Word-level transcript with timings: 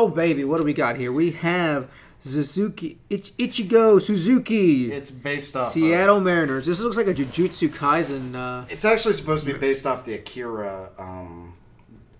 Oh 0.00 0.06
baby, 0.06 0.44
what 0.44 0.58
do 0.58 0.62
we 0.64 0.72
got 0.72 0.96
here? 0.96 1.10
We 1.10 1.32
have 1.32 1.88
Suzuki 2.20 2.98
Ich- 3.10 3.36
Ichigo 3.36 4.00
Suzuki, 4.00 4.92
It's 4.92 5.10
based 5.10 5.56
off. 5.56 5.66
of- 5.66 5.72
Seattle 5.72 6.20
Mariners. 6.20 6.66
This 6.66 6.78
looks 6.78 6.96
like 6.96 7.08
a 7.08 7.14
Jujutsu 7.14 7.68
Kaisen. 7.68 8.36
Uh, 8.36 8.64
it's 8.70 8.84
actually 8.84 9.14
supposed 9.14 9.44
to 9.44 9.52
be 9.52 9.58
based 9.58 9.88
off 9.88 10.04
the 10.04 10.14
Akira. 10.14 10.90
Um, 10.98 11.54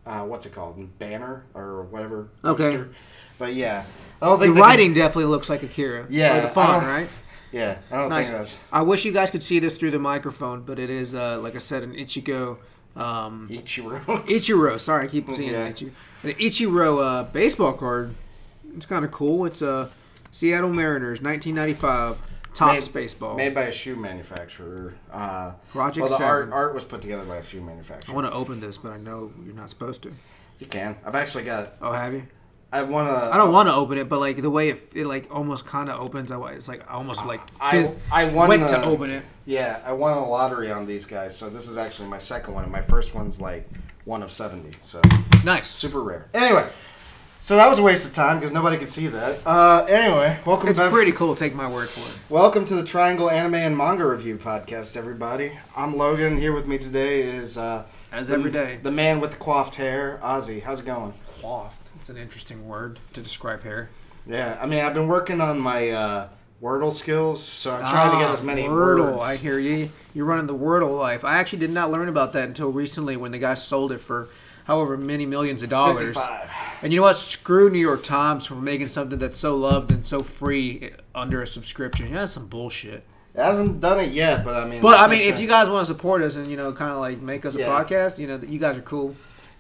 uh, 0.04 0.22
what's 0.24 0.44
it 0.44 0.52
called? 0.56 0.98
Banner 0.98 1.44
or 1.54 1.84
whatever. 1.84 2.30
Okay. 2.44 2.82
But 3.38 3.54
yeah, 3.54 3.84
I 4.20 4.26
don't 4.26 4.40
the 4.40 4.46
think 4.46 4.56
they 4.56 4.60
writing 4.60 4.92
definitely 4.94 5.26
looks 5.26 5.48
like 5.48 5.62
Akira. 5.62 6.06
Yeah, 6.08 6.38
or 6.38 6.40
the 6.42 6.48
font, 6.48 6.84
right? 6.84 7.08
Yeah, 7.52 7.78
I 7.92 7.96
don't 7.98 8.08
Nice. 8.08 8.26
think 8.26 8.38
that's 8.38 8.56
I 8.72 8.82
wish 8.82 9.04
you 9.04 9.12
guys 9.12 9.30
could 9.30 9.44
see 9.44 9.60
this 9.60 9.78
through 9.78 9.92
the 9.92 10.00
microphone, 10.00 10.62
but 10.62 10.80
it 10.80 10.90
is, 10.90 11.14
uh, 11.14 11.38
like 11.40 11.54
I 11.54 11.58
said, 11.60 11.84
an 11.84 11.92
Ichigo. 11.94 12.56
Um, 12.96 13.46
Ichiro. 13.48 14.04
Ichiro. 14.26 14.80
Sorry, 14.80 15.04
I 15.04 15.08
keep 15.08 15.30
seeing 15.32 15.52
Yeah. 15.52 15.70
Ichiro. 15.70 15.92
An 16.22 16.30
Ichiro 16.34 17.02
uh, 17.02 17.24
baseball 17.24 17.72
card. 17.74 18.14
It's 18.76 18.86
kind 18.86 19.04
of 19.04 19.10
cool. 19.10 19.44
It's 19.44 19.62
uh, 19.62 19.88
Seattle 20.32 20.72
Mariners, 20.72 21.20
1995, 21.22 22.20
Topps 22.54 22.86
Made- 22.86 22.92
baseball. 22.92 23.36
Made 23.36 23.54
by 23.54 23.62
a 23.64 23.72
shoe 23.72 23.96
manufacturer. 23.96 24.94
Uh, 25.12 25.52
Project 25.70 26.08
well, 26.08 26.18
the 26.18 26.24
art 26.24 26.42
Seven. 26.42 26.52
art 26.52 26.74
was 26.74 26.84
put 26.84 27.00
together 27.00 27.24
by 27.24 27.36
a 27.36 27.42
shoe 27.42 27.60
manufacturer. 27.60 28.12
I 28.12 28.14
want 28.14 28.26
to 28.26 28.32
open 28.32 28.60
this, 28.60 28.78
but 28.78 28.92
I 28.92 28.98
know 28.98 29.32
you're 29.44 29.54
not 29.54 29.70
supposed 29.70 30.02
to. 30.04 30.12
You 30.58 30.66
can. 30.66 30.96
I've 31.04 31.14
actually 31.14 31.44
got. 31.44 31.74
Oh, 31.80 31.92
have 31.92 32.12
you? 32.12 32.26
I 32.70 32.82
want 32.82 33.08
to. 33.08 33.14
I 33.32 33.36
don't 33.38 33.52
want 33.52 33.68
to 33.68 33.74
open 33.74 33.96
it, 33.96 34.08
but 34.10 34.18
like 34.20 34.42
the 34.42 34.50
way 34.50 34.70
it, 34.70 34.78
it 34.94 35.06
like 35.06 35.28
almost 35.34 35.64
kind 35.66 35.88
of 35.88 35.98
opens, 36.00 36.30
I 36.30 36.38
it's 36.52 36.68
like 36.68 36.88
I 36.90 36.94
almost 36.94 37.24
like 37.24 37.40
I- 37.60 37.70
fizz- 37.82 37.94
I 38.12 38.24
won 38.26 38.48
went 38.48 38.68
to 38.68 38.84
open 38.84 39.08
it. 39.10 39.22
Yeah, 39.46 39.80
I 39.86 39.92
won 39.92 40.12
a 40.18 40.26
lottery 40.28 40.70
on 40.70 40.84
these 40.86 41.06
guys, 41.06 41.34
so 41.34 41.48
this 41.48 41.66
is 41.68 41.78
actually 41.78 42.08
my 42.08 42.18
second 42.18 42.52
one, 42.54 42.64
and 42.64 42.72
my 42.72 42.82
first 42.82 43.14
one's 43.14 43.40
like 43.40 43.66
one 44.08 44.22
of 44.22 44.32
seventy, 44.32 44.70
so 44.80 45.02
Nice. 45.44 45.68
super 45.68 46.00
rare. 46.00 46.28
Anyway, 46.32 46.66
so 47.38 47.56
that 47.56 47.68
was 47.68 47.78
a 47.78 47.82
waste 47.82 48.06
of 48.08 48.14
time 48.14 48.38
because 48.38 48.50
nobody 48.50 48.78
could 48.78 48.88
see 48.88 49.06
that. 49.08 49.46
Uh, 49.46 49.84
anyway, 49.86 50.38
welcome 50.46 50.66
It's 50.70 50.78
back. 50.78 50.90
pretty 50.90 51.12
cool. 51.12 51.36
Take 51.36 51.54
my 51.54 51.70
word 51.70 51.90
for 51.90 52.10
it. 52.10 52.18
Welcome 52.30 52.64
to 52.64 52.74
the 52.74 52.82
Triangle 52.84 53.28
Anime 53.28 53.56
and 53.56 53.76
Manga 53.76 54.06
Review 54.06 54.38
podcast, 54.38 54.96
everybody. 54.96 55.52
I'm 55.76 55.94
Logan. 55.98 56.38
Here 56.38 56.54
with 56.54 56.66
me 56.66 56.78
today 56.78 57.20
is 57.20 57.58
uh, 57.58 57.84
As 58.10 58.28
the, 58.28 58.34
every 58.34 58.50
day. 58.50 58.78
the 58.82 58.90
man 58.90 59.20
with 59.20 59.32
the 59.32 59.36
coiffed 59.36 59.74
hair, 59.74 60.18
Ozzy. 60.22 60.62
How's 60.62 60.80
it 60.80 60.86
going? 60.86 61.12
Cloth. 61.28 61.78
It's 61.96 62.08
an 62.08 62.16
interesting 62.16 62.66
word 62.66 63.00
to 63.12 63.20
describe 63.20 63.62
hair. 63.62 63.90
Yeah, 64.26 64.58
I 64.58 64.64
mean, 64.64 64.82
I've 64.82 64.94
been 64.94 65.08
working 65.08 65.42
on 65.42 65.60
my 65.60 65.90
uh, 65.90 66.28
Wordle 66.62 66.94
skills, 66.94 67.44
so 67.44 67.74
I'm 67.74 67.80
trying 67.90 68.12
to 68.12 68.16
get 68.18 68.30
Ah, 68.30 68.32
as 68.32 68.40
many 68.42 68.62
Wordle. 68.62 69.12
words. 69.12 69.22
I 69.24 69.36
hear 69.36 69.58
you. 69.58 69.90
You're 70.18 70.26
running 70.26 70.48
the 70.48 70.54
Wordle 70.54 70.98
life. 70.98 71.24
I 71.24 71.36
actually 71.36 71.60
did 71.60 71.70
not 71.70 71.92
learn 71.92 72.08
about 72.08 72.32
that 72.32 72.48
until 72.48 72.72
recently 72.72 73.16
when 73.16 73.30
the 73.30 73.38
guy 73.38 73.54
sold 73.54 73.92
it 73.92 73.98
for 73.98 74.28
however 74.64 74.96
many 74.96 75.26
millions 75.26 75.62
of 75.62 75.70
dollars. 75.70 76.16
55. 76.16 76.50
And 76.82 76.92
you 76.92 76.96
know 76.98 77.04
what? 77.04 77.14
Screw 77.14 77.70
New 77.70 77.78
York 77.78 78.02
Times 78.02 78.44
for 78.44 78.56
making 78.56 78.88
something 78.88 79.20
that's 79.20 79.38
so 79.38 79.56
loved 79.56 79.92
and 79.92 80.04
so 80.04 80.24
free 80.24 80.90
under 81.14 81.40
a 81.40 81.46
subscription. 81.46 82.08
Yeah, 82.08 82.14
that's 82.14 82.32
some 82.32 82.48
bullshit. 82.48 83.04
It 83.32 83.40
hasn't 83.40 83.78
done 83.78 84.00
it 84.00 84.10
yet, 84.10 84.44
but 84.44 84.56
I 84.56 84.64
mean. 84.68 84.80
But 84.80 84.98
I 84.98 85.06
mean, 85.06 85.22
if 85.22 85.38
you 85.38 85.46
guys 85.46 85.70
want 85.70 85.86
to 85.86 85.94
support 85.94 86.20
us 86.22 86.34
and 86.34 86.50
you 86.50 86.56
know, 86.56 86.72
kind 86.72 86.90
of 86.90 86.98
like 86.98 87.20
make 87.20 87.46
us 87.46 87.54
a 87.54 87.58
podcast, 87.60 88.18
you 88.18 88.26
know, 88.26 88.38
you 88.38 88.58
guys 88.58 88.76
are 88.76 88.82
cool. 88.82 89.14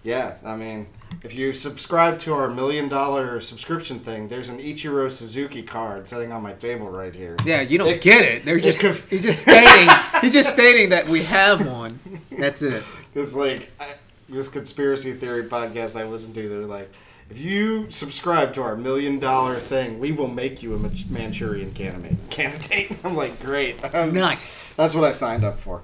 Yeah, 0.04 0.34
I 0.44 0.56
mean, 0.56 0.86
if 1.22 1.34
you 1.34 1.52
subscribe 1.52 2.18
to 2.20 2.32
our 2.34 2.48
million 2.48 2.88
dollar 2.88 3.40
subscription 3.40 3.98
thing, 3.98 4.28
there's 4.28 4.48
an 4.48 4.58
Ichiro 4.58 5.10
Suzuki 5.10 5.62
card 5.62 6.06
sitting 6.06 6.32
on 6.32 6.42
my 6.42 6.52
table 6.52 6.88
right 6.88 7.14
here. 7.14 7.36
Yeah, 7.44 7.60
you 7.62 7.78
don't 7.78 7.88
It- 7.88 8.00
get 8.00 8.24
it. 8.24 8.44
They're 8.44 8.58
just 8.58 8.80
could- 8.80 9.02
he's 9.10 9.24
just 9.24 9.42
stating 9.42 9.88
he's 10.20 10.32
just 10.32 10.52
stating 10.52 10.90
that 10.90 11.08
we 11.08 11.22
have 11.24 11.66
one. 11.66 11.98
That's 12.38 12.62
it. 12.62 12.82
It's 13.14 13.34
like 13.34 13.70
I, 13.80 13.94
this 14.28 14.48
conspiracy 14.48 15.12
theory 15.12 15.44
podcast 15.44 15.98
I 15.98 16.04
listen 16.04 16.32
to. 16.34 16.48
They're 16.48 16.60
like, 16.60 16.90
if 17.28 17.38
you 17.38 17.90
subscribe 17.90 18.54
to 18.54 18.62
our 18.62 18.76
million 18.76 19.18
dollar 19.18 19.58
thing, 19.58 19.98
we 19.98 20.12
will 20.12 20.28
make 20.28 20.62
you 20.62 20.74
a 20.74 20.78
Manchurian 21.10 21.72
candidate. 21.72 22.16
Candidate. 22.30 22.96
I'm 23.04 23.16
like, 23.16 23.40
great. 23.40 23.84
I'm- 23.94 24.14
Nice. 24.14 24.64
That's 24.76 24.94
what 24.94 25.04
I 25.04 25.10
signed 25.10 25.44
up 25.44 25.58
for. 25.58 25.82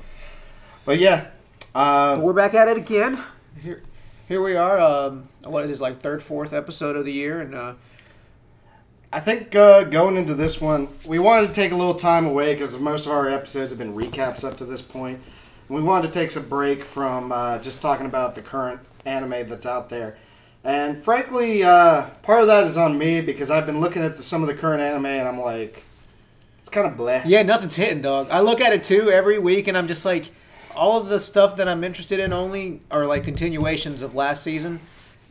But 0.85 0.99
yeah, 1.01 1.27
uh, 1.75 2.19
We're 2.23 2.33
back 2.33 2.55
at 2.55 2.69
it 2.69 2.77
again. 2.77 3.19
Here, 3.61 3.83
here 4.29 4.43
we 4.43 4.57
are. 4.57 4.79
Um, 4.79 5.29
what 5.43 5.65
is 5.65 5.71
this 5.71 5.81
like 5.81 6.01
third, 6.01 6.23
fourth 6.23 6.53
episode 6.53 6.97
of 6.97 7.05
the 7.05 7.13
year, 7.13 7.41
and 7.41 7.55
uh, 7.55 7.75
I 9.13 9.21
think 9.21 9.55
uh, 9.55 9.85
going 9.85 10.17
into 10.17 10.35
this 10.35 10.61
one, 10.61 10.89
we 11.07 11.19
wanted 11.19 11.49
to 11.49 11.53
take 11.53 11.73
a 11.73 11.77
little 11.77 11.95
time 11.95 12.27
away 12.27 12.55
because 12.55 12.79
most 12.79 13.07
of 13.07 13.13
our 13.13 13.29
episodes 13.29 13.71
have 13.71 13.79
been 13.79 13.95
recaps 13.95 14.45
up 14.49 14.57
to 14.59 14.65
this 14.65 14.83
point. 14.83 15.21
We 15.69 15.83
wanted 15.83 16.13
to 16.13 16.19
take 16.19 16.31
some 16.31 16.49
break 16.49 16.85
from 16.85 17.33
uh, 17.33 17.59
just 17.59 17.81
talking 17.81 18.07
about 18.07 18.35
the 18.35 18.43
current 18.43 18.81
anime 19.07 19.49
that's 19.49 19.67
out 19.67 19.89
there. 19.89 20.17
And 20.63 21.03
frankly, 21.03 21.63
uh, 21.63 22.09
part 22.23 22.41
of 22.41 22.47
that 22.49 22.65
is 22.65 22.77
on 22.77 22.97
me 22.97 23.21
because 23.21 23.51
I've 23.51 23.67
been 23.67 23.81
looking 23.81 24.03
at 24.03 24.17
the, 24.17 24.23
some 24.23 24.43
of 24.43 24.49
the 24.49 24.55
current 24.55 24.81
anime 24.81 25.07
and 25.07 25.29
I'm 25.29 25.41
like, 25.41 25.85
it's 26.61 26.71
kind 26.71 26.87
of 26.87 26.95
bleh. 26.95 27.23
yeah, 27.27 27.43
nothing's 27.43 27.77
hitting, 27.77 28.01
dog. 28.01 28.29
I 28.31 28.41
look 28.41 28.61
at 28.61 28.73
it 28.73 28.85
too 28.85 29.11
every 29.11 29.39
week, 29.39 29.69
and 29.69 29.77
I'm 29.77 29.87
just 29.87 30.07
like, 30.07 30.31
all 30.77 31.01
of 31.01 31.09
the 31.09 31.21
stuff 31.21 31.57
that 31.57 31.69
I'm 31.69 31.85
interested 31.85 32.21
in 32.21 32.33
only 32.33 32.81
are 32.91 33.07
like 33.07 33.25
continuations 33.25 34.03
of 34.03 34.15
last 34.15 34.43
season. 34.43 34.81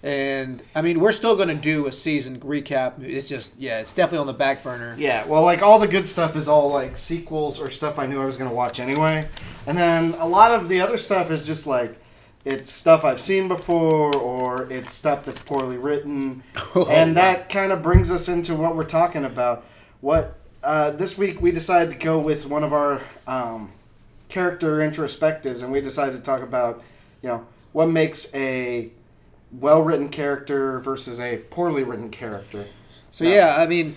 And 0.03 0.61
I 0.75 0.81
mean, 0.81 0.99
we're 0.99 1.13
still 1.13 1.37
gonna 1.37 1.55
do 1.55 1.87
a 1.87 1.91
season 1.91 2.41
recap. 2.41 3.01
It's 3.01 3.29
just, 3.29 3.53
yeah, 3.57 3.79
it's 3.79 3.93
definitely 3.93 4.19
on 4.19 4.27
the 4.27 4.33
back 4.33 4.61
burner. 4.61 4.95
Yeah, 4.97 5.25
well, 5.25 5.43
like 5.43 5.61
all 5.61 5.79
the 5.79 5.87
good 5.87 6.07
stuff 6.07 6.35
is 6.35 6.49
all 6.49 6.69
like 6.69 6.97
sequels 6.97 7.57
or 7.59 7.69
stuff 7.69 7.97
I 7.97 8.05
knew 8.05 8.21
I 8.21 8.25
was 8.25 8.35
going 8.35 8.49
to 8.49 8.55
watch 8.55 8.81
anyway. 8.81 9.27
And 9.65 9.77
then 9.77 10.13
a 10.19 10.27
lot 10.27 10.51
of 10.51 10.67
the 10.67 10.81
other 10.81 10.97
stuff 10.97 11.31
is 11.31 11.45
just 11.45 11.65
like 11.65 11.97
it's 12.45 12.69
stuff 12.69 13.05
I've 13.05 13.21
seen 13.21 13.47
before 13.47 14.13
or 14.17 14.69
it's 14.69 14.91
stuff 14.91 15.23
that's 15.23 15.39
poorly 15.39 15.77
written. 15.77 16.43
and 16.89 17.15
that 17.15 17.47
kind 17.47 17.71
of 17.71 17.81
brings 17.81 18.11
us 18.11 18.27
into 18.27 18.55
what 18.55 18.75
we're 18.75 18.83
talking 18.83 19.23
about. 19.23 19.65
What 20.01 20.37
uh, 20.61 20.91
this 20.91 21.17
week 21.17 21.41
we 21.41 21.51
decided 21.51 21.91
to 21.91 21.97
go 21.97 22.19
with 22.19 22.45
one 22.45 22.63
of 22.63 22.73
our 22.73 22.99
um, 23.27 23.71
character 24.33 24.77
introspectives 24.77 25.61
and 25.61 25.71
we 25.71 25.79
decided 25.79 26.13
to 26.13 26.19
talk 26.19 26.41
about, 26.41 26.81
you 27.21 27.29
know, 27.29 27.45
what 27.71 27.87
makes 27.87 28.33
a 28.33 28.89
well-written 29.51 30.09
character 30.09 30.79
versus 30.79 31.19
a 31.19 31.37
poorly 31.51 31.83
written 31.83 32.09
character. 32.09 32.65
So 33.11 33.25
yeah, 33.25 33.55
I 33.59 33.67
mean, 33.67 33.95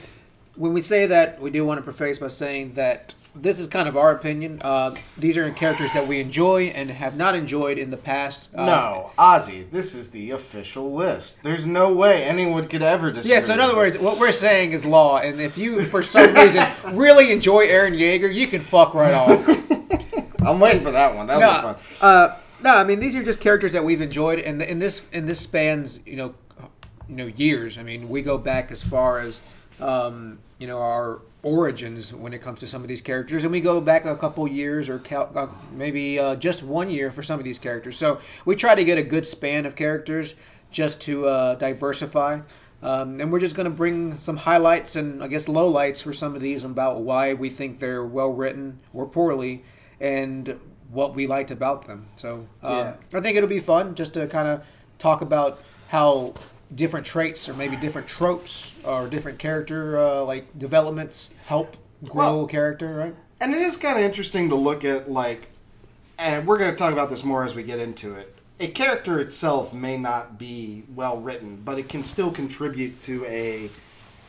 when 0.54 0.74
we 0.74 0.82
say 0.82 1.06
that, 1.06 1.40
we 1.40 1.48
do 1.50 1.64
want 1.64 1.78
to 1.78 1.82
preface 1.82 2.18
by 2.18 2.28
saying 2.28 2.74
that 2.74 3.14
this 3.34 3.58
is 3.58 3.66
kind 3.66 3.88
of 3.88 3.96
our 3.96 4.10
opinion. 4.10 4.60
Uh, 4.62 4.94
these 5.16 5.38
are 5.38 5.50
characters 5.52 5.90
that 5.94 6.06
we 6.06 6.20
enjoy 6.20 6.64
and 6.64 6.90
have 6.90 7.16
not 7.16 7.34
enjoyed 7.34 7.78
in 7.78 7.90
the 7.90 7.96
past. 7.96 8.50
Uh, 8.54 8.66
No, 8.66 9.12
Ozzy, 9.18 9.70
this 9.70 9.94
is 9.94 10.10
the 10.10 10.32
official 10.32 10.92
list. 10.92 11.42
There's 11.44 11.66
no 11.66 11.94
way 11.94 12.24
anyone 12.24 12.68
could 12.68 12.82
ever 12.82 13.10
disagree. 13.10 13.36
Yeah, 13.36 13.40
so 13.40 13.54
in 13.54 13.60
other 13.60 13.72
this. 13.72 13.94
words, 13.94 13.98
what 13.98 14.20
we're 14.20 14.32
saying 14.32 14.72
is 14.72 14.84
law, 14.84 15.16
and 15.16 15.40
if 15.40 15.56
you, 15.56 15.82
for 15.84 16.02
some 16.02 16.34
reason, 16.34 16.66
really 16.92 17.32
enjoy 17.32 17.66
Eren 17.66 17.96
Yeager, 17.98 18.32
you 18.32 18.46
can 18.46 18.60
fuck 18.60 18.92
right 18.92 19.14
off. 19.14 19.62
I'm 20.46 20.60
waiting 20.60 20.82
for 20.82 20.92
that 20.92 21.14
one. 21.14 21.26
That'll 21.26 21.40
no, 21.40 21.74
be 21.74 21.78
fun. 21.80 22.08
uh, 22.08 22.36
no, 22.62 22.76
I 22.76 22.84
mean 22.84 23.00
these 23.00 23.14
are 23.16 23.22
just 23.22 23.40
characters 23.40 23.72
that 23.72 23.84
we've 23.84 24.00
enjoyed, 24.00 24.38
and 24.38 24.62
in 24.62 24.78
this 24.78 25.06
in 25.12 25.26
this 25.26 25.40
spans 25.40 26.00
you 26.06 26.16
know, 26.16 26.34
you 27.08 27.16
know 27.16 27.26
years. 27.26 27.78
I 27.78 27.82
mean, 27.82 28.08
we 28.08 28.22
go 28.22 28.38
back 28.38 28.70
as 28.70 28.82
far 28.82 29.20
as 29.20 29.42
um, 29.80 30.38
you 30.58 30.66
know 30.66 30.78
our 30.78 31.20
origins 31.42 32.12
when 32.12 32.32
it 32.32 32.40
comes 32.40 32.58
to 32.60 32.66
some 32.66 32.82
of 32.82 32.88
these 32.88 33.00
characters, 33.00 33.44
and 33.44 33.52
we 33.52 33.60
go 33.60 33.80
back 33.80 34.04
a 34.04 34.16
couple 34.16 34.46
years 34.48 34.88
or 34.88 34.98
cal- 34.98 35.30
uh, 35.34 35.48
maybe 35.72 36.18
uh, 36.18 36.34
just 36.36 36.62
one 36.62 36.90
year 36.90 37.10
for 37.10 37.22
some 37.22 37.38
of 37.38 37.44
these 37.44 37.58
characters. 37.58 37.96
So 37.96 38.20
we 38.44 38.56
try 38.56 38.74
to 38.74 38.84
get 38.84 38.98
a 38.98 39.02
good 39.02 39.26
span 39.26 39.66
of 39.66 39.76
characters 39.76 40.34
just 40.70 41.00
to 41.02 41.26
uh, 41.26 41.54
diversify. 41.54 42.40
Um, 42.82 43.20
and 43.20 43.32
we're 43.32 43.40
just 43.40 43.56
going 43.56 43.64
to 43.64 43.70
bring 43.70 44.18
some 44.18 44.36
highlights 44.36 44.96
and 44.96 45.22
I 45.22 45.28
guess 45.28 45.46
lowlights 45.46 46.02
for 46.02 46.12
some 46.12 46.34
of 46.34 46.42
these 46.42 46.62
about 46.62 47.00
why 47.00 47.32
we 47.32 47.48
think 47.48 47.78
they're 47.78 48.04
well 48.04 48.32
written 48.32 48.80
or 48.92 49.06
poorly, 49.06 49.64
and 50.00 50.58
what 50.90 51.14
we 51.14 51.26
liked 51.26 51.50
about 51.50 51.86
them. 51.86 52.06
So 52.16 52.46
um, 52.62 52.78
Yeah. 52.78 52.94
I 53.14 53.20
think 53.20 53.36
it'll 53.36 53.48
be 53.48 53.60
fun 53.60 53.94
just 53.94 54.14
to 54.14 54.26
kind 54.26 54.48
of 54.48 54.62
talk 54.98 55.20
about 55.20 55.60
how 55.88 56.34
different 56.74 57.06
traits 57.06 57.48
or 57.48 57.54
maybe 57.54 57.76
different 57.76 58.06
tropes 58.08 58.74
or 58.84 59.08
different 59.08 59.38
character 59.38 59.98
uh, 59.98 60.22
like 60.24 60.56
developments 60.58 61.32
help 61.46 61.76
grow 62.04 62.14
Well- 62.38 62.44
a 62.44 62.48
character, 62.48 62.94
right? 62.94 63.14
And 63.40 63.52
it 63.54 63.60
is 63.60 63.76
kind 63.76 63.98
of 63.98 64.04
interesting 64.04 64.48
to 64.48 64.54
look 64.54 64.82
at, 64.82 65.10
like, 65.10 65.48
and 66.18 66.46
we're 66.46 66.56
going 66.56 66.70
to 66.70 66.76
talk 66.76 66.94
about 66.94 67.10
this 67.10 67.22
more 67.22 67.44
as 67.44 67.54
we 67.54 67.62
get 67.62 67.78
into 67.78 68.14
it. 68.14 68.34
A 68.60 68.68
character 68.68 69.20
itself 69.20 69.74
may 69.74 69.98
not 69.98 70.38
be 70.38 70.84
well 70.94 71.18
written, 71.20 71.60
but 71.62 71.78
it 71.78 71.86
can 71.90 72.02
still 72.02 72.30
contribute 72.30 73.02
to 73.02 73.26
a 73.26 73.68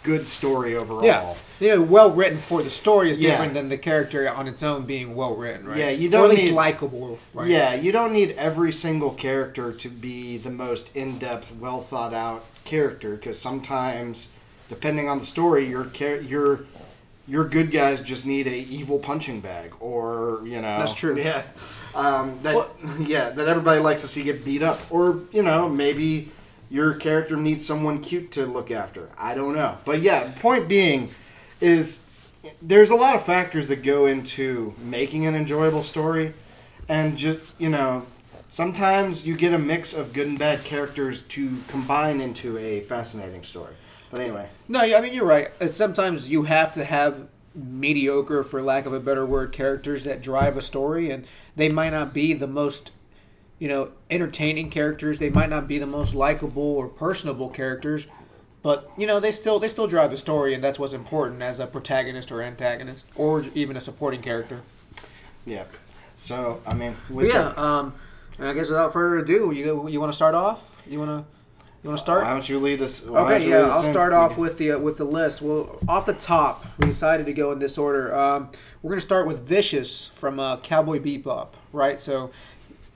good 0.08 0.26
story 0.28 0.76
overall. 0.76 1.04
Yeah, 1.04 1.34
you 1.60 1.70
know, 1.76 1.82
well 1.82 2.12
written 2.12 2.38
for 2.38 2.64
the 2.64 2.70
story 2.70 3.12
is 3.12 3.20
Yeah. 3.20 3.32
different 3.32 3.54
than 3.54 3.68
the 3.70 3.78
character 3.78 4.30
on 4.32 4.48
its 4.48 4.64
own 4.64 4.84
being 4.86 5.16
well 5.16 5.36
written, 5.36 5.68
right? 5.68 5.78
Yeah, 5.78 5.90
you 5.90 6.10
don't 6.10 6.24
at 6.24 6.30
least 6.32 6.46
need- 6.46 6.54
likable, 6.54 7.20
right? 7.34 7.48
Yeah, 7.48 7.74
you 7.76 7.92
don't 7.92 8.14
need 8.14 8.34
every 8.38 8.72
single 8.72 9.12
character 9.12 9.74
to 9.74 9.90
be 9.90 10.38
the 10.38 10.50
most 10.50 10.90
in 10.96 11.18
depth, 11.18 11.52
well 11.60 11.82
thought 11.82 12.14
out 12.14 12.46
character 12.64 13.16
because 13.16 13.38
sometimes, 13.40 14.28
depending 14.70 15.10
on 15.10 15.20
the 15.20 15.26
story, 15.26 15.68
your 15.68 15.88
your 16.22 16.62
your 17.28 17.44
good 17.44 17.70
guys 17.72 18.00
just 18.00 18.26
need 18.26 18.48
a 18.48 18.56
evil 18.58 19.00
punching 19.00 19.42
bag, 19.42 19.72
or 19.82 20.40
you 20.46 20.62
know 20.62 20.78
That's 20.80 20.94
true. 20.94 21.18
Yeah, 21.20 21.42
um, 21.94 22.40
that 22.44 22.56
Well- 22.56 22.72
yeah 23.00 23.30
that 23.32 23.48
everybody 23.50 23.82
likes 23.82 24.02
to 24.04 24.08
see 24.08 24.24
get 24.24 24.46
beat 24.46 24.64
up, 24.64 24.80
or 24.90 25.20
you 25.34 25.44
know 25.44 25.68
maybe 25.68 26.32
your 26.70 26.94
character 26.94 27.36
needs 27.38 27.66
someone 27.66 28.02
cute 28.02 28.32
to 28.32 28.46
look 28.46 28.72
after. 28.72 29.10
I 29.18 29.34
don't 29.34 29.56
know. 29.56 29.78
But 29.86 30.02
yeah, 30.02 30.32
point 30.38 30.68
being 30.68 31.10
is 31.62 32.06
there's 32.62 32.90
a 32.90 32.96
lot 32.96 33.16
of 33.16 33.24
factors 33.26 33.68
that 33.70 33.84
go 33.84 34.06
into 34.06 34.74
making 34.80 35.26
an 35.26 35.36
enjoyable 35.36 35.84
story 35.84 36.34
and 36.90 37.18
just, 37.18 37.40
you 37.60 37.70
know, 37.70 38.06
sometimes 38.50 39.26
you 39.26 39.36
get 39.36 39.54
a 39.54 39.58
mix 39.58 39.94
of 39.94 40.14
good 40.14 40.28
and 40.28 40.40
bad 40.40 40.64
characters 40.64 41.22
to 41.24 41.58
combine 41.68 42.22
into 42.22 42.58
a 42.58 42.82
fascinating 42.82 43.44
story. 43.44 43.74
But 44.10 44.22
anyway, 44.22 44.48
No, 44.68 44.80
I 44.80 45.02
mean 45.02 45.14
you're 45.14 45.26
right. 45.26 45.50
Sometimes 45.70 46.30
you 46.30 46.44
have 46.44 46.74
to 46.76 46.86
have 46.86 47.28
mediocre, 47.54 48.44
for 48.44 48.62
lack 48.62 48.86
of 48.86 48.94
a 48.94 49.00
better 49.00 49.26
word, 49.26 49.52
characters 49.52 50.04
that 50.04 50.22
drive 50.22 50.56
a 50.56 50.62
story, 50.62 51.10
and 51.10 51.26
they 51.56 51.70
might 51.70 51.90
not 51.90 52.14
be 52.14 52.34
the 52.34 52.48
most, 52.48 52.92
you 53.60 53.68
know, 53.68 53.92
entertaining 54.10 54.70
characters. 54.70 55.20
They 55.20 55.30
might 55.30 55.50
not 55.50 55.68
be 55.68 55.78
the 55.80 55.88
most 55.88 56.14
likable 56.14 56.62
or 56.76 56.88
personable 56.88 57.50
characters, 57.50 58.08
but 58.62 58.90
you 58.98 59.08
know 59.08 59.20
they 59.20 59.32
still 59.32 59.60
they 59.60 59.68
still 59.68 59.88
drive 59.88 60.12
the 60.12 60.18
story, 60.18 60.54
and 60.54 60.64
that's 60.64 60.78
what's 60.80 60.94
important 60.94 61.42
as 61.42 61.60
a 61.60 61.68
protagonist 61.68 62.32
or 62.32 62.42
antagonist, 62.42 63.08
or 63.16 63.46
even 63.56 63.76
a 63.78 63.82
supporting 63.82 64.22
character. 64.22 64.62
yeah. 65.46 65.64
So, 66.20 66.62
I 66.66 66.74
mean, 66.74 66.98
with 67.12 67.28
yeah. 67.28 67.54
that, 67.56 67.58
Um, 67.60 67.94
I 68.40 68.52
guess 68.54 68.70
without 68.70 68.92
further 68.92 69.20
ado, 69.20 69.52
you 69.52 69.88
you 69.88 70.00
want 70.00 70.12
to 70.12 70.16
start 70.16 70.34
off? 70.34 70.72
You 70.88 70.98
want 71.00 71.12
to 71.12 71.26
you 71.84 71.90
want 71.90 71.98
to 72.00 72.04
start? 72.04 72.24
why 72.24 72.32
don't 72.34 72.50
you 72.50 72.58
lead 72.60 72.80
this? 72.80 73.06
Okay, 73.06 73.48
yeah, 73.48 73.70
I'll 73.72 73.86
in? 73.86 73.92
start 73.94 74.14
off 74.14 74.36
with 74.36 74.58
the 74.58 74.72
uh, 74.72 74.80
with 74.80 74.98
the 74.98 75.04
list. 75.04 75.44
Well, 75.44 75.78
off 75.88 76.08
the 76.08 76.14
top, 76.14 76.66
we 76.80 76.88
decided 76.88 77.28
to 77.28 77.34
go 77.34 77.52
in 77.52 77.60
this 77.60 77.78
order. 77.78 78.16
Um, 78.16 78.50
we're 78.82 78.90
going 78.90 79.00
to 79.00 79.06
start 79.06 79.28
with 79.28 79.42
Vicious 79.48 80.08
from 80.08 80.40
uh, 80.40 80.58
Cowboy 80.58 81.00
Bebop, 81.00 81.50
right? 81.72 82.00
So 82.02 82.32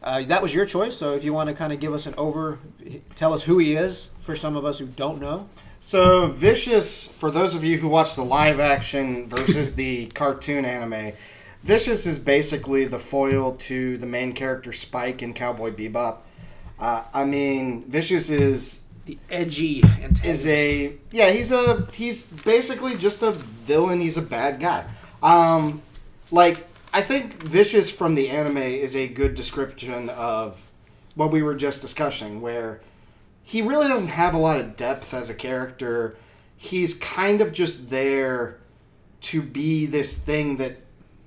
uh, 0.03 0.23
that 0.23 0.41
was 0.41 0.53
your 0.53 0.65
choice. 0.65 0.95
So 0.97 1.13
if 1.13 1.23
you 1.23 1.33
want 1.33 1.49
to 1.49 1.55
kind 1.55 1.71
of 1.73 1.79
give 1.79 1.93
us 1.93 2.05
an 2.07 2.13
over, 2.17 2.59
tell 3.15 3.33
us 3.33 3.43
who 3.43 3.57
he 3.57 3.75
is 3.75 4.09
for 4.19 4.35
some 4.35 4.55
of 4.55 4.65
us 4.65 4.79
who 4.79 4.87
don't 4.87 5.19
know. 5.19 5.47
So, 5.83 6.27
Vicious, 6.27 7.07
for 7.07 7.31
those 7.31 7.55
of 7.55 7.63
you 7.63 7.79
who 7.79 7.87
watch 7.87 8.15
the 8.15 8.23
live 8.23 8.59
action 8.59 9.27
versus 9.27 9.73
the 9.73 10.05
cartoon 10.13 10.63
anime, 10.63 11.13
Vicious 11.63 12.05
is 12.05 12.19
basically 12.19 12.85
the 12.85 12.99
foil 12.99 13.53
to 13.53 13.97
the 13.97 14.05
main 14.05 14.33
character 14.33 14.73
Spike 14.73 15.23
in 15.23 15.33
Cowboy 15.33 15.71
Bebop. 15.71 16.17
Uh, 16.79 17.03
I 17.13 17.25
mean, 17.25 17.83
Vicious 17.89 18.29
is 18.29 18.81
The 19.05 19.17
edgy 19.29 19.83
antagonist. 19.83 20.25
is 20.25 20.47
a 20.47 20.93
yeah 21.11 21.29
he's 21.31 21.51
a 21.51 21.87
he's 21.93 22.25
basically 22.25 22.95
just 22.97 23.23
a 23.23 23.31
villain. 23.31 23.99
He's 23.99 24.17
a 24.17 24.21
bad 24.21 24.59
guy. 24.59 24.85
Um, 25.23 25.81
like 26.31 26.67
I 26.93 27.01
think 27.01 27.41
Vicious 27.41 27.89
from 27.89 28.15
the 28.15 28.29
anime 28.29 28.57
is 28.57 28.97
a 28.97 29.07
good 29.07 29.35
description 29.35 30.09
of 30.09 30.67
what 31.15 31.31
we 31.31 31.41
were 31.41 31.55
just 31.55 31.79
discussing, 31.79 32.41
where 32.41 32.81
he 33.43 33.61
really 33.61 33.87
doesn't 33.87 34.09
have 34.09 34.33
a 34.33 34.37
lot 34.39 34.59
of 34.59 34.75
depth 34.75 35.13
as 35.13 35.29
a 35.29 35.33
character. 35.33 36.17
He's 36.57 36.97
kind 36.97 37.39
of 37.41 37.53
just 37.53 37.89
there 37.89 38.59
to 39.21 39.41
be 39.41 39.85
this 39.85 40.17
thing 40.17 40.57
that 40.57 40.77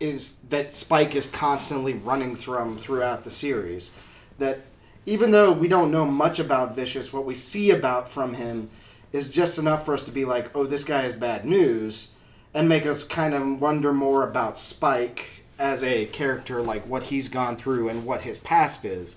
is 0.00 0.36
that 0.50 0.74
Spike 0.74 1.14
is 1.14 1.26
constantly 1.28 1.94
running 1.94 2.36
from 2.36 2.76
throughout 2.76 3.24
the 3.24 3.30
series. 3.30 3.90
That 4.38 4.60
even 5.06 5.30
though 5.30 5.52
we 5.52 5.68
don't 5.68 5.90
know 5.90 6.04
much 6.04 6.38
about 6.38 6.76
Vicious, 6.76 7.10
what 7.12 7.24
we 7.24 7.34
see 7.34 7.70
about 7.70 8.06
from 8.06 8.34
him 8.34 8.68
is 9.12 9.28
just 9.28 9.58
enough 9.58 9.86
for 9.86 9.94
us 9.94 10.02
to 10.02 10.10
be 10.10 10.26
like, 10.26 10.54
oh, 10.54 10.66
this 10.66 10.84
guy 10.84 11.04
is 11.04 11.14
bad 11.14 11.46
news, 11.46 12.08
and 12.52 12.68
make 12.68 12.84
us 12.84 13.02
kind 13.02 13.32
of 13.32 13.60
wonder 13.62 13.94
more 13.94 14.28
about 14.28 14.58
Spike 14.58 15.43
as 15.58 15.82
a 15.82 16.06
character, 16.06 16.60
like 16.60 16.86
what 16.86 17.04
he's 17.04 17.28
gone 17.28 17.56
through 17.56 17.88
and 17.88 18.04
what 18.04 18.22
his 18.22 18.38
past 18.38 18.84
is. 18.84 19.16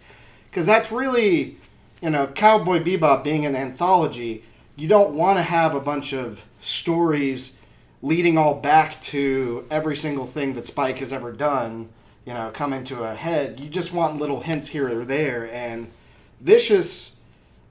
Because 0.50 0.66
that's 0.66 0.92
really, 0.92 1.58
you 2.02 2.10
know, 2.10 2.28
Cowboy 2.28 2.84
Bebop 2.84 3.24
being 3.24 3.46
an 3.46 3.56
anthology, 3.56 4.44
you 4.76 4.88
don't 4.88 5.14
want 5.14 5.38
to 5.38 5.44
have 5.44 5.76
a 5.76 5.80
bunch 5.80 6.14
of 6.14 6.46
stories 6.60 7.58
leading 8.02 8.38
all 8.38 8.54
back 8.54 9.02
to 9.02 9.66
every 9.72 9.96
single 9.96 10.26
thing 10.26 10.54
that 10.54 10.66
Spike 10.66 11.00
has 11.00 11.12
ever 11.12 11.32
done, 11.32 11.90
you 12.26 12.34
know, 12.34 12.52
come 12.54 12.74
into 12.74 13.04
a 13.04 13.16
head. 13.16 13.60
You 13.60 13.70
just 13.70 13.94
want 13.94 14.18
little 14.18 14.42
hints 14.42 14.68
here 14.68 15.00
or 15.00 15.06
there, 15.06 15.52
and 15.52 15.92
Vicious, 16.40 17.14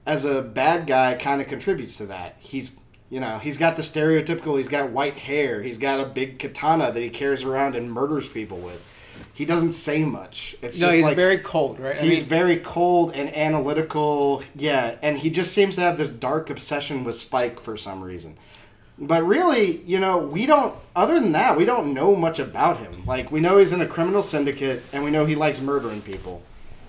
as 0.05 0.25
a 0.25 0.41
bad 0.41 0.87
guy, 0.87 1.15
kind 1.15 1.41
of 1.41 1.47
contributes 1.47 1.97
to 1.97 2.05
that. 2.07 2.35
He's, 2.39 2.77
you 3.09 3.19
know, 3.19 3.37
he's 3.37 3.57
got 3.57 3.75
the 3.75 3.81
stereotypical. 3.81 4.57
He's 4.57 4.67
got 4.67 4.89
white 4.89 5.15
hair. 5.15 5.61
He's 5.63 5.77
got 5.77 5.99
a 5.99 6.05
big 6.05 6.39
katana 6.39 6.91
that 6.91 6.99
he 6.99 7.09
carries 7.09 7.43
around 7.43 7.75
and 7.75 7.91
murders 7.91 8.27
people 8.27 8.57
with. 8.57 8.93
He 9.33 9.45
doesn't 9.45 9.73
say 9.73 10.03
much. 10.03 10.55
It's 10.61 10.79
no, 10.79 10.87
just 10.87 10.97
he's 10.97 11.05
like 11.05 11.15
very 11.15 11.37
cold, 11.37 11.79
right? 11.79 11.97
I 11.97 12.01
He's 12.01 12.19
mean, 12.19 12.29
very 12.29 12.57
cold 12.57 13.13
and 13.13 13.33
analytical. 13.35 14.43
Yeah, 14.55 14.95
and 15.01 15.17
he 15.17 15.29
just 15.29 15.53
seems 15.53 15.75
to 15.75 15.81
have 15.81 15.97
this 15.97 16.09
dark 16.09 16.49
obsession 16.49 17.03
with 17.03 17.15
Spike 17.15 17.59
for 17.59 17.77
some 17.77 18.01
reason. 18.01 18.37
But 18.99 19.23
really, 19.23 19.81
you 19.83 19.99
know, 19.99 20.17
we 20.17 20.45
don't. 20.45 20.75
Other 20.95 21.19
than 21.19 21.33
that, 21.33 21.55
we 21.55 21.65
don't 21.65 21.93
know 21.93 22.15
much 22.15 22.39
about 22.39 22.77
him. 22.77 23.05
Like 23.05 23.31
we 23.31 23.39
know 23.39 23.57
he's 23.57 23.71
in 23.71 23.81
a 23.81 23.87
criminal 23.87 24.23
syndicate, 24.23 24.83
and 24.91 25.03
we 25.03 25.11
know 25.11 25.25
he 25.25 25.35
likes 25.35 25.61
murdering 25.61 26.01
people, 26.01 26.41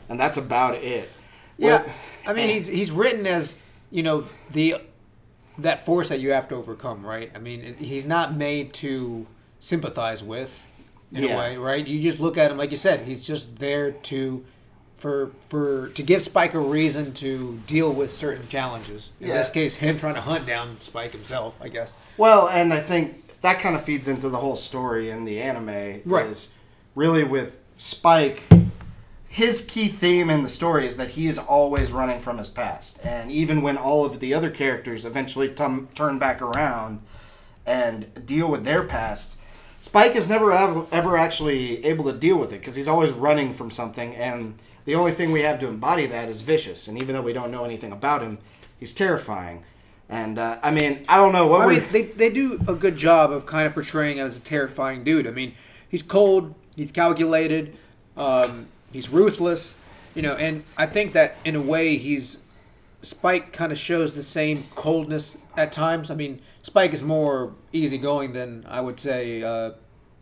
and 0.08 0.18
that's 0.18 0.38
about 0.38 0.74
it. 0.76 1.10
Yeah, 1.58 1.86
I 2.26 2.32
mean 2.32 2.48
he's 2.48 2.66
he's 2.66 2.90
written 2.90 3.26
as 3.26 3.56
you 3.90 4.02
know 4.02 4.24
the 4.50 4.76
that 5.58 5.84
force 5.84 6.08
that 6.08 6.20
you 6.20 6.30
have 6.32 6.48
to 6.48 6.54
overcome, 6.54 7.04
right? 7.04 7.30
I 7.34 7.38
mean 7.38 7.76
he's 7.78 8.06
not 8.06 8.34
made 8.36 8.72
to 8.74 9.26
sympathize 9.58 10.22
with 10.22 10.64
in 11.12 11.24
Yeah. 11.24 11.34
a 11.34 11.38
way, 11.38 11.56
right? 11.56 11.86
You 11.86 12.00
just 12.02 12.20
look 12.20 12.38
at 12.38 12.50
him 12.50 12.58
like 12.58 12.70
you 12.70 12.76
said, 12.76 13.00
he's 13.06 13.26
just 13.26 13.58
there 13.58 13.90
to 13.92 14.44
for 14.96 15.30
for 15.48 15.88
to 15.90 16.02
give 16.02 16.22
Spike 16.22 16.54
a 16.54 16.58
reason 16.60 17.12
to 17.14 17.60
deal 17.66 17.92
with 17.92 18.12
certain 18.12 18.48
challenges. 18.48 19.10
In 19.20 19.28
Yeah. 19.28 19.38
this 19.38 19.50
case, 19.50 19.76
him 19.76 19.96
trying 19.98 20.14
to 20.14 20.20
hunt 20.20 20.46
down 20.46 20.76
Spike 20.80 21.12
himself, 21.12 21.56
I 21.60 21.68
guess. 21.68 21.94
Well, 22.16 22.48
and 22.48 22.72
I 22.74 22.80
think 22.80 23.40
that 23.42 23.60
kind 23.60 23.76
of 23.76 23.82
feeds 23.84 24.08
into 24.08 24.28
the 24.28 24.38
whole 24.38 24.56
story 24.56 25.10
in 25.10 25.24
the 25.24 25.40
anime. 25.40 26.00
Right. 26.04 26.26
Is 26.26 26.48
really 26.96 27.22
with 27.22 27.56
Spike, 27.76 28.42
his 29.28 29.60
key 29.64 29.88
theme 29.88 30.30
in 30.30 30.42
the 30.42 30.48
story 30.48 30.86
is 30.86 30.96
that 30.96 31.10
he 31.10 31.28
is 31.28 31.38
always 31.38 31.92
running 31.92 32.18
from 32.18 32.38
his 32.38 32.48
past, 32.48 32.98
and 33.04 33.30
even 33.30 33.62
when 33.62 33.76
all 33.76 34.04
of 34.04 34.20
the 34.20 34.34
other 34.34 34.50
characters 34.50 35.04
eventually 35.04 35.48
tum- 35.48 35.88
turn 35.94 36.18
back 36.18 36.40
around 36.40 37.00
and 37.66 38.24
deal 38.26 38.50
with 38.50 38.64
their 38.64 38.82
past, 38.82 39.36
Spike 39.80 40.16
is 40.16 40.28
never 40.28 40.52
av- 40.52 40.88
ever 40.92 41.16
actually 41.16 41.84
able 41.84 42.04
to 42.04 42.12
deal 42.12 42.36
with 42.36 42.52
it 42.52 42.60
because 42.60 42.74
he's 42.74 42.88
always 42.88 43.12
running 43.12 43.52
from 43.52 43.70
something, 43.70 44.14
and 44.16 44.54
the 44.86 44.94
only 44.94 45.12
thing 45.12 45.30
we 45.30 45.42
have 45.42 45.60
to 45.60 45.68
embody 45.68 46.06
that 46.06 46.28
is 46.30 46.40
vicious. 46.40 46.88
And 46.88 46.96
even 47.00 47.14
though 47.14 47.22
we 47.22 47.34
don't 47.34 47.50
know 47.50 47.64
anything 47.64 47.92
about 47.92 48.22
him, 48.22 48.38
he's 48.80 48.94
terrifying. 48.94 49.62
And 50.08 50.38
uh, 50.38 50.58
I 50.62 50.70
mean, 50.70 51.04
I 51.08 51.18
don't 51.18 51.32
know 51.32 51.46
what 51.46 51.60
I 51.60 51.66
we. 51.66 51.80
mean, 51.80 51.84
they, 51.92 52.02
they 52.04 52.30
do 52.30 52.58
a 52.66 52.74
good 52.74 52.96
job 52.96 53.30
of 53.30 53.44
kind 53.44 53.66
of 53.66 53.74
portraying 53.74 54.16
him 54.16 54.26
as 54.26 54.38
a 54.38 54.40
terrifying 54.40 55.04
dude. 55.04 55.26
I 55.26 55.30
mean, 55.30 55.54
he's 55.88 56.02
cold, 56.02 56.54
he's 56.74 56.90
calculated, 56.90 57.76
um, 58.16 58.68
he's 58.92 59.10
ruthless, 59.10 59.74
you 60.14 60.22
know, 60.22 60.34
and 60.34 60.64
I 60.76 60.86
think 60.86 61.12
that 61.12 61.36
in 61.44 61.56
a 61.56 61.60
way 61.60 61.96
he's 61.96 62.38
Spike 63.02 63.52
kind 63.52 63.70
of 63.70 63.78
shows 63.78 64.14
the 64.14 64.22
same 64.22 64.64
coldness 64.74 65.44
at 65.56 65.72
times. 65.72 66.10
I 66.10 66.14
mean, 66.14 66.40
Spike 66.62 66.92
is 66.92 67.02
more 67.02 67.54
easygoing 67.72 68.32
than 68.32 68.64
I 68.68 68.80
would 68.80 68.98
say 68.98 69.42
uh, 69.42 69.72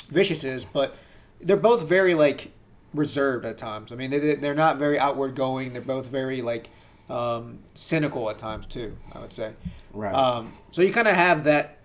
Vicious 0.08 0.44
is, 0.44 0.64
but 0.64 0.94
they're 1.40 1.56
both 1.56 1.88
very 1.88 2.14
like 2.14 2.52
reserved 2.92 3.46
at 3.46 3.56
times. 3.56 3.92
I 3.92 3.94
mean, 3.96 4.10
they 4.10 4.34
they're 4.34 4.54
not 4.54 4.76
very 4.76 4.98
outward 4.98 5.34
going. 5.34 5.72
They're 5.72 5.82
both 5.82 6.06
very 6.06 6.42
like 6.42 6.68
um, 7.08 7.60
cynical 7.74 8.28
at 8.28 8.38
times 8.38 8.66
too. 8.66 8.96
I 9.12 9.20
would 9.20 9.32
say. 9.32 9.54
Right. 9.92 10.14
Um, 10.14 10.52
so 10.70 10.82
you 10.82 10.92
kind 10.92 11.08
of 11.08 11.14
have 11.14 11.44
that 11.44 11.75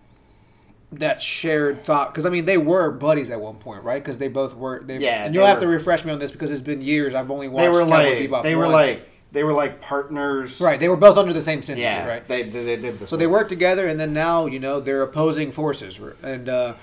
that 0.94 1.22
shared 1.22 1.86
thought 1.86 2.14
because 2.14 2.26
I 2.26 2.30
mean 2.30 2.46
they 2.46 2.58
were 2.58 2.92
buddies 2.92 3.30
at 3.30 3.40
one 3.40 3.56
point, 3.56 3.84
right? 3.84 4.02
Because 4.04 4.18
they 4.18 4.28
both 4.28 4.56
were. 4.56 4.84
They, 4.84 4.98
Yeah, 4.98 5.24
and 5.26 5.34
you'll 5.34 5.46
have 5.46 5.60
to 5.62 5.68
refresh 5.68 6.04
me 6.04 6.12
on 6.12 6.20
this 6.20 6.32
because 6.32 6.52
it's 6.52 6.62
been 6.62 6.82
years. 6.82 7.14
I've 7.16 7.32
only 7.32 7.48
watched. 7.48 7.64
they 7.64 7.70
were 7.70 7.86
like 7.86 8.08
Bebop 8.18 8.44
they 8.44 8.56
were 8.56 8.64
once. 8.66 8.74
like 8.74 9.10
they 9.32 9.44
were 9.46 9.54
like 9.54 9.80
partners. 9.80 10.60
right. 10.60 10.78
They 10.80 10.90
were 10.90 10.98
both 10.98 11.18
under 11.18 11.32
the 11.32 11.40
same 11.42 11.62
syndicate, 11.62 11.84
Yeah. 11.84 12.06
right? 12.08 12.28
They, 12.28 12.44
they, 12.44 12.64
they 12.66 12.76
did 12.76 13.00
this. 13.00 13.10
So 13.10 13.16
they 13.16 13.28
worked 13.28 13.48
together, 13.50 13.88
and 13.88 13.98
then 13.98 14.14
now 14.14 14.46
you 14.48 14.60
know 14.60 14.82
they're 14.82 15.02
opposing 15.02 15.54
forces, 15.54 16.00
and 16.22 16.50
uh, 16.50 16.74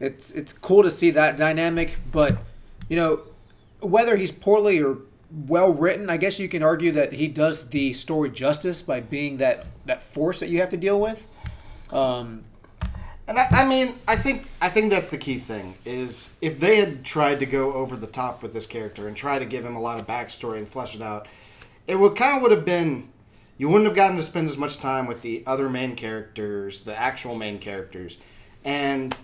it's 0.00 0.32
it's 0.32 0.52
cool 0.52 0.82
to 0.82 0.90
see 0.90 1.10
that 1.12 1.36
dynamic. 1.36 1.98
But 2.10 2.38
you 2.88 2.96
know, 2.96 3.20
whether 3.78 4.16
he's 4.16 4.32
poorly 4.32 4.82
or 4.82 4.98
well 5.46 5.72
written, 5.72 6.10
I 6.10 6.16
guess 6.16 6.40
you 6.40 6.48
can 6.48 6.64
argue 6.64 6.90
that 6.90 7.12
he 7.12 7.28
does 7.28 7.68
the 7.68 7.92
story 7.92 8.30
justice 8.30 8.82
by 8.82 8.98
being 8.98 9.36
that 9.36 9.66
that 9.86 10.02
force 10.02 10.40
that 10.40 10.48
you 10.48 10.58
have 10.58 10.70
to 10.70 10.76
deal 10.76 11.00
with. 11.00 11.28
Um, 11.92 12.42
And 13.32 13.38
I, 13.38 13.62
I 13.62 13.64
mean, 13.64 13.94
I 14.06 14.14
think 14.14 14.46
I 14.60 14.68
think 14.68 14.90
that's 14.90 15.08
the 15.08 15.16
key 15.16 15.38
thing 15.38 15.74
is 15.86 16.34
if 16.42 16.60
they 16.60 16.76
had 16.76 17.02
tried 17.02 17.40
to 17.40 17.46
go 17.46 17.72
over 17.72 17.96
the 17.96 18.06
top 18.06 18.42
with 18.42 18.52
this 18.52 18.66
character 18.66 19.08
and 19.08 19.16
try 19.16 19.38
to 19.38 19.46
give 19.46 19.64
him 19.64 19.74
a 19.74 19.80
lot 19.80 19.98
of 19.98 20.06
backstory 20.06 20.58
and 20.58 20.68
flesh 20.68 20.94
it 20.94 21.00
out, 21.00 21.28
it 21.86 21.98
would 21.98 22.14
kind 22.14 22.36
of 22.36 22.42
would 22.42 22.50
have 22.50 22.66
been 22.66 23.08
you 23.56 23.70
wouldn't 23.70 23.86
have 23.86 23.96
gotten 23.96 24.18
to 24.18 24.22
spend 24.22 24.50
as 24.50 24.58
much 24.58 24.80
time 24.80 25.06
with 25.06 25.22
the 25.22 25.42
other 25.46 25.70
main 25.70 25.96
characters, 25.96 26.82
the 26.82 26.94
actual 26.94 27.34
main 27.34 27.58
characters, 27.58 28.18
and 28.66 29.16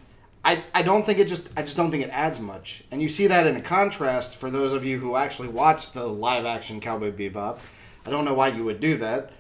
I 0.42 0.64
I 0.72 0.80
don't 0.80 1.04
think 1.04 1.18
it 1.18 1.28
just 1.28 1.50
I 1.54 1.60
just 1.60 1.76
don't 1.76 1.90
think 1.90 2.02
it 2.02 2.10
adds 2.10 2.40
much. 2.40 2.84
And 2.90 3.02
you 3.02 3.10
see 3.10 3.26
that 3.26 3.46
in 3.46 3.56
a 3.56 3.60
contrast 3.60 4.36
for 4.36 4.50
those 4.50 4.72
of 4.72 4.86
you 4.86 4.98
who 4.98 5.16
actually 5.16 5.48
watched 5.48 5.92
the 5.92 6.06
live 6.06 6.46
action 6.46 6.80
Cowboy 6.80 7.12
Bebop. 7.12 7.58
I 8.06 8.10
don't 8.10 8.24
know 8.24 8.32
why 8.32 8.48
you 8.48 8.64
would 8.64 8.80
do 8.80 8.96
that. 8.96 9.32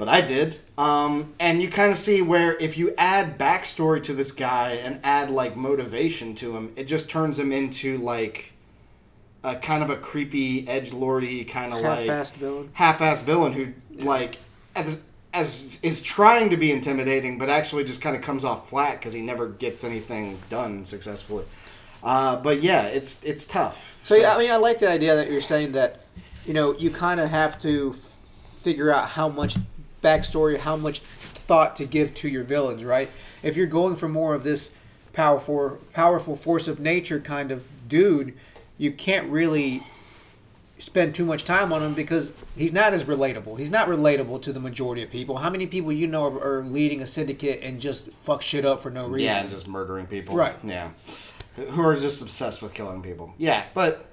But 0.00 0.08
I 0.08 0.22
did. 0.22 0.56
Um, 0.78 1.34
and 1.38 1.60
you 1.60 1.68
kind 1.68 1.90
of 1.90 1.98
see 1.98 2.22
where 2.22 2.56
if 2.56 2.78
you 2.78 2.94
add 2.96 3.38
backstory 3.38 4.02
to 4.04 4.14
this 4.14 4.32
guy 4.32 4.70
and 4.82 4.98
add 5.04 5.30
like 5.30 5.58
motivation 5.58 6.34
to 6.36 6.56
him, 6.56 6.72
it 6.74 6.84
just 6.84 7.10
turns 7.10 7.38
him 7.38 7.52
into 7.52 7.98
like 7.98 8.54
a 9.44 9.56
kind 9.56 9.82
of 9.82 9.90
a 9.90 9.96
creepy, 9.96 10.66
edge 10.66 10.94
lordy 10.94 11.44
kind 11.44 11.74
of 11.74 11.82
like 11.82 12.08
Half-assed 12.08 12.32
villain. 12.36 12.70
half-assed 12.72 13.24
villain 13.24 13.52
who 13.52 13.74
like 14.02 14.38
as 14.74 15.02
as 15.34 15.78
is 15.82 16.00
trying 16.00 16.48
to 16.48 16.56
be 16.56 16.72
intimidating, 16.72 17.36
but 17.36 17.50
actually 17.50 17.84
just 17.84 18.00
kind 18.00 18.16
of 18.16 18.22
comes 18.22 18.42
off 18.42 18.70
flat 18.70 18.98
because 18.98 19.12
he 19.12 19.20
never 19.20 19.48
gets 19.48 19.84
anything 19.84 20.38
done 20.48 20.86
successfully. 20.86 21.44
Uh, 22.02 22.36
but 22.36 22.62
yeah, 22.62 22.84
it's 22.84 23.22
it's 23.22 23.44
tough. 23.44 24.00
So, 24.04 24.16
yeah, 24.16 24.34
I 24.34 24.38
mean, 24.38 24.50
I 24.50 24.56
like 24.56 24.78
the 24.78 24.88
idea 24.88 25.14
that 25.16 25.30
you're 25.30 25.42
saying 25.42 25.72
that, 25.72 26.00
you 26.46 26.54
know, 26.54 26.74
you 26.78 26.90
kind 26.90 27.20
of 27.20 27.28
have 27.28 27.60
to 27.60 27.94
f- 27.94 28.16
figure 28.62 28.90
out 28.90 29.10
how 29.10 29.28
much 29.28 29.56
backstory, 30.02 30.58
how 30.58 30.76
much 30.76 31.00
thought 31.00 31.76
to 31.76 31.84
give 31.84 32.14
to 32.14 32.28
your 32.28 32.44
villains, 32.44 32.84
right? 32.84 33.10
If 33.42 33.56
you're 33.56 33.66
going 33.66 33.96
for 33.96 34.08
more 34.08 34.34
of 34.34 34.44
this 34.44 34.72
powerful, 35.12 35.78
powerful 35.92 36.36
force 36.36 36.68
of 36.68 36.80
nature 36.80 37.20
kind 37.20 37.50
of 37.50 37.68
dude, 37.88 38.34
you 38.78 38.92
can't 38.92 39.28
really 39.28 39.82
spend 40.78 41.14
too 41.14 41.24
much 41.24 41.44
time 41.44 41.72
on 41.72 41.82
him 41.82 41.94
because 41.94 42.32
he's 42.56 42.72
not 42.72 42.92
as 42.92 43.04
relatable. 43.04 43.58
He's 43.58 43.70
not 43.70 43.88
relatable 43.88 44.40
to 44.42 44.52
the 44.52 44.60
majority 44.60 45.02
of 45.02 45.10
people. 45.10 45.38
How 45.38 45.50
many 45.50 45.66
people 45.66 45.92
you 45.92 46.06
know 46.06 46.24
are, 46.24 46.60
are 46.60 46.64
leading 46.64 47.02
a 47.02 47.06
syndicate 47.06 47.60
and 47.62 47.80
just 47.80 48.10
fuck 48.12 48.42
shit 48.42 48.64
up 48.64 48.82
for 48.82 48.90
no 48.90 49.06
reason? 49.06 49.26
Yeah, 49.26 49.40
and 49.40 49.50
just 49.50 49.68
murdering 49.68 50.06
people. 50.06 50.34
Right. 50.34 50.54
Yeah. 50.64 50.90
Who 51.56 51.82
are 51.82 51.96
just 51.96 52.22
obsessed 52.22 52.62
with 52.62 52.72
killing 52.72 53.02
people. 53.02 53.34
Yeah, 53.36 53.64
but 53.74 54.09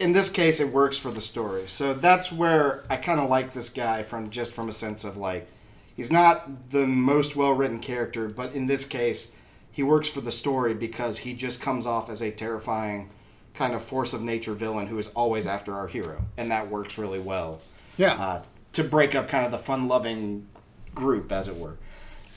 in 0.00 0.12
this 0.12 0.28
case, 0.28 0.60
it 0.60 0.72
works 0.72 0.96
for 0.96 1.10
the 1.10 1.20
story. 1.20 1.64
So 1.66 1.94
that's 1.94 2.30
where 2.30 2.84
I 2.88 2.96
kind 2.96 3.20
of 3.20 3.28
like 3.28 3.52
this 3.52 3.68
guy 3.68 4.02
from 4.02 4.30
just 4.30 4.52
from 4.52 4.68
a 4.68 4.72
sense 4.72 5.04
of 5.04 5.16
like, 5.16 5.48
he's 5.96 6.10
not 6.10 6.70
the 6.70 6.86
most 6.86 7.36
well 7.36 7.52
written 7.52 7.80
character, 7.80 8.28
but 8.28 8.52
in 8.52 8.66
this 8.66 8.84
case, 8.84 9.32
he 9.72 9.82
works 9.82 10.08
for 10.08 10.20
the 10.20 10.32
story 10.32 10.74
because 10.74 11.18
he 11.18 11.34
just 11.34 11.60
comes 11.60 11.86
off 11.86 12.10
as 12.10 12.22
a 12.22 12.30
terrifying 12.30 13.10
kind 13.54 13.74
of 13.74 13.82
force 13.82 14.12
of 14.12 14.22
nature 14.22 14.54
villain 14.54 14.86
who 14.86 14.98
is 14.98 15.08
always 15.08 15.46
after 15.46 15.74
our 15.74 15.88
hero, 15.88 16.22
and 16.36 16.50
that 16.50 16.70
works 16.70 16.96
really 16.98 17.18
well. 17.18 17.60
Yeah. 17.96 18.14
Uh, 18.14 18.42
to 18.74 18.84
break 18.84 19.14
up 19.14 19.28
kind 19.28 19.44
of 19.44 19.50
the 19.50 19.58
fun 19.58 19.88
loving 19.88 20.46
group, 20.94 21.32
as 21.32 21.48
it 21.48 21.56
were. 21.56 21.76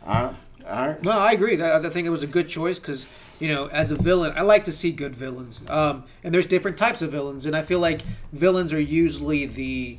All 0.06 0.32
right. 0.88 1.04
No, 1.04 1.12
I 1.12 1.32
agree. 1.32 1.56
That- 1.56 1.86
I 1.86 1.90
think 1.90 2.06
it 2.08 2.12
was 2.12 2.24
a 2.24 2.28
good 2.28 2.48
choice 2.48 2.80
because 2.80 3.08
you 3.40 3.48
know, 3.48 3.66
as 3.70 3.90
a 3.90 3.96
villain, 3.96 4.34
I 4.36 4.42
like 4.42 4.64
to 4.66 4.72
see 4.72 4.92
good 4.92 5.16
villains. 5.16 5.62
Um, 5.68 6.04
and 6.24 6.32
there's 6.32 6.46
different 6.46 6.78
types 6.78 7.02
of 7.02 7.12
villains, 7.12 7.48
and 7.48 7.56
I 7.56 7.64
feel 7.64 7.80
like 7.80 8.04
villains 8.32 8.72
are 8.72 8.80
usually 8.80 9.48
the 9.48 9.98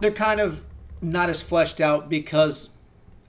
they're 0.00 0.12
kind 0.12 0.40
of 0.40 0.64
not 1.00 1.28
as 1.28 1.42
fleshed 1.42 1.80
out 1.80 2.08
because 2.08 2.70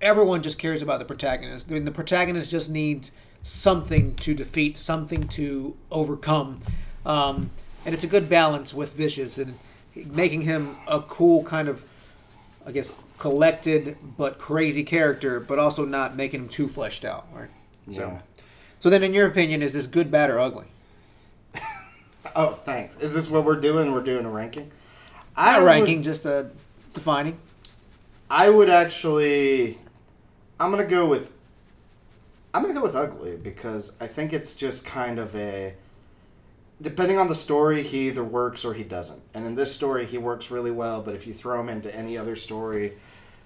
everyone 0.02 0.44
just 0.44 0.60
cares 0.60 0.84
about 0.84 1.00
the 1.00 1.06
protagonist. 1.06 1.68
I 1.70 1.74
mean, 1.74 1.86
the 1.86 1.92
protagonist 1.92 2.52
just 2.52 2.70
needs 2.70 3.12
something 3.42 4.14
to 4.18 4.36
defeat, 4.36 4.78
something 4.78 5.28
to 5.30 5.76
overcome, 5.92 6.60
um, 7.06 7.50
and 7.86 7.96
it's 7.96 8.04
a 8.04 8.08
good 8.08 8.30
balance 8.30 8.72
with 8.74 8.94
Vicious 8.94 9.40
and 9.40 9.58
making 9.96 10.42
him 10.42 10.78
a 10.88 11.02
cool 11.02 11.44
kind 11.44 11.68
of 11.68 11.84
I 12.66 12.72
guess 12.72 12.98
collected 13.17 13.98
but 14.17 14.39
crazy 14.39 14.84
character, 14.84 15.39
but 15.39 15.60
also 15.60 15.86
not 15.86 16.15
making 16.15 16.41
him 16.41 16.50
too 16.50 16.67
fleshed 16.67 17.05
out, 17.05 17.27
right? 17.34 17.50
Yeah. 17.88 17.98
So, 17.98 18.20
so 18.79 18.89
then, 18.89 19.03
in 19.03 19.13
your 19.13 19.27
opinion, 19.27 19.62
is 19.62 19.74
this 19.74 19.88
good, 19.88 20.12
bad, 20.12 20.29
or 20.29 20.39
ugly? 20.39 20.65
Oh, 22.36 22.53
thanks. 22.53 22.96
Is 22.98 23.13
this 23.13 23.29
what 23.29 23.43
we're 23.43 23.60
doing? 23.60 23.91
We're 23.91 24.01
doing 24.01 24.25
a 24.25 24.29
ranking. 24.29 24.72
Not 25.38 25.60
would- 25.60 25.65
ranking, 25.67 26.01
just 26.03 26.25
uh, 26.25 26.46
defining. 26.93 27.38
I 28.29 28.50
would 28.50 28.70
actually. 28.70 29.77
I'm 30.60 30.72
gonna 30.72 30.86
go 30.86 31.05
with. 31.05 31.32
I'm 32.53 32.62
gonna 32.62 32.74
go 32.74 32.82
with 32.82 32.96
ugly 32.96 33.36
because 33.36 33.93
I 34.00 34.08
think 34.08 34.34
it's 34.34 34.55
just 34.55 34.86
kind 34.86 35.20
of 35.20 35.36
a. 35.36 35.75
Depending 36.84 37.18
on 37.18 37.28
the 37.28 37.36
story, 37.36 37.82
he 37.82 38.08
either 38.10 38.24
works 38.24 38.63
or 38.66 38.74
he 38.74 38.84
doesn't. 38.84 39.22
And 39.34 39.46
in 39.48 39.56
this 39.56 39.74
story, 39.74 40.06
he 40.06 40.18
works 40.20 40.52
really 40.52 40.70
well. 40.72 41.02
But 41.02 41.16
if 41.16 41.25
you 41.25 41.34
throw 41.34 41.60
him 41.60 41.70
into 41.70 41.94
any 41.96 42.18
other 42.18 42.36
story, 42.36 42.94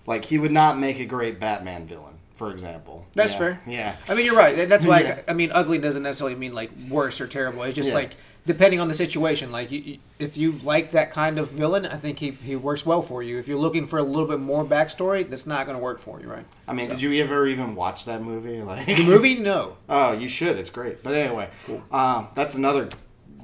like 0.05 0.25
he 0.25 0.37
would 0.39 0.51
not 0.51 0.77
make 0.79 0.99
a 0.99 1.05
great 1.05 1.39
Batman 1.39 1.85
villain, 1.87 2.15
for 2.35 2.51
example. 2.51 3.05
That's 3.13 3.33
Yeah. 3.33 3.37
fair. 3.39 3.61
Yeah. 3.67 3.95
I 4.09 4.15
mean, 4.15 4.25
you're 4.25 4.35
right. 4.35 4.67
That's 4.67 4.85
why 4.85 4.99
Yeah. 5.03 5.19
I, 5.27 5.31
I 5.31 5.33
mean, 5.33 5.51
ugly 5.53 5.77
doesn't 5.77 6.03
necessarily 6.03 6.35
mean 6.35 6.53
like 6.53 6.71
worse 6.89 7.21
or 7.21 7.27
terrible. 7.27 7.63
It's 7.63 7.75
just 7.75 7.89
Yeah. 7.89 7.95
like 7.95 8.15
depending 8.47 8.79
on 8.79 8.87
the 8.87 8.93
situation. 8.93 9.51
Like, 9.51 9.71
you, 9.71 9.79
you, 9.81 9.97
if 10.19 10.37
you 10.37 10.53
like 10.63 10.91
that 10.91 11.11
kind 11.11 11.37
of 11.37 11.51
villain, 11.51 11.85
I 11.85 11.97
think 11.97 12.19
he, 12.19 12.31
he 12.31 12.55
works 12.55 12.85
well 12.85 13.01
for 13.01 13.21
you. 13.21 13.37
If 13.37 13.47
you're 13.49 13.59
looking 13.59 13.85
for 13.85 13.99
a 13.99 14.03
little 14.03 14.25
bit 14.25 14.39
more 14.39 14.63
backstory, 14.63 15.29
that's 15.29 15.45
not 15.45 15.65
going 15.65 15.77
to 15.77 15.83
work 15.83 15.99
for 15.99 16.21
you, 16.21 16.27
right? 16.29 16.45
I 16.67 16.71
mean, 16.73 16.85
So- 16.87 16.93
did 16.93 17.01
you 17.01 17.21
ever 17.21 17.45
even 17.45 17.75
watch 17.75 18.05
that 18.05 18.23
movie? 18.23 18.61
Like 18.63 18.85
The 18.85 19.03
movie, 19.03 19.35
no. 19.37 19.75
Oh, 19.89 20.13
you 20.13 20.29
should. 20.29 20.57
It's 20.57 20.69
great. 20.69 21.03
But 21.03 21.13
anyway, 21.13 21.49
um, 21.91 22.29
that's 22.35 22.55
another 22.55 22.87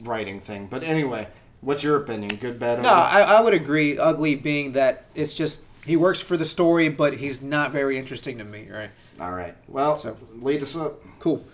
writing 0.03 0.39
thing. 0.39 0.67
But 0.67 0.83
anyway, 0.83 1.27
what's 1.61 1.83
your 1.83 1.97
opinion? 1.97 2.35
Good, 2.35 2.59
bad, 2.59 2.81
No. 2.81 2.89
I, 2.89 3.21
I 3.21 3.41
would 3.41 3.53
agree. 3.53 3.97
Ugly 3.97 4.35
being 4.35 4.73
that 4.73 5.05
it's 5.15 5.33
just 5.33 5.63
he 5.85 5.95
works 5.97 6.21
for 6.21 6.37
the 6.37 6.45
story, 6.45 6.89
but 6.89 7.17
he's 7.17 7.41
not 7.41 7.71
very 7.71 7.97
interesting 7.97 8.37
to 8.37 8.43
me, 8.43 8.67
right? 8.71 8.89
All 9.19 9.31
right. 9.31 9.55
Well, 9.67 9.97
So- 9.99 10.17
lead 10.35 10.61
us 10.63 10.75
up. 10.75 11.01
Cool. 11.19 11.45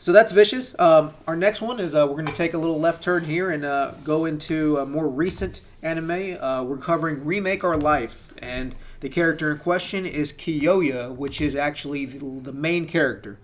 So 0.00 0.12
that's 0.12 0.30
vicious. 0.30 0.78
Um, 0.78 1.12
our 1.26 1.34
next 1.34 1.60
one 1.60 1.80
is 1.80 1.94
uh, 1.94 2.06
we're 2.06 2.14
going 2.14 2.26
to 2.26 2.32
take 2.32 2.54
a 2.54 2.58
little 2.58 2.78
left 2.78 3.02
turn 3.02 3.24
here 3.24 3.50
and 3.50 3.64
uh, 3.64 3.92
go 4.04 4.26
into 4.26 4.76
a 4.76 4.86
more 4.86 5.08
recent 5.08 5.60
anime. 5.82 6.36
Uh, 6.40 6.62
we're 6.62 6.76
covering 6.76 7.24
Remake 7.24 7.64
Our 7.64 7.76
Life, 7.76 8.32
and 8.38 8.76
the 9.00 9.08
character 9.08 9.50
in 9.50 9.58
question 9.58 10.06
is 10.06 10.32
Kyoya, 10.32 11.12
which 11.14 11.40
is 11.40 11.56
actually 11.56 12.04
the, 12.04 12.18
the 12.18 12.52
main 12.52 12.86
character. 12.86 13.38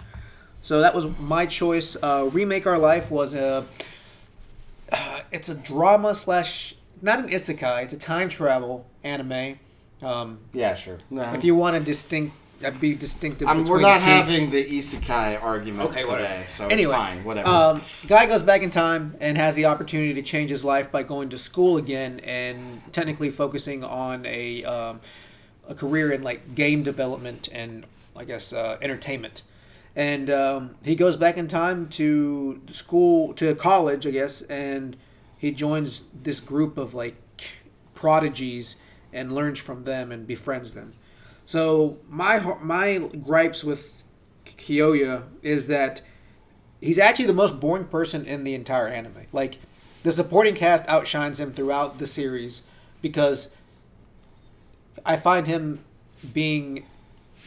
So 0.62 0.80
that 0.80 0.94
was 0.94 1.06
my 1.18 1.44
choice. 1.47 1.97
Uh, 2.00 2.28
Remake 2.33 2.68
Our 2.68 2.78
Life 2.78 3.11
was 3.11 3.35
a 3.35 3.64
uh, 4.92 5.20
it's 5.32 5.48
a 5.48 5.54
drama 5.54 6.14
slash 6.14 6.76
not 7.02 7.18
an 7.18 7.28
isekai. 7.28 7.84
It's 7.84 7.92
a 7.92 7.98
time 7.98 8.28
travel 8.28 8.86
anime. 9.02 9.58
Um, 10.02 10.38
Yeah, 10.52 10.74
sure. 10.74 10.98
No, 11.10 11.32
if 11.34 11.44
you 11.44 11.54
want 11.54 11.76
to 11.76 11.82
distinct, 11.82 12.34
uh, 12.64 12.70
be 12.70 12.94
distinctive. 12.94 13.48
I'm, 13.48 13.64
we're 13.64 13.80
not 13.80 14.00
the 14.00 14.06
two. 14.06 14.10
having 14.10 14.50
the 14.50 14.64
isekai 14.64 15.42
argument 15.42 15.90
Okay, 15.90 16.00
today, 16.02 16.12
whatever. 16.12 16.46
so 16.46 16.66
anyway, 16.68 16.92
it's 16.94 17.02
fine. 17.02 17.24
Whatever. 17.24 17.48
Um, 17.48 17.80
guy 18.06 18.26
goes 18.26 18.42
back 18.42 18.62
in 18.62 18.70
time 18.70 19.16
and 19.20 19.36
has 19.38 19.54
the 19.54 19.66
opportunity 19.66 20.14
to 20.14 20.22
change 20.22 20.50
his 20.50 20.64
life 20.64 20.90
by 20.92 21.02
going 21.02 21.28
to 21.30 21.38
school 21.38 21.76
again 21.76 22.20
and 22.20 22.80
technically 22.92 23.30
focusing 23.30 23.82
on 23.84 24.24
a 24.26 24.64
um, 24.64 25.00
a 25.68 25.74
career 25.74 26.12
in 26.12 26.22
like 26.22 26.54
game 26.54 26.82
development 26.82 27.48
and 27.52 27.86
I 28.16 28.24
guess 28.24 28.52
uh, 28.52 28.78
entertainment. 28.80 29.42
And 29.96 30.28
um, 30.28 30.74
he 30.84 30.96
goes 30.96 31.16
back 31.16 31.36
in 31.36 31.46
time 31.46 31.88
to 31.90 32.60
school 32.70 33.32
to 33.34 33.54
college, 33.54 34.06
I 34.06 34.10
guess, 34.10 34.42
and 34.42 34.96
he 35.38 35.52
joins 35.52 36.08
this 36.22 36.40
group 36.40 36.76
of 36.76 36.94
like 36.94 37.16
prodigies 37.94 38.76
and 39.12 39.32
learns 39.32 39.58
from 39.58 39.84
them 39.84 40.10
and 40.10 40.26
befriends 40.26 40.74
them. 40.74 40.94
So 41.46 41.98
my 42.08 42.38
my 42.60 42.98
gripes 42.98 43.62
with 43.62 43.92
Kyoya 44.44 45.24
is 45.42 45.66
that 45.68 46.02
he's 46.80 46.98
actually 46.98 47.26
the 47.26 47.32
most 47.32 47.60
boring 47.60 47.84
person 47.84 48.24
in 48.24 48.44
the 48.44 48.54
entire 48.54 48.88
anime. 48.88 49.26
Like 49.32 49.58
the 50.02 50.12
supporting 50.12 50.54
cast 50.54 50.86
outshines 50.88 51.38
him 51.38 51.52
throughout 51.52 51.98
the 51.98 52.06
series 52.06 52.62
because 53.00 53.54
I 55.04 55.16
find 55.16 55.46
him 55.46 55.84
being 56.32 56.86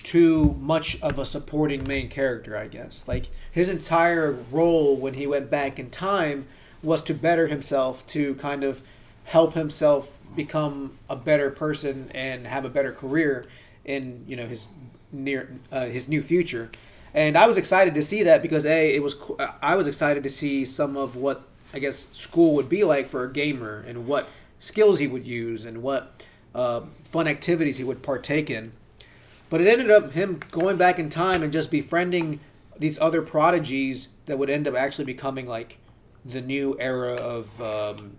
too 0.04 0.56
much 0.60 1.00
of 1.01 1.20
a 1.20 1.25
supporting 1.25 1.88
main 1.88 2.10
character, 2.10 2.58
I 2.58 2.68
guess. 2.68 3.04
Like 3.08 3.30
his 3.51 3.70
entire 3.70 4.32
role 4.51 4.96
when 4.96 5.16
he 5.16 5.27
went 5.27 5.50
back 5.50 5.80
in 5.80 5.89
time 5.89 6.48
was 6.84 7.04
to 7.04 7.13
better 7.13 7.48
himself, 7.48 8.06
to 8.08 8.36
kind 8.36 8.63
of 8.63 8.82
help 9.25 9.54
himself 9.54 10.12
become 10.36 10.98
a 11.10 11.16
better 11.16 11.50
person 11.50 12.12
and 12.13 12.48
have 12.48 12.66
a 12.66 12.70
better 12.70 12.92
career 12.92 13.46
in, 13.84 14.24
you 14.27 14.36
know, 14.36 14.48
his 14.48 14.68
near 15.12 15.50
uh, 15.72 15.86
his 15.86 16.08
new 16.08 16.22
future. 16.22 16.72
And 17.13 17.38
I 17.38 17.48
was 17.48 17.58
excited 17.58 17.96
to 17.96 18.04
see 18.04 18.24
that 18.24 18.42
because 18.42 18.66
a 18.66 18.94
it 18.94 19.01
was 19.01 19.16
I 19.62 19.75
was 19.75 19.88
excited 19.88 20.24
to 20.24 20.30
see 20.30 20.66
some 20.66 20.96
of 20.96 21.16
what 21.16 21.44
I 21.74 21.80
guess 21.80 22.08
school 22.12 22.54
would 22.56 22.70
be 22.70 22.84
like 22.84 23.08
for 23.08 23.24
a 23.24 23.32
gamer 23.32 23.84
and 23.88 24.08
what 24.08 24.30
skills 24.60 25.00
he 25.00 25.08
would 25.08 25.25
use 25.25 25.66
and 25.66 25.82
what 25.82 26.24
uh, 26.54 26.82
fun 27.06 27.27
activities 27.27 27.77
he 27.77 27.84
would 27.84 28.01
partake 28.01 28.50
in. 28.50 28.72
But 29.50 29.62
it 29.62 29.68
ended 29.68 29.89
up 29.92 30.12
him 30.12 30.39
going 30.51 30.77
back 30.77 31.00
in 31.00 31.10
time 31.10 31.42
and 31.44 31.54
just 31.54 31.72
befriending 31.72 32.39
these 32.77 33.00
other 33.00 33.22
prodigies 33.22 34.10
that 34.25 34.38
would 34.38 34.50
end 34.50 34.68
up 34.68 34.75
actually 34.75 35.06
becoming 35.06 35.48
like 35.48 35.77
the 36.25 36.42
new 36.42 36.75
era 36.80 37.13
of 37.13 37.60
um, 37.62 38.18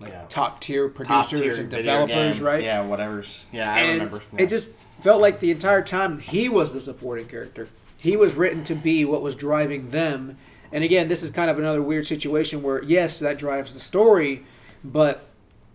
like 0.00 0.10
Yeah. 0.12 0.24
top 0.28 0.60
tier 0.60 0.88
producers 0.88 1.38
tier 1.40 1.54
and 1.60 1.70
developers, 1.70 2.36
game. 2.36 2.46
right? 2.46 2.62
Yeah, 2.64 2.80
whatever's. 2.82 3.44
Yeah, 3.52 3.72
I 3.72 3.80
and 3.80 3.92
remember. 3.94 4.22
Yeah. 4.32 4.42
It 4.44 4.48
just 4.48 4.70
felt 5.02 5.20
like 5.20 5.40
the 5.40 5.50
entire 5.50 5.82
time 5.82 6.18
he 6.18 6.48
was 6.48 6.72
the 6.72 6.80
supporting 6.80 7.26
character. 7.26 7.68
He 7.96 8.16
was 8.16 8.34
written 8.34 8.64
to 8.64 8.74
be 8.74 9.04
what 9.04 9.20
was 9.22 9.34
driving 9.34 9.90
them. 9.90 10.38
And 10.72 10.82
again, 10.82 11.08
this 11.08 11.22
is 11.22 11.30
kind 11.30 11.50
of 11.50 11.58
another 11.58 11.82
weird 11.82 12.06
situation 12.06 12.62
where 12.62 12.82
yes, 12.82 13.18
that 13.18 13.38
drives 13.38 13.74
the 13.74 13.80
story, 13.80 14.44
but 14.82 15.26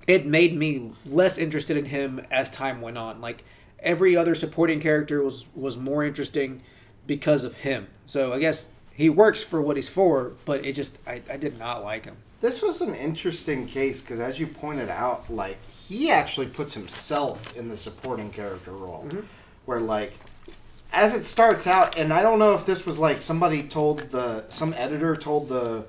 it 0.07 0.25
made 0.25 0.55
me 0.57 0.91
less 1.05 1.37
interested 1.37 1.77
in 1.77 1.85
him 1.85 2.25
as 2.31 2.49
time 2.49 2.81
went 2.81 2.97
on. 2.97 3.21
Like 3.21 3.43
every 3.85 4.17
other 4.17 4.35
supporting 4.35 4.81
character 4.81 5.21
was 5.21 5.45
was 5.55 5.77
more 5.77 6.03
interesting 6.03 6.61
because 7.07 7.43
of 7.43 7.53
him. 7.55 7.87
So 8.07 8.33
I 8.33 8.39
guess 8.39 8.69
he 8.93 9.09
works 9.09 9.43
for 9.43 9.61
what 9.61 9.77
he's 9.77 9.87
for, 9.87 10.33
but 10.43 10.65
it 10.65 10.73
just 10.73 10.99
I, 11.07 11.21
I 11.31 11.37
did 11.37 11.57
not 11.57 11.83
like 11.83 12.05
him. 12.05 12.17
This 12.41 12.61
was 12.61 12.81
an 12.81 12.93
interesting 12.95 13.65
case 13.65 14.01
because, 14.01 14.19
as 14.19 14.39
you 14.39 14.47
pointed 14.47 14.89
out, 14.89 15.31
like 15.31 15.57
he 15.69 16.11
actually 16.11 16.47
puts 16.47 16.73
himself 16.73 17.55
in 17.55 17.69
the 17.69 17.77
supporting 17.77 18.29
character 18.29 18.71
role, 18.71 19.05
mm-hmm. 19.07 19.21
where 19.65 19.79
like 19.79 20.13
as 20.91 21.13
it 21.13 21.25
starts 21.25 21.67
out, 21.67 21.97
and 21.97 22.13
I 22.13 22.21
don't 22.21 22.39
know 22.39 22.53
if 22.53 22.65
this 22.65 22.85
was 22.85 22.97
like 22.97 23.21
somebody 23.21 23.63
told 23.63 23.99
the 24.11 24.45
some 24.49 24.73
editor 24.73 25.15
told 25.15 25.49
the. 25.49 25.85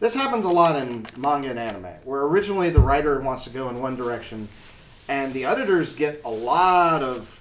This 0.00 0.14
happens 0.14 0.44
a 0.44 0.50
lot 0.50 0.76
in 0.76 1.06
manga 1.16 1.50
and 1.50 1.58
anime, 1.58 1.92
where 2.04 2.22
originally 2.22 2.70
the 2.70 2.80
writer 2.80 3.18
wants 3.20 3.42
to 3.44 3.50
go 3.50 3.68
in 3.68 3.80
one 3.80 3.96
direction, 3.96 4.48
and 5.08 5.32
the 5.32 5.44
editors 5.44 5.94
get 5.94 6.20
a 6.24 6.30
lot 6.30 7.02
of 7.02 7.37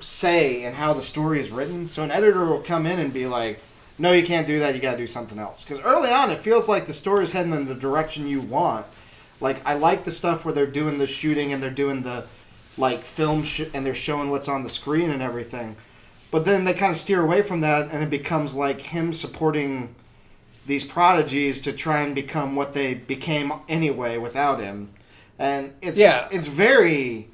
say 0.00 0.64
in 0.64 0.74
how 0.74 0.92
the 0.92 1.02
story 1.02 1.40
is 1.40 1.50
written. 1.50 1.86
So 1.86 2.02
an 2.02 2.10
editor 2.10 2.44
will 2.44 2.60
come 2.60 2.86
in 2.86 2.98
and 2.98 3.12
be 3.12 3.26
like, 3.26 3.60
"No, 3.98 4.12
you 4.12 4.24
can't 4.24 4.46
do 4.46 4.58
that. 4.60 4.74
You 4.74 4.80
got 4.80 4.92
to 4.92 4.96
do 4.98 5.06
something 5.06 5.38
else." 5.38 5.64
Because 5.64 5.80
early 5.84 6.10
on, 6.10 6.30
it 6.30 6.38
feels 6.38 6.68
like 6.68 6.86
the 6.86 6.94
story 6.94 7.24
is 7.24 7.32
heading 7.32 7.52
in 7.52 7.64
the 7.64 7.74
direction 7.74 8.26
you 8.28 8.40
want. 8.40 8.86
Like 9.40 9.60
I 9.66 9.74
like 9.74 10.04
the 10.04 10.10
stuff 10.10 10.44
where 10.44 10.54
they're 10.54 10.66
doing 10.66 10.98
the 10.98 11.06
shooting 11.06 11.52
and 11.52 11.62
they're 11.62 11.70
doing 11.70 12.02
the 12.02 12.24
like 12.76 13.00
film 13.00 13.42
sh- 13.42 13.62
and 13.74 13.84
they're 13.84 13.94
showing 13.94 14.30
what's 14.30 14.48
on 14.48 14.62
the 14.62 14.68
screen 14.70 15.10
and 15.10 15.22
everything. 15.22 15.76
But 16.30 16.44
then 16.44 16.64
they 16.64 16.74
kind 16.74 16.90
of 16.92 16.96
steer 16.98 17.22
away 17.22 17.42
from 17.42 17.60
that, 17.62 17.88
and 17.90 18.02
it 18.02 18.10
becomes 18.10 18.54
like 18.54 18.80
him 18.80 19.12
supporting 19.12 19.94
these 20.66 20.84
prodigies 20.84 21.60
to 21.62 21.72
try 21.72 22.02
and 22.02 22.14
become 22.14 22.54
what 22.54 22.74
they 22.74 22.92
became 22.94 23.52
anyway 23.68 24.18
without 24.18 24.60
him. 24.60 24.90
And 25.38 25.72
it's 25.80 25.98
Yeah. 25.98 26.28
it's 26.30 26.46
very 26.46 27.28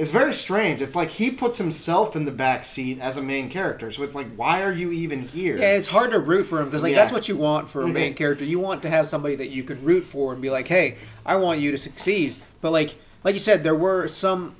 it's 0.00 0.10
very 0.10 0.32
strange. 0.32 0.80
It's 0.80 0.94
like 0.96 1.10
he 1.10 1.30
puts 1.30 1.58
himself 1.58 2.16
in 2.16 2.24
the 2.24 2.30
back 2.30 2.64
seat 2.64 2.98
as 3.00 3.18
a 3.18 3.22
main 3.22 3.50
character. 3.50 3.90
So 3.90 4.02
it's 4.02 4.14
like 4.14 4.34
why 4.34 4.62
are 4.62 4.72
you 4.72 4.90
even 4.92 5.20
here? 5.20 5.58
Yeah, 5.58 5.72
it's 5.76 5.88
hard 5.88 6.12
to 6.12 6.18
root 6.18 6.44
for 6.44 6.58
him 6.58 6.64
because 6.64 6.82
like 6.82 6.92
Yeah. 6.94 7.00
that's 7.00 7.12
what 7.12 7.28
you 7.28 7.36
want 7.36 7.68
for 7.68 7.82
a 7.82 7.88
main 7.88 8.14
Mhm. 8.14 8.16
character. 8.16 8.42
You 8.46 8.58
want 8.58 8.80
to 8.84 8.88
have 8.88 9.06
somebody 9.08 9.36
that 9.36 9.50
you 9.50 9.62
can 9.62 9.84
root 9.84 10.04
for 10.04 10.32
and 10.32 10.40
be 10.40 10.48
like, 10.48 10.68
"Hey, 10.68 10.96
I 11.26 11.36
want 11.36 11.60
you 11.60 11.70
to 11.70 11.76
succeed." 11.76 12.34
But 12.62 12.70
like 12.72 12.94
like 13.24 13.34
you 13.34 13.40
said, 13.40 13.62
there 13.62 13.74
were 13.74 14.08
some 14.08 14.54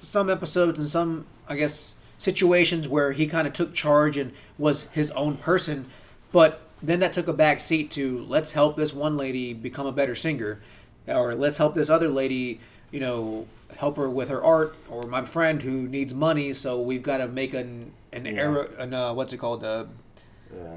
some 0.00 0.30
episodes 0.30 0.78
and 0.78 0.88
some 0.88 1.26
I 1.46 1.56
guess 1.56 1.96
situations 2.16 2.88
where 2.88 3.12
he 3.12 3.26
kind 3.26 3.46
of 3.46 3.52
took 3.52 3.74
charge 3.74 4.16
and 4.16 4.32
was 4.56 4.86
his 4.92 5.10
own 5.10 5.36
person, 5.36 5.84
but 6.32 6.62
then 6.82 7.00
that 7.00 7.12
took 7.12 7.28
a 7.28 7.32
back 7.34 7.60
seat 7.60 7.90
to 7.90 8.24
let's 8.26 8.52
help 8.52 8.78
this 8.78 8.94
one 8.94 9.18
lady 9.18 9.52
become 9.52 9.86
a 9.86 9.92
better 9.92 10.14
singer, 10.14 10.60
or 11.06 11.34
let's 11.34 11.58
help 11.58 11.74
this 11.74 11.90
other 11.90 12.08
lady, 12.08 12.58
you 12.90 13.00
know, 13.00 13.46
help 13.76 13.96
her 13.96 14.08
with 14.08 14.28
her 14.28 14.42
art, 14.42 14.74
or 14.88 15.02
my 15.04 15.24
friend 15.24 15.62
who 15.62 15.86
needs 15.88 16.14
money, 16.14 16.52
so 16.52 16.80
we've 16.80 17.02
got 17.02 17.18
to 17.18 17.28
make 17.28 17.54
an 17.54 17.92
an 18.12 18.24
Yeah. 18.24 18.32
arrow, 18.42 18.68
an 18.78 18.94
uh, 18.94 19.12
what's 19.14 19.32
it 19.32 19.36
called, 19.38 19.62
uh, 19.64 19.84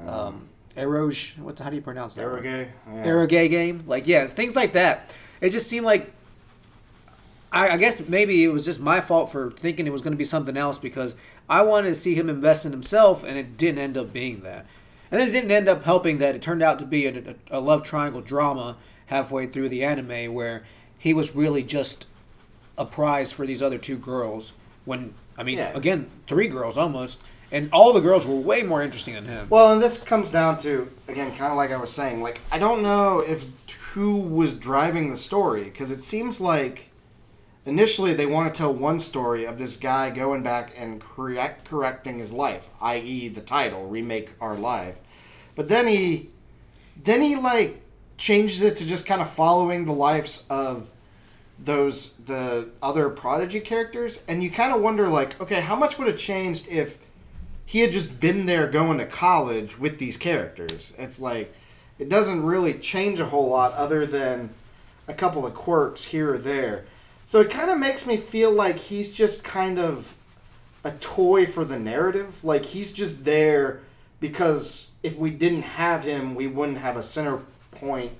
um, 0.06 0.48
eroge. 0.76 1.38
What? 1.38 1.58
How 1.58 1.70
do 1.70 1.76
you 1.76 1.82
pronounce 1.82 2.14
that? 2.16 2.22
Arrogate. 2.22 2.68
Yeah. 2.86 3.04
Arrogate 3.04 3.50
game. 3.50 3.84
Like 3.86 4.06
yeah, 4.06 4.26
things 4.26 4.54
like 4.56 4.72
that. 4.74 5.12
It 5.40 5.50
just 5.50 5.68
seemed 5.68 5.86
like 5.86 6.12
I, 7.52 7.70
I 7.70 7.76
guess 7.76 8.06
maybe 8.08 8.44
it 8.44 8.48
was 8.48 8.64
just 8.64 8.80
my 8.80 9.00
fault 9.00 9.30
for 9.30 9.50
thinking 9.50 9.86
it 9.86 9.92
was 9.92 10.02
going 10.02 10.12
to 10.12 10.18
be 10.18 10.24
something 10.24 10.56
else 10.56 10.78
because 10.78 11.16
I 11.48 11.62
wanted 11.62 11.88
to 11.88 11.94
see 11.94 12.14
him 12.14 12.28
invest 12.28 12.64
in 12.64 12.72
himself, 12.72 13.24
and 13.24 13.36
it 13.38 13.56
didn't 13.56 13.78
end 13.80 13.96
up 13.96 14.12
being 14.12 14.40
that. 14.42 14.66
And 15.10 15.20
then 15.20 15.28
it 15.28 15.32
didn't 15.32 15.50
end 15.50 15.68
up 15.68 15.84
helping 15.84 16.18
that 16.18 16.34
it 16.34 16.40
turned 16.42 16.62
out 16.62 16.78
to 16.78 16.86
be 16.86 17.06
a, 17.06 17.18
a, 17.50 17.58
a 17.58 17.60
love 17.60 17.82
triangle 17.82 18.22
drama 18.22 18.78
halfway 19.06 19.46
through 19.46 19.68
the 19.68 19.84
anime 19.84 20.32
where 20.32 20.64
he 21.02 21.12
was 21.12 21.34
really 21.34 21.64
just 21.64 22.06
a 22.78 22.84
prize 22.86 23.32
for 23.32 23.44
these 23.44 23.60
other 23.60 23.76
two 23.76 23.96
girls. 23.96 24.52
When 24.84 25.14
I 25.36 25.42
mean, 25.42 25.58
Yeah. 25.58 25.72
again, 25.74 26.06
three 26.28 26.46
girls 26.46 26.78
almost, 26.78 27.20
and 27.50 27.68
all 27.72 27.92
the 27.92 28.00
girls 28.00 28.24
were 28.24 28.36
way 28.36 28.62
more 28.62 28.80
interesting 28.82 29.14
than 29.14 29.24
him. 29.24 29.48
Well, 29.50 29.72
and 29.72 29.82
this 29.82 30.00
comes 30.00 30.30
down 30.30 30.58
to 30.58 30.88
again, 31.08 31.34
kind 31.34 31.50
of 31.50 31.56
like 31.56 31.72
I 31.72 31.76
was 31.76 31.90
saying. 31.90 32.22
Like 32.22 32.38
I 32.52 32.58
don't 32.60 32.82
know 32.82 33.18
if 33.18 33.46
who 33.94 34.16
was 34.16 34.54
driving 34.54 35.10
the 35.10 35.16
story 35.16 35.64
because 35.64 35.90
it 35.90 36.04
seems 36.04 36.40
like 36.40 36.90
initially 37.66 38.14
they 38.14 38.26
want 38.26 38.54
to 38.54 38.56
tell 38.56 38.72
one 38.72 39.00
story 39.00 39.44
of 39.44 39.58
this 39.58 39.76
guy 39.76 40.08
going 40.10 40.44
back 40.44 40.72
and 40.78 41.00
correct 41.00 41.68
correcting 41.68 42.20
his 42.20 42.32
life, 42.32 42.70
i.e., 42.80 43.28
the 43.28 43.40
title 43.40 43.86
remake 43.88 44.30
our 44.40 44.54
life. 44.54 44.94
But 45.56 45.68
then 45.68 45.88
he, 45.88 46.30
then 47.02 47.22
he 47.22 47.34
like 47.36 47.82
changes 48.16 48.62
it 48.62 48.76
to 48.76 48.86
just 48.86 49.04
kind 49.04 49.20
of 49.20 49.28
following 49.28 49.84
the 49.84 49.92
lives 49.92 50.46
of 50.48 50.88
those 51.64 52.14
the 52.14 52.68
other 52.82 53.08
prodigy 53.08 53.60
characters, 53.60 54.20
and 54.28 54.42
you 54.42 54.50
kind 54.50 54.72
of 54.72 54.80
wonder 54.80 55.08
like, 55.08 55.40
okay, 55.40 55.60
how 55.60 55.76
much 55.76 55.98
would 55.98 56.08
have 56.08 56.16
changed 56.16 56.68
if 56.68 56.98
he 57.64 57.80
had 57.80 57.92
just 57.92 58.20
been 58.20 58.46
there 58.46 58.66
going 58.66 58.98
to 58.98 59.06
college 59.06 59.78
with 59.78 59.98
these 59.98 60.16
characters. 60.16 60.92
It's 60.98 61.20
like 61.20 61.54
it 61.98 62.08
doesn't 62.08 62.42
really 62.42 62.74
change 62.74 63.20
a 63.20 63.26
whole 63.26 63.48
lot 63.48 63.72
other 63.74 64.04
than 64.06 64.50
a 65.08 65.14
couple 65.14 65.46
of 65.46 65.54
quirks 65.54 66.04
here 66.04 66.34
or 66.34 66.38
there. 66.38 66.84
So 67.24 67.40
it 67.40 67.50
kind 67.50 67.70
of 67.70 67.78
makes 67.78 68.06
me 68.06 68.16
feel 68.16 68.50
like 68.50 68.78
he's 68.78 69.12
just 69.12 69.44
kind 69.44 69.78
of 69.78 70.16
a 70.84 70.90
toy 70.92 71.46
for 71.46 71.64
the 71.64 71.78
narrative. 71.78 72.42
Like 72.44 72.64
he's 72.64 72.92
just 72.92 73.24
there 73.24 73.80
because 74.20 74.90
if 75.02 75.16
we 75.16 75.30
didn't 75.30 75.62
have 75.62 76.04
him, 76.04 76.34
we 76.34 76.46
wouldn't 76.46 76.78
have 76.78 76.96
a 76.96 77.02
center 77.02 77.40
point 77.70 78.12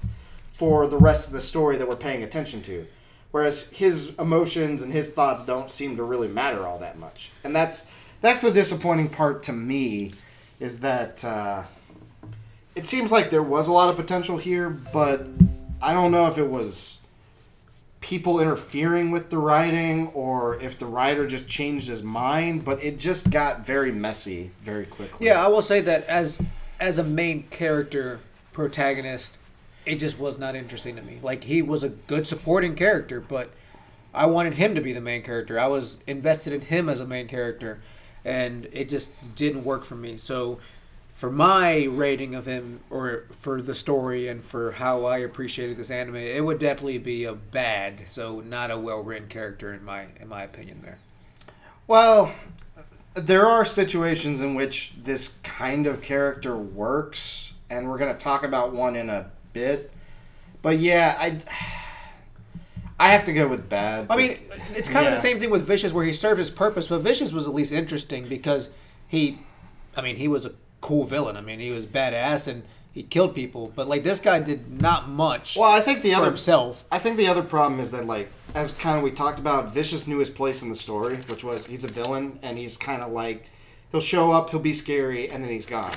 for 0.51 0.87
the 0.87 0.99
rest 0.99 1.27
of 1.27 1.33
the 1.33 1.41
story 1.41 1.77
that 1.77 1.89
we're 1.89 1.97
paying 1.97 2.23
attention 2.23 2.63
to. 2.63 2.87
Whereas 3.33 3.71
his 3.71 4.15
emotions 4.19 4.83
and 4.83 4.93
his 4.93 5.11
thoughts 5.11 5.43
don't 5.43 5.71
seem 5.71 5.97
to 5.97 6.05
really 6.05 6.29
matter 6.29 6.67
all 6.67 6.79
that 6.79 6.99
much, 6.99 7.31
and 7.43 7.57
that's 7.57 7.87
that's 8.21 8.41
the 8.41 8.51
disappointing 8.51 9.09
part 9.09 9.43
to 9.45 9.53
me, 9.53 10.13
is 10.61 10.81
that 10.81 11.25
uh, 11.25 11.65
it 12.77 12.85
seems 12.85 13.11
like 13.11 13.31
there 13.31 13.43
was 13.43 13.69
a 13.69 13.73
lot 13.73 13.89
of 13.89 13.97
potential 13.97 14.37
here, 14.37 14.71
but 14.71 15.27
I 15.81 15.93
don't 15.93 16.13
know 16.13 16.27
if 16.29 16.39
it 16.39 16.49
was 16.49 16.99
people 18.01 18.41
interfering 18.41 19.11
with 19.11 19.31
the 19.31 19.39
writing 19.39 20.09
or 20.09 20.61
if 20.61 20.79
the 20.79 20.87
writer 20.87 21.27
just 21.27 21.49
changed 21.49 21.89
his 21.89 22.03
mind, 22.03 22.65
but 22.65 22.83
it 22.83 22.99
just 22.99 23.31
got 23.31 23.65
very 23.65 23.93
messy 23.93 24.51
very 24.63 24.85
quickly. 24.85 25.27
Yeah, 25.27 25.43
I 25.43 25.49
will 25.49 25.63
say 25.63 25.81
that 25.81 26.05
as 26.07 26.41
as 26.79 26.99
a 26.99 27.05
main 27.05 27.45
character 27.45 28.21
protagonist, 28.53 29.39
it 29.85 29.97
just 29.97 30.19
was 30.19 30.39
not 30.39 30.55
interesting 30.55 30.97
to 30.97 31.03
me. 31.03 31.19
Like 31.23 31.45
he 31.45 31.63
was 31.63 31.83
a 31.83 31.89
good 31.89 32.27
supporting 32.27 32.75
character, 32.75 33.21
but 33.21 33.51
I 34.15 34.27
wanted 34.27 34.55
him 34.55 34.75
to 34.75 34.81
be 34.81 34.93
the 34.93 35.01
main 35.01 35.23
character. 35.23 35.59
I 35.59 35.67
was 35.67 35.99
invested 36.07 36.53
in 36.53 36.63
him 36.63 36.89
as 36.89 37.01
a 37.01 37.07
main 37.07 37.29
character, 37.29 37.81
and 38.25 38.69
it 38.73 38.89
just 38.89 39.13
didn't 39.35 39.65
work 39.65 39.85
for 39.85 39.95
me. 39.95 40.19
So 40.19 40.59
for 41.15 41.31
my 41.31 41.85
rating 41.85 42.35
of 42.35 42.47
him 42.47 42.81
or 42.91 43.25
for 43.41 43.63
the 43.63 43.75
story 43.75 44.29
and 44.29 44.43
for 44.43 44.73
how 44.73 45.05
I 45.05 45.19
appreciated 45.19 45.77
this 45.77 45.91
anime, 45.91 46.17
it 46.17 46.45
would 46.45 46.59
definitely 46.59 46.99
be 46.99 47.25
a 47.25 47.33
bad, 47.33 48.03
so 48.07 48.41
not 48.41 48.71
a 48.71 48.79
well 48.79 49.03
written 49.03 49.29
character 49.29 49.73
in 49.73 49.85
my 49.85 50.07
in 50.21 50.29
my 50.29 50.43
opinion 50.43 50.81
there. 50.83 50.99
Well, 51.87 52.33
there 53.15 53.47
are 53.47 53.65
situations 53.65 54.41
in 54.41 54.55
which 54.55 54.95
this 55.03 55.39
kind 55.43 55.87
of 55.87 56.03
character 56.03 56.57
works, 56.57 57.53
and 57.69 57.89
we're 57.89 57.99
going 57.99 58.13
to 58.13 58.19
talk 58.19 58.45
about 58.45 58.73
one 58.73 58.97
in 58.97 59.11
a 59.11 59.31
bit. 59.53 59.91
But 60.63 60.79
yeah, 60.79 61.17
I 61.19 61.41
I 62.99 63.11
have 63.11 63.25
to 63.25 63.33
go 63.33 63.49
with 63.49 63.69
bad. 63.69 64.07
I 64.11 64.17
mean, 64.17 64.39
it's 64.75 64.89
kind 64.89 65.07
of 65.07 65.13
the 65.13 65.21
same 65.21 65.41
thing 65.41 65.51
with 65.51 65.67
Vicious, 65.67 65.93
where 65.93 66.05
he 66.05 66.13
served 66.13 66.39
his 66.39 66.51
purpose, 66.51 66.87
but 66.87 67.01
Vicious 67.01 67.33
was 67.33 67.49
at 67.49 67.55
least 67.55 67.73
interesting 67.73 68.29
because 68.29 68.71
he, 69.09 69.41
I 69.97 70.03
mean, 70.03 70.17
he 70.17 70.29
was 70.29 70.47
a 70.47 70.53
cool 70.81 71.05
villain. 71.05 71.37
I 71.37 71.41
mean, 71.41 71.59
he 71.59 71.71
was 71.71 71.85
badass 71.85 72.47
and 72.47 72.63
he 72.93 73.03
killed 73.03 73.35
people, 73.35 73.73
but 73.75 73.89
like 73.89 74.05
this 74.05 74.21
guy 74.21 74.39
did 74.39 74.81
not 74.81 75.09
much 75.09 75.57
well, 75.57 75.73
I 75.73 75.81
think 75.81 76.03
the 76.03 76.13
for 76.13 76.19
other 76.19 76.27
himself. 76.27 76.85
I 76.93 76.99
think 76.99 77.17
the 77.17 77.27
other 77.27 77.43
problem 77.43 77.81
is 77.81 77.91
that 77.91 78.07
like 78.07 78.31
as 78.55 78.71
kind 78.71 78.99
of 78.99 79.03
we 79.03 79.11
talked 79.11 79.41
about, 79.41 79.73
Vicious 79.73 80.07
knew 80.07 80.19
his 80.19 80.31
place 80.31 80.63
in 80.63 80.69
the 80.69 80.77
story, 80.77 81.17
which 81.27 81.43
was 81.43 81.67
he's 81.67 81.85
a 81.85 81.89
villain 81.89 82.39
and 82.43 82.59
he's 82.59 82.77
kind 82.77 83.03
of 83.03 83.11
like 83.11 83.47
he'll 83.91 84.01
show 84.01 84.31
up, 84.33 84.51
he'll 84.51 84.61
be 84.61 84.75
scary, 84.75 85.31
and 85.31 85.43
then 85.43 85.51
he's 85.51 85.67
gone. 85.67 85.97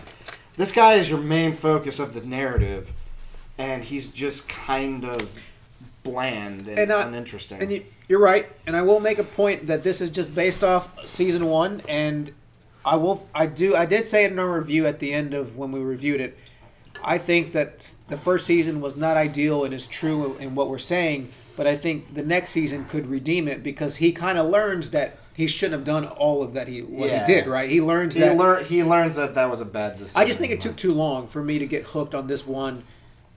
This 0.55 0.71
guy 0.71 0.93
is 0.93 1.09
your 1.09 1.19
main 1.19 1.53
focus 1.53 1.99
of 1.99 2.13
the 2.13 2.21
narrative, 2.21 2.91
and 3.57 3.83
he's 3.83 4.07
just 4.07 4.47
kind 4.49 5.05
of 5.05 5.39
bland 6.03 6.67
and, 6.67 6.77
And, 6.79 6.91
uh, 6.91 7.03
uninteresting. 7.07 7.61
And 7.61 7.71
you, 7.71 7.85
you're 8.07 8.19
right, 8.19 8.47
and 8.67 8.75
I 8.75 8.81
will 8.81 8.99
make 8.99 9.17
a 9.19 9.23
point 9.23 9.67
that 9.67 9.83
this 9.83 10.01
is 10.01 10.09
just 10.09 10.33
based 10.35 10.63
off 10.63 11.07
season 11.07 11.45
one, 11.47 11.81
and 11.87 12.31
I 12.83 12.97
will, 12.97 13.27
I 13.33 13.45
do, 13.47 13.75
I 13.75 13.85
did 13.85 14.07
say 14.07 14.25
it 14.25 14.31
in 14.31 14.39
our 14.39 14.57
review 14.59 14.85
at 14.85 14.99
the 14.99 15.13
end 15.13 15.33
of 15.33 15.57
when 15.57 15.71
we 15.71 15.79
reviewed 15.79 16.21
it. 16.21 16.37
I 17.03 17.17
think 17.17 17.53
that 17.53 17.91
the 18.07 18.17
first 18.17 18.45
season 18.45 18.81
was 18.81 18.95
not 18.95 19.17
ideal 19.17 19.63
and 19.63 19.73
is 19.73 19.87
true 19.87 20.37
in 20.39 20.55
what 20.55 20.69
we're 20.69 20.77
saying, 20.79 21.29
but 21.57 21.67
I 21.67 21.77
think 21.77 22.13
the 22.13 22.23
next 22.23 22.51
season 22.51 22.85
could 22.85 23.07
redeem 23.07 23.47
it 23.47 23.63
because 23.63 23.97
he 23.97 24.11
kind 24.11 24.37
of 24.37 24.49
learns 24.49 24.91
that 24.91 25.17
he 25.35 25.47
shouldn't 25.47 25.73
have 25.73 25.83
done 25.85 26.05
all 26.05 26.41
of 26.41 26.53
that 26.53 26.67
he 26.67 26.81
what 26.81 27.09
Yeah. 27.09 27.25
he 27.25 27.33
did. 27.33 27.47
Right? 27.47 27.69
He 27.69 27.81
learns 27.81 28.15
he 28.15 28.21
that. 28.21 28.37
lear- 28.37 28.63
he 28.63 28.83
learns 28.83 29.15
that 29.17 29.33
that 29.35 29.49
was 29.49 29.61
a 29.61 29.65
bad 29.65 29.93
decision. 29.97 30.19
I 30.21 30.25
just 30.25 30.39
think 30.39 30.51
it 30.51 30.61
took 30.61 30.75
too 30.77 30.93
long 30.93 31.27
for 31.27 31.43
me 31.43 31.59
to 31.59 31.65
get 31.65 31.83
hooked 31.83 32.15
on 32.15 32.27
this 32.27 32.45
one 32.47 32.83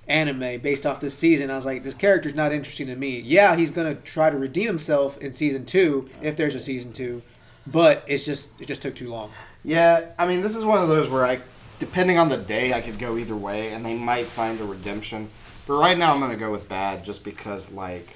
anime 0.09 0.61
based 0.61 0.87
off 0.87 1.01
this 1.01 1.17
season. 1.17 1.51
I 1.51 1.57
was 1.57 1.67
like, 1.67 1.85
this 1.85 1.95
character's 1.95 2.35
not 2.35 2.53
interesting 2.53 2.87
to 2.89 2.97
me. 2.97 3.21
Yeah, 3.21 3.57
he's 3.57 3.71
gonna 3.71 3.95
try 3.95 4.31
to 4.31 4.37
redeem 4.37 4.67
himself 4.67 5.19
in 5.19 5.33
season 5.33 5.65
two 5.67 6.09
if 6.23 6.37
there's 6.37 6.55
a 6.55 6.61
season 6.61 6.93
two, 6.93 7.23
but 7.67 8.05
it's 8.07 8.25
just 8.25 8.49
it 8.61 8.67
just 8.67 8.83
took 8.83 8.95
too 8.95 9.11
long. 9.11 9.31
Yeah, 9.65 10.07
I 10.19 10.27
mean, 10.27 10.41
this 10.41 10.57
is 10.57 10.65
one 10.65 10.81
of 10.83 10.89
those 10.89 11.09
where 11.09 11.27
I, 11.27 11.41
depending 11.79 12.19
on 12.19 12.29
the 12.29 12.37
day, 12.37 12.73
I 12.73 12.81
could 12.81 12.99
go 12.99 13.17
either 13.17 13.37
way, 13.37 13.73
and 13.73 13.85
they 13.85 13.95
might 13.95 14.27
find 14.27 14.61
a 14.61 14.65
redemption. 14.65 15.31
But 15.67 15.75
right 15.75 15.99
now, 15.99 16.15
I'm 16.15 16.21
gonna 16.21 16.37
go 16.37 16.51
with 16.51 16.69
bad, 16.69 17.05
just 17.05 17.25
because, 17.25 17.73
like, 17.73 18.09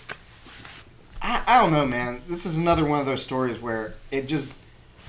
I, 1.21 1.43
I 1.47 1.61
don't 1.61 1.73
know, 1.73 1.87
man. 1.87 2.23
This 2.29 2.47
is 2.47 2.57
another 2.57 2.85
one 2.85 3.01
of 3.01 3.07
those 3.07 3.23
stories 3.23 3.61
where 3.61 3.95
it 4.11 4.27
just 4.27 4.53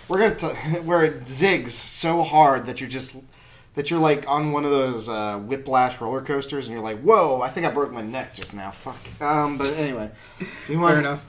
we're 0.08 0.20
gonna 0.20 0.36
t- 0.36 0.48
where 0.80 1.04
it 1.06 1.26
zigs 1.26 1.72
so 1.72 2.24
hard 2.24 2.66
that 2.66 2.80
you're 2.82 2.90
just 2.90 3.16
that 3.76 3.90
you're 3.90 4.00
like 4.00 4.28
on 4.28 4.52
one 4.52 4.66
of 4.66 4.72
those 4.72 5.10
uh, 5.10 5.40
whiplash 5.40 6.00
roller 6.00 6.22
coasters, 6.22 6.68
and 6.68 6.74
you're 6.74 6.84
like, 6.84 7.00
"Whoa, 7.02 7.42
I 7.42 7.50
think 7.50 7.66
I 7.66 7.72
broke 7.72 7.92
my 7.92 8.02
neck 8.02 8.34
just 8.34 8.54
now." 8.54 8.72
Fuck. 8.72 9.22
Um, 9.22 9.58
but 9.58 9.68
anyway, 9.74 10.10
you 10.70 10.80
Fair 10.80 11.00
enough. 11.00 11.26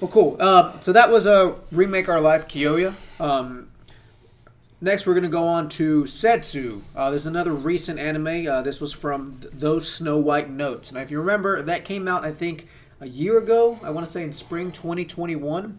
Well, 0.00 0.10
cool. 0.10 0.36
Uh, 0.40 0.80
so 0.80 0.92
that 0.92 1.10
was 1.10 1.26
a 1.26 1.54
remake 1.70 2.08
our 2.08 2.20
life 2.20 2.48
Kyoya. 2.48 2.94
Um, 3.20 3.68
next, 4.80 5.06
we're 5.06 5.14
going 5.14 5.22
to 5.22 5.28
go 5.28 5.46
on 5.46 5.68
to 5.70 6.06
Setsu. 6.08 6.82
Uh, 6.96 7.10
this 7.10 7.22
is 7.22 7.26
another 7.26 7.52
recent 7.52 8.00
anime. 8.00 8.48
Uh, 8.48 8.62
this 8.62 8.80
was 8.80 8.92
from 8.92 9.38
th- 9.40 9.54
those 9.54 9.88
Snow 9.88 10.18
White 10.18 10.50
Notes. 10.50 10.90
Now, 10.90 11.00
if 11.00 11.10
you 11.12 11.18
remember, 11.18 11.62
that 11.62 11.84
came 11.84 12.08
out 12.08 12.24
I 12.24 12.32
think 12.32 12.66
a 13.00 13.06
year 13.06 13.38
ago. 13.38 13.78
I 13.82 13.90
want 13.90 14.06
to 14.06 14.12
say 14.12 14.24
in 14.24 14.32
spring 14.32 14.72
2021. 14.72 15.78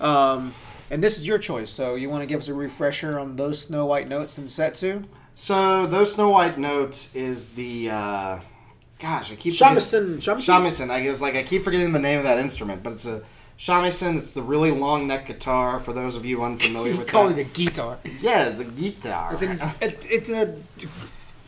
Um, 0.00 0.54
and 0.90 1.02
this 1.02 1.18
is 1.18 1.26
your 1.26 1.38
choice. 1.38 1.70
So 1.70 1.94
you 1.94 2.10
want 2.10 2.22
to 2.22 2.26
give 2.26 2.40
us 2.40 2.48
a 2.48 2.54
refresher 2.54 3.18
on 3.18 3.36
those 3.36 3.60
Snow 3.62 3.86
White 3.86 4.08
Notes 4.08 4.38
and 4.38 4.50
Setsu? 4.50 5.04
So 5.34 5.86
those 5.86 6.12
Snow 6.12 6.28
White 6.30 6.58
notes 6.58 7.14
is 7.14 7.50
the 7.54 7.90
uh, 7.90 8.38
gosh, 8.98 9.32
I 9.32 9.36
keep. 9.36 9.54
Shamisen. 9.54 10.18
Shamisen. 10.18 10.90
I 10.90 11.02
guess 11.02 11.20
like 11.20 11.34
I 11.34 11.42
keep 11.42 11.62
forgetting 11.64 11.92
the 11.92 11.98
name 11.98 12.18
of 12.18 12.24
that 12.24 12.38
instrument, 12.38 12.82
but 12.82 12.92
it's 12.92 13.06
a 13.06 13.22
shamisen. 13.58 14.16
It's 14.16 14.30
the 14.32 14.42
really 14.42 14.70
long 14.70 15.06
neck 15.08 15.26
guitar. 15.26 15.78
For 15.80 15.92
those 15.92 16.14
of 16.16 16.24
you 16.24 16.42
unfamiliar 16.42 16.92
You 16.94 16.98
with 16.98 17.08
call 17.08 17.28
that, 17.28 17.38
it 17.38 17.46
a 17.48 17.50
guitar. 17.50 17.98
yeah, 18.20 18.46
it's 18.48 18.60
a 18.60 18.64
guitar. 18.64 19.30
It's, 19.32 19.42
an, 19.42 19.60
it, 19.80 20.06
it's 20.10 20.30
a 20.30 20.54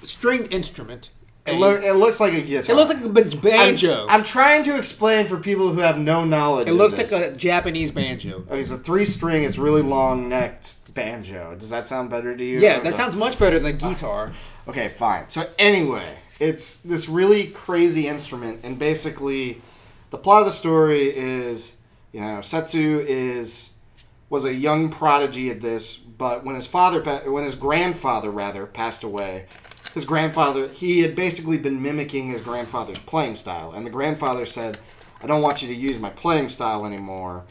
stringed 0.02 0.52
instrument. 0.52 1.10
It, 1.46 1.54
loo- 1.58 1.76
it 1.76 1.96
looks 1.96 2.20
like 2.20 2.32
a 2.32 2.42
guitar. 2.42 2.74
It 2.74 2.78
looks 2.78 2.94
like 2.94 3.04
a 3.04 3.08
b- 3.08 3.22
I'm, 3.22 3.40
banjo. 3.40 4.06
I'm 4.08 4.22
trying 4.22 4.64
to 4.64 4.76
explain 4.76 5.26
for 5.26 5.36
people 5.38 5.72
who 5.72 5.80
have 5.80 5.98
no 5.98 6.24
knowledge. 6.24 6.68
it 6.68 6.74
looks 6.74 6.94
this. 6.94 7.12
like 7.12 7.22
a 7.22 7.32
Japanese 7.32 7.90
banjo. 7.90 8.38
Okay, 8.48 8.60
it's 8.60 8.70
a 8.70 8.78
three 8.78 9.04
string. 9.04 9.44
It's 9.44 9.58
really 9.58 9.82
long 9.82 10.28
necked 10.28 10.92
banjo. 10.94 11.54
Does 11.54 11.70
that 11.70 11.86
sound 11.86 12.10
better 12.10 12.36
to 12.36 12.44
you? 12.44 12.58
Yeah, 12.60 12.80
that 12.80 12.94
sounds 12.94 13.14
much 13.16 13.38
better 13.38 13.58
than 13.58 13.78
guitar. 13.78 14.32
Okay, 14.68 14.88
fine. 14.88 15.28
So 15.28 15.48
anyway, 15.60 16.18
it's 16.40 16.78
this 16.78 17.08
really 17.08 17.46
crazy 17.46 18.08
instrument, 18.08 18.62
and 18.64 18.76
basically, 18.76 19.62
the 20.10 20.18
plot 20.18 20.40
of 20.40 20.46
the 20.46 20.50
story 20.50 21.16
is, 21.16 21.76
you 22.10 22.20
know, 22.20 22.40
Setsu 22.40 23.04
is 23.06 23.70
was 24.28 24.44
a 24.44 24.52
young 24.52 24.90
prodigy 24.90 25.50
at 25.50 25.60
this, 25.60 25.96
but 25.96 26.44
when 26.44 26.56
his 26.56 26.66
father, 26.66 27.00
when 27.30 27.44
his 27.44 27.54
grandfather 27.54 28.30
rather 28.30 28.66
passed 28.66 29.04
away, 29.04 29.46
his 29.96 30.04
grandfather 30.04 30.68
he 30.68 31.00
had 31.00 31.16
basically 31.16 31.56
been 31.56 31.80
mimicking 31.80 32.28
his 32.28 32.42
grandfather's 32.42 32.98
playing 32.98 33.34
style, 33.34 33.72
and 33.72 33.86
the 33.86 33.90
grandfather 33.90 34.44
said, 34.44 34.76
"I 35.22 35.26
don't 35.26 35.40
want 35.40 35.62
you 35.62 35.68
to 35.68 35.74
use 35.74 35.98
my 35.98 36.10
playing 36.10 36.50
style 36.50 36.84
anymore." 36.84 37.44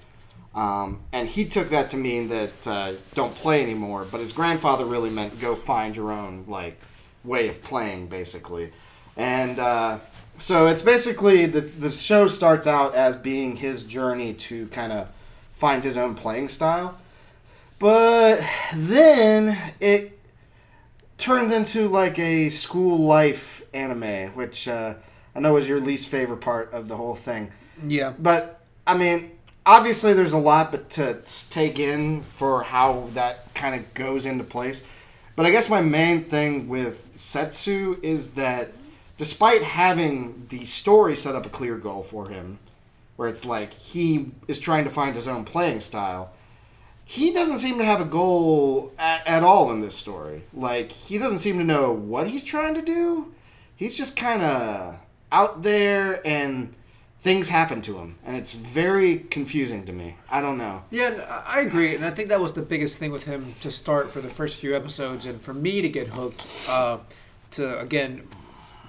Um, 0.53 0.99
and 1.12 1.27
he 1.27 1.45
took 1.45 1.69
that 1.69 1.89
to 1.89 1.97
mean 1.97 2.27
that 2.27 2.67
uh, 2.67 2.93
don't 3.15 3.34
play 3.34 3.63
anymore. 3.63 4.05
But 4.12 4.19
his 4.19 4.31
grandfather 4.31 4.86
really 4.86 5.10
meant 5.10 5.41
go 5.41 5.55
find 5.55 5.95
your 5.95 6.12
own 6.12 6.45
like 6.47 6.79
way 7.23 7.47
of 7.47 7.63
playing, 7.63 8.10
basically. 8.10 8.71
And 9.17 9.58
uh, 9.58 9.97
so 10.38 10.67
it's 10.67 10.84
basically 10.84 11.47
the 11.47 11.62
the 11.62 11.89
show 11.89 12.27
starts 12.27 12.67
out 12.67 12.93
as 12.93 13.15
being 13.15 13.55
his 13.55 13.81
journey 13.81 14.36
to 14.36 14.67
kind 14.67 14.93
of 14.93 15.08
find 15.55 15.84
his 15.84 15.97
own 15.97 16.13
playing 16.13 16.49
style. 16.49 16.95
But 17.79 18.39
then 18.71 19.58
it 19.79 20.14
turns 21.17 21.51
into 21.51 21.88
like 21.88 22.19
a 22.19 22.49
school 22.49 22.99
life 22.99 23.63
anime, 23.73 24.34
which 24.34 24.67
uh, 24.67 24.95
I 25.36 25.39
know 25.39 25.58
is 25.58 25.67
your 25.67 25.80
least 25.80 26.08
favorite 26.08 26.41
part 26.41 26.71
of 26.73 26.88
the 26.88 26.95
whole 26.95 27.15
thing. 27.15 27.51
Yeah. 27.88 28.13
But 28.17 28.62
I 28.88 28.95
mean, 28.95 29.32
obviously, 29.65 30.13
there's 30.13 30.34
a 30.34 30.38
lot 30.38 30.71
but 30.71 30.89
to 30.91 31.19
take 31.49 31.80
in 31.80 32.21
for 32.21 32.63
how 32.63 33.10
that 33.13 33.54
kind 33.54 33.75
of 33.75 33.93
goes 33.93 34.25
into 34.25 34.43
place. 34.43 34.84
But 35.36 35.45
I 35.45 35.51
guess 35.51 35.69
my 35.69 35.82
main 35.82 36.23
thing 36.25 36.67
with 36.69 37.06
Setsu 37.15 37.99
is 38.01 38.32
that 38.32 38.71
despite 39.17 39.63
having 39.63 40.45
the 40.49 40.63
story 40.65 41.15
set 41.15 41.36
up 41.36 41.45
a 41.45 41.49
clear 41.49 41.78
goal 41.78 42.04
for 42.04 42.30
him, 42.30 42.60
where 43.17 43.28
it's 43.28 43.45
like 43.45 43.73
he 43.73 44.32
is 44.47 44.60
trying 44.60 44.84
to 44.84 44.89
find 44.89 45.15
his 45.15 45.28
own 45.28 45.45
playing 45.45 45.80
style, 45.80 46.32
he 47.05 47.31
doesn't 47.31 47.59
seem 47.59 47.77
to 47.77 47.85
have 47.85 48.01
a 48.01 48.05
goal 48.05 48.91
at, 48.97 49.25
at 49.27 49.43
all 49.43 49.71
in 49.71 49.79
this 49.79 49.95
story. 49.95 50.43
Like, 50.53 50.91
he 50.91 51.17
doesn't 51.17 51.37
seem 51.37 51.57
to 51.59 51.63
know 51.63 51.91
what 51.91 52.27
he's 52.27 52.43
trying 52.43 52.75
to 52.75 52.81
do. 52.81 53.33
He's 53.75 53.95
just 53.95 54.17
kind 54.17 54.41
of 54.41 54.95
out 55.31 55.63
there 55.63 56.25
and 56.25 56.73
things 57.19 57.49
happen 57.49 57.81
to 57.83 57.97
him. 57.97 58.17
And 58.25 58.35
it's 58.35 58.53
very 58.53 59.17
confusing 59.17 59.85
to 59.85 59.93
me. 59.93 60.15
I 60.29 60.41
don't 60.41 60.57
know. 60.57 60.83
Yeah, 60.91 61.43
I 61.47 61.61
agree, 61.61 61.95
and 61.95 62.05
I 62.05 62.11
think 62.11 62.29
that 62.29 62.39
was 62.39 62.53
the 62.53 62.61
biggest 62.61 62.97
thing 62.97 63.11
with 63.11 63.25
him 63.25 63.55
to 63.61 63.71
start 63.71 64.11
for 64.11 64.21
the 64.21 64.29
first 64.29 64.57
few 64.57 64.75
episodes, 64.75 65.25
and 65.25 65.41
for 65.41 65.53
me 65.53 65.81
to 65.81 65.89
get 65.89 66.07
hooked, 66.09 66.45
uh, 66.67 66.99
to 67.51 67.79
again, 67.79 68.27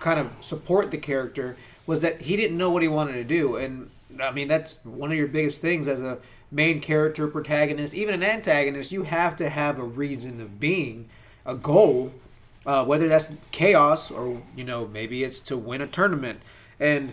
kind 0.01 0.21
of 0.21 0.31
support 0.41 0.91
the 0.91 0.99
character 0.99 1.57
was 1.87 2.03
that 2.03 2.23
he 2.23 2.37
didn't 2.37 2.59
know 2.59 2.71
what 2.71 2.83
he 2.83 2.89
wanted 2.89 3.15
to 3.15 3.25
do, 3.25 3.57
and 3.57 3.91
I 4.21 4.33
mean 4.33 4.49
that's 4.49 4.85
one 4.85 5.11
of 5.11 5.17
your 5.17 5.29
biggest 5.29 5.61
things 5.61 5.89
as 5.89 6.01
a 6.01 6.19
main 6.51 6.81
character, 6.81 7.27
protagonist, 7.29 7.95
even 7.95 8.15
an 8.15 8.23
antagonist. 8.23 8.93
You 8.93 9.03
have 9.05 9.37
to 9.37 9.49
have 9.49 9.79
a 9.79 9.85
reason 9.85 10.41
of 10.41 10.61
being, 10.61 11.09
a 11.45 11.55
goal, 11.55 12.13
uh, 12.65 12.85
whether 12.85 13.09
that's 13.09 13.31
chaos 13.53 14.11
or 14.11 14.43
you 14.57 14.65
know 14.65 14.87
maybe 14.87 15.23
it's 15.25 15.41
to 15.41 15.57
win 15.57 15.81
a 15.81 15.87
tournament, 15.87 16.41
and 16.81 17.13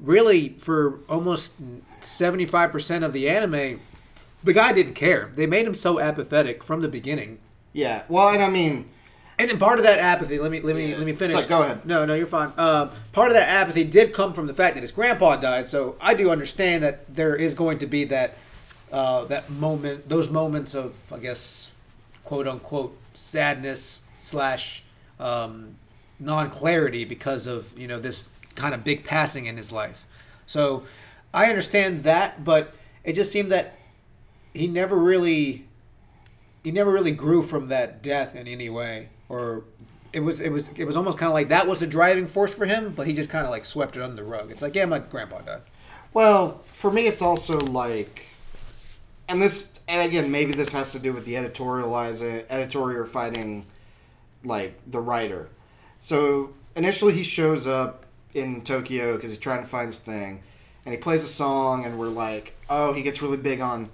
really 0.00 0.50
for 0.60 0.98
almost 1.08 1.52
75% 2.00 3.04
of 3.04 3.12
the 3.12 3.28
anime 3.28 3.80
the 4.42 4.52
guy 4.54 4.72
didn't 4.72 4.94
care 4.94 5.30
they 5.34 5.46
made 5.46 5.66
him 5.66 5.74
so 5.74 6.00
apathetic 6.00 6.64
from 6.64 6.80
the 6.80 6.88
beginning 6.88 7.38
Yeah. 7.74 8.02
Well, 8.08 8.30
and 8.30 8.42
I 8.42 8.48
mean, 8.48 8.88
and 9.38 9.50
then 9.50 9.58
part 9.58 9.78
of 9.78 9.84
that 9.84 9.98
apathy 9.98 10.38
let 10.38 10.50
me 10.50 10.60
let 10.60 10.74
me 10.74 10.94
let 10.94 11.04
me 11.04 11.12
finish 11.12 11.42
So, 11.42 11.46
go 11.48 11.62
ahead. 11.62 11.84
no 11.84 12.06
no 12.06 12.14
you're 12.14 12.26
fine 12.26 12.52
uh, 12.56 12.90
part 13.12 13.28
of 13.28 13.34
that 13.34 13.48
apathy 13.50 13.84
did 13.84 14.14
come 14.14 14.32
from 14.32 14.46
the 14.46 14.54
fact 14.54 14.74
that 14.74 14.80
his 14.82 14.90
grandpa 14.92 15.36
died 15.36 15.68
so 15.68 15.96
i 16.00 16.14
do 16.14 16.30
understand 16.30 16.82
that 16.82 17.14
there 17.14 17.36
is 17.36 17.52
going 17.54 17.78
to 17.78 17.86
be 17.86 18.04
that 18.04 18.36
uh, 18.92 19.24
that 19.24 19.50
moment 19.50 20.08
those 20.08 20.30
moments 20.30 20.74
of 20.74 20.98
i 21.12 21.18
guess 21.18 21.70
quote 22.24 22.46
unquote 22.46 22.96
sadness 23.14 24.02
slash 24.18 24.82
um, 25.18 25.76
non-clarity 26.18 27.04
because 27.04 27.46
of 27.46 27.76
you 27.78 27.86
know 27.86 27.98
this 27.98 28.30
kind 28.54 28.74
of 28.74 28.84
big 28.84 29.04
passing 29.04 29.46
in 29.46 29.56
his 29.56 29.70
life. 29.72 30.04
So 30.46 30.84
i 31.32 31.46
understand 31.46 32.02
that 32.02 32.44
but 32.44 32.74
it 33.04 33.12
just 33.12 33.30
seemed 33.30 33.52
that 33.52 33.78
he 34.52 34.66
never 34.66 34.96
really 34.96 35.64
he 36.64 36.72
never 36.72 36.90
really 36.90 37.12
grew 37.12 37.42
from 37.42 37.68
that 37.68 38.02
death 38.02 38.34
in 38.34 38.48
any 38.48 38.68
way 38.68 39.10
or 39.28 39.62
it 40.12 40.20
was 40.20 40.40
it 40.40 40.50
was 40.50 40.70
it 40.70 40.84
was 40.84 40.96
almost 40.96 41.18
kind 41.18 41.28
of 41.28 41.34
like 41.34 41.48
that 41.50 41.68
was 41.68 41.78
the 41.78 41.86
driving 41.86 42.26
force 42.26 42.52
for 42.52 42.66
him 42.66 42.92
but 42.96 43.06
he 43.06 43.12
just 43.12 43.30
kind 43.30 43.44
of 43.44 43.50
like 43.50 43.64
swept 43.64 43.96
it 43.96 44.02
under 44.02 44.16
the 44.16 44.24
rug. 44.24 44.50
It's 44.50 44.60
like 44.60 44.74
yeah 44.74 44.86
my 44.86 44.98
grandpa 44.98 45.40
died. 45.42 45.62
Well, 46.12 46.60
for 46.64 46.90
me, 46.90 47.06
it's 47.06 47.22
also 47.22 47.58
like, 47.60 48.26
and 49.30 49.40
this, 49.40 49.78
and 49.86 50.02
again, 50.02 50.30
maybe 50.30 50.52
this 50.52 50.72
has 50.72 50.90
to 50.92 50.98
do 50.98 51.12
with 51.12 51.24
the 51.24 51.34
editorializing, 51.34 52.44
editorial 52.50 53.06
fighting, 53.06 53.64
like 54.44 54.74
the 54.90 54.98
writer. 54.98 55.48
So 56.00 56.52
initially, 56.74 57.12
he 57.12 57.22
shows 57.22 57.68
up 57.68 58.06
in 58.34 58.62
Tokyo 58.62 59.14
because 59.14 59.30
he's 59.30 59.38
trying 59.38 59.62
to 59.62 59.68
find 59.68 59.86
his 59.86 60.00
thing, 60.00 60.42
and 60.84 60.92
he 60.92 61.00
plays 61.00 61.22
a 61.22 61.28
song, 61.28 61.84
and 61.84 61.96
we're 61.96 62.08
like, 62.08 62.56
oh, 62.68 62.92
he 62.92 63.02
gets 63.02 63.22
really 63.22 63.36
big 63.36 63.60
on 63.60 63.88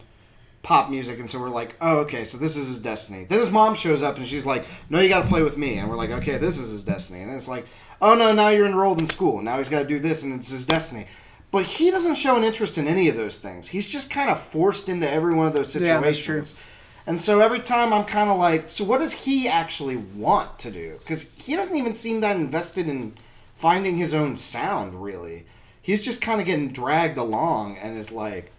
pop 0.62 0.88
music, 0.88 1.18
and 1.18 1.28
so 1.28 1.38
we're 1.38 1.50
like, 1.50 1.76
oh, 1.82 1.98
okay, 1.98 2.24
so 2.24 2.38
this 2.38 2.56
is 2.56 2.66
his 2.68 2.80
destiny. 2.80 3.24
Then 3.24 3.38
his 3.38 3.50
mom 3.50 3.74
shows 3.74 4.02
up, 4.02 4.16
and 4.16 4.26
she's 4.26 4.46
like, 4.46 4.64
no, 4.88 5.00
you 5.00 5.10
got 5.10 5.22
to 5.22 5.28
play 5.28 5.42
with 5.42 5.58
me, 5.58 5.76
and 5.76 5.88
we're 5.90 5.96
like, 5.96 6.10
okay, 6.10 6.38
this 6.38 6.58
is 6.58 6.70
his 6.70 6.82
destiny, 6.82 7.20
and 7.20 7.30
it's 7.30 7.46
like, 7.46 7.66
oh 8.00 8.14
no, 8.14 8.32
now 8.32 8.48
you're 8.48 8.66
enrolled 8.66 9.00
in 9.00 9.06
school, 9.06 9.42
now 9.42 9.58
he's 9.58 9.68
got 9.68 9.80
to 9.80 9.86
do 9.86 9.98
this, 9.98 10.22
and 10.22 10.32
it's 10.32 10.48
his 10.48 10.64
destiny. 10.64 11.06
But 11.50 11.64
he 11.64 11.90
doesn't 11.90 12.16
show 12.16 12.36
an 12.36 12.44
interest 12.44 12.76
in 12.76 12.86
any 12.86 13.08
of 13.08 13.16
those 13.16 13.38
things. 13.38 13.68
He's 13.68 13.86
just 13.86 14.10
kind 14.10 14.28
of 14.30 14.38
forced 14.40 14.88
into 14.88 15.10
every 15.10 15.34
one 15.34 15.46
of 15.46 15.52
those 15.52 15.74
Yeah, 15.74 16.00
situations. 16.00 16.54
that's 16.54 16.54
true. 16.54 16.62
And 17.06 17.20
so 17.20 17.40
every 17.40 17.60
time 17.60 17.92
I'm 17.92 18.04
kind 18.04 18.28
of 18.30 18.36
like, 18.36 18.68
so 18.68 18.84
what 18.84 18.98
does 18.98 19.12
he 19.12 19.46
actually 19.48 19.96
want 19.96 20.58
to 20.58 20.70
do? 20.72 20.96
Because 20.98 21.30
he 21.36 21.54
doesn't 21.54 21.76
even 21.76 21.94
seem 21.94 22.20
that 22.20 22.36
invested 22.36 22.88
in 22.88 23.14
finding 23.56 23.96
his 23.96 24.12
own 24.12 24.36
sound, 24.36 25.02
really. 25.02 25.46
He's 25.80 26.02
just 26.04 26.20
kind 26.20 26.40
of 26.40 26.46
getting 26.46 26.70
dragged 26.72 27.16
along 27.16 27.78
and 27.78 27.96
is 27.96 28.10
like, 28.10 28.50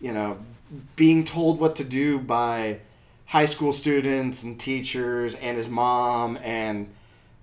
you 0.00 0.12
know, 0.12 0.38
being 0.94 1.24
told 1.24 1.58
what 1.58 1.74
to 1.76 1.84
do 1.84 2.20
by 2.20 2.78
high 3.26 3.44
school 3.44 3.72
students 3.72 4.44
and 4.44 4.58
teachers 4.58 5.34
and 5.34 5.56
his 5.56 5.68
mom 5.68 6.38
and 6.44 6.88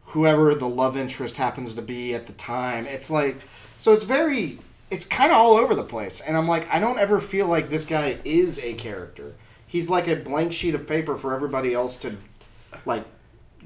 whoever 0.05 0.55
the 0.55 0.67
love 0.67 0.95
interest 0.95 1.35
happens 1.35 1.73
to 1.73 1.81
be 1.81 2.15
at 2.15 2.25
the 2.25 2.33
time. 2.33 2.85
It's 2.87 3.09
like, 3.09 3.35
so 3.79 3.91
it's 3.91 4.03
very, 4.03 4.59
it's 4.89 5.05
kind 5.05 5.31
of 5.31 5.37
all 5.37 5.53
over 5.57 5.75
the 5.75 5.83
place. 5.83 6.21
And 6.21 6.37
I'm 6.37 6.47
like, 6.47 6.67
I 6.69 6.79
don't 6.79 6.97
ever 6.99 7.19
feel 7.19 7.47
like 7.47 7.69
this 7.69 7.85
guy 7.85 8.17
is 8.23 8.59
a 8.59 8.73
character. 8.75 9.33
he's 9.67 9.89
like 9.89 10.07
a 10.07 10.15
blank 10.15 10.53
sheet 10.53 10.73
of 10.75 10.87
paper 10.87 11.15
for 11.15 11.33
everybody 11.35 11.73
else 11.73 11.97
to 11.97 12.15
like 12.85 13.03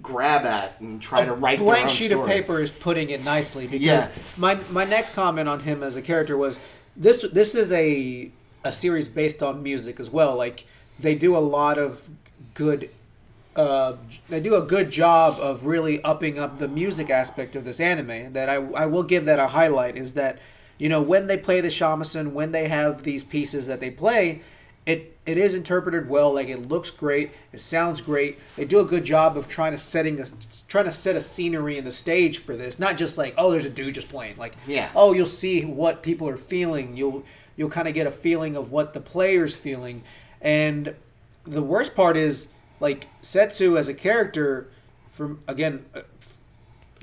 grab 0.02 0.46
at 0.46 0.80
and 0.82 1.00
try 1.00 1.24
to 1.24 1.34
write 1.34 1.60
blank 1.60 1.90
sheet 1.90 2.12
of 2.12 2.26
paper 2.26 2.60
is 2.60 2.72
putting 2.72 3.12
it 3.12 3.24
nicely 3.24 3.68
because 3.68 3.86
Yeah. 3.86 4.10
my 4.36 4.56
my 4.72 4.84
next 4.84 5.14
comment 5.14 5.48
on 5.48 5.60
him 5.60 5.84
as 5.84 5.96
a 5.96 6.02
character 6.02 6.36
was 6.36 6.58
this 6.98 7.24
this 7.32 7.54
is 7.54 7.72
a 7.72 8.32
a 8.64 8.72
series 8.72 9.08
based 9.08 9.44
on 9.44 9.62
music 9.62 10.00
as 10.00 10.10
well 10.10 10.36
like 10.36 10.66
they 11.00 11.14
do 11.14 11.38
a 11.38 11.40
lot 11.58 11.78
of 11.78 12.10
good 12.56 12.90
uh, 13.56 13.94
they 14.30 14.40
do 14.40 14.56
a 14.56 14.62
good 14.62 14.90
job 14.90 15.38
of 15.40 15.66
really 15.68 16.02
upping 16.04 16.40
up 16.40 16.58
the 16.58 16.68
music 16.68 17.10
aspect 17.12 17.56
of 17.56 17.64
this 17.66 17.80
anime 17.80 18.34
that 18.34 18.50
I, 18.50 18.56
I 18.56 18.86
will 18.88 19.04
give 19.04 19.26
that 19.26 19.38
a 19.40 19.48
highlight 19.48 19.98
is 19.98 20.14
that 20.16 20.40
you 20.82 20.90
know 20.90 21.00
when 21.02 21.28
they 21.28 21.38
play 21.38 21.62
the 21.62 21.68
shamisen 21.68 22.32
when 22.32 22.52
they 22.52 22.68
have 22.68 23.04
these 23.04 23.24
pieces 23.24 23.68
that 23.68 23.80
they 23.80 23.92
play 23.92 24.42
it 24.88 25.16
it 25.28 25.38
is 25.38 25.54
interpreted 25.54 26.10
well 26.10 26.34
like 26.34 26.48
it 26.48 26.68
looks 26.68 26.90
great 26.90 27.30
it 27.54 27.60
sounds 27.60 28.02
great 28.02 28.40
they 28.56 28.66
do 28.66 28.80
a 28.80 28.84
good 28.86 29.04
job 29.06 29.38
of 29.38 29.48
trying 29.48 29.72
to 29.72 29.78
setting 29.78 30.20
a, 30.20 30.26
trying 30.68 30.86
to 30.86 30.92
set 30.92 31.16
a 31.16 31.22
scenery 31.22 31.78
in 31.78 31.86
the 31.86 31.92
stage 31.92 32.40
for 32.40 32.58
this 32.58 32.80
not 32.80 32.98
just 32.98 33.16
like 33.16 33.36
oh 33.38 33.52
there's 33.52 33.64
a 33.66 33.70
dude 33.70 33.94
just 33.94 34.10
playing 34.10 34.36
like 34.38 34.56
Yeah. 34.66 34.90
oh 34.96 35.14
you'll 35.14 35.28
see 35.28 35.64
what 35.64 36.02
people 36.02 36.28
are 36.28 36.36
feeling 36.38 36.98
you'll 36.98 37.24
you'll 37.56 37.70
kind 37.70 37.88
of 37.88 37.94
get 37.94 38.08
a 38.08 38.12
feeling 38.12 38.56
of 38.56 38.72
what 38.72 38.94
the 38.96 39.02
players 39.02 39.56
feeling 39.56 40.02
and 40.42 40.96
the 41.46 41.62
worst 41.62 41.96
part 41.96 42.18
is 42.18 42.48
like 42.80 43.06
Setsu 43.22 43.78
as 43.78 43.88
a 43.88 43.94
character 43.94 44.68
from 45.12 45.42
again 45.48 45.86
uh, 45.94 46.02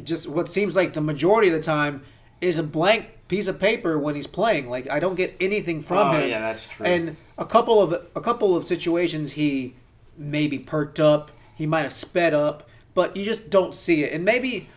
just 0.02 0.26
what 0.26 0.50
seems 0.50 0.74
like 0.74 0.94
the 0.94 1.00
majority 1.00 1.46
of 1.46 1.54
the 1.54 1.62
time 1.62 2.02
is 2.40 2.58
a 2.58 2.62
blank 2.64 3.10
piece 3.28 3.46
of 3.46 3.60
paper 3.60 3.98
when 3.98 4.14
he's 4.14 4.26
playing 4.26 4.68
like 4.68 4.88
I 4.90 4.98
don't 4.98 5.14
get 5.14 5.36
anything 5.40 5.82
from 5.82 5.98
him. 5.98 6.20
Oh, 6.20 6.20
him 6.24 6.30
yeah, 6.30 6.40
that's 6.40 6.66
true. 6.66 6.86
and 6.86 7.16
a 7.36 7.44
couple 7.44 7.80
of 7.80 7.92
a 8.14 8.20
couple 8.20 8.56
of 8.56 8.66
situations 8.66 9.32
he 9.32 9.74
maybe 10.16 10.58
perked 10.58 10.98
up 10.98 11.30
he 11.54 11.66
might 11.66 11.82
have 11.82 11.92
sped 11.92 12.34
up 12.34 12.68
but 12.94 13.16
you 13.16 13.24
just 13.24 13.50
don't 13.50 13.74
see 13.74 14.02
it 14.02 14.12
and 14.12 14.24
maybe 14.24 14.68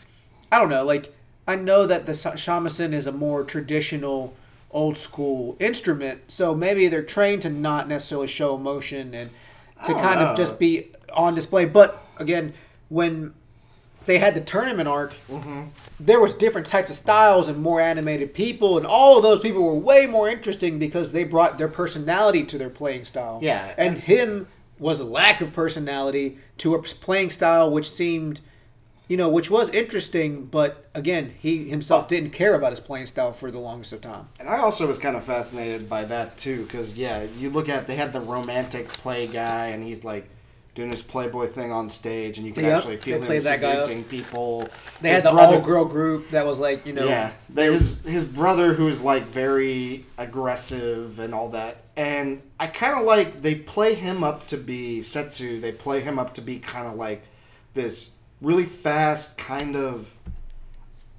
I 0.51 0.59
don't 0.59 0.69
know 0.69 0.83
like 0.83 1.13
I 1.47 1.55
know 1.55 1.87
that 1.87 2.05
the 2.05 2.11
shamisen 2.11 2.93
is 2.93 3.07
a 3.07 3.11
more 3.11 3.43
traditional 3.43 4.33
old 4.69 4.97
school 4.97 5.55
instrument 5.59 6.21
so 6.27 6.53
maybe 6.53 6.87
they're 6.87 7.03
trained 7.03 7.41
to 7.43 7.49
not 7.49 7.87
necessarily 7.87 8.27
show 8.27 8.55
emotion 8.55 9.13
and 9.13 9.31
to 9.87 9.93
kind 9.93 10.19
know. 10.19 10.27
of 10.27 10.37
just 10.37 10.59
be 10.59 10.91
on 11.15 11.33
display 11.35 11.65
but 11.65 12.05
again 12.17 12.53
when 12.89 13.33
they 14.05 14.17
had 14.19 14.33
the 14.35 14.41
tournament 14.41 14.87
arc 14.89 15.13
Mm-hmm. 15.29 15.61
there 15.99 16.19
was 16.19 16.33
different 16.33 16.67
types 16.67 16.89
of 16.89 16.95
styles 16.95 17.47
and 17.47 17.57
more 17.59 17.79
animated 17.81 18.33
people 18.33 18.77
and 18.77 18.85
all 18.85 19.17
of 19.17 19.23
those 19.23 19.39
people 19.39 19.63
were 19.63 19.75
way 19.75 20.07
more 20.07 20.27
interesting 20.29 20.79
because 20.79 21.11
they 21.11 21.23
brought 21.23 21.57
their 21.57 21.67
personality 21.67 22.43
to 22.45 22.57
their 22.57 22.69
playing 22.69 23.03
style 23.03 23.39
Yeah. 23.41 23.73
and 23.77 23.99
him 23.99 24.47
was 24.79 24.99
a 24.99 25.05
lack 25.05 25.41
of 25.41 25.53
personality 25.53 26.37
to 26.57 26.73
a 26.75 26.81
playing 26.81 27.29
style 27.29 27.69
which 27.69 27.89
seemed 27.89 28.41
you 29.07 29.17
know 29.17 29.29
which 29.29 29.51
was 29.51 29.69
interesting 29.69 30.45
but 30.45 30.89
again 30.95 31.33
he 31.37 31.67
himself 31.69 32.07
didn't 32.07 32.31
care 32.31 32.55
about 32.55 32.71
his 32.71 32.79
playing 32.79 33.05
style 33.05 33.33
for 33.33 33.51
the 33.51 33.59
longest 33.59 33.91
of 33.93 34.01
time 34.01 34.27
And 34.39 34.47
I 34.49 34.57
also 34.59 34.87
was 34.87 34.97
kind 34.97 35.15
of 35.15 35.23
fascinated 35.23 35.87
by 35.89 36.05
that 36.05 36.37
too, 36.37 36.63
because 36.63 36.97
yeah, 36.97 37.23
you 37.37 37.49
look 37.51 37.67
at 37.69 37.87
they 37.87 37.95
had 37.95 38.13
the 38.13 38.21
romantic 38.21 38.87
play 38.87 39.27
guy, 39.27 39.67
and 39.67 39.83
he's 39.83 40.03
like 40.05 40.27
doing 40.73 40.89
his 40.89 41.01
Playboy 41.01 41.47
thing 41.47 41.71
on 41.71 41.89
stage, 41.89 42.37
and 42.37 42.47
you 42.47 42.53
can 42.53 42.63
Yep, 42.63 42.77
actually 42.77 42.97
feel 42.97 43.19
they 43.19 43.35
him 43.35 43.41
seducing 43.41 44.03
people. 44.05 44.67
they 45.01 45.09
His 45.09 45.19
had 45.19 45.25
the 45.29 45.33
brother- 45.33 45.55
all 45.57 45.61
girl 45.61 45.85
group 45.85 46.29
that 46.31 46.45
was 46.45 46.59
like 46.59 46.85
you 46.85 46.93
know 46.93 47.05
Yeah, 47.05 47.31
his 47.55 48.01
his 48.05 48.23
brother 48.23 48.73
who 48.73 48.87
is 48.87 49.01
like 49.01 49.23
very 49.23 50.05
aggressive 50.17 51.19
and 51.19 51.33
all 51.33 51.49
that, 51.49 51.83
and 51.97 52.41
I 52.59 52.67
kind 52.67 52.97
of 52.99 53.05
like 53.05 53.41
they 53.41 53.55
play 53.55 53.95
him 53.95 54.23
up 54.23 54.47
to 54.47 54.57
be 54.57 55.01
Setsu. 55.01 55.59
They 55.59 55.71
play 55.73 55.99
him 56.01 56.17
up 56.17 56.33
to 56.35 56.41
be 56.41 56.59
kind 56.59 56.87
of 56.87 56.95
like 56.95 57.23
this 57.73 58.11
really 58.41 58.65
fast, 58.65 59.37
kind 59.37 59.75
of 59.75 60.11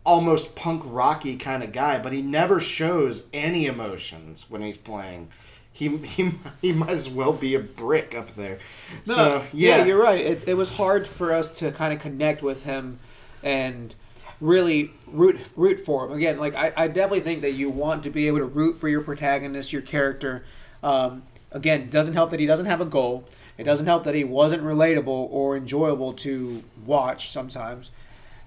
almost 0.04 0.54
punk 0.56 0.82
rocky 0.86 1.36
kind 1.36 1.62
of 1.62 1.72
guy, 1.72 1.98
but 1.98 2.12
he 2.12 2.20
never 2.22 2.58
shows 2.58 3.22
any 3.32 3.66
emotions 3.66 4.46
when 4.48 4.60
he's 4.62 4.76
playing. 4.76 5.28
He 5.72 5.96
he 5.98 6.32
he 6.60 6.72
might 6.72 6.90
as 6.90 7.08
well 7.08 7.32
be 7.32 7.54
a 7.54 7.60
brick 7.60 8.14
up 8.14 8.34
there. 8.34 8.58
No, 9.06 9.14
so 9.14 9.42
yeah. 9.52 9.78
yeah, 9.78 9.84
you're 9.84 10.02
right. 10.02 10.20
It, 10.20 10.48
it 10.48 10.54
was 10.54 10.76
hard 10.76 11.06
for 11.06 11.32
us 11.32 11.50
to 11.58 11.72
kind 11.72 11.92
of 11.92 12.00
connect 12.00 12.42
with 12.42 12.64
him 12.64 12.98
and 13.42 13.94
really 14.40 14.90
root 15.06 15.40
root 15.56 15.80
for 15.80 16.04
him. 16.04 16.12
Again, 16.12 16.38
like 16.38 16.54
I, 16.54 16.72
I 16.76 16.88
definitely 16.88 17.20
think 17.20 17.40
that 17.42 17.52
you 17.52 17.70
want 17.70 18.02
to 18.04 18.10
be 18.10 18.26
able 18.26 18.38
to 18.38 18.44
root 18.44 18.78
for 18.78 18.88
your 18.88 19.00
protagonist, 19.00 19.72
your 19.72 19.82
character. 19.82 20.44
Um, 20.82 21.22
again, 21.50 21.82
it 21.82 21.90
doesn't 21.90 22.14
help 22.14 22.30
that 22.30 22.40
he 22.40 22.46
doesn't 22.46 22.66
have 22.66 22.80
a 22.80 22.86
goal. 22.86 23.28
It 23.56 23.64
doesn't 23.64 23.86
help 23.86 24.04
that 24.04 24.14
he 24.14 24.24
wasn't 24.24 24.62
relatable 24.62 25.06
or 25.06 25.56
enjoyable 25.56 26.12
to 26.14 26.64
watch 26.84 27.30
sometimes. 27.30 27.92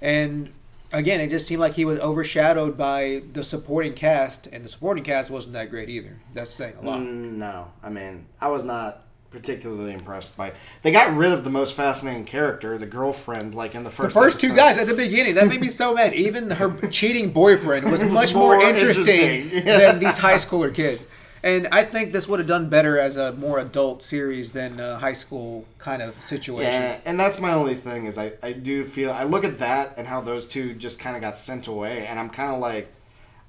And 0.01 0.51
again, 0.91 1.19
it 1.19 1.29
just 1.29 1.47
seemed 1.47 1.59
like 1.59 1.73
he 1.73 1.85
was 1.85 1.99
overshadowed 1.99 2.77
by 2.77 3.21
the 3.33 3.43
supporting 3.43 3.93
cast, 3.93 4.47
and 4.47 4.63
the 4.63 4.69
supporting 4.69 5.03
cast 5.03 5.29
wasn't 5.31 5.53
that 5.53 5.69
great 5.69 5.89
either. 5.89 6.17
That's 6.33 6.51
saying 6.51 6.75
a 6.81 6.85
lot. 6.85 6.99
Mm, 6.99 7.33
No, 7.33 7.71
I 7.83 7.89
mean, 7.89 8.25
I 8.41 8.47
was 8.49 8.63
not 8.63 9.01
particularly 9.31 9.91
impressed 9.93 10.37
by. 10.37 10.53
They 10.81 10.91
got 10.91 11.13
rid 11.15 11.31
of 11.33 11.43
the 11.43 11.49
most 11.49 11.73
fascinating 11.75 12.23
character, 12.23 12.77
the 12.77 12.85
girlfriend, 12.85 13.53
like 13.53 13.75
in 13.75 13.83
the 13.83 13.89
first. 13.89 14.13
The 14.13 14.19
first. 14.21 14.35
first 14.37 14.41
two 14.41 14.55
guys 14.55 14.77
at 14.77 14.87
the 14.87 14.93
beginning 14.93 15.35
that 15.35 15.47
made 15.47 15.59
me 15.59 15.67
so 15.67 15.93
mad. 15.93 16.13
Even 16.13 16.49
her 16.51 16.71
cheating 16.89 17.31
boyfriend 17.31 17.91
was 17.91 18.03
much 18.05 18.33
more, 18.33 18.55
more 18.55 18.63
interesting, 18.65 19.07
interesting. 19.41 19.67
Yeah. 19.67 19.77
than 19.91 19.99
these 19.99 20.17
high 20.17 20.35
schooler 20.35 20.73
kids. 20.73 21.07
And 21.45 21.67
I 21.71 21.83
think 21.83 22.11
this 22.11 22.27
would 22.27 22.39
have 22.39 22.47
done 22.47 22.69
better 22.69 22.97
as 22.97 23.17
a 23.17 23.31
more 23.33 23.59
adult 23.59 24.01
series 24.01 24.51
than 24.53 24.79
a 24.79 24.97
high 24.97 25.13
school 25.13 25.65
kind 25.77 26.01
of 26.01 26.19
situation. 26.25 26.71
Yeah, 26.73 26.97
and 27.05 27.19
that's 27.19 27.39
my 27.39 27.53
only 27.53 27.75
thing 27.75 28.07
is 28.07 28.17
I, 28.17 28.33
I 28.41 28.51
do 28.51 28.83
feel 28.83 29.11
I 29.11 29.25
look 29.25 29.43
at 29.45 29.59
that 29.59 29.93
and 29.95 30.07
how 30.07 30.21
those 30.21 30.47
two 30.47 30.73
just 30.73 30.97
kind 30.97 31.15
of 31.15 31.21
got 31.21 31.37
sent 31.37 31.67
away, 31.67 32.07
and 32.07 32.19
I'm 32.19 32.31
kind 32.31 32.51
of 32.51 32.59
like, 32.59 32.91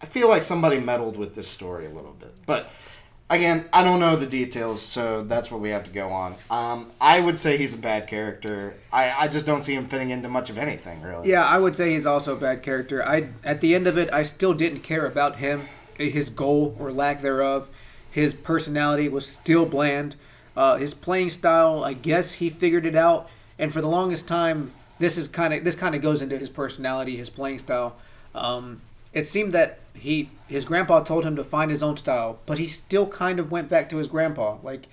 I 0.03 0.05
feel 0.05 0.29
like 0.29 0.43
somebody 0.43 0.79
meddled 0.79 1.17
with 1.17 1.35
this 1.35 1.49
story 1.49 1.87
a 1.87 1.89
little 1.89 2.13
bit. 2.13 2.35
But 2.45 2.71
again, 3.31 3.65
I 3.73 3.83
don't 3.83 3.99
know 3.99 4.15
the 4.15 4.27
details, 4.27 4.83
so 4.83 5.23
that's 5.23 5.51
what 5.51 5.63
we 5.63 5.71
have 5.71 5.85
to 5.85 5.91
go 5.91 6.11
on. 6.11 6.35
Um, 6.51 6.93
I 7.01 7.21
would 7.21 7.39
say 7.39 7.57
he's 7.57 7.73
a 7.73 7.79
bad 7.79 8.09
character. 8.09 8.75
I, 8.93 9.25
I 9.25 9.29
just 9.29 9.47
don't 9.47 9.63
see 9.63 9.73
him 9.73 9.87
fitting 9.87 10.11
into 10.11 10.29
much 10.29 10.51
of 10.51 10.59
anything 10.59 11.01
really. 11.01 11.31
Yeah, 11.31 11.47
I 11.47 11.57
would 11.57 11.75
say 11.75 11.93
he's 11.93 12.05
also 12.05 12.37
a 12.37 12.39
bad 12.39 12.63
character. 12.63 13.03
I 13.03 13.31
at 13.43 13.63
the 13.63 13.75
end 13.75 13.87
of 13.87 13.97
it, 13.97 14.13
I 14.13 14.23
still 14.23 14.53
didn't 14.53 14.81
care 14.81 15.07
about 15.07 15.37
him, 15.37 15.63
his 15.97 16.29
goal 16.29 16.77
or 16.79 16.93
lack 16.93 17.23
thereof. 17.23 17.71
His 18.17 18.33
personality 18.33 19.11
was 19.11 19.27
still 19.27 19.67
bland. 19.67 20.17
Uh, 20.57 20.79
his 20.79 20.95
playing 20.95 21.29
style, 21.29 21.85
I 21.85 21.93
guess 21.93 22.33
he 22.33 22.49
figured 22.49 22.87
it 22.87 22.97
out. 22.97 23.29
And 23.59 23.75
for 23.75 23.83
the 23.83 23.89
longest 23.89 24.27
time, 24.27 24.73
this 24.99 25.19
is 25.19 25.29
kind 25.29 25.53
of 25.53 25.65
this 25.65 25.77
kind 25.77 25.95
of 25.95 26.01
goes 26.01 26.23
into 26.23 26.39
his 26.39 26.49
personality, 26.49 27.19
his 27.19 27.29
playing 27.29 27.59
style. 27.59 27.99
Um, 28.35 28.81
it 29.13 29.27
seemed 29.27 29.53
that 29.53 29.81
he 29.93 30.31
his 30.49 30.65
grandpa 30.65 31.03
told 31.03 31.27
him 31.27 31.37
to 31.37 31.45
find 31.45 31.71
his 31.71 31.83
own 31.83 31.99
style, 31.99 32.39
but 32.47 32.57
he 32.57 32.65
still 32.65 33.07
kind 33.07 33.39
of 33.39 33.51
went 33.51 33.69
back 33.69 33.91
to 33.91 33.99
his 33.99 34.09
grandpa. 34.09 34.57
Like 34.63 34.87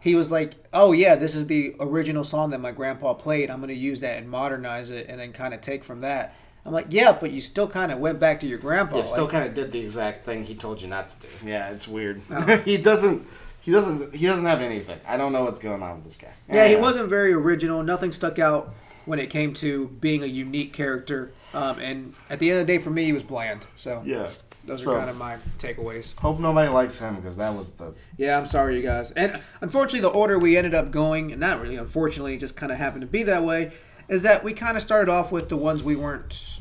he 0.00 0.16
was 0.16 0.32
like, 0.32 0.54
"Oh 0.72 0.90
yeah, 0.90 1.14
this 1.14 1.36
is 1.36 1.46
the 1.46 1.76
original 1.78 2.24
song 2.24 2.50
that 2.50 2.60
my 2.60 2.72
grandpa 2.72 3.14
played. 3.14 3.48
I'm 3.48 3.58
going 3.60 3.68
to 3.68 3.76
use 3.76 4.00
that 4.00 4.18
and 4.18 4.28
modernize 4.28 4.90
it, 4.90 5.06
and 5.08 5.20
then 5.20 5.32
kind 5.32 5.54
of 5.54 5.60
take 5.60 5.84
from 5.84 6.00
that." 6.00 6.34
I'm 6.66 6.72
like, 6.72 6.86
"Yeah, 6.90 7.12
but 7.18 7.30
you 7.30 7.40
still 7.40 7.68
kind 7.68 7.92
of 7.92 7.98
went 7.98 8.18
back 8.18 8.40
to 8.40 8.46
your 8.46 8.58
grandpa." 8.58 8.96
He 8.96 9.02
still 9.04 9.24
Like, 9.24 9.32
kind 9.32 9.44
of 9.48 9.54
did 9.54 9.70
the 9.72 9.80
exact 9.80 10.24
thing 10.24 10.44
he 10.44 10.54
told 10.54 10.82
you 10.82 10.88
not 10.88 11.08
to 11.20 11.26
do. 11.26 11.48
Yeah, 11.48 11.70
it's 11.70 11.86
weird. 11.86 12.20
Oh. 12.30 12.56
he 12.64 12.76
doesn't. 12.76 13.26
He 13.60 13.70
doesn't. 13.72 14.14
He 14.14 14.26
doesn't 14.26 14.44
have 14.46 14.60
anything. 14.60 14.98
I 15.06 15.16
don't 15.16 15.32
know 15.32 15.44
what's 15.44 15.58
going 15.60 15.82
on 15.82 15.96
with 15.96 16.04
this 16.04 16.16
guy. 16.16 16.32
yeah, 16.52 16.66
he 16.68 16.76
wasn't 16.76 17.08
very 17.08 17.32
original. 17.32 17.82
Nothing 17.82 18.12
stuck 18.12 18.38
out 18.38 18.74
when 19.06 19.18
it 19.20 19.30
came 19.30 19.54
to 19.54 19.86
being 20.00 20.22
a 20.24 20.26
unique 20.26 20.72
character. 20.72 21.32
Um, 21.54 21.78
and 21.78 22.14
at 22.28 22.40
the 22.40 22.50
end 22.50 22.60
of 22.60 22.66
the 22.66 22.72
day, 22.72 22.78
for 22.78 22.90
me, 22.90 23.04
he 23.04 23.12
was 23.12 23.22
bland. 23.22 23.64
So 23.76 24.02
Yeah. 24.04 24.28
those 24.64 24.82
So- 24.82 24.94
are 24.94 24.98
kind 24.98 25.10
of 25.10 25.16
my 25.16 25.36
takeaways. 25.60 26.18
Hope 26.18 26.40
nobody 26.40 26.68
likes 26.68 26.98
him 26.98 27.14
because 27.14 27.36
that 27.36 27.54
was 27.56 27.70
the. 27.72 27.92
Yeah, 28.16 28.36
I'm 28.36 28.46
sorry, 28.46 28.76
you 28.76 28.82
guys. 28.82 29.12
And 29.12 29.40
unfortunately, 29.60 30.00
the 30.00 30.08
order 30.08 30.38
we 30.40 30.56
ended 30.56 30.74
up 30.74 30.90
going, 30.90 31.30
and 31.30 31.40
not 31.40 31.60
really 31.62 31.76
unfortunately, 31.76 32.34
it 32.34 32.40
just 32.40 32.56
kind 32.56 32.72
of 32.72 32.78
happened 32.78 33.02
to 33.02 33.06
be 33.06 33.22
that 33.22 33.44
way, 33.44 33.70
is 34.08 34.22
that 34.22 34.42
we 34.44 34.52
kind 34.52 34.76
of 34.76 34.82
started 34.82 35.10
off 35.10 35.30
with 35.32 35.48
the 35.48 35.56
ones 35.56 35.82
we 35.84 35.94
weren't. 35.96 36.55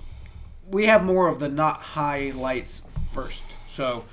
We 0.69 0.85
have 0.85 1.03
more 1.03 1.27
of 1.27 1.39
the 1.39 1.49
not 1.49 1.81
highlights 1.81 2.83
first. 3.11 3.43
So, 3.67 4.05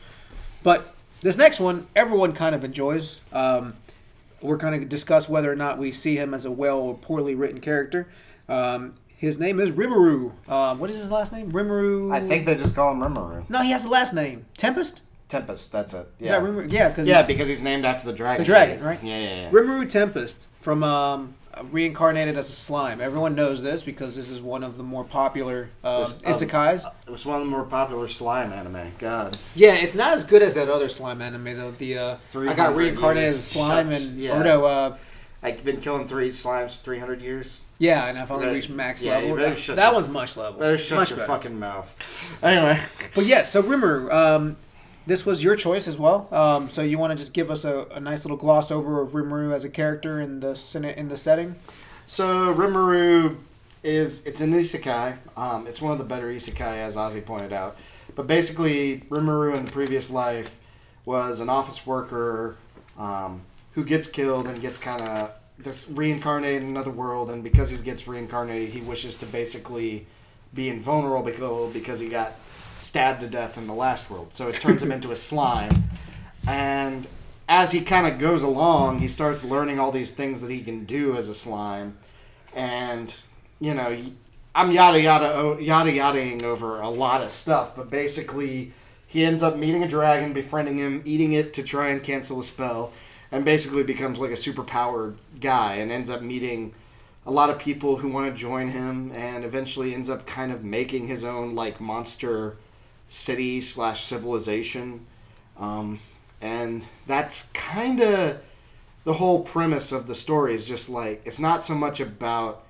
but 0.63 0.95
this 1.23 1.37
next 1.37 1.61
one, 1.61 1.87
everyone 1.97 2.33
kind 2.33 2.55
of 2.55 2.65
enjoys. 2.65 3.21
Um, 3.33 3.75
we're 4.41 4.57
going 4.57 4.81
to 4.81 4.87
discuss 4.87 5.29
whether 5.29 5.51
or 5.51 5.57
not 5.57 5.79
we 5.79 5.93
see 5.93 6.17
him 6.17 6.35
as 6.35 6.45
a 6.45 6.51
well 6.51 6.79
or 6.79 6.95
poorly 6.95 7.35
written 7.35 7.61
character. 7.61 8.09
Um, 8.49 8.95
his 9.17 9.39
name 9.39 9.61
is 9.61 9.71
Rimuru. 9.71 10.33
Um, 10.49 10.81
what 10.81 10.91
is 10.91 10.97
his 10.97 11.11
last 11.11 11.33
name? 11.33 11.53
Rimuru. 11.53 12.13
I 12.13 12.21
think 12.21 12.45
they 12.45 12.57
just 12.57 12.75
call 12.75 12.93
him 12.93 13.01
Rimuru. 13.01 13.49
No, 13.49 13.63
he 13.63 13.71
has 13.71 13.85
a 13.85 13.89
last 13.89 14.13
name. 14.13 14.47
Tempest. 14.57 15.01
Tempest. 15.29 15.71
That's 15.71 15.95
it. 15.95 16.09
Yeah. 16.19 16.33
that 16.33 16.43
Rimuru? 16.43 16.71
Yeah, 16.71 16.89
because 16.89 17.07
Yeah, 17.07 17.23
because 17.23 17.47
he's 17.47 17.63
named 17.63 17.85
after 17.85 18.05
the 18.05 18.13
dragon. 18.13 18.43
The 18.43 18.47
dragon, 18.47 18.85
right? 18.85 18.99
Yeah, 19.03 19.19
yeah, 19.19 19.43
yeah. 19.43 19.51
Rimuru 19.51 19.89
Tempest 19.89 20.47
from 20.61 20.83
um 20.83 21.35
reincarnated 21.71 22.37
as 22.37 22.49
a 22.49 22.53
slime. 22.53 23.01
Everyone 23.01 23.35
knows 23.35 23.63
this 23.63 23.83
because 23.83 24.15
this 24.17 24.31
is 24.31 24.41
one 24.41 24.63
of 24.63 24.77
the 24.77 24.83
more 24.83 25.05
popular 25.05 25.71
uh, 25.85 25.99
There's, 25.99 26.13
um, 26.43 26.49
isekais. 26.49 26.85
It 27.07 27.11
was 27.11 27.27
one 27.27 27.41
of 27.41 27.47
the 27.47 27.51
more 27.51 27.65
popular 27.65 28.09
slime 28.09 28.53
anime. 28.53 28.93
God. 28.99 29.37
yeah, 29.55 29.75
it's 29.75 29.95
not 29.95 30.15
as 30.15 30.25
good 30.25 30.43
as 30.43 30.55
that 30.55 30.69
other 30.69 30.89
slime 30.89 31.21
anime 31.23 31.57
though. 31.57 31.71
The 31.73 31.99
uh, 31.99 32.17
I 32.35 32.55
got 32.55 32.75
reincarnated 32.77 33.25
years. 33.31 33.35
as 33.35 33.41
a 33.41 33.43
slime 33.43 33.91
Shucks. 33.91 34.03
and 34.05 34.19
Yeah. 34.19 34.41
or 34.41 34.45
no, 34.45 34.65
uh, 34.65 34.97
I've 35.43 35.65
been 35.65 35.81
killing 35.81 36.07
three 36.07 36.31
slimes 36.31 36.81
300 36.83 37.21
years. 37.21 37.63
yeah, 37.79 38.07
and 38.07 38.17
I've 38.19 38.31
only 38.31 38.47
Right. 38.47 38.53
reached 38.55 38.71
max 38.71 39.03
Yeah, 39.03 39.19
level. 39.19 39.37
That, 39.37 39.59
shut 39.59 39.77
that 39.77 39.93
one's 39.93 40.09
much 40.09 40.37
level. 40.37 40.61
Better 40.61 40.79
shut 40.79 40.99
much 40.99 41.11
your 41.11 41.19
better. 41.19 41.27
fucking 41.33 41.59
mouth. 41.59 42.39
Anyway. 42.43 42.79
But 43.15 43.27
yeah, 43.27 43.43
so 43.43 43.63
Rimuru, 43.63 44.13
um, 44.13 44.57
this 45.07 45.27
was 45.27 45.43
your 45.43 45.57
choice 45.57 45.89
as 45.89 45.99
well. 45.99 46.29
Um, 46.31 46.69
so 46.69 46.83
you 46.83 46.99
want 46.99 47.11
to 47.11 47.17
just 47.17 47.33
give 47.33 47.51
us 47.51 47.65
a, 47.65 47.87
a 47.93 48.01
nice 48.01 48.25
little 48.25 48.37
gloss 48.37 48.71
over 48.71 49.01
of 49.01 49.11
Rimuru 49.11 49.55
as 49.55 49.65
a 49.65 49.69
character 49.69 50.21
in 50.21 50.41
the 50.41 50.95
in 50.97 51.09
the 51.09 51.17
setting? 51.17 51.57
So 52.07 52.55
Rimuru 52.55 53.37
is 53.83 54.25
it's 54.27 54.41
an 54.41 54.53
isekai. 54.53 55.19
Um, 55.37 55.67
it's 55.67 55.81
one 55.81 55.93
of 55.93 55.99
the 55.99 56.05
better 56.05 56.29
isekai, 56.29 56.79
as 56.79 56.97
Ozzy 56.97 57.25
pointed 57.25 57.53
out. 57.53 57.77
But 58.15 58.27
basically, 58.27 59.01
Rimuru 59.09 59.57
in 59.57 59.65
the 59.65 59.71
previous 59.71 60.11
life 60.11 60.59
was 61.05 61.41
an 61.41 61.49
office 61.49 61.87
worker 61.87 62.57
um, 62.99 63.43
who 63.73 63.85
gets 63.85 64.07
killed 64.07 64.47
and 64.47 64.61
gets 64.61 64.79
kind 64.79 65.01
of 65.01 65.33
this 65.59 65.89
reincarnated 65.89 66.63
in 66.63 66.69
another 66.69 66.91
world. 66.91 67.31
And 67.31 67.43
because 67.43 67.71
he 67.71 67.83
gets 67.83 68.07
reincarnated, 68.07 68.71
he 68.71 68.81
wishes 68.81 69.15
to 69.17 69.27
basically 69.27 70.07
be 70.55 70.69
invulnerable 70.69 71.71
because 71.73 71.99
he 71.99 72.09
got 72.09 72.33
stabbed 72.83 73.21
to 73.21 73.29
death 73.29 73.57
in 73.57 73.67
the 73.67 73.75
last 73.75 74.11
world. 74.11 74.33
So 74.33 74.49
it 74.49 74.55
turns 74.57 74.83
him 74.83 74.93
into 74.93 75.11
a 75.11 75.17
slime. 75.17 75.85
And 76.47 77.07
as 77.49 77.71
he 77.71 77.81
kind 77.81 78.07
of 78.07 78.19
goes 78.19 78.43
along, 78.43 78.99
he 78.99 79.09
starts 79.09 79.45
learning 79.45 79.79
all 79.79 79.93
these 79.93 80.13
things 80.13 80.41
that 80.41 80.51
he 80.51 80.63
can 80.63 80.85
do 80.85 81.15
as 81.15 81.29
a 81.29 81.35
slime. 81.35 81.97
And, 82.55 83.15
you 83.61 83.75
know, 83.75 83.97
I'm 84.55 84.71
yada 84.71 85.01
yada 85.01 85.57
yada 85.63 85.91
yadaing 85.91 86.43
over 86.43 86.81
a 86.81 86.89
lot 86.91 87.23
of 87.23 87.31
stuff, 87.31 87.75
but 87.75 87.89
basically, 87.89 88.73
he 89.07 89.25
ends 89.25 89.43
up 89.43 89.57
meeting 89.57 89.83
a 89.83 89.89
dragon, 89.89 90.33
befriending 90.33 90.79
him, 90.79 91.03
eating 91.05 91.35
it 91.35 91.55
to 91.55 91.63
try 91.63 91.89
and 91.89 92.03
cancel 92.03 92.41
a 92.41 92.45
spell, 92.45 92.93
and 93.31 93.45
basically 93.45 93.83
becomes 93.83 94.19
like 94.19 94.31
a 94.31 94.35
superpowered 94.35 95.17
guy 95.41 95.77
and 95.77 95.91
ends 95.91 96.11
up 96.11 96.23
meeting 96.23 96.75
a 97.27 97.31
lot 97.31 97.51
of 97.51 97.59
people 97.59 97.97
who 97.97 98.09
want 98.09 98.33
to 98.33 98.39
join 98.39 98.69
him 98.69 99.13
and 99.15 99.45
eventually 99.45 99.95
ends 99.95 100.11
up 100.11 100.27
kind 100.27 100.51
of 100.51 100.65
making 100.65 101.07
his 101.07 101.25
own 101.25 101.55
like 101.55 101.81
monster 101.81 102.57
city 103.13 103.61
slash 103.61 104.05
civilization 104.05 105.05
um, 105.59 105.99
and 106.41 106.85
that's 107.07 107.51
kind 107.53 108.01
of 108.01 108.39
the 109.05 109.13
whole 109.13 109.43
premise 109.43 109.93
of 109.93 110.07
the 110.07 110.15
story 110.15 110.55
is 110.55 110.65
just 110.65 110.89
like 110.89 111.21
it's 111.25 111.39
not 111.39 111.63
so 111.63 111.75
much 111.75 112.01
about 112.01 112.65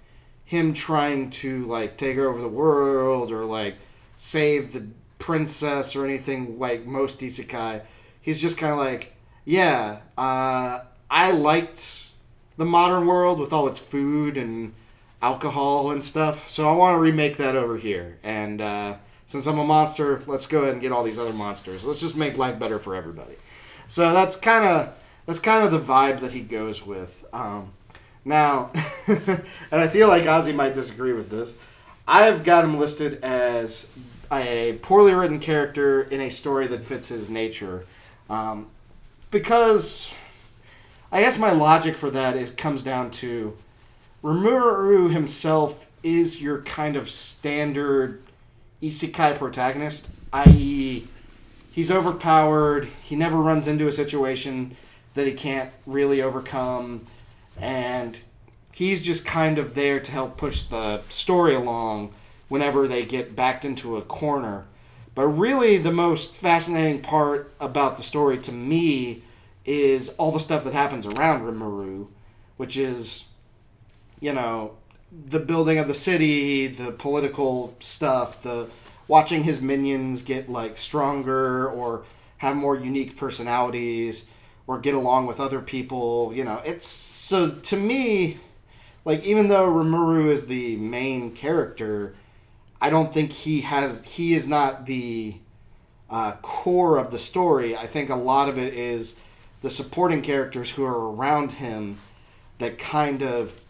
him 0.44 0.74
trying 0.74 1.30
to 1.30 1.64
like 1.66 1.96
take 1.96 2.18
over 2.18 2.40
the 2.40 2.48
world 2.48 3.30
or 3.30 3.44
like 3.44 3.76
save 4.16 4.72
the 4.72 4.86
princess 5.18 5.94
or 5.94 6.04
anything 6.04 6.58
like 6.58 6.84
most 6.84 7.20
isekai 7.20 7.80
he's 8.20 8.40
just 8.40 8.58
kind 8.58 8.72
of 8.72 8.78
like 8.78 9.14
yeah 9.44 10.00
uh, 10.18 10.80
i 11.08 11.30
liked 11.30 12.02
the 12.56 12.64
modern 12.64 13.06
world 13.06 13.38
with 13.38 13.52
all 13.52 13.68
its 13.68 13.78
food 13.78 14.36
and 14.36 14.74
alcohol 15.22 15.92
and 15.92 16.02
stuff. 16.02 16.50
So 16.50 16.68
I 16.68 16.72
want 16.72 16.96
to 16.96 16.98
remake 16.98 17.36
that 17.38 17.54
over 17.54 17.76
here. 17.76 18.18
And 18.22 18.60
uh, 18.60 18.96
since 19.32 19.46
I'm 19.46 19.58
a 19.58 19.64
monster, 19.64 20.22
let's 20.26 20.44
go 20.44 20.60
ahead 20.60 20.74
and 20.74 20.82
get 20.82 20.92
all 20.92 21.02
these 21.02 21.18
other 21.18 21.32
monsters. 21.32 21.86
Let's 21.86 22.00
just 22.00 22.14
make 22.14 22.36
life 22.36 22.58
better 22.58 22.78
for 22.78 22.94
everybody. 22.94 23.32
So 23.88 24.12
that's 24.12 24.36
kind 24.36 24.66
of 24.66 24.92
that's 25.24 25.38
kind 25.38 25.64
of 25.64 25.70
the 25.70 25.80
vibe 25.80 26.20
that 26.20 26.32
he 26.32 26.40
goes 26.40 26.84
with. 26.84 27.24
Um, 27.32 27.72
now, 28.26 28.70
and 29.06 29.40
I 29.70 29.88
feel 29.88 30.08
like 30.08 30.24
Ozzy 30.24 30.54
might 30.54 30.74
disagree 30.74 31.14
with 31.14 31.30
this. 31.30 31.56
I've 32.06 32.44
got 32.44 32.62
him 32.62 32.76
listed 32.76 33.24
as 33.24 33.88
a 34.30 34.78
poorly 34.82 35.14
written 35.14 35.40
character 35.40 36.02
in 36.02 36.20
a 36.20 36.28
story 36.28 36.66
that 36.66 36.84
fits 36.84 37.08
his 37.08 37.30
nature, 37.30 37.86
um, 38.28 38.66
because 39.30 40.12
I 41.10 41.22
guess 41.22 41.38
my 41.38 41.52
logic 41.52 41.96
for 41.96 42.10
that 42.10 42.36
is 42.36 42.50
comes 42.50 42.82
down 42.82 43.10
to 43.12 43.56
Rimuru 44.22 45.10
himself 45.10 45.86
is 46.02 46.42
your 46.42 46.60
kind 46.60 46.96
of 46.96 47.08
standard 47.08 48.22
isekai 48.82 49.38
protagonist, 49.38 50.08
i.e., 50.32 51.06
he's 51.70 51.90
overpowered, 51.90 52.88
he 53.02 53.16
never 53.16 53.38
runs 53.38 53.68
into 53.68 53.86
a 53.86 53.92
situation 53.92 54.76
that 55.14 55.26
he 55.26 55.32
can't 55.32 55.70
really 55.86 56.20
overcome, 56.20 57.06
and 57.60 58.18
he's 58.72 59.00
just 59.00 59.24
kind 59.24 59.58
of 59.58 59.74
there 59.74 60.00
to 60.00 60.10
help 60.10 60.36
push 60.36 60.62
the 60.62 61.02
story 61.08 61.54
along 61.54 62.12
whenever 62.48 62.88
they 62.88 63.04
get 63.04 63.36
backed 63.36 63.64
into 63.64 63.96
a 63.96 64.02
corner. 64.02 64.64
But 65.14 65.26
really, 65.28 65.76
the 65.76 65.92
most 65.92 66.34
fascinating 66.34 67.02
part 67.02 67.52
about 67.60 67.96
the 67.96 68.02
story 68.02 68.38
to 68.38 68.52
me 68.52 69.22
is 69.64 70.08
all 70.10 70.32
the 70.32 70.40
stuff 70.40 70.64
that 70.64 70.72
happens 70.72 71.06
around 71.06 71.42
Rimuru, 71.42 72.08
which 72.56 72.76
is, 72.76 73.26
you 74.20 74.32
know, 74.32 74.72
the 75.28 75.38
building 75.38 75.78
of 75.78 75.86
the 75.86 75.94
city, 75.94 76.66
the 76.66 76.92
political 76.92 77.76
stuff, 77.80 78.42
the 78.42 78.68
watching 79.08 79.42
his 79.42 79.60
minions 79.60 80.22
get 80.22 80.48
like 80.48 80.78
stronger 80.78 81.68
or 81.68 82.04
have 82.38 82.56
more 82.56 82.76
unique 82.76 83.16
personalities 83.16 84.24
or 84.66 84.78
get 84.78 84.94
along 84.94 85.26
with 85.26 85.40
other 85.40 85.60
people. 85.60 86.32
You 86.34 86.44
know, 86.44 86.62
it's 86.64 86.86
so 86.86 87.50
to 87.50 87.76
me, 87.76 88.38
like 89.04 89.24
even 89.24 89.48
though 89.48 89.66
Rimuru 89.66 90.28
is 90.30 90.46
the 90.46 90.76
main 90.76 91.32
character, 91.32 92.14
I 92.80 92.90
don't 92.90 93.12
think 93.12 93.32
he 93.32 93.60
has 93.62 94.04
he 94.04 94.34
is 94.34 94.46
not 94.48 94.86
the 94.86 95.34
uh, 96.08 96.32
core 96.42 96.98
of 96.98 97.10
the 97.10 97.18
story. 97.18 97.76
I 97.76 97.86
think 97.86 98.10
a 98.10 98.16
lot 98.16 98.48
of 98.48 98.58
it 98.58 98.74
is 98.74 99.16
the 99.60 99.70
supporting 99.70 100.22
characters 100.22 100.70
who 100.70 100.84
are 100.84 101.12
around 101.12 101.52
him 101.52 101.98
that 102.58 102.78
kind 102.78 103.22
of 103.22 103.61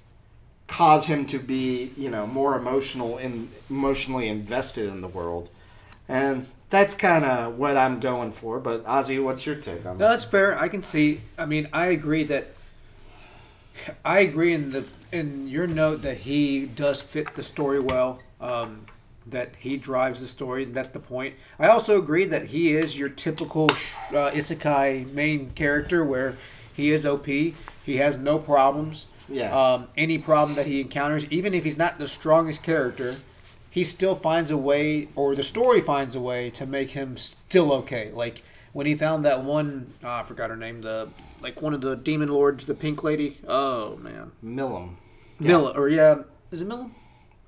cause 0.73 1.05
him 1.05 1.27
to 1.27 1.39
be, 1.39 1.93
you 1.99 2.09
know, 2.09 2.27
more 2.27 2.57
emotional 2.57 3.19
and 3.19 3.51
emotionally 3.69 4.27
invested 4.27 4.89
in 4.89 5.03
the 5.03 5.09
world. 5.09 5.51
And 6.09 6.47
that's 6.71 6.95
kind 6.95 7.27
of 7.27 7.59
what 7.59 7.77
I'm 7.77 8.01
going 8.01 8.33
for. 8.33 8.59
But 8.59 8.83
Ozzy, 8.87 9.23
what's 9.23 9.45
your 9.45 9.57
take 9.57 9.85
on 9.85 9.99
No, 9.99 10.07
that? 10.07 10.11
that's 10.13 10.25
fair. 10.25 10.59
I 10.59 10.69
can 10.69 10.83
see. 10.83 11.21
I 11.37 11.45
mean, 11.45 11.69
I 11.75 11.87
agree 11.89 12.25
that. 12.25 12.47
I 14.03 14.21
agree 14.21 14.55
in 14.55 14.71
the 14.73 14.87
in 15.13 15.47
your 15.47 15.67
note 15.67 16.01
that 16.03 16.19
he 16.19 16.65
does 16.65 17.03
fit 17.03 17.35
the 17.35 17.43
story 17.43 17.79
well. 17.81 18.21
Um, 18.41 18.87
that 19.27 19.51
he 19.59 19.77
drives 19.77 20.21
the 20.21 20.27
story. 20.27 20.65
That's 20.65 20.89
the 20.89 20.99
point. 20.99 21.35
I 21.59 21.69
also 21.69 21.99
agree 21.99 22.25
that 22.25 22.47
he 22.47 22.73
is 22.75 22.99
your 22.99 23.09
typical 23.11 23.71
uh, 24.11 24.31
isekai 24.33 25.13
main 25.13 25.51
character, 25.51 26.03
where 26.03 26.37
he 26.75 26.91
is 26.91 27.05
OP. 27.05 27.27
He 27.27 27.97
has 27.99 28.19
no 28.19 28.39
problems. 28.39 29.07
Yeah. 29.29 29.51
Um, 29.75 29.89
any 29.97 30.19
problem 30.19 30.57
that 30.57 30.67
he 30.67 30.81
encounters, 30.81 31.31
even 31.31 31.55
if 31.55 31.65
he's 31.65 31.79
not 31.79 31.99
the 31.99 32.07
strongest 32.09 32.63
character, 32.63 33.17
he 33.71 33.85
still 33.85 34.15
finds 34.15 34.51
a 34.51 34.57
way, 34.57 35.09
or 35.17 35.35
the 35.35 35.43
story 35.43 35.81
finds 35.81 36.15
a 36.15 36.21
way 36.21 36.51
to 36.51 36.67
make 36.67 36.91
him 36.91 37.17
still 37.17 37.73
okay. 37.73 38.11
Like 38.13 38.43
when 38.73 38.87
he 38.87 38.95
found 38.95 39.25
that 39.25 39.43
one, 39.45 39.95
oh, 40.05 40.09
I 40.09 40.23
forgot 40.25 40.51
her 40.51 40.57
name, 40.57 40.83
the 40.83 41.09
like 41.41 41.61
one 41.63 41.73
of 41.75 41.81
the 41.81 41.97
demon 41.97 42.29
lords, 42.29 42.67
the 42.67 42.75
pink 42.75 43.03
lady. 43.03 43.39
Oh 43.49 43.97
man, 43.97 44.33
Milim. 44.45 44.95
Milla, 45.41 45.71
or 45.73 45.89
yeah, 45.89 46.19
is 46.51 46.63
it 46.63 46.69
Milla? 46.69 46.91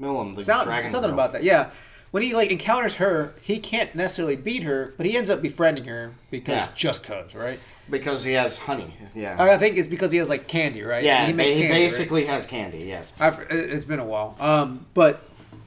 Milim, 0.01 0.35
the 0.35 0.45
Sound, 0.45 0.67
dragon 0.67 0.91
something 0.91 1.11
girl. 1.11 1.19
about 1.21 1.33
that. 1.33 1.45
Yeah. 1.45 1.71
When 2.11 2.23
he 2.23 2.33
like 2.35 2.51
encounters 2.51 2.95
her, 2.97 3.35
he 3.43 3.59
can't 3.59 3.95
necessarily 3.95 4.37
beat 4.37 4.63
her, 4.63 4.95
but 4.97 5.05
he 5.05 5.17
ends 5.17 5.31
up 5.31 5.43
befriending 5.43 5.85
her 5.87 6.15
because 6.31 6.57
Yeah. 6.63 6.69
just 6.75 7.05
cause, 7.05 7.35
right? 7.35 7.59
Because 7.91 8.25
he 8.25 8.33
has 8.33 8.59
honey. 8.59 8.93
Yeah. 9.15 9.37
I 9.43 9.59
think 9.59 9.77
it's 9.77 9.89
because 9.89 10.11
he 10.11 10.19
has 10.19 10.29
like 10.29 10.49
candy, 10.49 10.83
right? 10.83 11.05
yeah, 11.05 11.27
he 11.27 11.33
makes 11.33 11.55
he 11.55 11.61
candy, 11.63 11.75
right? 11.75 11.81
basically 11.85 12.25
has 12.27 12.47
candy, 12.47 12.85
yes. 12.85 13.21
I've, 13.21 13.41
it- 13.41 13.51
it's 13.51 13.85
been 13.85 13.99
a 14.01 14.05
while. 14.05 14.37
Um, 14.41 14.87
but 14.95 15.23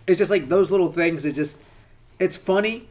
it's 0.07 0.17
just 0.17 0.31
like 0.31 0.49
those 0.49 0.71
little 0.71 0.91
things. 0.91 1.25
It 1.25 1.33
just 1.33 1.57
it's 2.19 2.35
funny, 2.37 2.87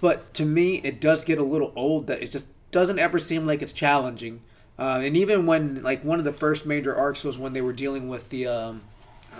but 0.00 0.32
to 0.34 0.44
me, 0.44 0.76
it 0.76 1.00
does 1.00 1.24
get 1.24 1.38
a 1.38 1.42
little 1.42 1.72
old. 1.76 2.06
That 2.06 2.22
it 2.22 2.30
just 2.30 2.48
doesn't 2.70 2.98
ever 2.98 3.18
seem 3.18 3.44
like 3.44 3.60
it's 3.62 3.72
challenging. 3.74 4.40
Uh, 4.78 5.00
and 5.02 5.16
even 5.16 5.44
when 5.46 5.82
like 5.82 6.02
one 6.02 6.18
of 6.18 6.24
the 6.24 6.32
first 6.32 6.64
major 6.64 6.96
arcs 6.96 7.22
was 7.24 7.38
when 7.38 7.52
they 7.52 7.60
were 7.60 7.74
dealing 7.74 8.08
with 8.08 8.30
the 8.30 8.46
um, 8.46 8.80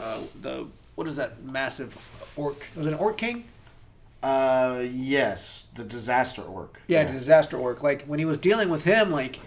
uh, 0.00 0.20
the 0.42 0.66
what 0.94 1.08
is 1.08 1.16
that 1.16 1.42
massive 1.42 1.96
orc? 2.36 2.66
Was 2.76 2.86
it 2.86 2.92
an 2.92 2.98
orc 2.98 3.16
king? 3.16 3.44
Uh, 4.22 4.84
yes, 4.92 5.66
the 5.74 5.84
disaster 5.84 6.42
orc. 6.42 6.80
Yeah, 6.86 7.04
disaster 7.04 7.56
orc. 7.56 7.82
Like 7.82 8.04
when 8.06 8.18
he 8.18 8.24
was 8.24 8.38
dealing 8.38 8.68
with 8.68 8.84
him, 8.84 9.10
like 9.10 9.40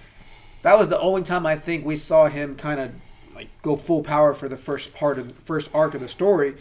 that 0.63 0.77
was 0.77 0.89
the 0.89 0.99
only 0.99 1.21
time 1.23 1.45
I 1.45 1.55
think 1.55 1.85
we 1.85 1.95
saw 1.95 2.27
him 2.27 2.55
kind 2.55 2.79
of 2.79 2.91
like 3.33 3.47
go 3.61 3.75
full 3.75 4.03
power 4.03 4.33
for 4.33 4.49
the 4.49 4.57
first 4.57 4.93
part 4.93 5.17
of 5.19 5.27
the 5.27 5.33
first 5.41 5.69
arc 5.73 5.93
of 5.93 6.01
the 6.01 6.07
story, 6.09 6.55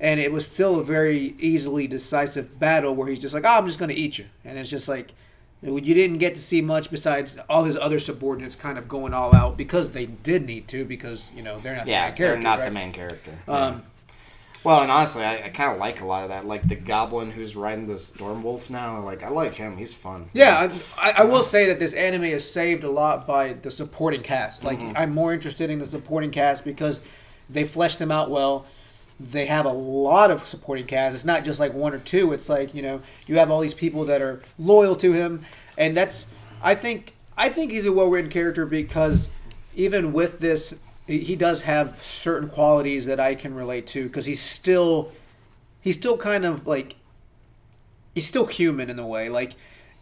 and 0.00 0.18
it 0.18 0.32
was 0.32 0.46
still 0.46 0.80
a 0.80 0.82
very 0.84 1.34
easily 1.38 1.86
decisive 1.86 2.58
battle 2.58 2.94
where 2.94 3.08
he's 3.08 3.20
just 3.20 3.34
like, 3.34 3.44
"Oh, 3.44 3.58
I'm 3.58 3.66
just 3.66 3.78
gonna 3.78 3.92
eat 3.92 4.18
you," 4.18 4.26
and 4.44 4.58
it's 4.58 4.70
just 4.70 4.88
like 4.88 5.12
You 5.60 5.80
didn't 5.80 6.18
get 6.18 6.36
to 6.36 6.40
see 6.40 6.60
much 6.62 6.88
besides 6.90 7.36
all 7.50 7.64
his 7.64 7.76
other 7.76 7.98
subordinates 7.98 8.54
kind 8.54 8.78
of 8.78 8.88
going 8.88 9.12
all 9.12 9.34
out 9.34 9.56
because 9.56 9.90
they 9.90 10.06
did 10.06 10.46
need 10.46 10.68
to 10.68 10.84
because 10.84 11.26
you 11.34 11.42
know 11.42 11.58
they're 11.60 11.74
not 11.74 11.84
the 11.86 11.90
Yeah, 11.90 12.06
main 12.10 12.14
they're 12.16 12.36
not 12.38 12.58
right? 12.60 12.64
the 12.66 12.70
main 12.70 12.92
character. 12.92 13.32
Um, 13.48 13.82
Well, 14.68 14.82
and 14.82 14.90
honestly, 14.90 15.24
I, 15.24 15.46
I 15.46 15.48
kind 15.48 15.72
of 15.72 15.78
like 15.78 16.02
a 16.02 16.04
lot 16.04 16.24
of 16.24 16.28
that. 16.28 16.44
Like 16.46 16.68
the 16.68 16.74
goblin 16.74 17.30
who's 17.30 17.56
riding 17.56 17.86
the 17.86 17.98
storm 17.98 18.42
wolf 18.42 18.68
now. 18.68 19.00
Like 19.00 19.22
I 19.22 19.30
like 19.30 19.54
him. 19.54 19.78
He's 19.78 19.94
fun. 19.94 20.28
Yeah, 20.34 20.68
I, 20.98 21.10
I 21.10 21.22
I 21.22 21.24
will 21.24 21.42
say 21.42 21.64
that 21.68 21.78
this 21.78 21.94
anime 21.94 22.24
is 22.24 22.44
saved 22.50 22.84
a 22.84 22.90
lot 22.90 23.26
by 23.26 23.54
the 23.54 23.70
supporting 23.70 24.20
cast. 24.22 24.64
Like, 24.64 24.78
Mm-hmm. 24.78 24.94
I'm 24.94 25.14
more 25.14 25.32
interested 25.32 25.70
in 25.70 25.78
the 25.78 25.86
supporting 25.86 26.30
cast 26.30 26.66
because 26.66 27.00
they 27.48 27.64
flesh 27.64 27.96
them 27.96 28.12
out 28.12 28.28
well. 28.30 28.66
They 29.18 29.46
have 29.46 29.64
a 29.64 29.72
lot 29.72 30.30
of 30.30 30.46
supporting 30.46 30.84
cast. 30.84 31.14
It's 31.14 31.24
not 31.24 31.46
just 31.46 31.58
like 31.58 31.72
one 31.72 31.94
or 31.94 31.98
two. 31.98 32.34
It's 32.34 32.50
like 32.50 32.74
you 32.74 32.82
know 32.82 33.00
you 33.26 33.38
have 33.38 33.50
all 33.50 33.60
these 33.60 33.72
people 33.72 34.04
that 34.04 34.20
are 34.20 34.42
loyal 34.58 34.96
to 34.96 35.14
him, 35.14 35.46
and 35.78 35.96
that's 35.96 36.26
I 36.62 36.74
think 36.74 37.14
I 37.38 37.48
think 37.48 37.70
he's 37.72 37.86
a 37.86 37.92
well 37.92 38.08
written 38.10 38.30
character 38.30 38.66
because 38.66 39.30
even 39.74 40.12
with 40.12 40.40
this, 40.40 40.74
he 41.08 41.36
does 41.36 41.62
have 41.62 42.04
certain 42.04 42.48
qualities 42.50 43.06
that 43.06 43.18
I 43.18 43.34
can 43.34 43.54
relate 43.54 43.86
to 43.88 44.04
because 44.04 44.26
he's 44.26 44.42
still 44.42 45.12
he's 45.80 45.96
still 45.96 46.18
kind 46.18 46.44
of 46.44 46.66
like 46.66 46.96
he's 48.14 48.26
still 48.26 48.46
human 48.46 48.90
in 48.90 48.98
a 48.98 49.06
way. 49.06 49.28
Like 49.28 49.54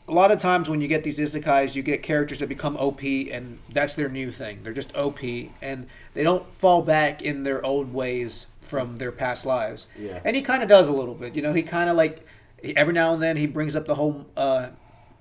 a 0.09 0.13
lot 0.13 0.31
of 0.31 0.39
times 0.39 0.69
when 0.69 0.81
you 0.81 0.89
get 0.89 1.05
these 1.05 1.19
isekais, 1.19 1.75
you 1.75 1.83
get 1.83 2.03
characters 2.03 2.41
that 2.41 2.49
become 2.49 2.77
OP, 2.77 3.03
and 3.03 3.59
that's 3.73 3.95
their 3.95 4.09
new 4.09 4.31
thing. 4.31 4.61
They're 4.63 4.73
just 4.73 4.95
OP, 4.97 5.21
and 5.63 5.87
they 6.15 6.23
don't 6.23 6.47
fall 6.55 6.83
back 6.83 7.23
in 7.23 7.45
their 7.45 7.65
old 7.65 7.93
ways 7.93 8.47
from 8.61 8.97
their 8.97 9.13
past 9.13 9.47
lives. 9.47 9.87
Yeah. 9.99 10.21
And 10.25 10.37
he 10.37 10.43
kind 10.43 10.63
of 10.63 10.69
does 10.69 10.89
a 10.89 10.93
little 10.93 11.15
bit. 11.15 11.37
You 11.37 11.43
know, 11.43 11.53
he 11.53 11.63
kind 11.63 11.89
of 11.89 11.97
like 11.97 12.27
every 12.75 12.93
now 12.93 13.15
and 13.15 13.23
then 13.23 13.37
he 13.37 13.47
brings 13.47 13.77
up 13.77 13.87
the 13.87 13.95
whole 13.95 14.27
uh, 14.37 14.71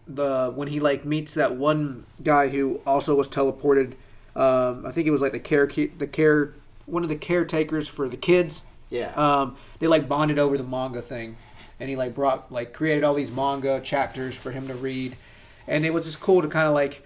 the 0.08 0.52
when 0.56 0.68
he 0.68 0.80
like 0.80 1.06
meets 1.06 1.34
that 1.34 1.56
one 1.56 2.06
guy 2.24 2.50
who 2.50 2.82
also 2.86 3.16
was 3.16 3.28
teleported. 3.28 3.94
Um, 4.36 4.86
I 4.86 4.92
think 4.92 5.08
it 5.08 5.12
was 5.12 5.22
like 5.22 5.32
the 5.32 5.40
care 5.40 5.66
the 5.68 6.08
care 6.08 6.54
one 6.86 7.04
of 7.04 7.10
the 7.10 7.16
caretakers 7.16 7.88
for 7.88 8.08
the 8.10 8.18
kids. 8.18 8.64
Yeah. 8.90 9.12
Um, 9.16 9.58
they 9.80 9.88
like 9.88 10.08
bonded 10.08 10.40
over 10.40 10.58
the 10.58 10.64
manga 10.64 11.02
thing, 11.02 11.38
and 11.80 11.90
he 11.90 11.96
like 11.96 12.14
brought 12.14 12.52
like 12.52 12.74
created 12.74 13.04
all 13.04 13.14
these 13.14 13.32
manga 13.32 13.80
chapters 13.82 14.36
for 14.36 14.52
him 14.52 14.68
to 14.68 14.76
read, 14.76 15.16
and 15.68 15.86
it 15.86 15.94
was 15.94 16.06
just 16.06 16.20
cool 16.20 16.42
to 16.42 16.48
kind 16.48 16.68
of 16.68 16.74
like. 16.74 17.06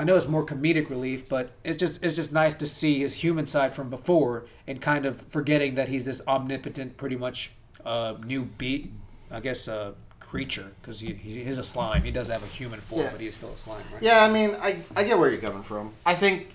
I 0.00 0.04
know 0.04 0.14
it's 0.14 0.28
more 0.28 0.46
comedic 0.46 0.90
relief, 0.90 1.28
but 1.28 1.50
it's 1.64 1.76
just 1.76 2.04
it's 2.04 2.14
just 2.14 2.32
nice 2.32 2.54
to 2.56 2.68
see 2.68 3.00
his 3.00 3.14
human 3.14 3.46
side 3.46 3.74
from 3.74 3.90
before, 3.90 4.44
and 4.64 4.80
kind 4.80 5.04
of 5.04 5.20
forgetting 5.20 5.74
that 5.74 5.88
he's 5.88 6.04
this 6.04 6.22
omnipotent, 6.28 6.96
pretty 6.96 7.16
much 7.16 7.50
uh, 7.84 8.14
new 8.24 8.44
beat, 8.44 8.92
I 9.28 9.40
guess, 9.40 9.66
uh, 9.66 9.94
creature 10.28 10.72
because 10.80 11.00
he, 11.00 11.12
he 11.14 11.40
is 11.42 11.58
a 11.58 11.64
slime. 11.64 12.02
He 12.02 12.10
does 12.10 12.28
have 12.28 12.42
a 12.42 12.46
human 12.46 12.80
form, 12.80 13.02
Yeah. 13.02 13.10
but 13.12 13.20
he 13.20 13.26
is 13.28 13.34
still 13.36 13.52
a 13.52 13.56
slime, 13.56 13.82
right? 13.92 14.02
Yeah, 14.02 14.22
I 14.24 14.28
mean, 14.30 14.56
I, 14.60 14.80
I 14.94 15.04
get 15.04 15.18
where 15.18 15.30
you're 15.30 15.40
coming 15.40 15.62
from. 15.62 15.92
I 16.04 16.14
think 16.14 16.48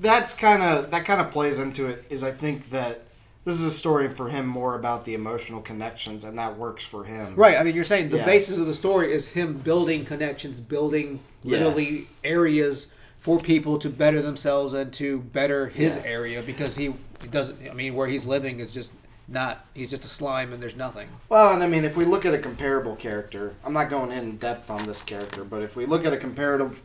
that's 0.00 0.34
kind 0.34 0.62
of 0.62 0.90
that 0.90 1.04
kind 1.04 1.20
of 1.20 1.30
plays 1.30 1.58
into 1.58 1.86
it. 1.86 2.04
Is 2.10 2.24
I 2.24 2.32
think 2.32 2.70
that 2.70 3.02
this 3.44 3.54
is 3.54 3.62
a 3.62 3.70
story 3.70 4.08
for 4.08 4.28
him 4.28 4.46
more 4.46 4.74
about 4.74 5.04
the 5.04 5.14
emotional 5.14 5.60
connections, 5.60 6.24
and 6.24 6.36
that 6.38 6.56
works 6.58 6.82
for 6.82 7.04
him. 7.04 7.34
Right. 7.36 7.56
I 7.58 7.62
mean, 7.62 7.74
you're 7.76 7.84
saying 7.84 8.08
the 8.08 8.16
Yeah. 8.16 8.24
basis 8.26 8.58
of 8.58 8.66
the 8.66 8.74
story 8.74 9.12
is 9.12 9.28
him 9.28 9.58
building 9.58 10.04
connections, 10.04 10.60
building 10.60 11.20
Yeah. 11.42 11.58
literally 11.58 12.08
areas 12.24 12.88
for 13.20 13.38
people 13.38 13.78
to 13.78 13.88
better 13.88 14.20
themselves 14.20 14.74
and 14.74 14.92
to 14.94 15.20
better 15.20 15.68
his 15.68 15.96
Yeah. 15.96 16.02
area 16.04 16.42
because 16.42 16.76
he 16.76 16.94
he 17.22 17.28
doesn't. 17.30 17.58
I 17.70 17.72
mean, 17.74 17.94
where 17.94 18.08
he's 18.08 18.26
living 18.26 18.60
is 18.60 18.74
just 18.74 18.92
not. 19.28 19.64
He's 19.74 19.90
just 19.90 20.04
a 20.04 20.08
slime 20.08 20.52
and 20.52 20.62
there's 20.62 20.76
nothing. 20.76 21.08
Well, 21.28 21.54
and 21.54 21.62
I 21.62 21.68
mean, 21.68 21.84
if 21.84 21.96
we 21.96 22.04
look 22.04 22.24
at 22.26 22.34
a 22.34 22.38
comparable 22.38 22.96
character, 22.96 23.54
I'm 23.64 23.72
not 23.72 23.90
going 23.90 24.12
in 24.12 24.36
depth 24.36 24.70
on 24.70 24.86
this 24.86 25.02
character, 25.02 25.44
but 25.44 25.62
if 25.62 25.76
we 25.76 25.86
look 25.86 26.04
at 26.04 26.12
a 26.12 26.16
comparative, 26.16 26.82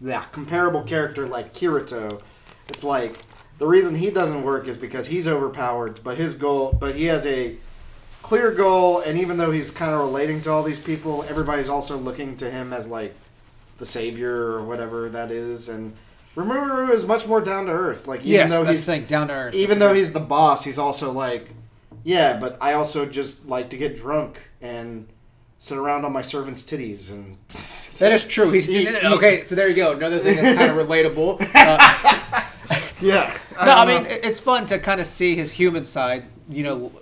yeah, 0.00 0.22
comparable 0.32 0.82
character 0.82 1.26
like 1.26 1.52
Kirito, 1.52 2.22
it's 2.68 2.84
like 2.84 3.18
the 3.58 3.66
reason 3.66 3.94
he 3.94 4.10
doesn't 4.10 4.42
work 4.42 4.68
is 4.68 4.76
because 4.76 5.06
he's 5.06 5.28
overpowered, 5.28 6.00
but 6.02 6.16
his 6.16 6.34
goal, 6.34 6.76
but 6.78 6.94
he 6.94 7.06
has 7.06 7.26
a 7.26 7.56
clear 8.22 8.52
goal, 8.52 9.00
and 9.00 9.18
even 9.18 9.36
though 9.36 9.50
he's 9.50 9.70
kind 9.70 9.92
of 9.92 10.00
relating 10.00 10.40
to 10.42 10.50
all 10.50 10.62
these 10.62 10.78
people, 10.78 11.24
everybody's 11.28 11.68
also 11.68 11.96
looking 11.96 12.36
to 12.36 12.50
him 12.50 12.72
as 12.72 12.86
like 12.86 13.14
the 13.78 13.86
savior 13.86 14.52
or 14.52 14.62
whatever 14.62 15.08
that 15.08 15.30
is, 15.30 15.68
and 15.68 15.92
Rimuru 16.36 16.90
is 16.92 17.04
much 17.04 17.26
more 17.26 17.40
down 17.40 17.66
to 17.66 17.72
earth. 17.72 18.06
Like 18.06 18.20
even 18.20 18.32
yes, 18.32 18.50
though 18.50 18.64
he's 18.64 18.86
thing. 18.86 19.04
Down 19.04 19.28
to 19.28 19.34
earth. 19.34 19.54
even 19.54 19.78
though 19.78 19.92
he's 19.92 20.12
the 20.12 20.20
boss, 20.20 20.64
he's 20.64 20.78
also 20.78 21.12
like, 21.12 21.48
yeah, 22.04 22.36
but 22.38 22.56
I 22.60 22.72
also 22.74 23.06
just 23.06 23.46
like 23.46 23.70
to 23.70 23.76
get 23.76 23.96
drunk 23.96 24.40
and 24.60 25.06
sit 25.58 25.78
around 25.78 26.04
on 26.04 26.12
my 26.12 26.22
servant's 26.22 26.62
titties 26.62 27.10
and. 27.10 27.36
that 27.98 28.12
is 28.12 28.26
true. 28.26 28.50
He's 28.50 28.66
He- 28.66 28.88
okay. 28.88 29.44
So 29.46 29.54
there 29.54 29.68
you 29.68 29.76
go. 29.76 29.92
Another 29.92 30.18
thing 30.18 30.36
that's 30.36 30.58
kind 30.58 30.70
of 30.70 30.86
relatable. 30.88 31.40
Uh, 31.54 32.42
yeah. 33.00 33.36
no, 33.52 33.58
I 33.72 33.86
mean 33.86 34.02
know. 34.04 34.08
it's 34.10 34.40
fun 34.40 34.66
to 34.66 34.78
kind 34.78 35.00
of 35.00 35.06
see 35.06 35.36
his 35.36 35.52
human 35.52 35.84
side. 35.84 36.24
You 36.48 36.64
know, 36.64 36.92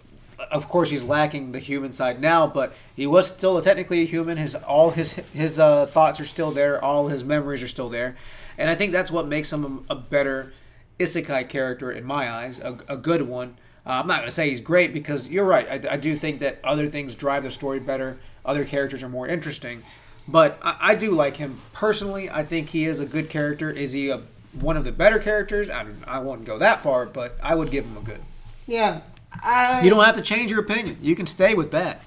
of 0.50 0.68
course 0.68 0.90
he's 0.90 1.02
lacking 1.02 1.52
the 1.52 1.58
human 1.58 1.92
side 1.92 2.20
now, 2.20 2.46
but 2.46 2.74
he 2.94 3.06
was 3.06 3.26
still 3.28 3.60
technically 3.62 4.02
a 4.02 4.06
human. 4.06 4.36
His 4.36 4.54
all 4.54 4.90
his 4.90 5.14
his 5.14 5.58
uh, 5.58 5.86
thoughts 5.86 6.20
are 6.20 6.26
still 6.26 6.50
there. 6.50 6.82
All 6.84 7.08
his 7.08 7.24
memories 7.24 7.62
are 7.62 7.68
still 7.68 7.88
there, 7.88 8.16
and 8.58 8.68
I 8.68 8.74
think 8.74 8.92
that's 8.92 9.10
what 9.10 9.26
makes 9.26 9.52
him 9.52 9.84
a, 9.88 9.94
a 9.94 9.96
better 9.96 10.52
isekai 10.98 11.48
character 11.48 11.90
in 11.90 12.04
my 12.04 12.30
eyes. 12.30 12.58
A, 12.58 12.78
a 12.88 12.96
good 12.96 13.22
one. 13.22 13.56
Uh, 13.86 13.90
I'm 13.90 14.06
not 14.06 14.18
going 14.18 14.28
to 14.28 14.34
say 14.34 14.50
he's 14.50 14.60
great 14.60 14.92
because 14.92 15.28
you're 15.30 15.44
right. 15.44 15.86
I, 15.86 15.94
I 15.94 15.96
do 15.96 16.16
think 16.16 16.40
that 16.40 16.58
other 16.62 16.88
things 16.88 17.14
drive 17.14 17.42
the 17.44 17.50
story 17.50 17.80
better. 17.80 18.18
Other 18.44 18.64
characters 18.64 19.02
are 19.02 19.08
more 19.08 19.26
interesting, 19.26 19.82
but 20.28 20.58
I, 20.62 20.76
I 20.80 20.94
do 20.94 21.10
like 21.12 21.36
him 21.36 21.60
personally. 21.72 22.28
I 22.30 22.44
think 22.44 22.70
he 22.70 22.84
is 22.84 23.00
a 23.00 23.06
good 23.06 23.28
character. 23.30 23.70
Is 23.70 23.92
he 23.92 24.10
a 24.10 24.22
one 24.52 24.76
of 24.76 24.84
the 24.84 24.92
better 24.92 25.18
characters? 25.18 25.70
I, 25.70 25.86
I 26.06 26.18
wouldn't 26.18 26.46
go 26.46 26.58
that 26.58 26.80
far, 26.80 27.06
but 27.06 27.38
I 27.42 27.54
would 27.54 27.70
give 27.70 27.84
him 27.84 27.96
a 27.96 28.00
good. 28.00 28.20
yeah. 28.66 29.00
I, 29.32 29.82
You 29.82 29.90
don't 29.90 30.04
have 30.04 30.16
to 30.16 30.22
change 30.22 30.50
your 30.50 30.58
opinion. 30.60 30.96
You 31.00 31.14
can 31.14 31.26
stay 31.28 31.54
with 31.54 31.70
bad. 31.70 31.98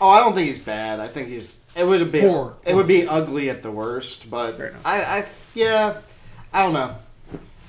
Oh, 0.00 0.08
I 0.08 0.20
don't 0.20 0.34
think 0.34 0.46
he's 0.46 0.58
bad. 0.58 1.00
I 1.00 1.06
think 1.06 1.28
he's. 1.28 1.62
It 1.76 1.84
would 1.84 2.10
be. 2.10 2.20
Poor. 2.22 2.54
It 2.64 2.74
would 2.74 2.86
be 2.86 3.06
ugly 3.06 3.50
at 3.50 3.60
the 3.60 3.70
worst, 3.70 4.30
but 4.30 4.56
Fair. 4.56 4.74
I, 4.84 5.02
I, 5.02 5.26
yeah, 5.54 5.98
I 6.50 6.62
don't 6.62 6.72
know. 6.72 6.96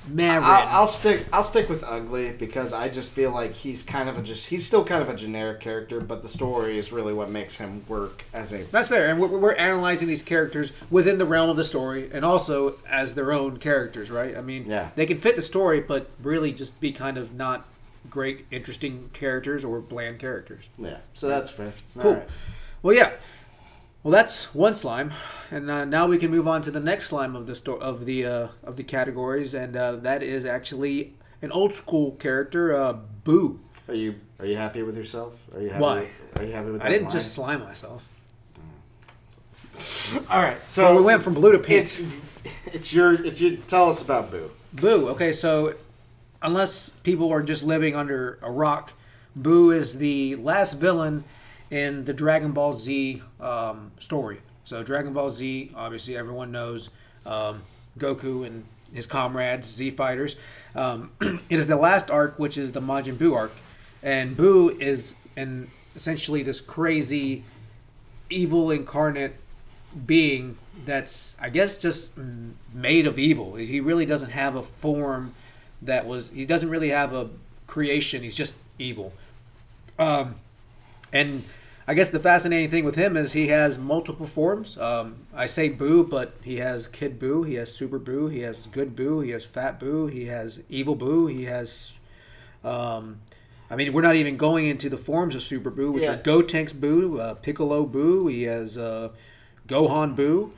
Man, 0.06 0.42
I'll, 0.44 0.68
I'll 0.80 0.86
stick. 0.86 1.26
I'll 1.32 1.42
stick 1.42 1.68
with 1.68 1.82
ugly 1.82 2.30
because 2.32 2.72
I 2.74 2.88
just 2.90 3.10
feel 3.10 3.30
like 3.30 3.54
he's 3.54 3.82
kind 3.82 4.08
of 4.08 4.18
a 4.18 4.22
just. 4.22 4.48
He's 4.48 4.66
still 4.66 4.84
kind 4.84 5.00
of 5.00 5.08
a 5.08 5.14
generic 5.14 5.60
character, 5.60 6.00
but 6.00 6.20
the 6.22 6.28
story 6.28 6.76
is 6.78 6.92
really 6.92 7.14
what 7.14 7.30
makes 7.30 7.56
him 7.56 7.84
work 7.88 8.24
as 8.34 8.52
a. 8.52 8.64
That's 8.64 8.88
fair, 8.90 9.08
and 9.10 9.18
we're, 9.18 9.28
we're 9.28 9.54
analyzing 9.54 10.06
these 10.08 10.22
characters 10.22 10.72
within 10.90 11.16
the 11.18 11.24
realm 11.24 11.48
of 11.48 11.56
the 11.56 11.64
story, 11.64 12.10
and 12.12 12.24
also 12.24 12.74
as 12.88 13.14
their 13.14 13.32
own 13.32 13.56
characters, 13.58 14.10
right? 14.10 14.36
I 14.36 14.42
mean, 14.42 14.66
Yeah. 14.66 14.90
they 14.94 15.06
can 15.06 15.18
fit 15.18 15.36
the 15.36 15.42
story, 15.42 15.80
but 15.80 16.10
really 16.22 16.52
just 16.52 16.78
be 16.80 16.92
kind 16.92 17.16
of 17.16 17.34
not 17.34 17.66
great, 18.10 18.44
interesting 18.50 19.08
characters 19.14 19.64
or 19.64 19.80
bland 19.80 20.18
characters. 20.18 20.64
Yeah, 20.78 20.98
so 21.14 21.28
that's 21.28 21.48
fair. 21.48 21.72
Cool. 21.98 22.22
Well, 22.82 22.94
yeah. 22.94 23.12
Well, 24.04 24.12
that's 24.12 24.54
one 24.54 24.74
slime, 24.74 25.12
and 25.50 25.70
uh, 25.70 25.86
now 25.86 26.06
we 26.06 26.18
can 26.18 26.30
move 26.30 26.46
on 26.46 26.60
to 26.62 26.70
the 26.70 26.78
next 26.78 27.06
slime 27.06 27.34
of 27.34 27.46
the 27.46 27.54
sto- 27.54 27.76
of 27.78 28.04
the 28.04 28.26
uh, 28.26 28.48
of 28.62 28.76
the 28.76 28.84
categories, 28.84 29.54
and 29.54 29.74
uh, 29.74 29.96
that 29.96 30.22
is 30.22 30.44
actually 30.44 31.14
an 31.40 31.50
old 31.50 31.72
school 31.72 32.10
character, 32.12 32.76
uh, 32.76 32.98
Boo. 33.24 33.60
Are 33.88 33.94
you 33.94 34.16
are 34.38 34.44
you 34.44 34.56
happy 34.58 34.82
with 34.82 34.94
yourself? 34.94 35.40
Are 35.54 35.62
you 35.62 35.70
happy 35.70 35.80
Why? 35.82 36.00
With, 36.00 36.10
are 36.42 36.44
you 36.44 36.52
happy 36.52 36.70
with? 36.70 36.82
I 36.82 36.90
didn't 36.90 37.04
line? 37.04 37.12
just 37.12 37.32
slime 37.32 37.60
myself. 37.60 38.06
All 40.28 40.42
right, 40.42 40.58
so 40.68 40.82
So 40.82 40.96
we 40.98 41.02
went 41.02 41.22
from 41.22 41.32
blue 41.32 41.52
to 41.52 41.58
pink. 41.58 41.80
It's 41.80 41.98
it's 42.66 42.92
your 42.92 43.14
it's 43.14 43.40
your. 43.40 43.56
Tell 43.66 43.88
us 43.88 44.02
about 44.02 44.30
Boo. 44.30 44.50
Boo. 44.74 45.08
Okay, 45.08 45.32
so 45.32 45.76
unless 46.42 46.90
people 46.90 47.32
are 47.32 47.42
just 47.42 47.62
living 47.62 47.96
under 47.96 48.38
a 48.42 48.50
rock, 48.50 48.92
Boo 49.34 49.70
is 49.70 49.96
the 49.96 50.36
last 50.36 50.74
villain 50.74 51.24
in 51.70 52.04
the 52.04 52.12
Dragon 52.12 52.52
Ball 52.52 52.74
Z 52.74 53.22
um, 53.40 53.92
story. 53.98 54.40
So 54.64 54.82
Dragon 54.82 55.12
Ball 55.12 55.30
Z, 55.30 55.72
obviously 55.74 56.16
everyone 56.16 56.52
knows 56.52 56.90
um, 57.26 57.62
Goku 57.98 58.46
and 58.46 58.64
his 58.92 59.06
comrades, 59.06 59.68
Z 59.68 59.90
Fighters. 59.92 60.36
Um, 60.74 61.10
it 61.20 61.58
is 61.58 61.66
the 61.66 61.76
last 61.76 62.10
arc, 62.10 62.38
which 62.38 62.56
is 62.56 62.72
the 62.72 62.80
Majin 62.80 63.14
Buu 63.14 63.34
arc, 63.34 63.52
and 64.02 64.36
Boo 64.36 64.70
is 64.80 65.14
an 65.36 65.70
essentially 65.96 66.42
this 66.42 66.60
crazy, 66.60 67.44
evil 68.30 68.70
incarnate 68.70 69.36
being 70.06 70.58
that's 70.84 71.36
I 71.40 71.50
guess 71.50 71.76
just 71.76 72.12
made 72.72 73.06
of 73.06 73.18
evil. 73.18 73.56
He 73.56 73.80
really 73.80 74.06
doesn't 74.06 74.30
have 74.30 74.56
a 74.56 74.62
form 74.62 75.34
that 75.82 76.06
was. 76.06 76.30
He 76.30 76.44
doesn't 76.44 76.68
really 76.68 76.90
have 76.90 77.12
a 77.12 77.30
creation. 77.66 78.22
He's 78.22 78.36
just 78.36 78.56
evil. 78.78 79.12
Um, 79.98 80.36
and 81.14 81.44
I 81.86 81.94
guess 81.94 82.10
the 82.10 82.18
fascinating 82.20 82.68
thing 82.70 82.84
with 82.84 82.94
him 82.96 83.16
is 83.16 83.32
he 83.32 83.48
has 83.48 83.78
multiple 83.78 84.26
forms. 84.26 84.76
Um, 84.78 85.26
I 85.34 85.46
say 85.46 85.68
Boo, 85.68 86.02
but 86.04 86.34
he 86.42 86.56
has 86.56 86.88
Kid 86.88 87.18
Boo, 87.18 87.42
he 87.42 87.54
has 87.54 87.72
Super 87.74 87.98
Boo, 87.98 88.28
he 88.28 88.40
has 88.40 88.66
Good 88.66 88.94
Boo, 88.96 89.20
he 89.20 89.30
has 89.30 89.44
Fat 89.44 89.78
Boo, 89.80 90.06
he 90.06 90.26
has 90.26 90.60
Evil 90.68 90.94
Boo, 90.94 91.26
he 91.26 91.44
has. 91.44 91.98
Um, 92.62 93.20
I 93.70 93.76
mean, 93.76 93.92
we're 93.92 94.02
not 94.02 94.16
even 94.16 94.36
going 94.36 94.66
into 94.66 94.88
the 94.88 94.96
forms 94.98 95.34
of 95.34 95.42
Super 95.42 95.70
Boo, 95.70 95.90
which 95.90 96.04
Yeah. 96.04 96.14
are 96.14 96.18
Gotenks 96.18 96.78
Boo, 96.78 97.18
uh, 97.18 97.34
Piccolo 97.34 97.84
Boo. 97.84 98.26
He 98.28 98.42
has 98.44 98.76
uh, 98.78 99.10
Gohan 99.68 100.14
Boo. 100.16 100.52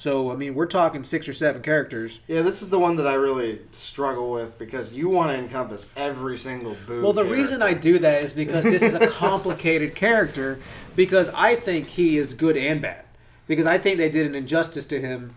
So 0.00 0.32
I 0.32 0.36
mean, 0.36 0.54
we're 0.54 0.64
talking 0.64 1.04
six 1.04 1.28
or 1.28 1.34
seven 1.34 1.60
characters. 1.60 2.20
Yeah, 2.26 2.40
this 2.40 2.62
is 2.62 2.70
the 2.70 2.78
one 2.78 2.96
that 2.96 3.06
I 3.06 3.12
really 3.12 3.58
struggle 3.70 4.30
with 4.30 4.58
because 4.58 4.94
you 4.94 5.10
want 5.10 5.30
to 5.30 5.36
encompass 5.36 5.90
every 5.94 6.38
single 6.38 6.74
Boo. 6.86 7.02
Well, 7.02 7.12
the 7.12 7.26
reason 7.26 7.60
I 7.60 7.74
do 7.74 7.98
that 7.98 8.22
is 8.22 8.32
because 8.32 8.64
this 8.64 8.80
is 8.80 8.94
a 8.94 9.06
complicated 9.10 9.94
character. 9.94 10.58
Because 10.96 11.28
I 11.34 11.54
think 11.54 11.86
he 11.88 12.16
is 12.16 12.32
good 12.32 12.56
and 12.56 12.80
bad. 12.80 13.04
Because 13.46 13.66
I 13.66 13.76
think 13.76 13.98
they 13.98 14.08
did 14.08 14.24
an 14.24 14.34
injustice 14.34 14.86
to 14.86 14.98
him 14.98 15.34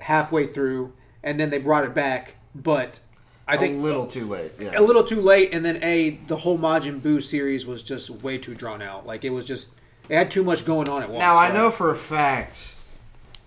halfway 0.00 0.48
through, 0.48 0.92
and 1.22 1.38
then 1.38 1.50
they 1.50 1.58
brought 1.58 1.84
it 1.84 1.94
back. 1.94 2.34
But 2.52 2.98
I 3.46 3.56
think 3.56 3.78
a 3.78 3.80
little 3.80 4.08
too 4.08 4.26
late. 4.26 4.50
Yeah. 4.58 4.76
a 4.76 4.82
little 4.82 5.04
too 5.04 5.20
late, 5.20 5.54
and 5.54 5.64
then 5.64 5.80
a 5.84 6.18
the 6.26 6.38
whole 6.38 6.58
Majin 6.58 7.00
Buu 7.00 7.22
series 7.22 7.64
was 7.64 7.84
just 7.84 8.10
way 8.10 8.38
too 8.38 8.56
drawn 8.56 8.82
out. 8.82 9.06
Like 9.06 9.24
it 9.24 9.30
was 9.30 9.46
just 9.46 9.68
it 10.08 10.16
had 10.16 10.32
too 10.32 10.42
much 10.42 10.64
going 10.64 10.88
on 10.88 11.00
at 11.00 11.10
once. 11.10 11.20
Now 11.20 11.36
I 11.36 11.46
right? 11.46 11.54
know 11.54 11.70
for 11.70 11.92
a 11.92 11.94
fact 11.94 12.73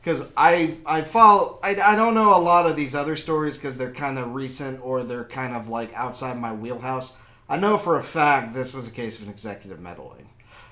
because 0.07 0.31
I 0.37 0.77
I 0.85 1.01
follow 1.01 1.59
I, 1.61 1.71
I 1.75 1.95
don't 1.97 2.13
know 2.13 2.33
a 2.33 2.39
lot 2.39 2.65
of 2.65 2.77
these 2.77 2.95
other 2.95 3.17
stories 3.17 3.57
because 3.57 3.75
they're 3.75 3.91
kind 3.91 4.17
of 4.17 4.33
recent 4.35 4.79
or 4.81 5.03
they're 5.03 5.25
kind 5.25 5.53
of 5.53 5.67
like 5.67 5.93
outside 5.93 6.39
my 6.39 6.53
wheelhouse. 6.53 7.13
I 7.49 7.57
know 7.57 7.77
for 7.77 7.97
a 7.97 8.03
fact 8.03 8.53
this 8.53 8.73
was 8.73 8.87
a 8.87 8.91
case 8.91 9.17
of 9.17 9.23
an 9.23 9.29
executive 9.29 9.81
meddling, 9.81 10.29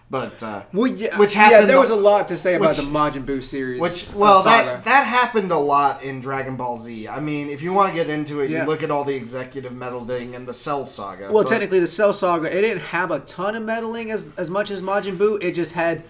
but 0.09 0.41
uh, 0.41 0.63
Well, 0.71 0.88
yeah, 0.88 1.17
which 1.17 1.33
happened. 1.33 1.61
yeah, 1.63 1.65
there 1.65 1.79
was 1.81 1.89
a- 1.89 1.95
lot 1.95 2.29
to 2.29 2.38
say 2.38 2.55
about 2.55 2.69
which- 2.69 2.77
the 2.77 2.83
Majin 2.83 3.25
Buu 3.25 3.43
series. 3.43 3.81
Which 3.81 4.07
well 4.13 4.41
that 4.43 4.86
that 4.86 5.05
happened 5.05 5.51
a 5.51 5.57
lot 5.59 6.01
in 6.01 6.21
Dragon 6.21 6.55
Ball 6.55 6.77
Z. 6.77 7.09
I 7.09 7.19
mean, 7.19 7.49
if 7.49 7.61
you 7.61 7.73
want 7.73 7.89
to 7.89 7.95
get 7.95 8.09
into 8.09 8.39
it, 8.39 8.49
Yeah. 8.49 8.61
you 8.61 8.67
look 8.69 8.83
at 8.83 8.89
all 8.91 9.03
the 9.03 9.15
executive 9.15 9.73
meddling 9.75 10.33
and 10.33 10.47
the 10.47 10.53
Cell 10.53 10.86
Saga. 10.86 11.29
Well, 11.29 11.43
but- 11.43 11.49
technically, 11.49 11.81
the 11.81 11.88
Cell 11.88 12.13
Saga 12.13 12.47
it 12.57 12.61
didn't 12.61 12.83
have 12.83 13.11
a 13.11 13.19
ton 13.19 13.55
of 13.55 13.63
meddling 13.63 14.11
as 14.11 14.31
as 14.38 14.49
much 14.49 14.71
as 14.71 14.81
Majin 14.81 15.17
Buu. 15.17 15.43
It 15.43 15.55
just 15.55 15.73
had 15.73 16.03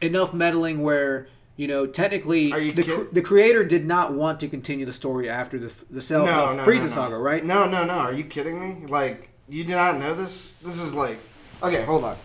enough 0.00 0.32
meddling 0.34 0.82
where 0.82 1.26
you 1.56 1.66
know 1.66 1.86
technically 1.86 2.52
Are 2.52 2.60
you 2.60 2.72
the, 2.72 2.82
kid- 2.82 3.14
the 3.14 3.22
creator 3.22 3.64
did 3.64 3.86
not 3.86 4.12
want 4.12 4.40
to 4.40 4.48
continue 4.48 4.86
the 4.86 4.92
story 4.92 5.28
after 5.28 5.58
the 5.58 5.72
the 5.90 6.00
Cell 6.00 6.26
no, 6.26 6.48
uh, 6.48 6.54
no, 6.54 6.64
Frieza 6.64 6.76
no, 6.76 6.82
no. 6.82 6.88
Saga, 6.88 7.16
right? 7.18 7.44
No, 7.44 7.66
no, 7.66 7.84
no. 7.84 7.94
Are 7.94 8.12
you 8.12 8.24
kidding 8.24 8.60
me? 8.60 8.86
Like 8.86 9.30
you 9.48 9.64
do 9.64 9.70
not 9.70 9.98
know 9.98 10.14
this? 10.14 10.52
This 10.62 10.80
is 10.80 10.94
like 10.94 11.18
okay. 11.62 11.82
Hold 11.84 12.04
on. 12.04 12.16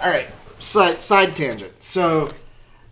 All 0.00 0.10
right. 0.10 0.28
Side 0.58 1.00
side 1.00 1.34
tangent. 1.36 1.72
So 1.82 2.30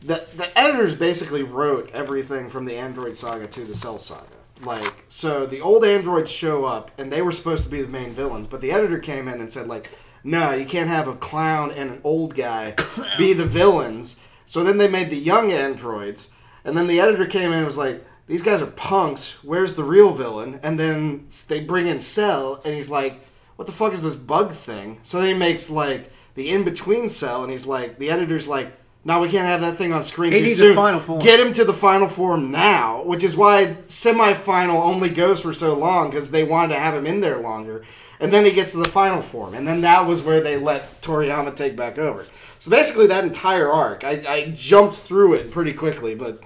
the 0.01 0.27
the 0.37 0.59
editors 0.59 0.95
basically 0.95 1.43
wrote 1.43 1.91
everything 1.93 2.49
from 2.49 2.65
the 2.65 2.77
Android 2.77 3.17
Saga 3.17 3.47
to 3.49 3.65
the 3.65 3.75
Cell 3.75 3.99
Saga. 3.99 4.27
Like 4.63 5.05
so, 5.09 5.47
the 5.47 5.61
old 5.61 5.85
androids 5.85 6.31
show 6.31 6.65
up 6.65 6.91
and 6.99 7.11
they 7.11 7.23
were 7.23 7.33
supposed 7.33 7.65
to 7.65 7.71
be 7.71 7.81
the 7.81 7.89
main 7.89 8.13
villains, 8.13 8.47
but 8.49 8.61
the 8.61 8.73
editor 8.73 8.99
came 8.99 9.27
in 9.27 9.41
and 9.41 9.51
said 9.51 9.67
like, 9.67 9.89
no, 10.23 10.53
you 10.53 10.67
can't 10.67 10.89
have 10.89 11.09
a 11.09 11.15
clown 11.15 11.71
and 11.71 11.91
an 11.91 12.01
old 12.05 12.35
guy 12.35 12.75
be 13.19 13.33
the 13.33 13.47
villains. 13.47 14.21
So 14.51 14.65
then 14.65 14.79
they 14.79 14.89
made 14.89 15.11
the 15.11 15.17
young 15.17 15.53
androids, 15.53 16.33
and 16.65 16.77
then 16.77 16.89
the 16.89 16.99
editor 16.99 17.25
came 17.25 17.53
in 17.53 17.59
and 17.59 17.65
was 17.65 17.79
like, 17.79 18.05
these 18.27 18.43
guys 18.43 18.61
are 18.61 18.67
punks. 18.67 19.45
Where's 19.45 19.77
the 19.77 19.85
real 19.85 20.13
villain? 20.13 20.59
And 20.65 20.77
then 20.77 21.29
they 21.47 21.61
bring 21.61 21.87
in 21.87 22.01
Cell, 22.01 22.61
and 22.65 22.75
he's 22.75 22.91
like, 22.91 23.25
what 23.55 23.67
the 23.67 23.73
fuck 23.73 23.93
is 23.93 24.03
this 24.03 24.17
bug 24.17 24.51
thing? 24.51 24.99
So 25.05 25.21
then 25.21 25.29
he 25.29 25.35
makes 25.35 25.71
like 25.71 26.11
the 26.35 26.51
in 26.51 26.65
between 26.65 27.09
Cell, 27.09 27.45
and 27.45 27.53
he's 27.53 27.65
like, 27.65 28.01
the 28.01 28.11
editor's 28.11 28.49
like, 28.49 28.73
no, 29.05 29.21
we 29.21 29.29
can't 29.29 29.47
have 29.47 29.61
that 29.61 29.77
thing 29.77 29.93
on 29.93 30.03
screen 30.03 30.33
It 30.33 30.41
too 30.41 30.47
needs 30.47 30.59
a 30.61 30.65
soon. 30.65 30.75
final 30.75 30.99
form." 30.99 31.21
Get 31.21 31.39
him 31.39 31.53
to 31.53 31.65
the 31.65 31.73
final 31.73 32.09
form 32.09 32.51
now, 32.51 33.05
which 33.05 33.23
is 33.23 33.37
why 33.37 33.77
semifinal 33.87 34.83
only 34.83 35.11
goes 35.11 35.41
for 35.41 35.53
so 35.53 35.75
long 35.75 36.11
because 36.11 36.33
they 36.33 36.43
wanted 36.43 36.75
to 36.75 36.81
have 36.81 36.95
him 36.95 37.07
in 37.07 37.21
there 37.21 37.39
longer. 37.39 37.85
And 38.21 38.31
then 38.33 38.45
he 38.45 38.51
gets 38.53 38.73
to 38.73 38.79
the 38.79 38.89
final 38.89 39.23
form, 39.23 39.55
and 39.55 39.67
then 39.67 39.81
that 39.81 40.07
was 40.07 40.23
where 40.23 40.41
they 40.43 40.57
let 40.59 41.01
Toriyama 41.01 41.57
take 41.57 41.75
back 41.75 41.99
over. 41.99 42.25
So 42.59 42.71
basically, 42.71 43.07
that 43.07 43.25
entire 43.25 43.71
arc, 43.71 44.05
I, 44.05 44.23
I 44.29 44.51
jumped 44.55 44.97
through 44.97 45.35
it 45.35 45.51
pretty 45.51 45.73
quickly, 45.73 46.15
but 46.15 46.41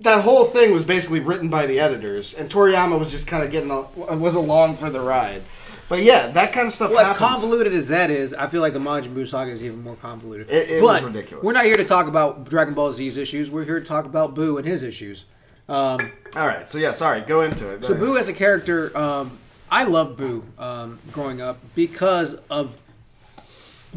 that 0.00 0.22
whole 0.24 0.44
thing 0.44 0.72
was 0.72 0.84
basically 0.84 1.20
written 1.20 1.48
by 1.50 1.66
the 1.66 1.78
editors, 1.80 2.32
and 2.34 2.48
Toriyama 2.50 2.98
was 2.98 3.10
just 3.10 3.28
kind 3.28 3.44
of 3.44 3.50
getting 3.50 3.70
al- 3.70 3.90
was 4.18 4.34
along 4.34 4.76
for 4.76 4.88
the 4.90 5.00
ride. 5.00 5.42
But 5.88 6.02
yeah, 6.02 6.28
that 6.28 6.52
kind 6.52 6.66
of 6.66 6.72
stuff 6.72 6.90
Well, 6.90 6.98
as 7.00 7.16
convoluted 7.16 7.72
as 7.72 7.88
that 7.88 8.10
is, 8.10 8.34
I 8.34 8.46
feel 8.48 8.60
like 8.60 8.72
the 8.72 8.80
Majin 8.80 9.14
Buu 9.14 9.26
saga 9.26 9.52
is 9.52 9.62
even 9.62 9.82
more 9.84 9.94
convoluted. 9.96 10.50
It- 10.50 10.68
it 10.70 10.82
was 10.82 11.02
ridiculous. 11.02 11.44
We're 11.44 11.52
not 11.52 11.64
here 11.64 11.76
to 11.76 11.84
talk 11.84 12.08
about 12.08 12.48
Dragon 12.48 12.74
Ball 12.74 12.92
Z's 12.92 13.16
issues. 13.16 13.50
We're 13.50 13.64
here 13.64 13.78
to 13.80 13.86
talk 13.86 14.04
about 14.06 14.34
Buu 14.34 14.56
and 14.58 14.66
his 14.66 14.82
issues. 14.82 15.24
Um, 15.68 15.98
All 16.36 16.46
right, 16.46 16.66
so 16.68 16.78
yeah, 16.78 16.92
sorry, 16.92 17.20
go 17.20 17.42
into 17.42 17.70
it. 17.70 17.82
Go 17.82 17.88
So 17.88 17.94
ahead. 17.94 18.04
Boo 18.06 18.16
as 18.16 18.28
a 18.28 18.32
character, 18.32 18.96
um, 18.98 19.38
I 19.70 19.84
loved 19.84 20.16
Boo 20.16 20.44
um, 20.58 20.98
growing 21.12 21.40
up 21.40 21.58
because 21.74 22.34
of 22.48 22.78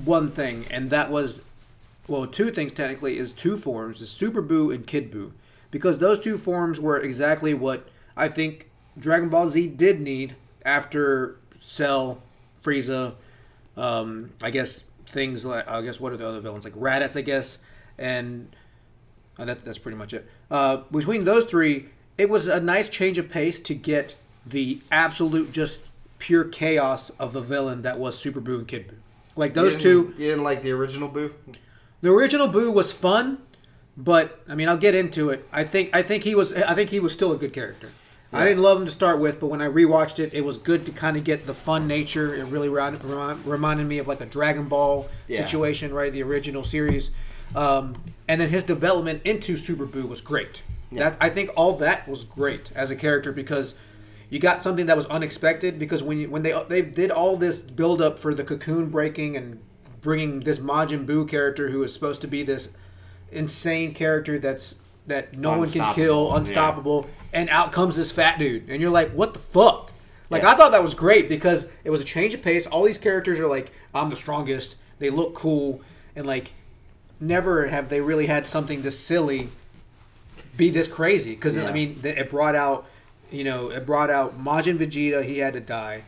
one 0.03 0.29
thing, 0.29 0.65
and 0.71 0.89
that 0.89 1.11
was, 1.11 1.41
well, 2.07 2.25
two 2.25 2.51
things 2.51 2.73
technically 2.73 3.17
is 3.17 3.31
two 3.31 3.57
forms: 3.57 4.01
is 4.01 4.09
Super 4.09 4.41
Boo 4.41 4.71
and 4.71 4.85
Kid 4.87 5.11
Boo, 5.11 5.33
because 5.71 5.99
those 5.99 6.19
two 6.19 6.37
forms 6.37 6.79
were 6.79 6.99
exactly 6.99 7.53
what 7.53 7.87
I 8.17 8.29
think 8.29 8.69
Dragon 8.97 9.29
Ball 9.29 9.49
Z 9.49 9.67
did 9.67 10.01
need 10.01 10.35
after 10.65 11.37
Cell, 11.59 12.21
Frieza, 12.63 13.13
um, 13.77 14.31
I 14.41 14.49
guess 14.49 14.85
things 15.07 15.45
like 15.45 15.67
I 15.67 15.81
guess 15.81 15.99
what 15.99 16.13
are 16.13 16.17
the 16.17 16.27
other 16.27 16.39
villains 16.39 16.65
like 16.65 16.73
Raditz, 16.73 17.15
I 17.15 17.21
guess, 17.21 17.59
and 17.97 18.55
uh, 19.37 19.45
that, 19.45 19.63
that's 19.65 19.77
pretty 19.77 19.97
much 19.97 20.13
it. 20.13 20.27
Uh, 20.49 20.77
between 20.91 21.25
those 21.25 21.45
three, 21.45 21.89
it 22.17 22.29
was 22.29 22.47
a 22.47 22.59
nice 22.59 22.89
change 22.89 23.17
of 23.17 23.29
pace 23.29 23.59
to 23.61 23.75
get 23.75 24.15
the 24.45 24.79
absolute 24.91 25.51
just 25.51 25.81
pure 26.17 26.43
chaos 26.43 27.09
of 27.11 27.33
the 27.33 27.41
villain 27.41 27.81
that 27.83 27.97
was 27.99 28.17
Super 28.17 28.39
Boo 28.39 28.59
and 28.59 28.67
Kid 28.67 28.87
Boo. 28.87 28.95
Like 29.35 29.53
those 29.53 29.73
didn't- 29.73 29.81
two, 29.83 30.13
You 30.17 30.29
didn't 30.29 30.43
like 30.43 30.61
the 30.63 30.71
original 30.71 31.07
Boo? 31.07 31.33
the 32.01 32.09
original 32.11 32.47
Boo 32.47 32.71
was 32.71 32.91
fun, 32.91 33.39
but 33.95 34.41
I 34.47 34.55
mean, 34.55 34.67
I'll 34.67 34.77
get 34.77 34.95
into 34.95 35.29
it. 35.29 35.47
I 35.51 35.63
think 35.63 35.89
I 35.95 36.01
think 36.01 36.23
he 36.23 36.35
was 36.35 36.53
I 36.53 36.73
think 36.75 36.89
he 36.89 36.99
was 36.99 37.13
still 37.13 37.31
a 37.31 37.37
good 37.37 37.53
character. 37.53 37.89
I 38.31 38.45
didn't 38.45 38.61
love 38.61 38.77
him 38.79 38.85
to 38.85 38.91
start 38.91 39.19
with, 39.19 39.39
but 39.39 39.47
when 39.47 39.59
I 39.59 39.67
rewatched 39.67 40.19
it, 40.19 40.31
it 40.35 40.41
was 40.45 40.57
good 40.57 40.85
to 40.85 40.91
kind 40.91 41.17
of 41.17 41.23
get 41.23 41.47
the 41.47 41.53
fun 41.55 41.87
nature. 41.87 42.35
It 42.35 42.43
really 42.43 42.69
remi- 42.69 42.99
remi- 43.03 43.41
reminded 43.43 43.87
me 43.87 43.97
of 43.97 44.07
like 44.07 44.21
a 44.21 44.25
Dragon 44.27 44.65
Ball 44.65 45.09
Yeah. 45.27 45.43
situation, 45.43 45.91
right? 45.91 46.13
The 46.13 46.21
original 46.21 46.63
series, 46.63 47.09
um, 47.55 47.95
and 48.27 48.39
then 48.39 48.49
his 48.49 48.63
development 48.63 49.21
into 49.25 49.57
Super 49.57 49.85
Boo 49.87 50.05
was 50.05 50.21
great. 50.21 50.61
That 50.91 51.17
I 51.19 51.29
think 51.29 51.49
all 51.55 51.73
that 51.77 52.07
was 52.07 52.23
great 52.23 52.69
as 52.75 52.91
a 52.91 52.95
character 52.95 53.31
because 53.31 53.73
you 54.29 54.39
got 54.39 54.61
something 54.61 54.85
that 54.85 54.95
was 54.95 55.05
unexpected. 55.07 55.79
Because 55.79 56.03
when 56.03 56.19
you, 56.19 56.29
when 56.29 56.43
they 56.43 56.53
they 56.67 56.81
did 56.81 57.11
all 57.11 57.37
this 57.37 57.61
build 57.61 58.01
up 58.01 58.19
for 58.19 58.33
the 58.33 58.43
cocoon 58.43 58.89
breaking 58.89 59.35
and 59.35 59.59
bringing 60.01 60.41
this 60.41 60.59
Majin 60.59 61.05
Buu 61.05 61.27
character 61.27 61.69
who 61.69 61.83
is 61.83 61.93
supposed 61.93 62.21
to 62.21 62.27
be 62.27 62.43
this 62.43 62.69
insane 63.31 63.93
character 63.93 64.39
that's 64.39 64.79
that 65.07 65.35
no 65.37 65.57
one 65.57 65.69
can 65.69 65.93
kill, 65.93 66.33
Unstoppable, 66.33 66.35
unstoppable, 66.35 67.09
and 67.33 67.49
out 67.49 67.71
comes 67.71 67.95
this 67.95 68.11
fat 68.11 68.37
dude, 68.37 68.69
and 68.69 68.79
you're 68.81 68.91
like, 68.91 69.11
what 69.11 69.33
the 69.33 69.39
fuck? 69.39 69.91
Like 70.29 70.43
Yeah. 70.43 70.51
I 70.51 70.55
thought 70.55 70.71
that 70.71 70.83
was 70.83 70.93
great 70.93 71.27
because 71.27 71.67
it 71.83 71.89
was 71.89 72.01
a 72.01 72.05
change 72.05 72.33
of 72.35 72.43
pace. 72.43 72.67
All 72.67 72.83
these 72.83 72.99
characters 72.99 73.39
are 73.39 73.47
like, 73.47 73.71
I'm 73.93 74.09
the 74.09 74.15
strongest. 74.15 74.75
They 74.99 75.09
look 75.09 75.33
cool, 75.33 75.81
and 76.15 76.27
like, 76.27 76.51
never 77.19 77.67
have 77.67 77.89
they 77.89 78.01
really 78.01 78.27
had 78.27 78.45
something 78.45 78.83
this 78.83 78.99
silly 78.99 79.49
be 80.55 80.69
this 80.69 80.87
crazy. 80.87 81.33
Because 81.35 81.55
Yeah. 81.55 81.67
I 81.67 81.71
mean, 81.71 81.99
it 82.03 82.29
brought 82.29 82.55
out, 82.55 82.85
you 83.31 83.43
know, 83.43 83.69
it 83.69 83.85
brought 83.85 84.09
out 84.09 84.41
Majin 84.41 84.77
Vegeta. 84.77 85.23
He 85.23 85.39
had 85.39 85.53
to 85.53 85.59
die. 85.59 86.03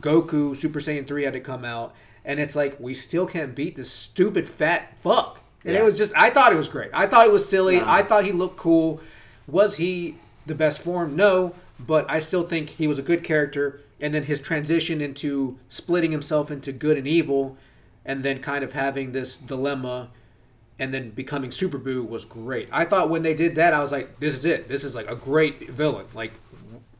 Goku 0.00 0.56
Super 0.56 0.80
Saiyan 0.80 1.06
three 1.06 1.24
had 1.24 1.34
to 1.34 1.40
come 1.40 1.64
out, 1.64 1.94
and 2.24 2.40
it's 2.40 2.56
like 2.56 2.78
we 2.80 2.94
still 2.94 3.26
can't 3.26 3.54
beat 3.54 3.76
this 3.76 3.90
stupid 3.90 4.48
fat 4.48 4.98
fuck. 4.98 5.40
And 5.64 5.76
it 5.76 5.84
was 5.84 5.96
just, 5.96 6.12
I 6.16 6.30
thought 6.30 6.52
it 6.52 6.56
was 6.56 6.68
great. 6.68 6.90
I 6.92 7.06
thought 7.06 7.26
it 7.26 7.32
was 7.32 7.48
silly. 7.48 7.78
No. 7.78 7.84
I 7.86 8.02
thought 8.02 8.24
he 8.24 8.32
looked 8.32 8.56
cool. 8.56 9.00
Was 9.46 9.76
he 9.76 10.16
the 10.44 10.56
best 10.56 10.80
form? 10.80 11.14
No, 11.14 11.54
but 11.78 12.04
I 12.10 12.18
still 12.18 12.42
think 12.42 12.70
he 12.70 12.88
was 12.88 12.98
a 12.98 13.02
good 13.02 13.22
character. 13.22 13.80
And 14.00 14.12
then 14.12 14.24
his 14.24 14.40
transition 14.40 15.00
into 15.00 15.58
splitting 15.68 16.10
himself 16.10 16.50
into 16.50 16.72
good 16.72 16.98
and 16.98 17.06
evil, 17.06 17.56
and 18.04 18.24
then 18.24 18.40
kind 18.40 18.64
of 18.64 18.72
having 18.72 19.12
this 19.12 19.38
dilemma, 19.38 20.10
and 20.80 20.92
then 20.92 21.10
becoming 21.10 21.52
Super 21.52 21.78
Boo 21.78 22.02
was 22.02 22.24
great. 22.24 22.68
I 22.72 22.84
thought 22.84 23.08
when 23.08 23.22
they 23.22 23.34
did 23.34 23.54
that, 23.54 23.72
I 23.72 23.78
was 23.78 23.92
like, 23.92 24.18
this 24.18 24.34
is 24.34 24.44
it. 24.44 24.68
This 24.68 24.82
is 24.82 24.96
like 24.96 25.08
a 25.08 25.14
great 25.14 25.70
villain. 25.70 26.06
Like 26.12 26.32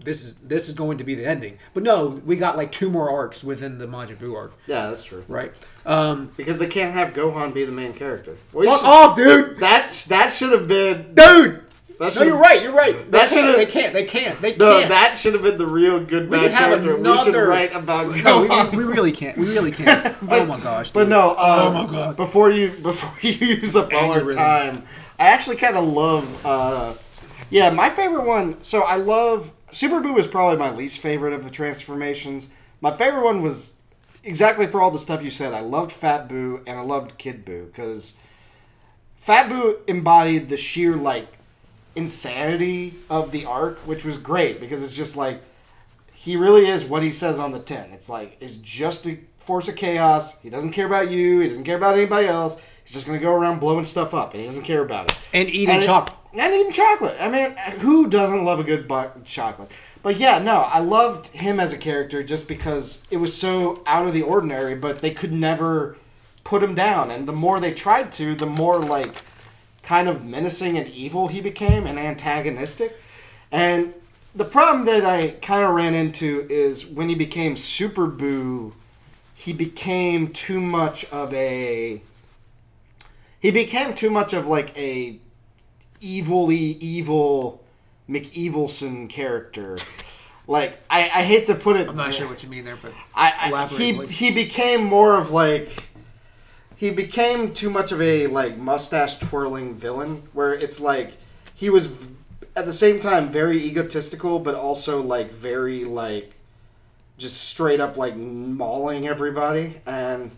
this 0.04 0.24
is 0.24 0.34
this 0.36 0.68
is 0.68 0.74
going 0.74 0.98
to 0.98 1.04
be 1.04 1.14
the 1.14 1.24
ending. 1.26 1.58
But 1.74 1.82
no, 1.82 2.20
we 2.24 2.36
got 2.36 2.56
like 2.56 2.72
two 2.72 2.90
more 2.90 3.10
arcs 3.10 3.42
within 3.44 3.78
the 3.78 3.86
Majin 3.86 4.16
Buu 4.16 4.36
arc, 4.36 4.52
Yeah, 4.66 4.88
that's 4.90 5.02
true. 5.02 5.24
right? 5.28 5.52
Um, 5.86 6.30
Because 6.36 6.58
they 6.58 6.66
can't 6.66 6.92
have 6.92 7.12
Gohan 7.14 7.52
be 7.54 7.64
the 7.64 7.72
main 7.72 7.92
character. 7.92 8.36
Well, 8.52 8.68
fuck 8.70 8.80
should- 8.80 8.86
off, 8.88 9.16
dude, 9.16 9.58
That 9.60 9.92
that 10.08 10.26
should 10.30 10.52
have 10.52 10.68
been. 10.68 11.14
dude. 11.14 11.60
That 11.98 12.16
No, 12.16 12.22
you're 12.22 12.36
right. 12.36 12.60
You're 12.60 12.72
right. 12.72 12.96
They 12.96 13.10
That 13.18 13.28
should've- 13.28 13.54
They 13.56 13.66
can't. 13.66 13.92
They 13.92 14.04
can't. 14.04 14.40
They 14.40 14.56
No, 14.56 14.78
can't. 14.78 14.88
that 14.88 15.16
should 15.16 15.34
have 15.34 15.42
been 15.42 15.56
the 15.58 15.66
real 15.66 16.00
good 16.00 16.28
We 16.28 16.36
bad 16.36 16.50
character. 16.58 16.96
we 16.96 17.18
should 17.18 17.36
write 17.36 17.72
about 17.74 18.06
no, 18.24 18.44
Gohan. 18.44 18.72
we, 18.72 18.78
we 18.78 18.84
really 18.84 19.12
can't. 19.12 19.38
We 19.38 19.46
really 19.46 19.70
can't. 19.70 20.16
oh 20.28 20.44
my 20.46 20.58
gosh. 20.58 20.90
But 20.90 21.06
no, 21.08 21.30
uh, 21.30 21.70
Oh 21.70 21.84
my 21.84 21.88
God. 21.92 22.16
Before 22.16 22.50
you 22.50 22.70
before 22.70 23.12
you 23.20 23.32
use 23.56 23.76
up 23.76 23.92
all 23.94 24.10
our 24.10 24.28
time, 24.32 24.82
I 25.20 25.26
actually 25.28 25.56
kind 25.56 25.76
of 25.76 25.84
love. 25.84 26.44
Uh, 26.46 26.94
yeah, 27.50 27.70
my 27.70 27.88
favorite 27.90 28.24
one. 28.24 28.56
So 28.64 28.80
I 28.82 28.96
love 28.96 29.52
Super 29.72 30.00
Boo 30.00 30.16
is 30.18 30.26
probably 30.26 30.58
my 30.58 30.70
least 30.70 30.98
favorite 31.00 31.32
of 31.32 31.44
the 31.44 31.50
transformations. 31.50 32.50
My 32.80 32.92
favorite 32.92 33.24
one 33.24 33.42
was 33.42 33.76
exactly 34.22 34.66
for 34.66 34.80
all 34.80 34.90
the 34.90 34.98
stuff 34.98 35.22
you 35.22 35.30
said. 35.30 35.52
I 35.54 35.60
loved 35.60 35.90
Fat 35.90 36.28
Boo 36.28 36.62
and 36.66 36.78
I 36.78 36.82
loved 36.82 37.18
Kid 37.18 37.44
Boo 37.44 37.66
because 37.66 38.16
Fat 39.16 39.48
Boo 39.48 39.78
embodied 39.88 40.48
the 40.48 40.56
sheer 40.56 40.94
like 40.94 41.26
insanity 41.96 42.94
of 43.08 43.32
the 43.32 43.46
arc, 43.46 43.78
which 43.80 44.04
was 44.04 44.16
great 44.18 44.60
because 44.60 44.82
it's 44.82 44.94
just 44.94 45.16
like 45.16 45.42
he 46.12 46.36
really 46.36 46.66
is 46.68 46.84
what 46.84 47.02
he 47.02 47.10
says 47.10 47.38
on 47.38 47.52
the 47.52 47.58
tin. 47.58 47.92
It's 47.92 48.08
like 48.08 48.36
it's 48.40 48.56
just 48.56 49.06
a 49.06 49.18
force 49.38 49.68
of 49.68 49.76
chaos. 49.76 50.40
He 50.40 50.50
doesn't 50.50 50.72
care 50.72 50.86
about 50.86 51.10
you. 51.10 51.40
He 51.40 51.48
doesn't 51.48 51.64
care 51.64 51.76
about 51.76 51.94
anybody 51.94 52.26
else. 52.26 52.60
He's 52.84 52.94
just 52.94 53.06
gonna 53.06 53.18
go 53.18 53.32
around 53.32 53.58
blowing 53.58 53.84
stuff 53.84 54.12
up, 54.12 54.32
and 54.32 54.40
he 54.40 54.46
doesn't 54.46 54.64
care 54.64 54.82
about 54.82 55.10
it. 55.10 55.18
And 55.32 55.48
eating 55.48 55.76
And 55.76 55.84
chocolate. 55.84 56.18
And 56.34 56.54
even 56.54 56.72
chocolate. 56.72 57.16
I 57.20 57.28
mean, 57.28 57.56
who 57.80 58.08
doesn't 58.08 58.44
love 58.44 58.60
a 58.60 58.64
good 58.64 58.88
bu- 58.88 59.22
chocolate? 59.24 59.70
But 60.02 60.18
yeah, 60.18 60.38
no, 60.38 60.60
I 60.60 60.80
loved 60.80 61.28
him 61.28 61.60
as 61.60 61.72
a 61.72 61.78
character 61.78 62.22
just 62.22 62.48
because 62.48 63.02
it 63.10 63.18
was 63.18 63.36
so 63.36 63.82
out 63.86 64.06
of 64.06 64.12
the 64.12 64.22
ordinary. 64.22 64.74
But 64.74 65.00
they 65.00 65.12
could 65.12 65.32
never 65.32 65.96
put 66.44 66.62
him 66.62 66.74
down, 66.74 67.10
and 67.10 67.28
the 67.28 67.32
more 67.32 67.60
they 67.60 67.72
tried 67.72 68.12
to, 68.12 68.34
the 68.34 68.46
more 68.46 68.80
like 68.80 69.16
kind 69.82 70.08
of 70.08 70.24
menacing 70.24 70.78
and 70.78 70.88
evil 70.88 71.28
he 71.28 71.40
became 71.40 71.86
and 71.86 71.98
antagonistic. 71.98 72.98
And 73.50 73.94
the 74.34 74.44
problem 74.44 74.86
that 74.86 75.04
I 75.04 75.30
kind 75.42 75.64
of 75.64 75.74
ran 75.74 75.94
into 75.94 76.46
is 76.48 76.86
when 76.86 77.08
he 77.08 77.14
became 77.14 77.56
Super 77.56 78.06
Boo, 78.06 78.74
he 79.34 79.52
became 79.52 80.32
too 80.32 80.60
much 80.60 81.04
of 81.06 81.34
a. 81.34 82.02
He 83.40 83.50
became 83.50 83.94
too 83.94 84.10
much 84.10 84.32
of 84.32 84.46
like 84.46 84.76
a 84.78 85.18
evilly 86.02 86.56
evil 86.56 87.62
McEvilson 88.08 89.08
character. 89.08 89.78
Like 90.46 90.80
I, 90.90 91.02
I 91.02 91.22
hate 91.22 91.46
to 91.46 91.54
put 91.54 91.76
it. 91.76 91.88
I'm 91.88 91.96
not 91.96 92.12
sure 92.12 92.28
what 92.28 92.42
you 92.42 92.48
mean 92.48 92.64
there, 92.64 92.78
but 92.80 92.92
I, 93.14 93.52
I 93.52 93.66
he 93.66 93.94
please. 93.94 94.10
he 94.10 94.30
became 94.30 94.84
more 94.84 95.16
of 95.16 95.30
like 95.30 95.88
he 96.76 96.90
became 96.90 97.54
too 97.54 97.70
much 97.70 97.92
of 97.92 98.02
a 98.02 98.26
like 98.26 98.56
mustache 98.56 99.18
twirling 99.18 99.74
villain 99.74 100.22
where 100.32 100.52
it's 100.52 100.80
like 100.80 101.16
he 101.54 101.70
was 101.70 101.86
v- 101.86 102.14
at 102.56 102.66
the 102.66 102.72
same 102.72 102.98
time 102.98 103.28
very 103.28 103.56
egotistical 103.62 104.40
but 104.40 104.56
also 104.56 105.00
like 105.00 105.32
very 105.32 105.84
like 105.84 106.32
just 107.18 107.40
straight 107.44 107.78
up 107.78 107.96
like 107.96 108.16
mauling 108.16 109.06
everybody 109.06 109.80
and 109.86 110.32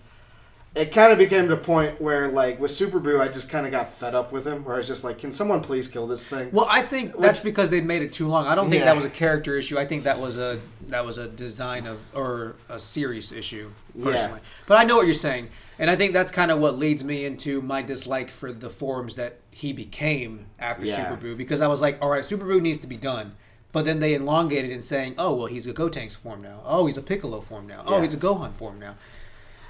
it 0.75 0.91
kind 0.93 1.12
of 1.12 1.18
became 1.18 1.47
to 1.47 1.55
a 1.55 1.57
point 1.57 2.01
where 2.01 2.27
like 2.29 2.59
with 2.59 2.70
Super 2.70 2.99
Boo 2.99 3.20
I 3.20 3.29
just 3.29 3.49
kind 3.49 3.64
of 3.64 3.70
got 3.72 3.89
fed 3.93 4.14
up 4.14 4.33
with 4.33 4.45
him 4.47 4.64
where 4.64 4.75
I 4.75 4.79
was 4.79 4.89
just 4.89 5.05
like 5.05 5.18
can 5.18 5.31
someone 5.33 5.61
please 5.61 5.87
kill 5.87 6.07
this 6.07 6.27
thing 6.27 6.51
Well, 6.53 6.66
I 6.68 6.83
think 6.83 7.16
that's 7.18 7.39
because 7.41 7.70
they 7.70 7.81
made 7.81 8.03
it 8.03 8.12
too 8.12 8.27
long. 8.27 8.47
I 8.47 8.55
don't 8.57 8.70
think 8.70 8.81
Yeah. 8.81 8.87
that 8.87 8.97
was 8.97 9.05
a 9.05 9.11
character 9.11 9.57
issue. 9.57 9.79
I 9.79 9.87
think 9.87 10.05
that 10.05 10.18
was 10.18 10.37
a 10.39 10.59
that 10.89 11.05
was 11.07 11.16
a 11.18 11.29
design 11.29 11.87
of 11.87 12.01
or 12.14 12.57
a 12.68 12.79
series 12.81 13.31
issue 13.33 13.70
personally. 14.03 14.41
But 14.66 14.79
I 14.79 14.85
know 14.85 14.97
what 14.97 15.07
you're 15.07 15.14
saying, 15.14 15.49
and 15.79 15.89
I 15.91 15.97
think 15.97 16.12
that's 16.12 16.31
kind 16.33 16.51
of 16.51 16.59
what 16.59 16.77
leads 16.79 17.05
me 17.05 17.25
into 17.25 17.62
my 17.62 17.81
dislike 17.83 18.29
for 18.31 18.53
the 18.53 18.68
forms 18.70 19.14
that 19.16 19.39
he 19.53 19.72
became 19.72 20.47
after 20.59 20.85
Yeah. 20.85 20.97
Super 21.09 21.20
Boo 21.20 21.37
because 21.37 21.61
I 21.61 21.68
was 21.68 21.81
like, 21.81 21.99
all 22.03 22.11
right, 22.11 22.25
Super 22.25 22.45
Boo 22.45 22.61
needs 22.61 22.79
to 22.81 22.87
be 22.89 22.97
done. 22.97 23.37
But 23.70 23.85
then 23.85 23.99
they 24.01 24.14
elongated 24.14 24.70
in 24.72 24.83
saying, 24.83 25.14
oh 25.18 25.35
well, 25.35 25.47
he's 25.47 25.66
a 25.68 25.72
Gotenks 25.72 26.16
form 26.16 26.43
now. 26.43 26.62
Oh, 26.64 26.87
he's 26.87 26.97
a 26.97 27.03
Piccolo 27.03 27.41
form 27.41 27.66
now. 27.68 27.83
Oh, 27.87 27.97
Yeah. 27.99 28.03
he's 28.05 28.14
a 28.14 28.18
Gohan 28.18 28.53
form 28.55 28.79
now. 28.81 28.97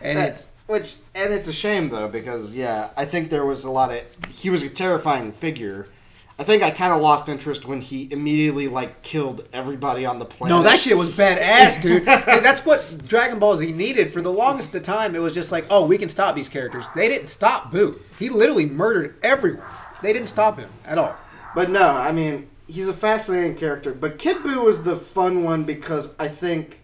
And 0.00 0.18
That- 0.18 0.28
it's 0.30 0.48
which 0.66 0.96
and 1.14 1.32
it's 1.32 1.48
a 1.48 1.52
shame 1.52 1.88
though 1.88 2.08
because 2.08 2.52
yeah, 2.54 2.90
I 2.96 3.04
think 3.04 3.30
there 3.30 3.44
was 3.44 3.64
a 3.64 3.70
lot 3.70 3.92
of 3.92 4.02
he 4.28 4.50
was 4.50 4.62
a 4.62 4.68
terrifying 4.68 5.32
figure. 5.32 5.88
I 6.36 6.42
think 6.42 6.64
I 6.64 6.72
kind 6.72 6.92
of 6.92 7.00
lost 7.00 7.28
interest 7.28 7.64
when 7.64 7.80
he 7.80 8.08
immediately 8.10 8.66
like 8.66 9.02
killed 9.02 9.46
everybody 9.52 10.04
on 10.04 10.18
the 10.18 10.24
planet. 10.24 10.56
No, 10.56 10.62
that 10.64 10.80
shit 10.80 10.98
was 10.98 11.10
badass, 11.10 11.80
dude. 11.80 12.04
That's 12.06 12.66
what 12.66 13.06
Dragon 13.06 13.38
Ball 13.38 13.56
Z 13.56 13.70
needed 13.70 14.12
for 14.12 14.20
the 14.20 14.32
longest 14.32 14.74
of 14.74 14.82
time. 14.82 15.14
It 15.14 15.20
was 15.20 15.32
just 15.32 15.52
like, 15.52 15.64
oh, 15.70 15.86
we 15.86 15.96
can 15.96 16.08
stop 16.08 16.34
these 16.34 16.48
characters. 16.48 16.86
They 16.96 17.08
didn't 17.08 17.28
stop 17.28 17.70
Boo. 17.70 18.00
He 18.18 18.30
literally 18.30 18.66
murdered 18.66 19.16
everyone. 19.22 19.64
They 20.02 20.12
didn't 20.12 20.28
stop 20.28 20.58
him 20.58 20.70
at 20.84 20.98
all. 20.98 21.14
But 21.54 21.70
no, 21.70 21.88
I 21.88 22.10
mean 22.10 22.50
he's 22.66 22.88
a 22.88 22.92
fascinating 22.92 23.56
character. 23.56 23.92
But 23.92 24.18
Kid 24.18 24.42
Boo 24.42 24.62
was 24.62 24.82
the 24.82 24.96
fun 24.96 25.44
one 25.44 25.64
because 25.64 26.14
I 26.18 26.28
think 26.28 26.80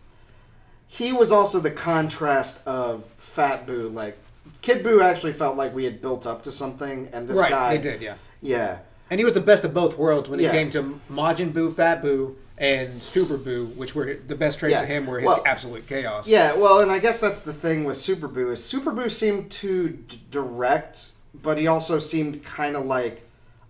he 0.93 1.13
was 1.13 1.31
also 1.31 1.61
the 1.61 1.71
contrast 1.71 2.67
of 2.67 3.05
Fat 3.17 3.65
Boo. 3.65 3.89
Like 3.89 4.19
Kid 4.61 4.83
Boo 4.83 5.01
actually 5.01 5.33
felt 5.33 5.57
like 5.57 5.73
we 5.75 5.85
had 5.85 6.01
built 6.03 6.27
up 6.27 6.43
to 6.43 6.51
something, 6.53 7.09
and 7.13 7.29
this 7.29 7.39
right, 7.39 7.51
guy, 7.51 7.77
they 7.77 7.83
did, 7.83 8.03
yeah. 8.03 8.15
yeah. 8.43 8.79
And 9.09 9.19
he 9.21 9.25
was 9.25 9.35
the 9.35 9.41
best 9.41 9.65
of 9.65 9.73
both 9.73 9.97
worlds 9.97 10.29
when 10.29 10.41
it 10.41 10.45
Yeah. 10.45 10.53
came 10.53 10.71
to 10.71 11.01
Majin 11.11 11.53
Boo, 11.53 11.71
Fat 11.71 12.03
Boo, 12.03 12.37
and 12.59 13.01
Super 13.03 13.37
Boo, 13.37 13.67
which 13.77 13.95
were 13.95 14.19
the 14.27 14.35
best 14.35 14.59
traits 14.59 14.73
Yeah. 14.73 14.83
of 14.83 14.89
him 14.89 15.07
were 15.07 15.21
his 15.21 15.27
Well- 15.29 15.43
absolute 15.47 15.87
chaos. 15.87 16.27
Yeah, 16.29 16.55
well, 16.57 16.81
and 16.81 16.91
I 16.91 16.99
guess 16.99 17.21
that's 17.21 17.41
the 17.41 17.53
thing 17.55 17.85
with 17.85 17.97
Super 17.97 18.29
Boo 18.29 18.51
is 18.51 18.63
Super 18.63 18.91
Boo 18.91 19.09
seemed 19.09 19.51
too 19.51 19.89
d- 20.09 20.21
direct, 20.31 21.13
but 21.41 21.57
he 21.57 21.67
also 21.69 21.99
seemed 22.01 22.45
kind 22.45 22.77
of 22.77 22.85
like 22.85 23.27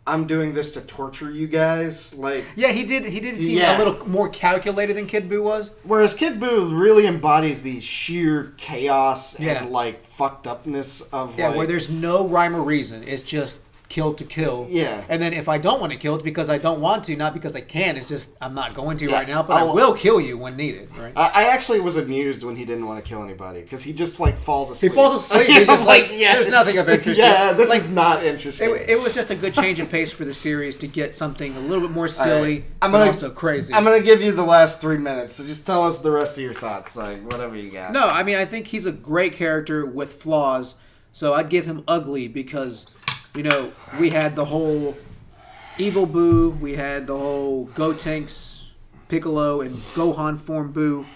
I'm 0.06 0.26
doing 0.26 0.54
this 0.54 0.72
to 0.72 0.80
torture 0.80 1.30
you 1.30 1.46
guys. 1.46 2.14
Like, 2.14 2.44
Yeah, 2.56 2.72
he 2.72 2.84
did. 2.84 3.04
He 3.04 3.20
did 3.20 3.36
seem 3.40 3.58
Yeah. 3.58 3.76
a 3.76 3.78
little 3.78 4.08
more 4.08 4.28
calculated 4.28 4.96
than 4.96 5.06
Kid 5.06 5.28
Buu 5.28 5.42
was. 5.42 5.70
whereas 5.84 6.14
Kid 6.14 6.40
Boo 6.40 6.74
really 6.74 7.06
embodies 7.06 7.62
the 7.62 7.80
sheer 7.80 8.52
chaos 8.56 9.38
Yeah. 9.38 9.62
and 9.62 9.70
like 9.70 10.04
fucked 10.04 10.46
upness 10.46 11.00
of 11.12 11.38
Yeah, 11.38 11.48
like, 11.48 11.56
where 11.58 11.66
there's 11.66 11.88
no 11.90 12.26
rhyme 12.26 12.56
or 12.56 12.62
reason. 12.62 13.04
It's 13.06 13.22
just 13.22 13.58
kill 13.90 14.14
to 14.14 14.24
kill. 14.24 14.66
Yeah. 14.70 15.04
And 15.08 15.20
then 15.20 15.34
if 15.34 15.48
I 15.48 15.58
don't 15.58 15.80
want 15.80 15.92
to 15.92 15.98
kill, 15.98 16.14
it's 16.14 16.22
because 16.24 16.48
I 16.48 16.56
don't 16.58 16.80
want 16.80 17.04
to, 17.04 17.16
not 17.16 17.34
because 17.34 17.54
I 17.56 17.60
can. 17.60 17.96
It's 17.98 18.08
just 18.08 18.30
I'm 18.40 18.54
not 18.54 18.72
going 18.72 18.96
to 18.98 19.10
Yeah, 19.10 19.16
right 19.16 19.28
now, 19.28 19.42
but 19.42 19.54
I 19.54 19.60
I'll- 19.66 19.90
kill 19.94 20.20
you 20.20 20.38
when 20.38 20.56
needed. 20.56 20.88
Right. 20.96 21.12
I, 21.16 21.42
I 21.42 21.44
actually 21.48 21.80
was 21.80 21.96
amused 21.96 22.44
when 22.44 22.54
he 22.56 22.64
didn't 22.64 22.86
want 22.86 23.04
to 23.04 23.06
kill 23.06 23.22
anybody 23.22 23.60
because 23.60 23.82
he 23.82 23.92
just 23.92 24.20
like 24.20 24.38
falls 24.38 24.70
asleep. 24.70 24.92
He 24.92 24.94
falls 24.96 25.20
asleep. 25.20 25.48
He's 25.48 25.66
just 25.66 25.84
like, 25.86 26.08
there's 26.08 26.48
nothing 26.48 26.78
of 26.78 26.88
interest. 26.88 27.18
Yeah, 27.20 27.52
this 27.52 27.68
Like, 27.68 27.78
is 27.78 27.92
not 27.92 28.24
interesting. 28.24 28.70
It, 28.70 28.90
it 28.90 29.02
was 29.02 29.12
just 29.14 29.30
a 29.30 29.34
good 29.34 29.52
change 29.52 29.80
of 29.80 29.90
pace 29.90 30.12
for 30.12 30.24
the 30.24 30.32
series 30.32 30.76
to 30.76 30.86
get 30.86 31.14
something 31.14 31.56
a 31.56 31.60
little 31.60 31.86
bit 31.88 31.90
more 31.94 32.06
silly, 32.08 32.52
right. 32.60 32.64
I'm 32.80 32.92
gonna- 32.92 33.06
also 33.06 33.28
crazy. 33.30 33.74
I'm 33.74 33.82
gonna 33.84 34.00
give 34.00 34.22
you 34.22 34.30
the 34.32 34.44
last 34.44 34.80
three 34.80 34.98
minutes, 34.98 35.34
so 35.34 35.44
just 35.44 35.66
tell 35.66 35.84
us 35.84 35.98
the 35.98 36.12
rest 36.12 36.38
of 36.38 36.44
your 36.44 36.54
thoughts, 36.54 36.96
like 36.96 37.20
whatever 37.30 37.56
you 37.56 37.70
got. 37.70 37.92
No, 37.92 38.06
I 38.06 38.22
mean 38.22 38.36
I 38.36 38.44
think 38.44 38.68
he's 38.68 38.86
a 38.86 38.92
great 38.92 39.32
character 39.32 39.84
with 39.84 40.12
flaws. 40.22 40.76
So 41.12 41.34
I'd 41.34 41.48
give 41.50 41.66
him 41.66 41.82
ugly 41.88 42.28
because, 42.28 42.86
you 43.34 43.42
know, 43.42 43.72
we 43.98 44.10
had 44.10 44.34
the 44.34 44.46
whole 44.46 44.96
Evil 45.78 46.06
Boo, 46.06 46.50
we 46.50 46.74
had 46.74 47.06
the 47.06 47.16
whole 47.16 47.66
Gotenks, 47.68 48.70
Piccolo, 49.08 49.60
and 49.60 49.74
Gohan 49.94 50.38
form 50.38 50.72
Boo. 50.72 51.06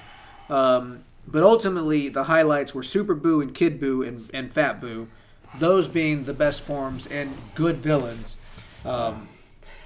Um, 0.48 1.04
but 1.26 1.42
ultimately, 1.42 2.08
the 2.08 2.24
highlights 2.24 2.74
were 2.74 2.82
Super 2.82 3.14
Boo 3.14 3.40
and 3.40 3.54
Kid 3.54 3.80
Boo 3.80 4.02
and, 4.02 4.30
and 4.32 4.52
Fat 4.52 4.80
Boo. 4.80 5.08
Those 5.58 5.86
being 5.86 6.24
the 6.24 6.34
best 6.34 6.60
forms 6.60 7.06
and 7.06 7.36
good 7.54 7.76
villains 7.76 8.38
um, 8.84 9.28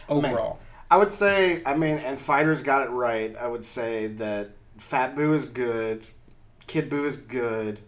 overall. 0.09 0.59
I 0.91 0.97
would 0.97 1.11
say, 1.11 1.63
I 1.67 1.75
mean, 1.75 1.99
and 1.99 2.19
Fighters 2.19 2.63
got 2.63 2.87
it 2.87 2.91
right. 2.91 3.37
I 3.37 3.47
would 3.47 3.65
say 3.65 4.07
that 4.07 4.51
Fat 4.79 5.15
Boo 5.15 5.35
is 5.35 5.45
good, 5.45 6.05
Kid 6.67 6.89
Boo 6.89 7.05
is 7.05 7.17
good, 7.17 7.81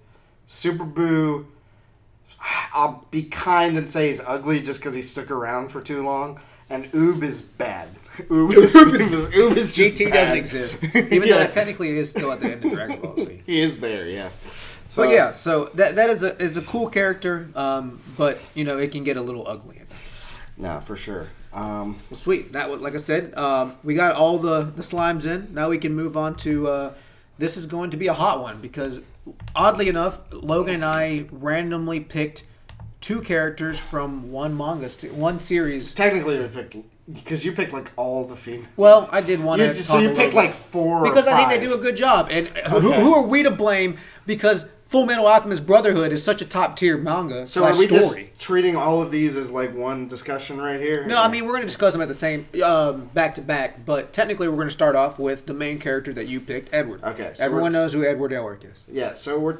Super 0.47 0.84
Boo. 0.84 1.47
I'll 2.72 3.05
be 3.11 3.24
kind 3.24 3.76
and 3.76 3.91
say 3.91 4.09
he's 4.09 4.20
ugly 4.20 4.61
just 4.61 4.80
because 4.80 4.95
he 4.95 5.03
stuck 5.03 5.30
around 5.30 5.68
for 5.70 5.80
too 5.82 6.03
long, 6.05 6.41
and 6.68 6.91
Oob 6.93 7.22
is 7.22 7.41
bad. 7.43 7.88
Oob 8.28 8.55
is, 8.55 8.74
Oob 8.74 8.95
is, 8.95 9.01
Oob 9.34 9.57
is 9.57 9.72
just 9.74 9.95
GT 9.97 10.12
doesn't 10.12 10.36
exist, 10.36 10.78
even 10.95 11.28
Yeah. 11.28 11.45
though 11.45 11.51
technically 11.51 11.91
is 11.99 12.11
still 12.11 12.32
at 12.32 12.41
the 12.41 12.53
end 12.53 12.64
of 12.64 12.70
Dragon 12.72 13.01
Ball 13.01 13.16
Z. 13.16 13.43
He 13.47 13.61
is 13.61 13.78
there, 13.80 14.07
yeah. 14.09 14.30
So 14.86 15.05
But 15.05 15.11
yeah, 15.14 15.32
so 15.34 15.66
that 15.74 15.95
that 15.97 16.11
is 16.11 16.22
a 16.22 16.36
is 16.43 16.57
a 16.57 16.62
cool 16.62 16.88
character, 16.88 17.49
um, 17.55 18.01
but 18.16 18.38
you 18.55 18.64
know 18.64 18.78
it 18.78 18.91
can 18.91 19.05
get 19.05 19.16
a 19.16 19.22
little 19.22 19.47
ugly 19.47 19.78
at 19.78 19.88
times. 19.91 20.32
no, 20.57 20.80
for 20.80 20.97
sure. 20.97 21.28
Um, 21.53 21.97
Well, 22.11 22.18
sweet. 22.18 22.53
That 22.53 22.70
was 22.70 22.80
like 22.80 22.95
I 22.95 22.99
said, 22.99 23.34
um, 23.36 23.74
we 23.84 23.95
got 23.95 24.16
all 24.16 24.38
the 24.38 24.62
the 24.64 24.82
slimes 24.82 25.26
in. 25.26 25.53
Now 25.55 25.68
we 25.68 25.78
can 25.78 25.95
move 25.95 26.16
on 26.16 26.34
to 26.36 26.66
uh, 26.68 26.95
this 27.38 27.57
is 27.57 27.66
going 27.66 27.91
to 27.91 27.97
be 27.97 28.07
a 28.09 28.14
hot 28.14 28.41
one 28.43 28.61
because 28.61 29.01
oddly 29.54 29.88
enough, 29.88 30.20
Logan 30.32 30.76
and 30.76 30.84
I 30.84 31.26
randomly 31.30 32.00
picked 32.00 32.44
two 33.00 33.20
characters 33.22 33.78
from 33.78 34.30
one 34.30 34.56
manga, 34.56 34.88
one 35.12 35.40
series. 35.40 35.94
technically, 35.94 36.38
we 36.40 36.48
picked 36.48 36.76
because 37.12 37.44
you 37.44 37.52
picked 37.52 37.72
like 37.72 37.90
all 37.96 38.24
the 38.24 38.36
females. 38.36 38.68
Well, 38.76 39.08
I 39.10 39.20
did 39.20 39.42
want 39.42 39.60
You 39.60 39.68
to 39.68 39.74
just- 39.74 39.88
so 39.88 39.98
you 39.98 40.10
picked 40.10 40.34
like 40.34 40.54
four 40.54 41.02
because 41.02 41.26
I 41.26 41.36
think 41.36 41.48
they 41.48 41.66
do 41.66 41.74
a 41.74 41.78
good 41.78 41.96
job. 41.96 42.28
And 42.30 42.46
who, 42.48 42.92
who 42.92 43.14
are 43.14 43.22
we 43.22 43.42
to 43.42 43.50
blame? 43.50 43.98
Because 44.26 44.66
Full 44.91 45.07
Metal 45.07 45.24
Alchemist 45.28 45.64
Brotherhood 45.66 46.11
is 46.11 46.20
such 46.24 46.43
a 46.43 46.45
top 46.45 46.76
tier 46.76 46.99
manga 46.99 47.47
So 47.47 47.62
are 47.64 47.76
we 47.76 47.86
story. 47.86 48.24
just 48.24 48.41
treating 48.41 48.74
all 48.74 49.01
of 49.01 49.12
these 49.12 49.36
as 49.36 49.49
like 49.49 49.72
one 49.72 50.09
discussion 50.09 50.61
right 50.61 50.80
here? 50.80 51.07
No, 51.07 51.22
I 51.22 51.28
mean 51.28 51.45
we're 51.45 51.53
going 51.53 51.61
to 51.62 51.66
discuss 51.68 51.93
them 51.93 52.03
at 52.03 52.09
the 52.09 52.14
same 52.14 52.49
um, 52.64 53.05
back 53.14 53.36
to 53.36 53.41
back, 53.41 53.86
but 53.86 54.12
technically 54.12 54.49
we're 54.49 54.57
going 54.57 54.66
to 54.66 54.72
start 54.72 54.97
off 54.97 55.16
with 55.20 55.47
the 55.47 55.55
main 55.55 55.78
character 55.78 56.12
that 56.14 56.26
you 56.26 56.41
picked, 56.41 56.74
Edward. 56.74 57.05
Okay, 57.05 57.30
so 57.34 57.45
Everyone 57.45 57.70
t- 57.70 57.76
knows 57.76 57.93
who 57.93 58.05
Edward 58.05 58.32
Elric 58.32 58.64
is. 58.64 58.74
yeah. 58.91 59.14
So 59.14 59.38
we're 59.38 59.59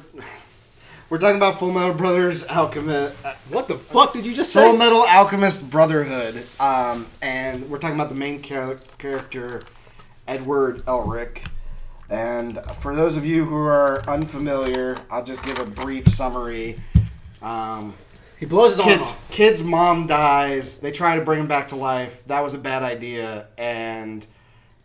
we're 1.09 1.17
talking 1.17 1.37
about 1.37 1.59
Full 1.59 1.71
Metal 1.71 1.93
Brothers 1.93 2.45
Alchemist, 2.47 3.15
uh, 3.23 3.33
What 3.47 3.69
the 3.69 3.75
fuck 3.75 4.11
did 4.11 4.25
you 4.25 4.33
just 4.33 4.51
say? 4.51 4.61
Full 4.61 4.75
Metal 4.75 5.05
Alchemist 5.07 5.69
Brotherhood, 5.69 6.43
um, 6.59 7.07
and 7.21 7.69
we're 7.69 7.77
talking 7.77 7.95
about 7.95 8.09
the 8.09 8.15
main 8.15 8.41
char- 8.41 8.75
character, 8.97 9.61
Edward 10.27 10.85
Elric. 10.87 11.45
And 12.11 12.59
for 12.81 12.93
those 12.93 13.15
of 13.15 13.25
you 13.25 13.45
who 13.45 13.55
are 13.55 14.07
unfamiliar, 14.07 14.97
I'll 15.09 15.23
just 15.23 15.41
give 15.43 15.57
a 15.59 15.65
brief 15.65 16.07
summary. 16.09 16.77
Um, 17.41 17.93
He 18.37 18.45
blows 18.45 18.71
his 18.71 18.79
arm 18.81 18.89
kid's 18.89 19.11
off. 19.11 19.29
kid's 19.31 19.63
mom 19.63 20.07
dies. 20.07 20.79
They 20.79 20.91
try 20.91 21.15
to 21.15 21.21
bring 21.23 21.39
him 21.39 21.47
back 21.47 21.69
to 21.69 21.75
life. 21.77 22.21
That 22.27 22.43
was 22.43 22.53
a 22.53 22.57
bad 22.59 22.83
idea, 22.83 23.47
and 23.57 24.25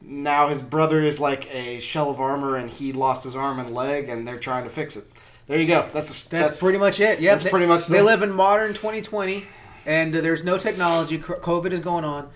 now 0.01 0.47
his 0.49 0.63
brother 0.63 1.01
is 1.03 1.19
like 1.19 1.53
a 1.53 1.81
shell 1.81 2.11
of 2.11 2.21
armor, 2.21 2.57
and 2.57 2.71
he 2.71 2.93
lost 2.93 3.25
his 3.25 3.35
arm 3.35 3.59
and 3.59 3.75
leg, 3.75 4.09
and 4.09 4.27
they're 4.27 4.39
trying 4.39 4.63
to 4.65 4.71
fix 4.71 4.97
it. 4.97 5.05
There 5.49 5.59
you 5.59 5.67
go. 5.67 5.89
That's 5.93 6.25
That's, 6.29 6.61
pretty 6.61 6.79
much 6.79 7.01
it. 7.01 7.19
Yeah, 7.21 7.33
that's 7.33 7.43
they- 7.45 7.51
pretty 7.51 7.67
much 7.67 7.87
They 7.89 7.99
the- 7.99 8.05
live 8.05 8.23
in 8.23 8.31
modern 8.31 8.73
2020, 8.73 9.45
and 9.85 10.15
uh, 10.15 10.21
there's 10.21 10.45
no 10.45 10.59
technology. 10.59 11.19
COVID 11.19 11.73
is 11.73 11.81
going 11.81 12.05
on. 12.05 12.29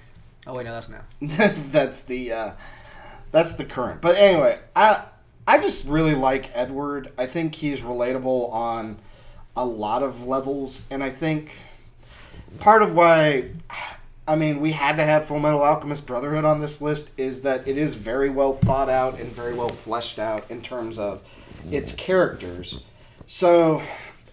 Oh 0.48 0.54
wait, 0.54 0.64
no, 0.66 0.72
that's 0.72 0.88
now. 0.88 1.04
that's 1.70 2.02
the 2.02 2.32
uh, 2.32 2.50
that's 3.32 3.54
the 3.54 3.64
current. 3.64 4.00
But 4.00 4.16
anyway, 4.16 4.58
I 4.74 5.04
I 5.46 5.58
just 5.58 5.86
really 5.86 6.14
like 6.14 6.50
Edward. 6.54 7.12
I 7.18 7.26
think 7.26 7.54
he's 7.54 7.80
relatable 7.80 8.52
on 8.52 8.98
a 9.56 9.64
lot 9.64 10.02
of 10.02 10.26
levels, 10.26 10.82
and 10.90 11.02
I 11.02 11.10
think 11.10 11.56
part 12.58 12.82
of 12.82 12.94
why 12.94 13.50
I 14.26 14.36
mean 14.36 14.60
we 14.60 14.72
had 14.72 14.96
to 14.96 15.04
have 15.04 15.24
Full 15.26 15.38
Metal 15.38 15.62
Alchemist 15.62 16.06
Brotherhood 16.06 16.44
on 16.44 16.60
this 16.60 16.80
list 16.80 17.12
is 17.18 17.42
that 17.42 17.66
it 17.66 17.76
is 17.76 17.94
very 17.94 18.30
well 18.30 18.52
thought 18.52 18.88
out 18.88 19.18
and 19.20 19.30
very 19.30 19.54
well 19.54 19.68
fleshed 19.68 20.18
out 20.18 20.50
in 20.50 20.62
terms 20.62 20.98
of 20.98 21.22
its 21.70 21.92
characters. 21.92 22.80
So 23.26 23.82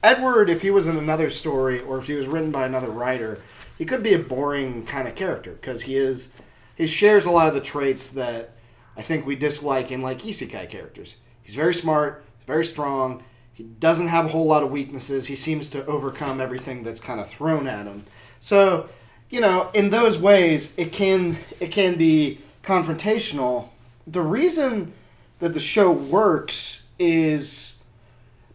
Edward, 0.04 0.50
if 0.50 0.62
he 0.62 0.72
was 0.72 0.88
in 0.88 0.98
another 0.98 1.30
story 1.30 1.82
or 1.82 1.98
if 1.98 2.08
he 2.08 2.14
was 2.14 2.28
written 2.28 2.52
by 2.52 2.66
another 2.66 2.92
writer, 2.92 3.42
he 3.78 3.86
could 3.86 4.04
be 4.04 4.14
a 4.14 4.20
boring 4.20 4.86
kind 4.86 5.08
of 5.08 5.16
character 5.16 5.52
because 5.54 5.84
he 5.84 5.98
is 5.98 6.30
he 6.76 6.88
shares 6.88 7.26
a 7.26 7.32
lot 7.32 7.48
of 7.48 7.54
the 7.54 7.62
traits 7.62 8.08
that 8.08 8.52
I 8.98 9.02
think 9.02 9.26
we 9.26 9.36
dislike 9.36 9.92
in 9.92 10.02
like 10.02 10.24
isekai 10.24 10.70
characters. 10.70 11.16
He's 11.44 11.56
very 11.56 11.74
smart, 11.74 12.26
very 12.46 12.66
strong. 12.66 13.24
He 13.54 13.64
doesn't 13.64 14.08
have 14.08 14.26
a 14.26 14.30
whole 14.30 14.46
lot 14.46 14.64
of 14.64 14.72
weaknesses. 14.72 15.28
He 15.28 15.36
seems 15.36 15.68
to 15.70 15.86
overcome 15.86 16.42
everything 16.42 16.84
that's 16.84 17.00
kind 17.00 17.20
of 17.20 17.30
thrown 17.30 17.68
at 17.68 17.86
him. 17.86 18.06
So, 18.40 18.90
you 19.30 19.42
know, 19.42 19.70
in 19.74 19.90
those 19.90 20.18
ways, 20.18 20.78
it 20.78 20.92
can 20.92 21.38
it 21.60 21.72
can 21.72 21.98
be 21.98 22.40
confrontational. 22.64 23.70
The 24.06 24.22
reason 24.22 24.94
that 25.40 25.54
the 25.54 25.60
show 25.60 25.92
works 25.92 26.84
is 26.98 27.76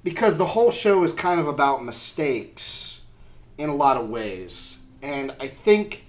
because 0.03 0.37
the 0.37 0.47
whole 0.47 0.71
show 0.71 1.03
is 1.05 1.13
kind 1.13 1.41
of 1.41 1.47
about 1.47 1.85
mistakes 1.85 3.01
in 3.59 3.69
a 3.69 3.75
lot 3.75 3.97
of 3.97 4.09
ways. 4.09 4.79
And 5.03 5.35
I 5.41 5.47
think 5.47 6.05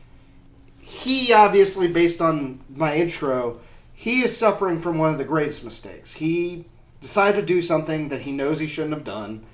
he 0.79 1.34
obviously, 1.34 1.88
based 1.88 2.21
on 2.21 2.59
my 2.75 2.95
intro, 2.95 3.59
he 4.03 4.19
is 4.21 4.35
suffering 4.35 4.81
from 4.81 4.97
one 4.97 5.13
of 5.13 5.17
the 5.17 5.23
greatest 5.23 5.63
mistakes. 5.63 6.11
He 6.15 6.65
decided 6.99 7.39
to 7.39 7.45
do 7.45 7.61
something 7.61 8.09
that 8.09 8.23
he 8.23 8.33
knows 8.33 8.59
he 8.59 8.67
shouldn't 8.67 8.93
have 8.93 9.05
done, 9.05 9.45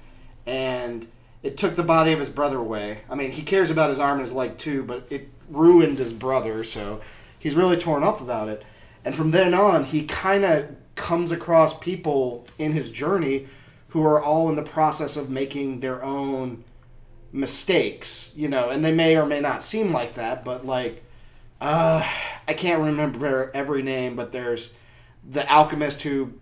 and 0.48 1.08
it 1.44 1.56
took 1.56 1.76
the 1.76 1.84
body 1.84 2.14
of 2.14 2.18
his 2.18 2.30
brother 2.30 2.58
away. 2.58 3.02
I 3.12 3.14
mean, 3.14 3.30
he 3.30 3.44
cares 3.44 3.70
about 3.70 3.92
his 3.92 4.00
arm 4.00 4.14
and 4.14 4.22
his 4.22 4.34
leg 4.34 4.58
too, 4.58 4.82
but 4.82 5.06
it 5.12 5.30
ruined 5.52 6.00
his 6.00 6.14
brother, 6.14 6.64
so 6.64 7.00
he's 7.38 7.54
really 7.54 7.78
torn 7.78 8.04
up 8.04 8.22
about 8.22 8.50
it. 8.50 8.66
And 9.06 9.16
from 9.16 9.30
then 9.30 9.54
on, 9.54 9.84
he 9.84 10.06
kind 10.06 10.44
of 10.44 10.76
comes 10.96 11.32
across 11.32 11.78
people 11.78 12.48
in 12.58 12.72
his 12.72 12.90
journey 12.90 13.46
who 13.90 14.04
are 14.04 14.20
all 14.20 14.50
in 14.50 14.56
the 14.56 14.64
process 14.64 15.16
of 15.16 15.30
making 15.30 15.82
their 15.82 16.04
own 16.04 16.64
mistakes, 17.32 18.34
you 18.36 18.48
know, 18.48 18.70
and 18.70 18.84
they 18.84 18.92
may 18.92 19.16
or 19.16 19.28
may 19.28 19.42
not 19.42 19.62
seem 19.62 19.92
like 19.92 20.16
that, 20.16 20.44
but 20.44 20.66
like, 20.66 21.04
uh, 21.62 22.08
I 22.48 22.54
can't 22.54 22.82
remember 22.82 23.52
every 23.54 23.82
name, 23.82 24.16
but 24.16 24.32
there's 24.32 24.74
the 25.30 25.50
alchemist 25.52 26.02
who 26.02 26.34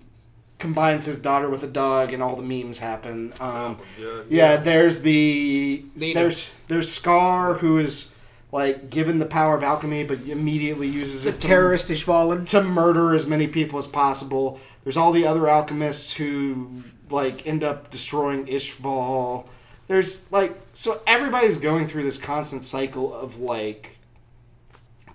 combines 0.59 1.05
his 1.05 1.20
daughter 1.20 1.49
with 1.49 1.63
a 1.63 1.68
dog, 1.68 2.13
and 2.13 2.24
all 2.24 2.36
the 2.36 2.43
memes 2.43 2.80
happen. 2.80 3.34
Um, 3.39 3.78
Yeah, 3.99 4.22
yeah, 4.30 4.57
there's 4.57 5.01
the 5.01 5.84
Nina. 5.95 6.20
there's 6.20 6.49
there's 6.68 6.91
Scar 6.91 7.55
who 7.55 7.78
is 7.78 8.11
like 8.51 8.89
given 8.89 9.20
the 9.20 9.26
power 9.26 9.55
of 9.55 9.63
alchemy, 9.63 10.03
but 10.03 10.20
immediately 10.22 10.88
uses 10.88 11.24
The 11.24 11.30
it 11.30 11.41
to 11.41 11.47
terrorist 11.47 11.89
is 11.91 12.01
fallen. 12.01 12.45
to 12.45 12.63
murder 12.63 13.13
as 13.13 13.26
many 13.26 13.47
people 13.47 13.78
as 13.78 13.88
possible. 13.88 14.59
There's 14.84 14.97
all 14.97 15.11
the 15.11 15.28
other 15.28 15.47
alchemists 15.49 16.13
who 16.13 16.84
like 17.09 17.45
end 17.45 17.63
up 17.63 17.89
destroying 17.89 18.45
Ishval. 18.45 19.45
There's 19.88 20.32
like 20.32 20.57
so 20.74 21.01
everybody's 21.05 21.57
going 21.57 21.88
through 21.88 22.03
this 22.03 22.18
constant 22.18 22.63
cycle 22.63 23.13
of 23.13 23.39
like 23.39 23.96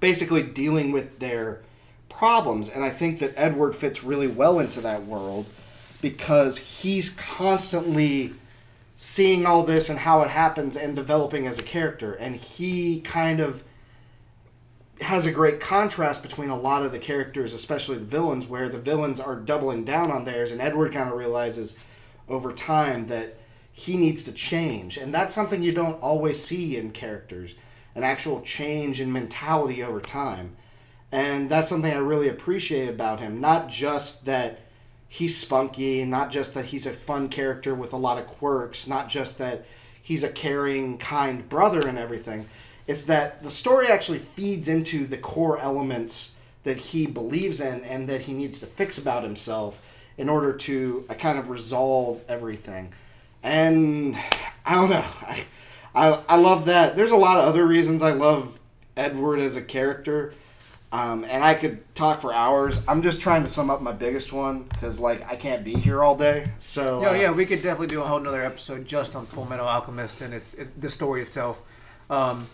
basically 0.03 0.43
dealing 0.43 0.91
with 0.91 1.21
their 1.21 1.63
problems. 2.09 2.69
And 2.69 2.85
I 2.85 2.91
think 2.91 3.21
that 3.21 3.33
Edward 3.37 3.77
fits 3.77 4.03
really 4.03 4.27
well 4.27 4.59
into 4.59 4.81
that 4.81 5.07
world 5.07 5.47
because 6.01 6.59
he's 6.59 7.11
constantly 7.11 8.33
seeing 8.97 9.47
all 9.47 9.63
this 9.63 9.89
and 9.89 10.01
how 10.01 10.23
it 10.23 10.29
happens 10.29 10.77
and 10.77 10.97
developing 10.97 11.47
as 11.47 11.61
a 11.61 11.63
character. 11.63 12.15
And 12.15 12.35
he 12.35 13.01
kind 13.03 13.39
of 13.39 13.63
has 15.03 15.25
a 15.25 15.31
great 15.31 15.61
contrast 15.61 16.25
between 16.25 16.51
a 16.51 16.59
lot 16.59 16.85
of 16.85 16.91
the 16.91 16.99
characters, 16.99 17.53
especially 17.53 17.97
the 17.97 18.05
villains, 18.05 18.49
where 18.49 18.69
the 18.69 18.79
villains 18.79 19.21
are 19.21 19.37
doubling 19.37 19.85
down 19.85 20.11
on 20.11 20.25
theirs, 20.25 20.51
and 20.51 20.61
Edward 20.61 20.93
kind 20.93 21.11
of 21.11 21.17
realizes 21.17 21.77
over 22.29 22.53
time 22.53 23.07
that 23.07 23.39
he 23.71 23.97
needs 23.97 24.25
to 24.25 24.33
change. 24.33 24.97
And 24.97 25.15
that's 25.15 25.33
something 25.33 25.63
you 25.63 25.73
don't 25.73 26.03
always 26.03 26.43
see 26.43 26.77
in 26.77 26.91
characters 26.91 27.55
an 27.95 28.05
actual 28.05 28.40
change 28.40 29.01
in 29.01 29.12
mentality 29.12 29.82
over 29.82 30.01
time. 30.01 30.57
And 31.11 31.51
that's 31.51 31.68
something 31.68 31.93
I 31.93 31.99
really 31.99 32.28
appreciate 32.28 32.88
about 32.88 33.20
him. 33.20 33.40
Not 33.40 33.68
just 33.68 34.24
that 34.24 34.61
he's 35.09 35.36
spunky, 35.36 36.05
not 36.07 36.30
just 36.30 36.55
that 36.55 36.66
he's 36.66 36.86
a 36.86 36.90
fun 36.90 37.28
character 37.28 37.74
with 37.74 37.93
a 37.93 37.99
lot 37.99 38.18
of 38.18 38.26
quirks, 38.26 38.86
not 38.86 39.11
just 39.11 39.36
that 39.38 39.66
he's 40.03 40.24
a 40.24 40.30
caring, 40.30 40.97
kind 40.97 41.47
brother 41.49 41.86
and 41.86 41.99
everything. 41.99 42.49
It's 42.86 43.03
that 43.05 43.43
the 43.43 43.51
story 43.51 43.88
actually 43.88 44.18
feeds 44.18 44.68
into 44.68 45.07
the 45.07 45.18
core 45.18 45.59
elements 45.59 46.32
that 46.64 46.78
he 46.78 47.07
believes 47.07 47.61
in 47.61 47.82
and 47.84 48.09
that 48.09 48.22
he 48.22 48.32
needs 48.32 48.61
to 48.61 48.66
fix 48.66 48.97
about 48.97 49.22
himself 49.22 49.82
in 50.16 50.28
order 50.28 50.53
to 50.53 51.05
kind 51.18 51.38
of 51.38 51.51
resolve 51.51 52.24
everything. 52.28 52.93
And 53.43 54.16
I 54.64 54.74
don't 54.76 54.90
know. 54.90 55.05
I, 55.22 55.45
I, 55.95 56.20
I 56.28 56.36
love 56.36 56.66
that. 56.66 56.97
There's 56.97 57.12
a 57.12 57.16
lot 57.16 57.38
of 57.38 57.45
other 57.45 57.66
reasons 57.66 58.03
I 58.03 58.12
love 58.12 58.59
Edward 58.97 59.40
as 59.40 59.57
a 59.57 59.62
character. 59.62 60.34
Um, 60.93 61.24
and 61.24 61.43
I 61.43 61.55
could 61.55 61.82
talk 61.95 62.20
for 62.20 62.34
hours. 62.34 62.78
I'm 62.86 63.01
just 63.01 63.22
trying 63.22 63.43
to 63.43 63.49
sum 63.49 63.70
up 63.70 63.80
my 63.80 63.93
biggest 63.93 64.30
one 64.30 64.64
because, 64.64 65.01
like, 65.01 65.26
I 65.26 65.36
can't 65.36 65.64
be 65.64 65.74
here 65.74 66.03
all 66.03 66.14
day. 66.14 66.51
So, 66.59 67.01
Yeah, 67.01 67.09
uh, 67.09 67.14
yeah, 67.14 67.30
we 67.30 67.47
could 67.47 67.62
definitely 67.62 67.86
do 67.86 68.03
a 68.03 68.05
whole 68.05 68.20
nother 68.20 68.45
episode 68.45 68.86
just 68.86 69.16
on 69.16 69.24
Full 69.24 69.47
Metal 69.47 69.66
Alchemist 69.66 70.20
and 70.20 70.34
its 70.34 70.53
it, 70.53 70.78
the 70.78 70.90
story 70.90 71.22
itself. 71.22 71.62
Um, 72.11 72.47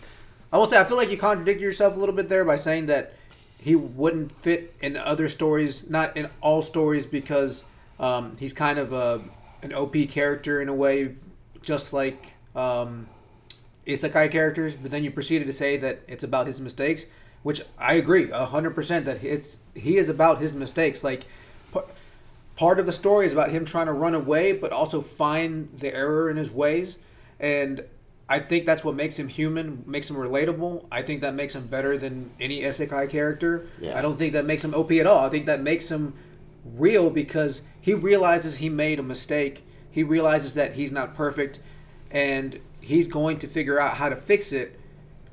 I 0.53 0.57
will 0.57 0.67
say, 0.67 0.79
I 0.79 0.85
feel 0.85 0.95
like 0.95 1.11
you 1.11 1.17
contradicted 1.17 1.61
yourself 1.61 1.97
a 1.97 1.99
little 1.99 2.15
bit 2.15 2.29
there 2.29 2.45
by 2.45 2.55
saying 2.55 2.85
that 2.85 3.13
he 3.57 3.75
wouldn't 3.75 4.31
fit 4.31 4.73
in 4.81 4.95
other 4.95 5.27
stories, 5.27 5.89
not 5.89 6.15
in 6.15 6.29
all 6.39 6.61
stories, 6.61 7.05
because 7.05 7.65
um, 7.99 8.37
he's 8.39 8.53
kind 8.53 8.79
of 8.79 8.93
a 8.93 9.21
an 9.61 9.73
OP 9.73 9.95
character 10.09 10.61
in 10.61 10.69
a 10.69 10.73
way, 10.73 11.15
just 11.61 11.91
like 11.91 12.31
um, 12.55 13.07
isekai 13.89 14.31
characters. 14.31 14.75
But 14.75 14.91
then 14.91 15.03
you 15.03 15.11
proceeded 15.11 15.47
to 15.47 15.53
say 15.53 15.77
that 15.77 16.01
it's 16.07 16.23
about 16.23 16.47
his 16.47 16.61
mistakes, 16.61 17.05
which 17.43 17.61
I 17.77 17.93
agree 17.95 18.29
hundred 18.29 18.71
percent 18.71 19.05
that 19.05 19.23
it's 19.23 19.59
he 19.75 19.97
is 19.97 20.09
about 20.09 20.39
his 20.39 20.55
mistakes. 20.55 21.03
Like 21.03 21.25
pa- 21.71 21.85
part 22.55 22.79
of 22.79 22.85
the 22.85 22.93
story 22.93 23.25
is 23.25 23.33
about 23.33 23.51
him 23.51 23.65
trying 23.65 23.87
to 23.87 23.93
run 23.93 24.15
away, 24.15 24.53
but 24.53 24.71
also 24.71 25.01
find 25.01 25.69
the 25.77 25.93
error 25.93 26.29
in 26.29 26.37
his 26.37 26.51
ways. 26.51 26.97
And 27.39 27.83
I 28.27 28.39
think 28.39 28.67
that's 28.67 28.83
what 28.83 28.95
makes 28.95 29.17
him 29.17 29.27
human, 29.27 29.83
makes 29.87 30.09
him 30.09 30.15
relatable. 30.15 30.85
I 30.91 31.01
think 31.01 31.21
that 31.21 31.33
makes 31.33 31.55
him 31.55 31.65
better 31.65 31.97
than 31.97 32.29
any 32.39 32.61
isekai 32.61 33.09
character. 33.09 33.67
Yeah. 33.81 33.97
I 33.97 34.03
don't 34.03 34.17
think 34.17 34.33
that 34.33 34.45
makes 34.45 34.63
him 34.63 34.75
OP 34.75 34.91
at 34.91 35.07
all. 35.07 35.25
I 35.25 35.29
think 35.29 35.47
that 35.47 35.61
makes 35.61 35.89
him 35.89 36.13
real 36.63 37.09
because 37.09 37.63
he 37.81 37.95
realizes 37.95 38.57
he 38.57 38.69
made 38.69 38.99
a 38.99 39.03
mistake. 39.03 39.63
He 39.89 40.03
realizes 40.03 40.53
that 40.53 40.73
he's 40.73 40.91
not 40.91 41.15
perfect, 41.15 41.59
and 42.11 42.59
he's 42.81 43.07
going 43.07 43.39
to 43.39 43.47
figure 43.47 43.79
out 43.79 43.95
how 43.95 44.09
to 44.09 44.15
fix 44.15 44.51
it 44.51 44.79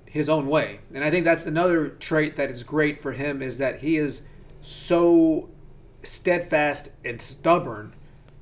his 0.06 0.28
own 0.28 0.46
way. 0.46 0.80
And 0.94 1.04
I 1.04 1.10
think 1.10 1.24
that's 1.24 1.46
another 1.46 1.88
trait 1.88 2.36
that 2.36 2.50
is 2.50 2.62
great 2.62 3.00
for 3.00 3.12
him 3.12 3.42
is 3.42 3.58
that 3.58 3.80
he 3.80 3.96
is 3.96 4.22
so 4.62 5.48
steadfast 6.02 6.90
and 7.04 7.20
stubborn 7.20 7.92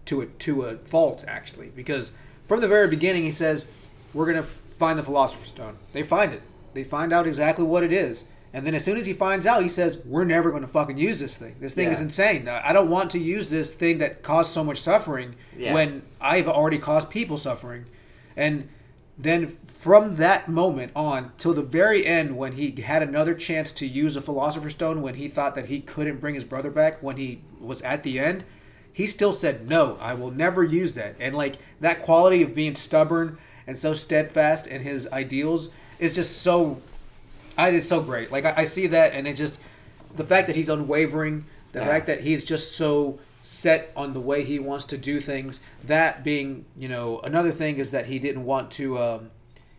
to 0.05 0.21
a 0.21 0.27
to 0.27 0.63
a 0.63 0.77
fault 0.77 1.25
actually 1.27 1.69
because 1.71 2.13
from 2.45 2.61
the 2.61 2.69
very 2.69 2.87
beginning 2.89 3.23
he 3.23 3.31
says 3.31 3.67
we're 4.13 4.27
going 4.31 4.37
to 4.37 4.43
find 4.77 4.99
the 4.99 5.03
philosopher's 5.03 5.49
stone. 5.49 5.77
They 5.93 6.03
find 6.03 6.33
it. 6.33 6.43
They 6.75 6.85
find 6.85 7.13
out 7.13 7.27
exactly 7.27 7.65
what 7.65 7.83
it 7.83 7.93
is. 7.93 8.25
And 8.53 8.65
then 8.67 8.75
as 8.75 8.85
soon 8.85 8.97
as 8.97 9.07
he 9.07 9.13
finds 9.13 9.47
out, 9.47 9.63
he 9.63 9.69
says, 9.69 9.99
"We're 10.05 10.25
never 10.25 10.51
going 10.51 10.63
to 10.63 10.69
fucking 10.69 10.97
use 10.97 11.19
this 11.19 11.37
thing. 11.37 11.57
This 11.59 11.75
thing 11.75 11.91
is 11.91 12.01
insane. 12.01 12.47
I 12.49 12.73
don't 12.73 12.89
want 12.89 13.11
to 13.13 13.19
use 13.19 13.51
this 13.51 13.75
thing 13.75 13.99
that 13.99 14.23
caused 14.23 14.53
so 14.53 14.63
much 14.63 14.79
suffering 14.81 15.35
Yeah. 15.59 15.75
when 15.75 16.03
I've 16.21 16.47
already 16.49 16.79
caused 16.79 17.11
people 17.11 17.37
suffering." 17.37 17.87
And 18.37 18.69
then 19.17 19.47
from 19.47 20.17
that 20.17 20.49
moment 20.49 20.91
on 20.97 21.33
till 21.39 21.55
the 21.55 21.63
very 21.63 22.05
end 22.07 22.37
when 22.37 22.53
he 22.53 22.71
had 22.83 23.03
another 23.03 23.35
chance 23.35 23.71
to 23.73 23.87
use 23.87 24.17
a 24.17 24.21
philosopher's 24.21 24.75
stone 24.75 25.03
when 25.03 25.15
he 25.15 25.29
thought 25.29 25.55
that 25.55 25.67
he 25.67 25.81
couldn't 25.81 26.21
bring 26.21 26.35
his 26.35 26.45
brother 26.45 26.71
back 26.71 27.03
when 27.03 27.17
he 27.17 27.41
was 27.61 27.81
at 27.83 28.03
the 28.03 28.19
end 28.19 28.43
he 28.93 29.07
still 29.07 29.33
said 29.33 29.69
no 29.69 29.97
i 30.01 30.13
will 30.13 30.31
never 30.33 30.65
use 30.65 30.95
that 30.95 31.15
and 31.21 31.35
like 31.35 31.57
that 31.81 32.03
quality 32.03 32.43
of 32.43 32.55
being 32.55 32.75
stubborn 32.75 33.39
and 33.67 33.79
so 33.79 33.95
steadfast 33.95 34.67
in 34.67 34.83
his 34.83 35.07
ideals 35.13 35.71
is 35.99 36.15
just 36.15 36.43
so 36.43 36.81
I 37.57 37.69
it's 37.71 37.87
so 37.87 38.01
great. 38.01 38.33
Like 38.33 38.45
I, 38.45 38.55
I 38.59 38.65
see 38.65 38.89
that, 38.89 39.13
and 39.13 39.29
it 39.29 39.35
just 39.35 39.61
the 40.17 40.25
fact 40.25 40.49
that 40.49 40.57
he's 40.57 40.69
unwavering, 40.69 41.45
the 41.71 41.79
Yeah. 41.79 41.87
fact 41.87 42.07
that 42.09 42.23
he's 42.23 42.45
just 42.45 42.73
so 42.73 43.21
set 43.45 43.93
on 43.95 44.15
the 44.15 44.21
way 44.21 44.43
he 44.43 44.59
wants 44.59 44.87
to 44.87 44.97
do 44.97 45.21
things. 45.21 45.61
That 45.85 46.25
being, 46.25 46.65
you 46.79 46.89
know, 46.89 47.21
another 47.21 47.53
thing 47.53 47.77
is 47.77 47.91
that 47.91 48.07
he 48.07 48.19
didn't 48.19 48.45
want 48.47 48.71
to, 48.73 48.99
um, 48.99 49.31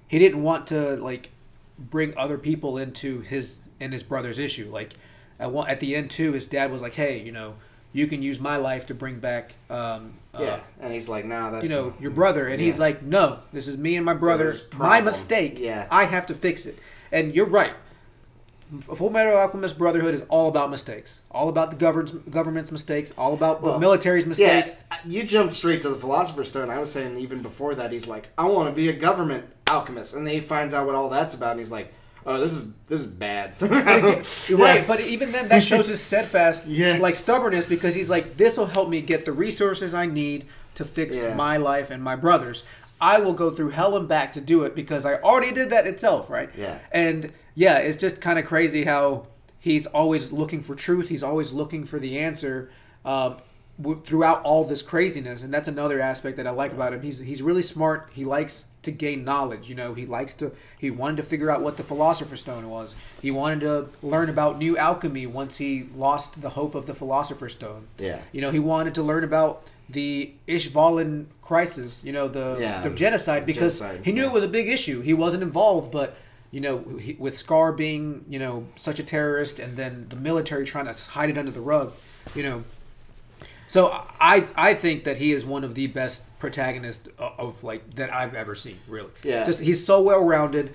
he 0.07 0.19
didn't 0.19 0.43
want 0.43 0.67
to 0.67 0.95
like 0.97 1.31
bring 1.79 2.15
other 2.15 2.37
people 2.37 2.77
into 2.77 3.21
his 3.21 3.61
and 3.79 3.91
his 3.91 4.03
brother's 4.03 4.37
issue. 4.37 4.69
Like 4.71 4.93
at 5.39 5.51
one, 5.51 5.67
at 5.67 5.79
the 5.79 5.95
end 5.95 6.11
too, 6.11 6.33
his 6.33 6.45
dad 6.45 6.71
was 6.71 6.83
like, 6.83 6.93
"Hey, 6.93 7.19
you 7.19 7.31
know, 7.31 7.55
you 7.91 8.05
can 8.05 8.21
use 8.21 8.39
my 8.39 8.55
life 8.55 8.85
to 8.87 8.93
bring 8.93 9.17
back." 9.19 9.55
Um, 9.69 10.19
uh, 10.35 10.43
Yeah, 10.43 10.59
and 10.79 10.93
he's 10.93 11.09
like, 11.09 11.25
"Nah, 11.25 11.49
that's 11.49 11.67
you 11.67 11.75
know 11.75 11.95
your 11.99 12.11
brother 12.11 12.47
and 12.47 12.61
he's 12.61 12.77
like 12.77 13.01
no 13.01 13.39
this 13.51 13.67
is 13.67 13.77
me 13.79 13.95
and 13.95 14.05
my 14.05 14.13
brother 14.13 14.45
Brother's 14.45 14.73
my 14.77 15.01
mistake 15.01 15.57
Yeah. 15.59 15.87
i 15.89 16.05
have 16.05 16.27
to 16.27 16.35
fix 16.35 16.65
it 16.65 16.77
and 17.11 17.33
you're 17.33 17.45
right 17.47 17.73
full 18.81 19.09
metal 19.11 19.37
alchemist 19.37 19.77
brotherhood 19.77 20.13
is 20.15 20.23
all 20.29 20.49
about 20.49 20.71
mistakes 20.71 21.21
all 21.29 21.49
about 21.49 21.69
the 21.69 21.75
government's 21.77 22.11
government's 22.31 22.71
mistakes 22.71 23.13
all 23.17 23.33
about 23.33 23.61
the 23.61 23.67
Well, 23.69 23.79
military's 23.79 24.25
mistake 24.25 24.65
Yeah, 24.65 24.97
you 25.05 25.23
jumped 25.23 25.53
straight 25.53 25.81
to 25.83 25.89
the 25.89 25.95
Philosopher's 25.95 26.47
Stone. 26.49 26.69
I 26.71 26.79
was 26.79 26.91
saying 26.91 27.17
even 27.17 27.41
before 27.41 27.75
that, 27.75 27.91
he's 27.91 28.07
like, 28.07 28.29
I 28.37 28.45
want 28.45 28.67
to 28.69 28.75
be 28.75 28.89
a 28.89 28.93
government 28.93 29.45
alchemist, 29.67 30.15
and 30.15 30.25
then 30.25 30.33
he 30.33 30.39
finds 30.39 30.73
out 30.73 30.85
what 30.87 30.95
all 30.95 31.09
that's 31.09 31.35
about, 31.35 31.51
and 31.51 31.59
he's 31.59 31.71
like, 31.71 31.93
Oh, 32.27 32.39
this 32.39 32.53
is 32.53 32.73
this 32.87 33.01
is 33.01 33.05
bad. 33.07 33.53
Right, 34.49 34.87
but 34.87 34.99
even 35.01 35.31
then, 35.31 35.47
that 35.49 35.61
shows 35.61 35.87
his 35.87 36.01
steadfast, 36.01 36.65
Yeah. 36.67 36.97
like 36.99 37.13
stubbornness, 37.15 37.67
because 37.67 37.93
he's 37.93 38.09
like, 38.09 38.35
"This 38.37 38.57
will 38.57 38.65
help 38.65 38.89
me 38.89 39.01
get 39.01 39.25
the 39.25 39.31
resources 39.31 39.93
I 39.93 40.07
need 40.07 40.45
to 40.73 40.85
fix 40.85 41.17
Yeah. 41.17 41.35
my 41.35 41.57
life 41.57 41.91
and 41.91 42.01
my 42.03 42.15
brother's. 42.15 42.63
I 42.99 43.19
will 43.19 43.33
go 43.33 43.51
through 43.51 43.69
hell 43.69 43.95
and 43.95 44.07
back 44.07 44.33
to 44.33 44.41
do 44.41 44.63
it 44.63 44.73
because 44.73 45.05
I 45.05 45.15
already 45.15 45.51
did 45.53 45.69
that 45.69 45.85
itself, 45.85 46.27
right? 46.29 46.49
Yeah. 46.57 46.79
And 46.91 47.31
yeah, 47.55 47.77
it's 47.77 47.97
just 47.97 48.21
kind 48.21 48.37
of 48.37 48.45
crazy 48.45 48.83
how 48.83 49.27
he's 49.59 49.85
always 49.87 50.31
looking 50.31 50.61
for 50.61 50.75
truth. 50.75 51.09
He's 51.09 51.23
always 51.23 51.53
looking 51.53 51.85
for 51.85 51.97
the 51.99 52.19
answer 52.19 52.69
um, 53.03 53.37
w- 53.81 54.01
throughout 54.03 54.43
all 54.43 54.63
this 54.65 54.81
craziness, 54.83 55.41
and 55.41 55.53
that's 55.53 55.67
another 55.67 55.99
aspect 55.99 56.37
that 56.37 56.45
I 56.47 56.51
like 56.51 56.71
about 56.73 56.93
him. 56.93 57.01
He's 57.01 57.19
he's 57.19 57.41
really 57.41 57.63
smart. 57.63 58.09
He 58.13 58.25
likes 58.25 58.65
to 58.83 58.91
gain 58.91 59.23
knowledge. 59.23 59.67
You 59.69 59.75
know, 59.75 59.93
he 59.95 60.05
likes 60.05 60.33
to. 60.35 60.51
He 60.77 60.91
wanted 60.91 61.17
to 61.17 61.23
figure 61.23 61.49
out 61.49 61.61
what 61.61 61.77
the 61.77 61.83
Philosopher's 61.83 62.41
Stone 62.41 62.69
was. 62.69 62.93
He 63.21 63.31
wanted 63.31 63.61
to 63.61 63.87
learn 64.03 64.29
about 64.29 64.59
new 64.59 64.77
alchemy 64.77 65.25
once 65.25 65.57
he 65.57 65.87
lost 65.95 66.41
the 66.41 66.49
hope 66.51 66.75
of 66.75 66.85
the 66.85 66.93
Philosopher's 66.93 67.53
Stone. 67.53 67.87
Yeah. 67.97 68.19
You 68.31 68.41
know, 68.41 68.51
he 68.51 68.59
wanted 68.59 68.93
to 68.95 69.01
learn 69.03 69.23
about 69.23 69.63
the 69.89 70.33
Ishvalan 70.47 71.25
crisis. 71.41 72.03
You 72.03 72.11
know, 72.13 72.27
the 72.27 72.57
Yeah. 72.59 72.81
the 72.81 72.89
genocide 72.91 73.45
because 73.45 73.79
Genocide, 73.79 74.05
he 74.05 74.11
knew 74.11 74.21
yeah. 74.23 74.27
it 74.27 74.33
was 74.33 74.43
a 74.43 74.47
big 74.47 74.67
issue. 74.69 75.01
He 75.01 75.13
wasn't 75.13 75.41
involved, 75.43 75.91
but 75.91 76.15
you 76.51 76.61
know, 76.61 76.83
with 77.17 77.37
Scar 77.37 77.71
being 77.71 78.25
you 78.29 78.39
know 78.39 78.67
such 78.75 78.99
a 78.99 79.03
terrorist, 79.03 79.59
and 79.59 79.77
then 79.77 80.07
the 80.09 80.15
military 80.15 80.65
trying 80.65 80.85
to 80.85 80.93
hide 81.11 81.29
it 81.29 81.37
under 81.37 81.51
the 81.51 81.61
rug, 81.61 81.93
you 82.33 82.43
know. 82.43 82.63
So 83.67 83.87
I 84.21 84.47
I 84.55 84.73
think 84.73 85.03
that 85.03 85.17
he 85.17 85.31
is 85.31 85.45
one 85.45 85.63
of 85.63 85.75
the 85.75 85.87
best 85.87 86.23
protagonists 86.39 87.09
of, 87.17 87.33
of 87.39 87.63
like 87.63 87.95
that 87.95 88.13
I've 88.13 88.35
ever 88.35 88.55
seen. 88.55 88.79
Really, 88.87 89.09
Yeah. 89.23 89.43
Just 89.45 89.59
he's 89.59 89.85
so 89.85 90.01
well 90.01 90.23
rounded. 90.23 90.73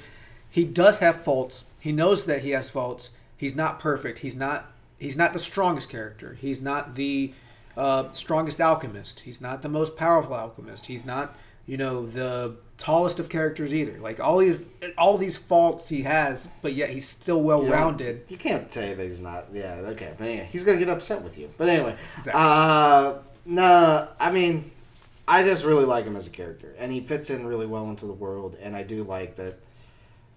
He 0.51 0.65
does 0.65 0.99
have 0.99 1.23
faults. 1.23 1.65
He 1.79 1.93
knows 1.93 2.25
that 2.27 2.43
he 2.43 2.51
has 2.51 2.69
faults. 2.69 3.11
He's 3.37 3.55
not 3.55 3.79
perfect. 3.79 4.19
He's 4.21 4.37
not 4.37 4.73
he's 4.99 5.17
not 5.17 5.33
the 5.33 5.39
strongest 5.39 5.89
character. 5.89 6.37
He's 6.39 6.61
not 6.61 6.95
the 6.95 7.33
uh, 7.77 8.13
strongest 8.13 8.61
alchemist. 8.61 9.21
He's 9.21 9.41
not 9.41 9.63
the 9.63 9.69
most 9.69 9.97
powerful 9.97 10.35
alchemist. 10.35 10.87
He's 10.87 11.05
not 11.07 11.37
you 11.67 11.77
know 11.77 12.07
the 12.07 12.57
tallest 12.81 13.21
of 13.21 13.29
characters 13.29 13.73
either. 13.75 13.99
Like 14.01 14.19
all 14.19 14.39
these 14.39 14.65
all 14.99 15.17
these 15.19 15.37
faults 15.37 15.89
he 15.89 16.03
has, 16.03 16.49
but 16.63 16.73
yet 16.73 16.91
he's 16.91 17.09
still 17.09 17.41
well 17.43 17.65
rounded. 17.65 18.23
You 18.29 18.37
can't 18.37 18.73
say 18.73 18.95
that 18.95 19.03
he's 19.05 19.21
not. 19.21 19.47
Yeah, 19.53 19.75
okay. 19.93 20.15
But 20.19 20.27
anyway, 20.27 20.49
he's 20.51 20.65
gonna 20.65 20.79
get 20.79 20.89
upset 20.89 21.23
with 21.23 21.39
you. 21.39 21.49
But 21.59 21.69
anyway, 21.69 21.97
Exactly. 22.19 22.33
uh, 22.43 23.15
no, 23.47 24.09
I 24.19 24.31
mean, 24.31 24.71
I 25.29 25.45
just 25.45 25.65
really 25.65 25.85
like 25.85 26.05
him 26.05 26.17
as 26.17 26.27
a 26.27 26.31
character, 26.31 26.75
and 26.79 26.91
he 26.91 27.01
fits 27.01 27.31
in 27.31 27.47
really 27.47 27.67
well 27.67 27.89
into 27.89 28.07
the 28.07 28.13
world. 28.13 28.57
And 28.63 28.75
I 28.75 28.83
do 28.83 29.05
like 29.05 29.37
that 29.37 29.59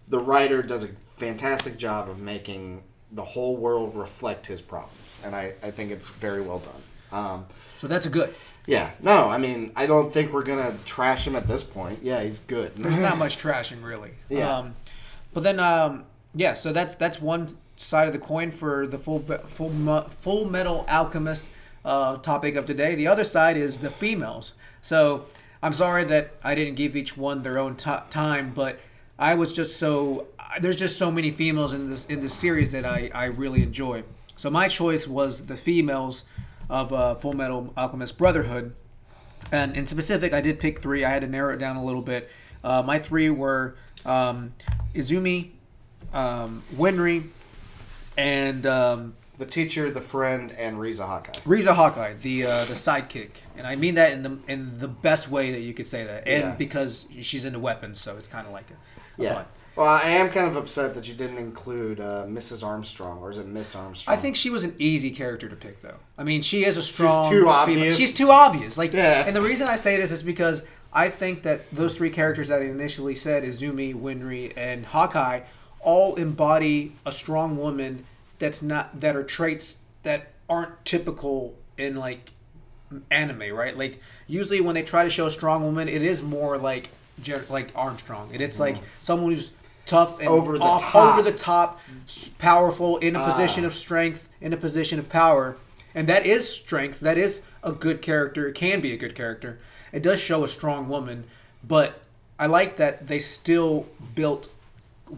the 0.08 0.20
writer 0.20 0.62
does 0.62 0.84
a 0.84 0.90
fantastic 1.18 1.78
job 1.78 2.10
of 2.10 2.20
making 2.20 2.84
the 3.12 3.24
whole 3.24 3.56
world 3.56 3.96
reflect 3.96 4.48
his 4.48 4.60
problems, 4.62 4.98
and 5.24 5.36
I, 5.36 5.54
I 5.64 5.72
think 5.72 5.92
it's 5.92 6.08
very 6.10 6.42
well 6.42 6.60
done. 6.60 6.82
Um, 7.26 7.46
So 7.74 7.88
that's 7.88 8.06
a 8.06 8.10
good. 8.10 8.34
Yeah, 8.66 8.92
no, 9.02 9.30
I 9.30 9.38
mean, 9.38 9.72
I 9.76 9.86
don't 9.86 10.12
think 10.14 10.32
we're 10.32 10.44
gonna 10.44 10.74
trash 10.86 11.28
him 11.28 11.36
at 11.36 11.48
this 11.48 11.64
point. 11.64 12.00
Yeah, 12.02 12.22
he's 12.22 12.40
good. 12.40 12.74
There's 12.76 12.98
not 12.98 13.18
much 13.18 13.38
trashing 13.38 13.84
really. 13.84 14.12
Yeah. 14.30 14.58
Um, 14.58 14.76
but 15.34 15.44
then, 15.44 15.60
um, 15.60 16.06
yeah. 16.34 16.54
So 16.54 16.72
that's 16.72 16.96
that's 16.96 17.22
one 17.22 17.58
side 17.76 18.08
of 18.08 18.14
the 18.14 18.20
coin 18.20 18.52
for 18.52 18.88
the 18.88 18.98
full 18.98 19.20
full 19.20 20.02
full 20.10 20.46
metal 20.46 20.86
alchemist 20.88 21.50
uh, 21.84 22.18
topic 22.18 22.56
of 22.56 22.66
today. 22.66 22.96
The 22.96 23.08
other 23.08 23.24
side 23.24 23.58
is 23.58 23.80
the 23.80 23.90
females. 23.90 24.54
So 24.82 25.26
I'm 25.62 25.74
sorry 25.74 26.04
that 26.06 26.34
I 26.44 26.56
didn't 26.56 26.76
give 26.76 26.96
each 26.96 27.18
one 27.18 27.44
their 27.44 27.58
own 27.58 27.76
ti 27.76 27.96
time, 28.10 28.54
but 28.54 28.80
I 29.20 29.34
was 29.36 29.54
just 29.54 29.78
so 29.78 30.28
there's 30.62 30.78
just 30.78 30.98
so 30.98 31.12
many 31.12 31.32
females 31.32 31.74
in 31.74 31.90
this 31.90 32.06
in 32.06 32.22
this 32.22 32.34
series 32.34 32.72
that 32.72 32.86
I 32.86 33.10
I 33.14 33.26
really 33.26 33.64
enjoy. 33.64 34.04
So 34.36 34.50
my 34.50 34.68
choice 34.68 35.08
was 35.08 35.46
the 35.46 35.58
females 35.58 36.24
of 36.70 36.92
uh, 36.94 37.16
Full 37.16 37.34
Metal 37.34 37.74
Alchemist 37.78 38.18
Brotherhood. 38.18 38.76
And 39.52 39.76
in 39.76 39.88
specific, 39.88 40.34
I 40.34 40.42
did 40.42 40.60
pick 40.60 40.80
three. 40.80 41.04
I 41.04 41.10
had 41.10 41.22
to 41.22 41.28
narrow 41.28 41.54
it 41.54 41.58
down 41.58 41.76
a 41.76 41.84
little 41.84 42.02
bit. 42.02 42.30
Uh, 42.64 42.82
my 42.82 42.98
three 42.98 43.30
were 43.30 43.76
um, 44.06 44.54
Izumi, 44.96 45.52
um, 46.14 46.64
Winry, 46.76 47.26
and 48.18 48.66
um, 48.66 49.16
the 49.38 49.46
teacher, 49.46 49.92
the 49.92 50.02
friend, 50.02 50.52
and 50.52 50.80
Riza 50.80 51.06
Hawkeye. 51.06 51.40
Riza 51.46 51.74
Hawkeye, 51.74 52.14
the 52.22 52.46
uh, 52.46 52.66
the 52.66 52.74
sidekick. 52.74 53.32
And 53.58 53.68
I 53.68 53.76
mean 53.76 53.96
that 53.96 54.12
in 54.14 54.24
the 54.24 54.38
in 54.48 54.80
the 54.80 54.88
best 54.88 55.30
way 55.30 55.52
that 55.52 55.60
you 55.62 55.74
could 55.74 55.88
say 55.88 56.04
that, 56.06 56.28
and 56.28 56.44
Yeah. 56.44 56.56
because 56.56 57.06
she's 57.22 57.44
into 57.46 57.60
weapons, 57.60 58.00
so 58.00 58.16
it's 58.18 58.28
kind 58.28 58.48
of 58.48 58.54
like 58.54 58.66
a, 58.72 59.22
a 59.22 59.26
Yeah. 59.26 59.34
fun. 59.36 59.46
Well, 59.76 59.88
I 59.88 60.02
am 60.10 60.30
kind 60.30 60.46
of 60.46 60.56
upset 60.56 60.94
that 60.96 61.08
you 61.08 61.16
didn't 61.16 61.40
include 61.40 62.00
uh, 62.00 62.26
Mrs. 62.28 62.64
Armstrong, 62.66 63.18
or 63.20 63.32
is 63.32 63.40
it 63.40 63.48
Miss 63.48 63.76
Armstrong? 63.76 64.16
I 64.16 64.22
think 64.22 64.36
she 64.36 64.52
was 64.52 64.64
an 64.64 64.76
easy 64.78 65.10
character 65.10 65.50
to 65.50 65.56
pick, 65.56 65.82
though. 65.82 65.96
I 66.18 66.24
mean, 66.24 66.42
she 66.44 66.64
is 66.64 66.78
a 66.78 66.82
strong. 66.84 67.24
She's 67.24 67.30
too 67.32 67.40
female- 67.40 67.50
obvious. 67.54 67.98
She's 67.98 68.14
too 68.14 68.30
obvious. 68.30 68.78
Like, 68.78 68.94
Yeah. 68.94 69.24
and 69.26 69.36
the 69.36 69.42
reason 69.42 69.68
I 69.68 69.76
say 69.76 69.98
this 69.98 70.12
is 70.12 70.22
because 70.22 70.64
I 70.94 71.10
think 71.10 71.42
that 71.44 71.70
those 71.72 71.98
three 71.98 72.12
characters 72.12 72.50
that 72.50 72.62
I 72.62 72.66
initially 72.66 73.16
said, 73.16 73.44
Izumi, 73.44 73.96
Winry, 74.00 74.54
and 74.56 74.86
Hawkeye, 74.86 75.42
all 75.80 76.16
embody 76.16 76.94
a 77.06 77.12
strong 77.12 77.58
woman 77.58 78.06
that's 78.38 78.62
not 78.62 79.00
that 79.00 79.16
are 79.16 79.24
traits 79.24 79.78
that 80.04 80.34
aren't 80.48 80.86
typical 80.86 81.56
in 81.80 81.96
like 81.96 82.30
anime, 83.10 83.52
right? 83.54 83.76
Like 83.76 84.00
usually 84.28 84.62
when 84.62 84.76
they 84.76 84.84
try 84.84 85.04
to 85.04 85.10
show 85.10 85.26
a 85.26 85.32
strong 85.32 85.64
woman, 85.64 85.90
it 85.90 86.04
is 86.04 86.22
more 86.22 86.58
like 86.60 86.90
Jer- 87.22 87.46
like 87.50 87.72
Armstrong, 87.76 88.30
and 88.34 88.42
it's 88.42 88.60
like 88.60 88.78
someone 89.00 89.32
who's 89.34 89.52
tough 89.86 90.20
and. 90.20 90.28
Over 90.30 90.58
the 90.58 90.64
off, 90.64 90.82
top. 90.82 91.14
over 91.14 91.22
the 91.22 91.38
top, 91.38 91.80
powerful, 92.40 92.98
in 92.98 93.16
a 93.16 93.20
Ah. 93.20 93.32
position 93.32 93.66
of 93.66 93.76
strength, 93.76 94.30
in 94.42 94.54
a 94.54 94.58
position 94.58 95.00
of 95.00 95.10
power, 95.10 95.56
and 95.96 96.08
that 96.08 96.26
is 96.26 96.48
strength. 96.50 97.00
That 97.00 97.18
is 97.18 97.42
a 97.64 97.72
good 97.72 98.02
character. 98.02 98.48
It 98.48 98.56
can 98.56 98.82
be 98.82 98.92
a 98.94 98.98
good 98.98 99.16
character. 99.16 99.60
It 99.92 100.02
does 100.04 100.20
show 100.20 100.44
a 100.44 100.48
strong 100.48 100.90
woman, 100.90 101.26
but 101.64 102.02
I 102.40 102.48
like 102.48 102.78
that 102.78 103.08
they 103.08 103.20
still 103.20 103.88
built 104.16 104.50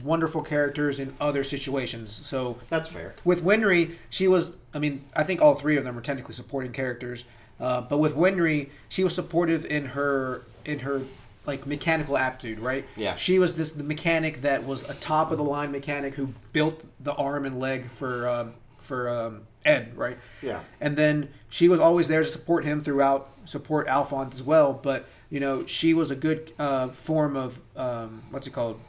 wonderful 0.03 0.41
characters 0.41 0.99
in 0.99 1.15
other 1.21 1.43
situations. 1.43 2.11
So 2.13 2.57
that's 2.69 2.89
fair. 2.89 3.15
with 3.23 3.43
Winry, 3.43 3.95
she 4.09 4.27
was. 4.27 4.55
I 4.73 4.79
mean, 4.79 5.05
I 5.15 5.23
think 5.23 5.41
all 5.41 5.55
three 5.55 5.77
of 5.77 5.85
them 5.85 5.97
are 5.97 6.01
technically 6.01 6.35
supporting 6.35 6.71
characters. 6.73 7.23
Uh, 7.57 7.79
but 7.79 7.99
with 7.99 8.13
Winry, 8.15 8.69
she 8.89 9.05
was 9.05 9.15
supportive 9.15 9.65
in 9.65 9.85
her 9.87 10.41
in 10.65 10.79
her 10.79 11.01
like 11.47 11.65
mechanical 11.65 12.17
aptitude, 12.17 12.59
right? 12.59 12.85
Yeah. 12.95 13.15
She 13.15 13.39
was 13.39 13.55
this 13.55 13.71
the 13.71 13.83
mechanic 13.83 14.41
that 14.41 14.65
was 14.65 14.87
a 14.89 14.93
top 14.95 15.31
of 15.31 15.37
the 15.37 15.43
line 15.43 15.71
mechanic 15.71 16.15
who 16.15 16.29
built 16.53 16.83
the 17.03 17.13
arm 17.13 17.45
and 17.45 17.59
leg 17.59 17.85
for 17.89 18.27
um, 18.27 18.53
for 18.79 19.09
um, 19.09 19.41
Ed, 19.65 19.95
right? 19.97 20.17
Yeah. 20.41 20.61
And 20.79 20.95
then 20.97 21.29
she 21.49 21.69
was 21.69 21.79
always 21.79 22.07
there 22.07 22.21
to 22.23 22.27
support 22.29 22.65
him 22.65 22.81
throughout, 22.81 23.29
support 23.45 23.87
Alphonse 23.87 24.35
as 24.35 24.43
well. 24.43 24.73
But 24.73 25.07
you 25.29 25.39
know, 25.39 25.65
she 25.65 25.93
was 25.93 26.11
a 26.11 26.15
good 26.15 26.51
uh, 26.59 26.89
form 26.89 27.35
of 27.35 27.59
um, 27.75 28.23
what's 28.31 28.47
it 28.47 28.53
called, 28.53 28.79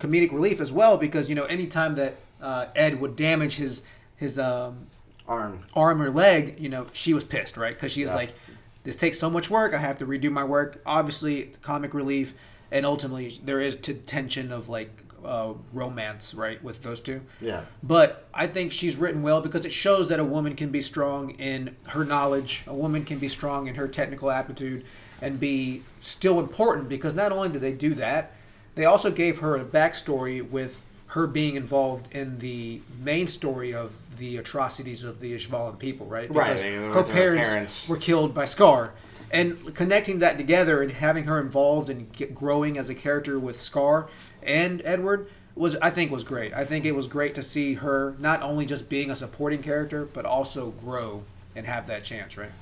comedic 0.00 0.32
relief 0.32 0.60
as 0.60 0.72
well. 0.72 0.96
Because 0.96 1.28
you 1.28 1.34
know, 1.34 1.44
anytime 1.44 1.94
that 1.96 2.16
uh, 2.42 2.66
Ed 2.74 3.00
would 3.00 3.16
damage 3.16 3.56
his 3.56 3.82
his 4.16 4.38
um, 4.38 4.86
Arm. 5.28 5.64
arm 5.74 6.00
or 6.00 6.10
leg, 6.10 6.58
you 6.58 6.68
know, 6.70 6.86
she 6.92 7.12
was 7.12 7.22
pissed, 7.22 7.56
right? 7.58 7.74
Because 7.74 7.92
she 7.92 8.02
was 8.02 8.12
Yeah. 8.12 8.16
like, 8.16 8.34
"This 8.84 8.96
takes 8.96 9.18
so 9.18 9.30
much 9.30 9.50
work. 9.50 9.74
I 9.74 9.78
have 9.78 9.98
to 9.98 10.06
redo 10.06 10.30
my 10.30 10.44
work." 10.44 10.80
Obviously, 10.86 11.40
it's 11.40 11.58
comic 11.58 11.94
relief, 11.94 12.34
and 12.70 12.84
ultimately 12.86 13.36
there 13.44 13.60
is 13.60 13.76
t- 13.76 13.94
tension 13.94 14.52
of 14.52 14.68
like 14.68 15.04
uh, 15.24 15.54
romance, 15.72 16.34
right, 16.34 16.62
with 16.62 16.82
those 16.82 17.00
two. 17.00 17.20
Yeah. 17.40 17.62
But 17.82 18.28
I 18.32 18.46
think 18.46 18.72
she's 18.72 18.96
written 18.96 19.22
well 19.22 19.40
because 19.40 19.64
it 19.64 19.72
shows 19.72 20.08
that 20.08 20.20
a 20.20 20.24
woman 20.24 20.54
can 20.54 20.70
be 20.70 20.80
strong 20.80 21.30
in 21.30 21.76
her 21.88 22.04
knowledge, 22.04 22.62
a 22.66 22.74
woman 22.74 23.04
can 23.04 23.18
be 23.18 23.28
strong 23.28 23.66
in 23.66 23.74
her 23.74 23.88
technical 23.88 24.30
aptitude, 24.30 24.84
and 25.20 25.40
be 25.40 25.82
still 26.00 26.38
important 26.38 26.88
because 26.88 27.14
not 27.14 27.32
only 27.32 27.48
did 27.48 27.60
they 27.60 27.72
do 27.72 27.94
that, 27.94 28.32
they 28.74 28.84
also 28.84 29.10
gave 29.10 29.38
her 29.38 29.56
a 29.56 29.64
backstory 29.64 30.48
with 30.48 30.84
her 31.08 31.26
being 31.26 31.56
involved 31.56 32.12
in 32.14 32.38
the 32.38 32.80
main 33.02 33.26
story 33.26 33.74
of 33.74 33.92
the 34.18 34.36
atrocities 34.36 35.04
of 35.04 35.20
the 35.20 35.34
Ishvalan 35.34 35.78
people, 35.78 36.06
right? 36.06 36.32
Right, 36.32 36.48
Because 36.48 36.62
and 36.62 36.92
her 36.92 37.02
her 37.02 37.02
parents, 37.04 37.48
parents. 37.48 37.88
were 37.88 37.96
killed 37.96 38.34
by 38.34 38.44
Scar. 38.44 38.92
And 39.30 39.74
connecting 39.74 40.20
that 40.20 40.38
together 40.38 40.82
and 40.82 40.90
having 40.90 41.24
her 41.24 41.38
involved 41.40 41.90
and 41.90 42.10
growing 42.34 42.78
as 42.78 42.88
a 42.88 42.94
character 42.94 43.38
with 43.38 43.60
Scar 43.60 44.08
and 44.42 44.80
Edward 44.84 45.28
was, 45.54 45.76
I 45.76 45.90
think, 45.90 46.10
was 46.10 46.24
great. 46.24 46.54
I 46.54 46.64
think 46.64 46.84
it 46.84 46.92
was 46.92 47.06
great 47.08 47.34
to 47.34 47.42
see 47.42 47.74
her 47.74 48.14
not 48.18 48.42
only 48.42 48.64
just 48.64 48.88
being 48.88 49.10
a 49.10 49.16
supporting 49.16 49.62
character, 49.62 50.06
but 50.06 50.24
also 50.24 50.70
grow 50.70 51.24
and 51.54 51.66
have 51.66 51.86
that 51.88 52.04
chance, 52.04 52.38
right? 52.38 52.52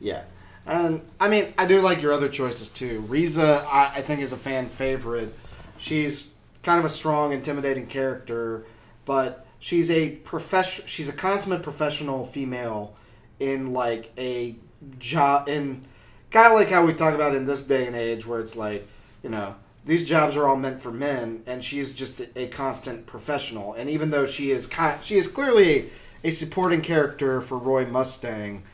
Yeah. 0.00 0.22
And 0.66 1.02
I 1.20 1.28
mean, 1.28 1.54
I 1.56 1.66
do 1.66 1.80
like 1.80 2.02
your 2.02 2.12
other 2.12 2.28
choices 2.28 2.68
too. 2.68 3.00
Riza, 3.08 3.64
I, 3.70 3.92
I 3.96 4.02
think, 4.02 4.20
is 4.20 4.32
a 4.32 4.36
fan 4.36 4.68
favorite. 4.68 5.32
She's 5.78 6.26
kind 6.62 6.78
of 6.78 6.84
a 6.84 6.88
strong, 6.90 7.32
intimidating 7.32 7.86
character, 7.86 8.64
but 9.04 9.46
she's 9.58 9.90
a 9.90 10.10
profession. 10.10 10.84
She's 10.86 11.08
a 11.08 11.12
consummate 11.12 11.62
professional 11.62 12.24
female 12.24 12.94
in 13.40 13.72
like 13.72 14.10
a 14.18 14.56
job 14.98 15.48
in 15.48 15.82
kind 16.30 16.52
of 16.52 16.58
like 16.58 16.70
how 16.70 16.84
we 16.84 16.94
talk 16.94 17.14
about 17.14 17.34
in 17.34 17.44
this 17.44 17.62
day 17.62 17.86
and 17.86 17.96
age, 17.96 18.26
where 18.26 18.40
it's 18.40 18.56
like, 18.56 18.86
you 19.22 19.30
know, 19.30 19.54
these 19.84 20.06
jobs 20.06 20.36
are 20.36 20.46
all 20.46 20.56
meant 20.56 20.80
for 20.80 20.90
men, 20.90 21.42
and 21.46 21.64
she's 21.64 21.92
just 21.92 22.20
a, 22.36 22.46
constant 22.48 23.06
professional. 23.06 23.72
And 23.72 23.88
even 23.88 24.10
though 24.10 24.26
she 24.26 24.50
is 24.50 24.66
kind, 24.66 25.02
she 25.02 25.16
is 25.16 25.26
clearly 25.26 25.90
a, 26.24 26.28
a 26.28 26.30
supporting 26.30 26.82
character 26.82 27.40
for 27.40 27.56
Roy 27.56 27.86
Mustang 27.86 28.64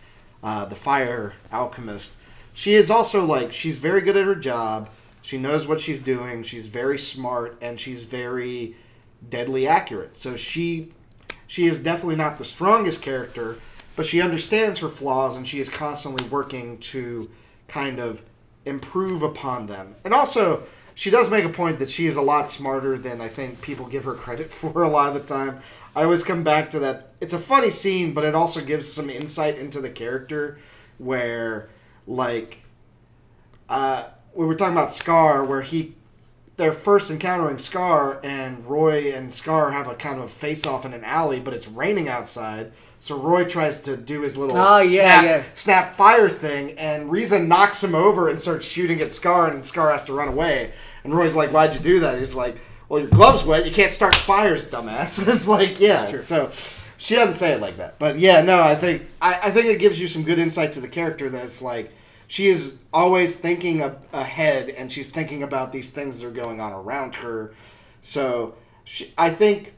uh, 0.45 0.67
the 0.67 0.77
fire 0.77 1.33
alchemist. 1.51 2.13
She 2.53 2.75
is 2.75 2.91
also 2.91 3.25
like 3.25 3.53
she's 3.53 3.77
very 3.77 4.03
good 4.03 4.17
at 4.17 4.27
her 4.27 4.35
job. 4.35 4.91
She 5.23 5.39
knows 5.39 5.67
what 5.67 5.81
she's 5.81 5.99
doing. 5.99 6.43
She's 6.43 6.67
very 6.67 6.99
smart 6.99 7.57
and 7.63 7.81
she's 7.81 8.05
very 8.05 8.77
deadly 9.29 9.67
accurate. 9.67 10.17
So 10.19 10.37
she 10.37 10.93
she 11.47 11.67
is 11.67 11.79
definitely 11.79 12.17
not 12.17 12.39
the 12.39 12.45
strongest 12.45 13.03
character, 13.03 13.59
but 13.97 14.07
she 14.07 14.21
understands 14.21 14.81
her 14.81 14.89
flaws 14.89 15.37
and 15.37 15.47
she 15.47 15.61
is 15.61 15.69
constantly 15.69 16.27
working 16.29 16.79
to 16.79 17.31
kind 17.69 17.99
of 17.99 18.23
improve 18.65 19.23
upon 19.23 19.67
them. 19.67 19.95
And 20.05 20.15
also, 20.15 20.63
she 20.95 21.11
does 21.11 21.29
make 21.31 21.45
a 21.45 21.49
point 21.49 21.79
that 21.81 21.91
she 21.91 22.07
is 22.07 22.17
a 22.17 22.23
lot 22.23 22.49
smarter 22.49 22.97
than 22.97 23.21
I 23.21 23.29
think 23.29 23.61
people 23.61 23.87
give 23.87 24.05
her 24.05 24.15
credit 24.15 24.53
for 24.53 24.83
a 24.83 24.89
lot 24.89 25.09
of 25.09 25.15
the 25.15 25.21
time. 25.21 25.61
I 25.95 26.05
always 26.05 26.23
come 26.23 26.43
back 26.43 26.71
to 26.71 26.79
that. 26.81 27.11
It's 27.21 27.35
a 27.35 27.39
funny 27.39 27.71
scene, 27.71 28.15
but 28.15 28.25
it 28.25 28.35
also 28.35 28.61
gives 28.61 28.91
some 28.91 29.11
insight 29.11 29.59
into 29.59 29.81
the 29.81 29.91
character 29.91 30.59
where, 30.99 31.69
like, 32.07 32.59
uh, 33.69 34.09
we 34.35 34.45
were 34.45 34.55
talking 34.55 34.75
about 34.75 34.93
Scar, 34.93 35.45
where 35.45 35.63
he 35.63 35.95
they're 36.57 36.73
first 36.73 37.11
encountering 37.11 37.59
Scar, 37.59 38.21
and 38.23 38.65
Roy 38.67 39.13
and 39.13 39.33
Scar 39.33 39.71
have 39.73 39.89
a 39.89 39.95
kind 39.95 40.21
of 40.21 40.31
face 40.31 40.67
off 40.67 40.85
in 40.87 40.93
an 40.95 41.03
alley, 41.05 41.41
but 41.41 41.53
it's 41.55 41.67
raining 41.69 42.09
outside. 42.09 42.73
So 43.01 43.19
Roy 43.19 43.45
tries 43.45 43.81
to 43.83 43.97
do 43.97 44.23
his 44.23 44.37
little 44.37 44.57
Oh, 44.57 44.83
snap, 44.85 45.25
yeah. 45.25 45.43
snap 45.55 45.93
fire 45.95 46.29
thing, 46.29 46.79
and 46.79 47.11
Riza 47.11 47.39
knocks 47.39 47.83
him 47.85 47.95
over 47.95 48.29
and 48.29 48.41
starts 48.41 48.67
shooting 48.67 49.01
at 49.01 49.13
Scar, 49.13 49.49
and 49.49 49.65
Scar 49.67 49.91
has 49.93 50.05
to 50.05 50.13
run 50.13 50.29
away. 50.29 50.73
And 51.03 51.15
Roy's 51.15 51.35
like, 51.37 51.51
"Why'd 51.51 51.75
you 51.75 51.81
do 51.81 52.01
that?" 52.01 52.17
He's 52.17 52.35
like, 52.35 52.57
"Well, 52.89 53.01
your 53.01 53.11
glove's 53.11 53.45
wet. 53.45 53.67
You 53.67 53.73
can't 53.73 53.91
start 53.91 54.15
fires, 54.15 54.65
dumbass." 54.71 55.27
it's 55.29 55.47
like, 55.47 55.81
yeah. 55.81 56.07
So 56.07 56.51
she 56.97 57.15
doesn't 57.17 57.35
say 57.35 57.53
it 57.53 57.61
like 57.61 57.77
that, 57.77 57.99
but 57.99 58.19
yeah, 58.19 58.41
no, 58.41 58.63
I 58.63 58.75
think 58.75 59.03
I, 59.21 59.35
I 59.43 59.51
think 59.51 59.67
it 59.67 59.81
gives 59.81 60.01
you 60.01 60.09
some 60.09 60.23
good 60.23 60.39
insight 60.39 60.73
to 60.75 60.81
the 60.81 60.89
character. 60.89 61.29
That 61.29 61.45
it's 61.45 61.61
like 61.61 61.93
she 62.27 62.49
is 62.49 62.81
always 62.93 63.37
thinking 63.37 63.81
a- 63.83 63.97
ahead, 64.13 64.69
and 64.71 64.91
she's 64.91 65.11
thinking 65.11 65.43
about 65.43 65.73
these 65.73 65.91
things 65.91 66.19
that 66.19 66.27
are 66.27 66.31
going 66.31 66.61
on 66.61 66.73
around 66.73 67.17
her. 67.17 67.53
So 68.01 68.55
she, 68.85 69.13
I 69.17 69.31
think, 69.31 69.73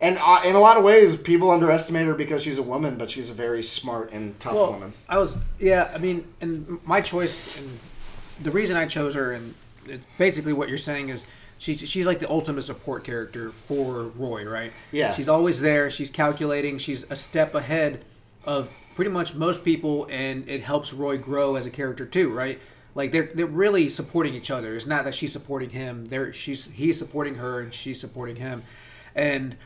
and 0.00 0.18
uh, 0.18 0.40
in 0.44 0.54
a 0.54 0.60
lot 0.60 0.76
of 0.76 0.84
ways, 0.84 1.16
people 1.16 1.50
underestimate 1.50 2.06
her 2.06 2.14
because 2.14 2.42
she's 2.42 2.58
a 2.58 2.62
woman, 2.62 2.96
but 2.96 3.10
she's 3.10 3.30
a 3.30 3.34
very 3.34 3.62
smart 3.62 4.12
and 4.12 4.38
tough 4.40 4.54
Well, 4.54 4.72
woman. 4.72 4.92
I 5.08 5.18
was 5.18 5.36
yeah. 5.58 5.90
I 5.94 5.98
mean, 5.98 6.26
and 6.40 6.80
my 6.84 7.00
choice 7.00 7.56
and 7.58 7.78
the 8.42 8.50
reason 8.50 8.76
I 8.76 8.86
chose 8.86 9.14
her 9.14 9.32
and 9.32 9.54
basically 10.18 10.52
what 10.52 10.68
you're 10.68 10.78
saying 10.78 11.08
is 11.10 11.26
she's 11.58 11.88
she's 11.88 12.06
like 12.06 12.18
the 12.20 12.28
ultimate 12.30 12.62
support 12.62 13.04
character 13.04 13.50
for 13.50 14.04
Roy, 14.04 14.44
right? 14.44 14.72
Yeah. 14.90 15.12
She's 15.14 15.28
always 15.28 15.60
there. 15.60 15.90
She's 15.90 16.10
calculating. 16.10 16.78
She's 16.78 17.04
a 17.10 17.16
step 17.16 17.54
ahead 17.54 18.04
of 18.44 18.70
pretty 18.94 19.10
much 19.10 19.34
most 19.34 19.64
people, 19.64 20.06
and 20.10 20.48
it 20.48 20.62
helps 20.62 20.92
Roy 20.92 21.18
grow 21.18 21.56
as 21.56 21.66
a 21.66 21.70
character 21.70 22.06
too, 22.06 22.30
right? 22.30 22.60
Like 22.94 23.12
they're 23.12 23.30
they're 23.34 23.46
really 23.46 23.88
supporting 23.88 24.34
each 24.34 24.50
other. 24.50 24.74
It's 24.74 24.86
not 24.86 25.04
that 25.04 25.14
she's 25.14 25.32
supporting 25.32 25.70
him. 25.70 26.06
They're 26.06 26.32
she's 26.32 26.70
he's 26.70 26.98
supporting 26.98 27.36
her 27.36 27.60
and 27.60 27.72
she's 27.72 28.00
supporting 28.00 28.36
him, 28.36 28.64
and 29.14 29.56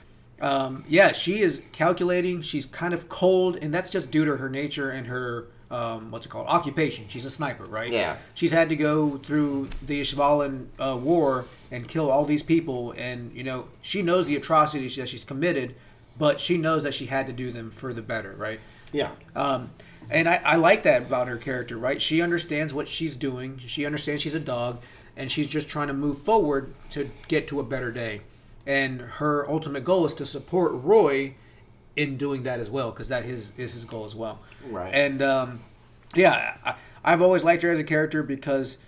um, 0.40 0.84
yeah, 0.88 1.12
she 1.12 1.40
is 1.40 1.62
calculating. 1.72 2.42
She's 2.42 2.66
kind 2.66 2.94
of 2.94 3.08
cold, 3.08 3.56
and 3.56 3.72
that's 3.72 3.90
just 3.90 4.10
due 4.10 4.24
to 4.24 4.36
her 4.36 4.48
nature 4.48 4.90
and 4.90 5.06
her 5.06 5.48
um, 5.70 6.10
what's 6.10 6.26
it 6.26 6.28
called 6.28 6.46
occupation. 6.46 7.06
She's 7.08 7.24
a 7.24 7.30
sniper, 7.30 7.64
right? 7.64 7.90
Yeah. 7.90 8.16
She's 8.34 8.52
had 8.52 8.68
to 8.68 8.76
go 8.76 9.18
through 9.18 9.70
the 9.82 10.00
Ishvalan 10.00 10.66
uh, 10.78 10.96
war 10.96 11.46
and 11.70 11.88
kill 11.88 12.10
all 12.10 12.24
these 12.24 12.42
people, 12.42 12.92
and 12.92 13.32
you 13.34 13.42
know 13.42 13.66
she 13.82 14.02
knows 14.02 14.26
the 14.26 14.36
atrocities 14.36 14.96
that 14.96 15.08
she's 15.08 15.24
committed, 15.24 15.74
but 16.18 16.40
she 16.40 16.56
knows 16.56 16.82
that 16.84 16.94
she 16.94 17.06
had 17.06 17.26
to 17.26 17.32
do 17.32 17.50
them 17.50 17.70
for 17.70 17.92
the 17.92 18.02
better, 18.02 18.32
right? 18.36 18.60
Yeah, 18.92 19.10
Um, 19.34 19.70
and 20.08 20.28
I, 20.28 20.36
I 20.44 20.56
like 20.56 20.84
that 20.84 21.02
about 21.02 21.26
her 21.28 21.36
character, 21.36 21.76
right? 21.76 22.00
She 22.00 22.22
understands 22.22 22.72
what 22.72 22.88
she's 22.88 23.16
doing. 23.16 23.58
She 23.58 23.84
understands 23.84 24.22
she's 24.22 24.34
a 24.34 24.40
dog, 24.40 24.80
and 25.16 25.30
she's 25.32 25.48
just 25.48 25.68
trying 25.68 25.88
to 25.88 25.92
move 25.94 26.18
forward 26.18 26.72
to 26.90 27.10
get 27.28 27.48
to 27.48 27.58
a 27.60 27.64
better 27.64 27.90
day. 27.90 28.20
And 28.66 29.00
her 29.00 29.48
ultimate 29.50 29.84
goal 29.84 30.04
is 30.06 30.14
to 30.14 30.26
support 30.26 30.72
Roy 30.72 31.34
in 31.96 32.16
doing 32.16 32.44
that 32.44 32.60
as 32.60 32.70
well, 32.70 32.90
because 32.90 33.08
that 33.08 33.24
is, 33.24 33.52
is 33.56 33.74
his 33.74 33.84
goal 33.84 34.04
as 34.04 34.14
well. 34.14 34.38
Right. 34.68 34.94
And 34.94 35.20
um, 35.22 35.60
yeah, 36.14 36.56
I, 36.64 36.74
I've 37.04 37.22
always 37.22 37.42
liked 37.44 37.62
her 37.62 37.70
as 37.72 37.78
a 37.78 37.84
character 37.84 38.22
because 38.22 38.78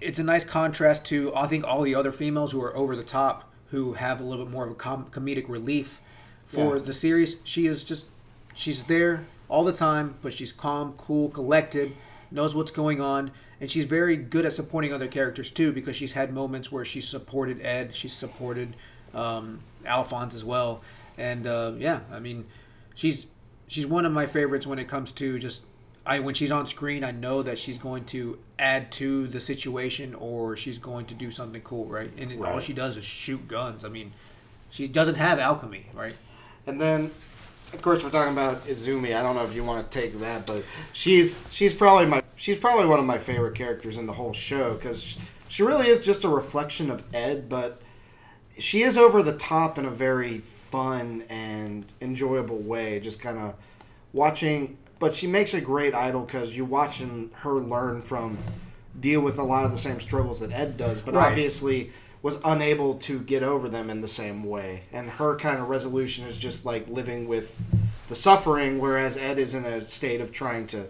it's 0.00 0.18
a 0.18 0.24
nice 0.24 0.44
contrast 0.44 1.04
to 1.06 1.32
I 1.34 1.46
think 1.46 1.64
all 1.66 1.82
the 1.82 1.94
other 1.94 2.12
females 2.12 2.52
who 2.52 2.60
are 2.62 2.76
over 2.76 2.94
the 2.96 3.04
top, 3.04 3.50
who 3.70 3.94
have 3.94 4.20
a 4.20 4.24
little 4.24 4.44
bit 4.44 4.52
more 4.52 4.64
of 4.64 4.70
a 4.70 4.74
com- 4.74 5.06
comedic 5.10 5.48
relief 5.48 6.00
for 6.46 6.76
Yeah. 6.76 6.82
the 6.82 6.92
series. 6.92 7.36
She 7.44 7.66
is 7.66 7.84
just 7.84 8.06
she's 8.54 8.84
there 8.84 9.24
all 9.52 9.64
the 9.64 9.72
time, 9.72 10.14
but 10.22 10.32
she's 10.32 10.50
calm, 10.50 10.94
cool, 10.96 11.28
collected, 11.28 11.92
knows 12.30 12.54
what's 12.54 12.70
going 12.70 13.02
on, 13.02 13.30
and 13.60 13.70
she's 13.70 13.84
very 13.84 14.16
good 14.16 14.46
at 14.46 14.52
supporting 14.54 14.94
other 14.94 15.06
characters 15.06 15.50
too 15.50 15.72
because 15.72 15.94
she's 15.94 16.12
had 16.12 16.32
moments 16.32 16.72
where 16.72 16.86
she's 16.86 17.06
supported 17.06 17.60
Ed, 17.60 17.94
she's 17.94 18.14
supported 18.14 18.74
um, 19.12 19.60
Alphonse 19.84 20.34
as 20.34 20.42
well, 20.42 20.80
and 21.18 21.46
uh, 21.46 21.72
yeah, 21.76 22.00
I 22.10 22.18
mean, 22.18 22.46
she's 22.94 23.26
she's 23.68 23.86
one 23.86 24.06
of 24.06 24.12
my 24.12 24.24
favorites 24.26 24.66
when 24.66 24.78
it 24.78 24.88
comes 24.88 25.12
to 25.12 25.38
just 25.38 25.66
I 26.06 26.18
when 26.20 26.34
she's 26.34 26.50
on 26.50 26.66
screen, 26.66 27.04
I 27.04 27.10
know 27.10 27.42
that 27.42 27.58
she's 27.58 27.76
going 27.78 28.06
to 28.06 28.38
add 28.58 28.90
to 28.92 29.26
the 29.28 29.38
situation 29.38 30.14
or 30.14 30.56
she's 30.56 30.78
going 30.78 31.04
to 31.06 31.14
do 31.14 31.30
something 31.30 31.60
cool, 31.60 31.84
right? 31.84 32.10
And 32.16 32.32
it, 32.32 32.38
all 32.38 32.44
Right. 32.54 32.62
she 32.62 32.72
does 32.72 32.96
is 32.96 33.04
shoot 33.04 33.46
guns. 33.48 33.84
I 33.84 33.88
mean, 33.90 34.12
she 34.70 34.88
doesn't 34.88 35.16
have 35.16 35.38
alchemy, 35.38 35.86
right? 35.92 36.14
And 36.66 36.80
then, 36.80 37.10
of 37.72 37.80
course, 37.82 38.04
we're 38.04 38.10
talking 38.10 38.32
about 38.32 38.64
Izumi. 38.66 39.16
I 39.16 39.22
don't 39.22 39.34
know 39.34 39.44
if 39.44 39.54
you 39.54 39.64
want 39.64 39.90
to 39.90 40.00
take 40.00 40.18
that, 40.20 40.46
but 40.46 40.64
she's 40.92 41.46
she's 41.52 41.72
probably 41.72 42.06
my 42.06 42.22
she's 42.36 42.58
probably 42.58 42.86
one 42.86 42.98
of 42.98 43.04
my 43.04 43.18
favorite 43.18 43.54
characters 43.54 43.98
in 43.98 44.06
the 44.06 44.12
whole 44.12 44.32
show 44.32 44.74
because 44.74 45.16
she 45.48 45.62
really 45.62 45.88
is 45.88 46.00
just 46.04 46.24
a 46.24 46.28
reflection 46.28 46.90
of 46.90 47.02
Ed, 47.14 47.48
but 47.48 47.80
she 48.58 48.82
is 48.82 48.96
over 48.98 49.22
the 49.22 49.34
top 49.34 49.78
in 49.78 49.84
a 49.86 49.90
very 49.90 50.38
fun 50.38 51.24
and 51.28 51.86
enjoyable 52.00 52.58
way. 52.58 53.00
Just 53.00 53.20
kind 53.20 53.38
of 53.38 53.54
watching, 54.12 54.76
but 54.98 55.14
she 55.14 55.26
makes 55.26 55.54
a 55.54 55.60
great 55.60 55.94
idol 55.94 56.22
because 56.22 56.56
you 56.56 56.64
watching 56.64 57.30
her 57.36 57.54
learn 57.54 58.02
from 58.02 58.36
deal 59.00 59.22
with 59.22 59.38
a 59.38 59.42
lot 59.42 59.64
of 59.64 59.70
the 59.70 59.78
same 59.78 59.98
struggles 60.00 60.40
that 60.40 60.52
Ed 60.52 60.76
does, 60.76 61.00
but 61.00 61.14
Right. 61.14 61.28
obviously 61.30 61.90
was 62.22 62.40
unable 62.44 62.94
to 62.94 63.18
get 63.20 63.42
over 63.42 63.68
them 63.68 63.90
in 63.90 64.00
the 64.00 64.08
same 64.08 64.44
way. 64.44 64.84
And 64.92 65.10
her 65.10 65.36
kind 65.36 65.60
of 65.60 65.68
resolution 65.68 66.24
is 66.26 66.36
just 66.38 66.64
like 66.64 66.88
living 66.88 67.26
with 67.26 67.60
the 68.08 68.14
suffering, 68.14 68.78
whereas 68.78 69.16
Ed 69.16 69.38
is 69.38 69.54
in 69.54 69.64
a 69.64 69.86
state 69.88 70.20
of 70.20 70.32
trying 70.32 70.66
to 70.68 70.86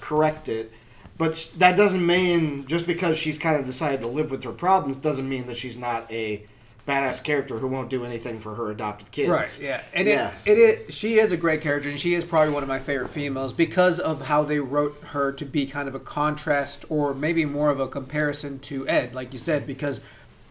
correct 0.00 0.48
it. 0.48 0.72
But 1.18 1.50
that 1.56 1.76
doesn't 1.76 2.04
mean 2.04 2.66
just 2.66 2.86
because 2.86 3.18
she's 3.18 3.38
kind 3.38 3.58
of 3.58 3.66
decided 3.66 4.00
to 4.02 4.06
live 4.06 4.30
with 4.30 4.44
her 4.44 4.52
problems 4.52 4.96
doesn't 4.96 5.28
mean 5.28 5.46
that 5.46 5.56
she's 5.56 5.78
not 5.78 6.10
a 6.12 6.42
badass 6.86 7.24
character 7.24 7.58
who 7.58 7.66
won't 7.66 7.90
do 7.90 8.04
anything 8.04 8.38
for 8.38 8.54
her 8.54 8.70
adopted 8.70 9.10
kids. 9.10 9.28
Right. 9.28 9.60
Yeah. 9.60 9.82
And 9.92 10.06
Yeah. 10.06 10.32
It, 10.44 10.52
it 10.52 10.58
is. 10.58 10.94
She 10.94 11.18
is 11.18 11.32
a 11.32 11.36
great 11.36 11.60
character, 11.60 11.88
and 11.88 11.98
she 11.98 12.14
is 12.14 12.24
probably 12.24 12.54
one 12.54 12.62
of 12.62 12.68
my 12.68 12.78
favorite 12.78 13.10
females 13.10 13.52
because 13.52 13.98
of 13.98 14.26
how 14.26 14.44
they 14.44 14.60
wrote 14.60 14.96
her 15.08 15.32
to 15.32 15.44
be 15.44 15.66
kind 15.66 15.88
of 15.88 15.94
a 15.94 16.00
contrast, 16.00 16.84
or 16.88 17.12
maybe 17.12 17.44
more 17.44 17.70
of 17.70 17.80
a 17.80 17.88
comparison 17.88 18.60
to 18.60 18.86
Ed, 18.86 19.14
like 19.14 19.32
you 19.32 19.38
said, 19.38 19.66
because 19.66 20.00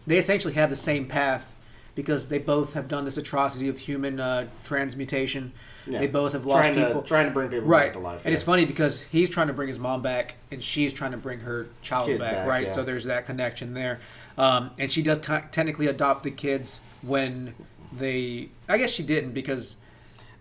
they 0.06 0.18
essentially 0.18 0.54
have 0.54 0.70
the 0.70 0.76
same 0.76 1.06
path 1.06 1.54
because 1.94 2.28
they 2.28 2.38
both 2.38 2.74
have 2.74 2.88
done 2.88 3.04
this 3.04 3.16
atrocity 3.16 3.68
of 3.68 3.78
human 3.78 4.20
uh, 4.20 4.46
transmutation. 4.64 5.52
Yeah. 5.86 6.00
They 6.00 6.06
both 6.08 6.32
have 6.32 6.44
lost 6.44 6.62
trying 6.64 6.74
people. 6.74 7.02
to 7.02 7.08
trying 7.08 7.26
to 7.26 7.32
bring 7.32 7.48
people 7.48 7.66
right, 7.66 7.86
back 7.86 7.92
to 7.94 7.98
life. 8.00 8.20
and 8.24 8.32
yeah. 8.32 8.34
it's 8.34 8.42
funny 8.42 8.64
because 8.64 9.04
he's 9.04 9.30
trying 9.30 9.46
to 9.46 9.52
bring 9.52 9.68
his 9.68 9.78
mom 9.78 10.02
back, 10.02 10.36
and 10.50 10.62
she's 10.62 10.92
trying 10.92 11.12
to 11.12 11.16
bring 11.16 11.40
her 11.40 11.68
child 11.82 12.08
back, 12.18 12.18
back, 12.18 12.48
right? 12.48 12.66
yeah. 12.66 12.74
So 12.74 12.82
there's 12.82 13.04
that 13.04 13.24
connection 13.24 13.72
there, 13.74 14.00
um, 14.36 14.70
and 14.78 14.90
she 14.90 15.02
does 15.02 15.18
t- 15.18 15.46
technically 15.52 15.86
adopt 15.86 16.22
the 16.24 16.30
kids 16.30 16.80
when 17.02 17.54
they. 17.92 18.48
I 18.68 18.78
guess 18.78 18.90
she 18.90 19.04
didn't 19.04 19.32
because 19.32 19.76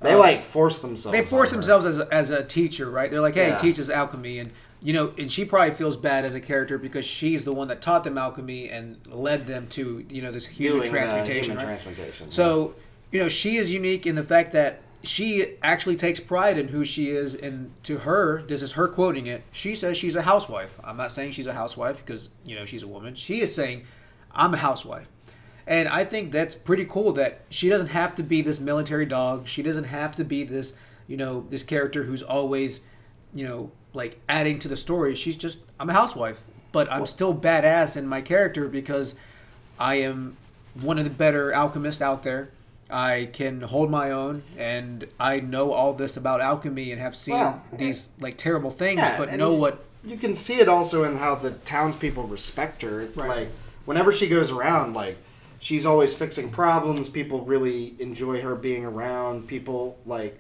They 0.02 0.14
uh, 0.14 0.18
like 0.20 0.44
force 0.44 0.80
themselves. 0.80 1.18
they 1.18 1.24
force 1.24 1.52
themselves 1.52 1.86
as 1.86 2.00
a, 2.00 2.08
as 2.12 2.32
a 2.32 2.44
teacher, 2.44 2.90
right? 2.90 3.10
They're 3.12 3.22
like, 3.22 3.36
hey, 3.36 3.56
teach 3.60 3.80
us 3.80 3.90
alchemy, 3.90 4.40
and 4.40 4.52
you 4.82 4.94
know, 4.94 5.14
and 5.18 5.32
she 5.32 5.46
probably 5.46 5.74
feels 5.74 5.98
bad 5.98 6.26
as 6.26 6.36
a 6.36 6.42
character 6.42 6.78
because 6.78 7.06
she's 7.06 7.44
the 7.44 7.54
one 7.54 7.68
that 7.70 7.82
taught 7.82 8.04
them 8.04 8.18
alchemy 8.18 8.70
and 8.70 8.98
led 9.08 9.48
them 9.48 9.68
to 9.70 10.06
you 10.10 10.22
know 10.22 10.32
this 10.32 10.46
human 10.48 10.80
doing 10.80 10.92
transmutation, 10.92 11.44
human 11.44 11.58
right? 11.58 11.66
transmutation. 11.66 12.32
So, 12.32 12.76
you 13.12 13.20
know, 13.20 13.30
she 13.30 13.58
is 13.58 13.72
unique 13.72 14.06
in 14.06 14.16
the 14.16 14.24
fact 14.24 14.54
that 14.54 14.82
she 15.04 15.56
actually 15.62 15.96
takes 15.96 16.20
pride 16.20 16.58
in 16.58 16.70
who 16.70 16.84
she 16.84 17.10
is, 17.10 17.36
and 17.36 17.72
to 17.84 18.00
her, 18.00 18.42
this 18.44 18.62
is 18.62 18.74
her 18.74 18.88
quoting 18.88 19.28
it. 19.28 19.44
She 19.52 19.76
says 19.76 19.98
she's 19.98 20.16
a 20.16 20.24
housewife. 20.24 20.80
I'm 20.84 20.98
not 20.98 21.12
saying 21.12 21.32
she's 21.34 21.48
a 21.48 21.54
housewife 21.54 22.04
because 22.06 22.30
you 22.46 22.56
know 22.56 22.66
she's 22.66 22.84
a 22.84 22.88
woman. 22.88 23.16
She 23.16 23.42
is 23.42 23.54
saying, 23.54 23.86
"I'm 24.32 24.54
a 24.54 24.58
housewife," 24.58 25.08
and 25.66 25.88
I 25.88 26.06
think 26.06 26.32
that's 26.32 26.56
pretty 26.56 26.86
cool. 26.86 27.14
That 27.14 27.42
she 27.50 27.70
doesn't 27.70 27.88
have 27.88 28.16
to 28.16 28.24
be 28.24 28.42
this 28.42 28.60
military 28.60 29.06
dog. 29.06 29.48
She 29.48 29.64
doesn't 29.64 29.86
have 29.86 30.16
to 30.18 30.24
be 30.24 30.44
this, 30.44 30.76
you 31.08 31.18
know, 31.18 31.46
this 31.50 31.64
character 31.64 32.04
who's 32.04 32.24
always, 32.24 32.82
you 33.34 33.48
know, 33.48 33.72
like 33.96 34.20
adding 34.30 34.60
to 34.60 34.68
the 34.68 34.78
story. 34.78 35.16
She's 35.16 35.38
just, 35.38 35.60
I'm 35.80 35.90
a 35.90 35.94
housewife, 35.94 36.42
but 36.72 36.92
I'm 36.92 37.06
still 37.06 37.34
badass 37.34 37.96
in 37.98 38.08
my 38.08 38.22
character 38.22 38.68
because 38.68 39.16
I 39.80 39.96
am 39.96 40.38
one 40.80 40.98
of 40.98 41.04
the 41.06 41.10
better 41.10 41.52
alchemists 41.54 42.02
out 42.02 42.24
there. 42.24 42.50
I 42.90 43.30
can 43.34 43.62
hold 43.62 43.90
my 43.90 44.12
own, 44.12 44.44
and 44.60 45.08
I 45.20 45.40
know 45.40 45.72
all 45.72 45.94
this 45.94 46.18
about 46.18 46.40
alchemy 46.40 46.92
and 46.92 47.02
have 47.02 47.16
seen 47.16 47.34
Well, 47.34 47.64
these 47.74 48.10
like 48.20 48.38
terrible 48.38 48.70
things, 48.70 49.00
Yeah, 49.00 49.18
but 49.18 49.34
know 49.34 49.54
what. 49.54 49.84
you 50.04 50.18
can 50.18 50.36
see 50.36 50.60
it 50.60 50.70
also 50.70 51.04
in 51.04 51.18
how 51.18 51.34
the 51.34 51.52
townspeople 51.52 52.26
respect 52.28 52.84
her. 52.84 53.02
It's 53.02 53.18
Right. 53.18 53.28
like 53.30 53.48
whenever 53.86 54.12
she 54.12 54.28
goes 54.28 54.52
around, 54.52 54.94
like 54.94 55.18
she's 55.60 55.84
always 55.84 56.14
fixing 56.14 56.52
problems. 56.52 57.10
People 57.10 57.42
really 57.42 57.96
enjoy 57.98 58.42
her 58.42 58.54
being 58.54 58.86
around. 58.86 59.48
People 59.48 59.98
like 60.06 60.40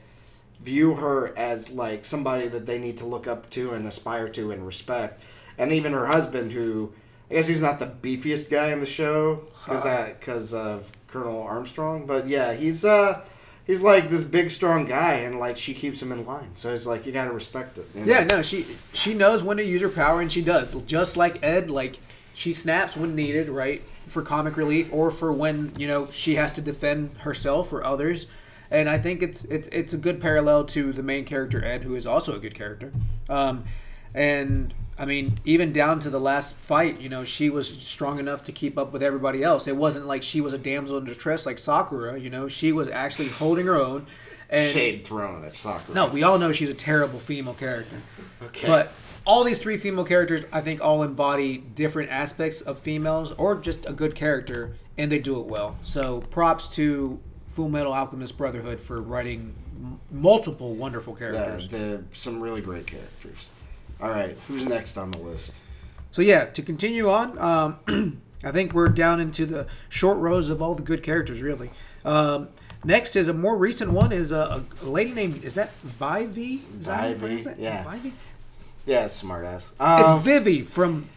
view 0.59 0.95
her 0.95 1.37
as 1.37 1.71
like 1.71 2.05
somebody 2.05 2.47
that 2.47 2.65
they 2.65 2.79
need 2.79 2.97
to 2.97 3.05
look 3.05 3.27
up 3.27 3.49
to 3.51 3.73
and 3.73 3.87
aspire 3.87 4.29
to 4.29 4.51
and 4.51 4.65
respect. 4.65 5.21
And 5.57 5.71
even 5.71 5.93
her 5.93 6.07
husband, 6.07 6.51
who 6.51 6.93
I 7.29 7.35
guess 7.35 7.47
he's 7.47 7.61
not 7.61 7.79
the 7.79 7.87
beefiest 7.87 8.49
guy 8.49 8.67
in 8.71 8.79
the 8.79 8.85
show 8.85 9.45
because 9.65 10.53
of 10.53 10.91
Colonel 11.07 11.41
Armstrong, 11.41 12.05
but 12.05 12.27
yeah, 12.27 12.53
he's 12.53 12.83
uh 12.85 13.21
he's 13.65 13.81
like 13.81 14.09
this 14.09 14.23
big 14.23 14.51
strong 14.51 14.85
guy, 14.85 15.13
and 15.15 15.39
like 15.39 15.57
she 15.57 15.73
keeps 15.73 16.01
him 16.01 16.11
in 16.11 16.25
line. 16.25 16.51
So 16.55 16.73
it's 16.73 16.85
like 16.85 17.05
you 17.05 17.11
gotta 17.11 17.31
respect 17.31 17.77
it. 17.77 17.87
you 17.93 18.01
know? 18.01 18.11
Yeah, 18.11 18.23
no, 18.25 18.41
she 18.41 18.65
she 18.93 19.13
knows 19.13 19.43
when 19.43 19.57
to 19.57 19.63
use 19.63 19.81
her 19.81 19.89
power, 19.89 20.21
and 20.21 20.31
she 20.31 20.41
does. 20.41 20.73
Just 20.83 21.17
like 21.17 21.41
Ed, 21.43 21.69
like 21.69 21.99
she 22.33 22.53
snaps 22.53 22.95
when 22.95 23.15
needed, 23.15 23.49
right, 23.49 23.81
for 24.09 24.21
comic 24.21 24.57
relief 24.57 24.89
or 24.91 25.09
for 25.09 25.31
when 25.31 25.71
you 25.77 25.87
know 25.87 26.09
she 26.11 26.35
has 26.35 26.51
to 26.53 26.61
defend 26.61 27.17
herself 27.19 27.71
or 27.73 27.83
others. 27.83 28.27
And 28.71 28.89
I 28.89 28.97
think 28.97 29.21
it's 29.21 29.43
it's 29.45 29.67
it's 29.71 29.93
a 29.93 29.97
good 29.97 30.21
parallel 30.21 30.65
to 30.65 30.91
the 30.91 31.03
main 31.03 31.25
character 31.25 31.63
Ed, 31.63 31.83
who 31.83 31.95
is 31.95 32.07
also 32.07 32.35
a 32.35 32.39
good 32.39 32.55
character. 32.55 32.91
Um, 33.29 33.65
and 34.13 34.73
I 34.97 35.05
mean, 35.05 35.39
even 35.43 35.73
down 35.73 35.99
to 36.01 36.09
the 36.09 36.19
last 36.19 36.55
fight, 36.55 37.01
you 37.01 37.09
know, 37.09 37.25
she 37.25 37.49
was 37.49 37.67
strong 37.81 38.17
enough 38.17 38.43
to 38.45 38.51
keep 38.51 38.77
up 38.77 38.93
with 38.93 39.03
everybody 39.03 39.43
else. 39.43 39.67
It 39.67 39.75
wasn't 39.75 40.07
like 40.07 40.23
she 40.23 40.39
was 40.39 40.53
a 40.53 40.57
damsel 40.57 40.97
in 40.97 41.05
distress 41.05 41.45
like 41.45 41.57
Sakura. 41.57 42.17
You 42.17 42.29
know, 42.29 42.47
she 42.47 42.71
was 42.71 42.87
actually 42.87 43.27
holding 43.37 43.65
her 43.65 43.75
own. 43.75 44.07
And 44.49 44.71
Shade 44.71 45.05
thrown 45.05 45.43
at 45.43 45.57
Sakura. 45.57 45.93
no, 45.93 46.07
we 46.07 46.23
all 46.23 46.39
know 46.39 46.51
she's 46.53 46.69
a 46.69 46.75
terrible 46.75 47.19
female 47.19 47.55
character. 47.55 47.97
Okay. 48.41 48.67
But 48.67 48.93
all 49.25 49.43
these 49.43 49.59
three 49.59 49.77
female 49.77 50.05
characters, 50.05 50.43
I 50.51 50.61
think, 50.61 50.81
all 50.81 51.03
embody 51.03 51.57
different 51.57 52.11
aspects 52.11 52.61
of 52.61 52.79
females 52.79 53.31
or 53.33 53.55
just 53.55 53.85
a 53.85 53.91
good 53.91 54.15
character, 54.15 54.75
and 54.97 55.11
they 55.11 55.19
do 55.19 55.39
it 55.39 55.47
well. 55.47 55.77
So 55.83 56.21
props 56.29 56.69
to 56.69 57.19
Full 57.55 57.69
Metal 57.69 57.93
Alchemist 57.93 58.37
Brotherhood 58.37 58.81
for 58.81 59.01
writing 59.01 59.55
m- 59.81 59.99
multiple 60.11 60.73
wonderful 60.75 61.13
Yeah, 61.19 61.31
characters. 61.31 61.69
the, 61.69 62.03
some 62.11 62.41
really 62.41 62.59
great 62.59 62.85
characters. 62.85 63.47
All 64.01 64.09
right, 64.09 64.37
who's 64.49 64.65
next 64.65 64.97
on 64.97 65.11
the 65.11 65.19
list? 65.19 65.53
So 66.11 66.21
yeah, 66.21 66.45
to 66.45 66.61
continue 66.61 67.09
on, 67.09 67.39
um, 67.39 68.21
I 68.43 68.51
think 68.51 68.73
we're 68.73 68.89
down 68.89 69.21
into 69.21 69.45
the 69.45 69.67
short 69.87 70.17
rows 70.17 70.49
of 70.49 70.61
all 70.61 70.75
the 70.75 70.81
good 70.83 71.01
characters, 71.01 71.41
really. 71.41 71.71
Um, 72.03 72.49
next 72.83 73.15
is 73.15 73.29
a 73.29 73.33
more 73.33 73.55
recent 73.55 73.91
one 73.91 74.11
is 74.11 74.33
a, 74.33 74.65
a 74.81 74.85
lady 74.85 75.13
named 75.13 75.45
is 75.45 75.53
that 75.53 75.71
Vivy? 75.81 76.59
Is 76.77 76.87
that 76.87 77.15
Vivy, 77.15 77.43
that? 77.43 77.57
yeah. 77.57 77.83
Vivy. 77.89 78.11
Yeah, 78.85 79.05
smartass. 79.05 79.71
It's 79.71 79.79
Um, 80.09 80.21
Vivy 80.21 80.61
from 80.63 81.07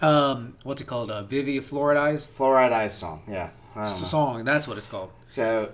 um, 0.00 0.54
what's 0.62 0.80
it 0.80 0.86
called? 0.86 1.10
Uh, 1.10 1.24
Vivy 1.24 1.56
of 1.58 1.68
Fluoridize 1.68 2.26
Fluorite 2.28 2.72
Eyes 2.72 2.96
song. 2.96 3.22
Yeah. 3.28 3.50
Song. 3.86 4.44
That's 4.44 4.66
what 4.68 4.78
it's 4.78 4.86
called. 4.86 5.10
So 5.28 5.72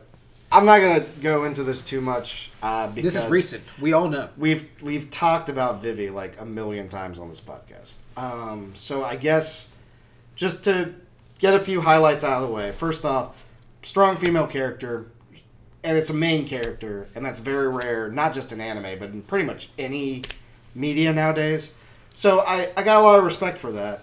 I'm 0.52 0.64
not 0.64 0.80
gonna 0.80 1.04
go 1.22 1.44
into 1.44 1.62
this 1.64 1.84
too 1.84 2.00
much 2.00 2.50
uh, 2.62 2.88
because 2.88 3.14
This 3.14 3.24
is 3.24 3.30
recent. 3.30 3.62
We 3.80 3.92
all 3.92 4.08
know. 4.08 4.28
We've 4.36 4.68
we've 4.82 5.10
talked 5.10 5.48
about 5.48 5.82
Vivy 5.82 6.10
like 6.10 6.40
a 6.40 6.44
million 6.44 6.88
times 6.88 7.18
on 7.18 7.28
this 7.28 7.40
podcast. 7.40 7.94
Um, 8.16 8.72
so 8.74 9.04
I 9.04 9.16
guess 9.16 9.68
just 10.36 10.64
to 10.64 10.94
get 11.38 11.54
a 11.54 11.58
few 11.58 11.80
highlights 11.80 12.24
out 12.24 12.42
of 12.42 12.48
the 12.48 12.54
way. 12.54 12.70
First 12.72 13.04
off, 13.04 13.44
strong 13.82 14.16
female 14.16 14.46
character, 14.46 15.06
and 15.82 15.96
it's 15.98 16.10
a 16.10 16.14
main 16.14 16.46
character, 16.46 17.08
and 17.14 17.24
that's 17.24 17.38
very 17.38 17.68
rare, 17.68 18.10
not 18.10 18.32
just 18.32 18.52
in 18.52 18.60
anime, 18.60 18.98
but 18.98 19.10
in 19.10 19.22
pretty 19.22 19.44
much 19.44 19.70
any 19.78 20.22
media 20.74 21.12
nowadays. 21.12 21.74
So 22.14 22.40
I, 22.40 22.68
I 22.76 22.82
got 22.82 23.00
a 23.00 23.04
lot 23.04 23.18
of 23.18 23.24
respect 23.24 23.58
for 23.58 23.72
that. 23.72 24.02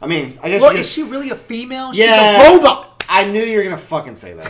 I 0.00 0.06
mean, 0.06 0.38
I 0.42 0.48
guess 0.48 0.62
Well, 0.62 0.74
is 0.74 0.88
she 0.88 1.02
really 1.02 1.30
a 1.30 1.36
female? 1.36 1.94
Yeah. 1.94 2.38
She's 2.42 2.48
a 2.48 2.56
robot. 2.56 2.91
I 3.08 3.24
knew 3.24 3.42
you 3.42 3.58
were 3.58 3.64
gonna 3.64 3.76
fucking 3.76 4.14
say 4.16 4.32
that. 4.34 4.46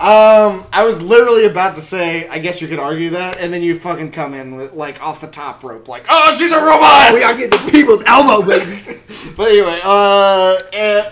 Um, 0.00 0.64
I 0.72 0.82
was 0.84 1.02
literally 1.02 1.44
about 1.44 1.74
to 1.74 1.80
say, 1.82 2.26
I 2.28 2.38
guess 2.38 2.62
you 2.62 2.68
could 2.68 2.78
argue 2.78 3.10
that, 3.10 3.36
and 3.38 3.52
then 3.52 3.62
you 3.62 3.78
fucking 3.78 4.12
come 4.12 4.32
in 4.34 4.56
with 4.56 4.72
like 4.72 5.02
off 5.02 5.20
the 5.20 5.26
top 5.26 5.62
rope, 5.62 5.88
like, 5.88 6.06
oh, 6.08 6.34
she's 6.38 6.52
a 6.52 6.56
robot. 6.60 7.12
We 7.12 7.22
are 7.22 7.34
getting 7.36 7.50
the 7.50 7.70
people's 7.70 8.02
elbow, 8.06 8.46
baby. 8.46 8.80
But 9.36 9.48
anyway, 9.52 9.78
uh, 9.84 10.56
I 10.64 11.10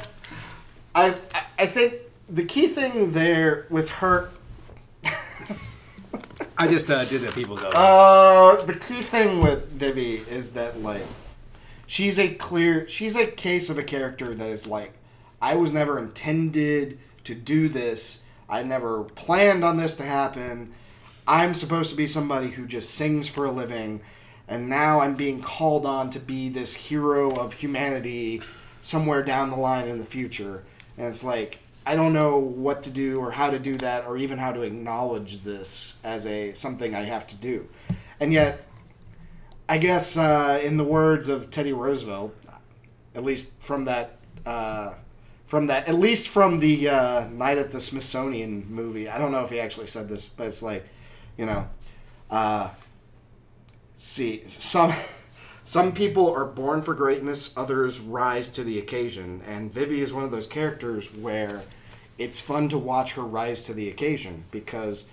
I- 0.95 1.15
I 1.61 1.67
think 1.67 1.95
the 2.31 2.45
key 2.45 2.69
thing 2.69 3.13
there 3.13 3.67
with 3.69 3.91
her, 3.91 4.31
I 6.61 6.67
just 6.67 6.91
uh, 6.91 7.05
did 7.05 7.21
the 7.23 7.31
people's 7.33 7.63
elbow. 7.63 7.77
uh, 7.77 8.65
the 8.65 8.75
key 8.75 9.03
thing 9.03 9.41
with 9.43 9.69
Vivy 9.69 10.17
is 10.31 10.53
that 10.53 10.83
like, 10.83 11.05
she's 11.87 12.19
a 12.19 12.29
clear, 12.35 12.89
she's 12.89 13.15
a 13.17 13.27
case 13.27 13.71
of 13.71 13.79
a 13.79 13.83
character 13.83 14.35
that 14.35 14.49
is 14.49 14.67
like, 14.67 14.93
I 15.41 15.55
was 15.55 15.73
never 15.73 15.99
intended 15.99 16.99
to 17.25 17.35
do 17.35 17.69
this. 17.69 18.23
I 18.49 18.63
never 18.63 19.05
planned 19.05 19.65
on 19.65 19.77
this 19.77 19.95
to 19.97 20.05
happen. 20.05 20.73
I'm 21.27 21.55
supposed 21.55 21.91
to 21.91 21.97
be 21.97 22.07
somebody 22.07 22.49
who 22.49 22.67
just 22.67 22.95
sings 22.95 23.29
for 23.29 23.45
a 23.45 23.51
living, 23.51 24.01
and 24.49 24.69
now 24.69 25.01
I'm 25.01 25.15
being 25.15 25.43
called 25.43 25.85
on 25.85 26.11
to 26.11 26.19
be 26.19 26.49
this 26.49 26.75
hero 26.75 27.31
of 27.35 27.53
humanity 27.53 28.43
somewhere 28.81 29.23
down 29.23 29.51
the 29.51 29.57
line 29.57 29.87
in 29.87 29.99
the 29.99 30.07
future. 30.07 30.65
And 30.97 31.07
it's 31.07 31.23
like 31.23 31.59
I 31.85 31.97
don't 31.97 32.13
know 32.13 32.37
what 32.37 32.83
to 32.83 32.91
do 32.91 33.19
or 33.19 33.31
how 33.31 33.49
to 33.49 33.59
do 33.59 33.79
that 33.79 34.07
or 34.07 34.19
even 34.19 34.39
how 34.39 34.53
to 34.53 34.61
acknowledge 34.61 35.43
this 35.43 35.95
as 36.05 36.27
a 36.27 36.53
something 36.53 36.95
I 36.95 37.03
have 37.03 37.27
to 37.29 37.37
do. 37.37 37.67
And 38.21 38.33
yet 38.33 38.67
I 39.71 39.79
guess 39.79 40.17
uh, 40.17 40.61
in 40.63 40.77
the 40.77 40.85
words 40.85 41.29
of 41.29 41.51
Teddy 41.51 41.73
Roosevelt, 41.73 42.35
at 43.15 43.23
least 43.23 43.61
from 43.61 43.85
that 43.87 44.19
uh, 44.45 44.95
from 45.49 45.67
that 45.67 45.89
at 45.89 45.95
least 45.95 46.29
from 46.29 46.61
the 46.61 46.91
uh, 46.91 47.27
Night 47.29 47.57
at 47.57 47.73
the 47.73 47.81
Smithsonian 47.81 48.67
movie. 48.69 49.09
I 49.09 49.17
don't 49.17 49.33
know 49.33 49.41
if 49.41 49.51
he 49.51 49.59
actually 49.59 49.87
said 49.87 50.07
this, 50.07 50.27
but 50.27 50.47
it's 50.47 50.63
like, 50.63 50.87
you 51.39 51.47
know, 51.47 51.67
uh, 52.31 52.69
see 53.95 54.45
some 54.47 54.93
some 55.65 55.93
people 55.93 56.31
are 56.31 56.45
born 56.45 56.83
for 56.83 56.93
greatness, 56.93 57.57
others 57.57 57.99
rise 57.99 58.51
to 58.51 58.63
the 58.63 58.79
occasion, 58.79 59.43
and 59.47 59.73
Vivy 59.73 60.03
is 60.03 60.13
one 60.13 60.23
of 60.23 60.31
those 60.31 60.47
characters 60.47 61.13
where 61.15 61.63
it's 62.19 62.43
fun 62.43 62.69
to 62.69 62.77
watch 62.77 63.15
her 63.15 63.23
rise 63.23 63.65
to 63.65 63.75
the 63.75 63.89
occasion 63.89 64.45
because. 64.53 65.07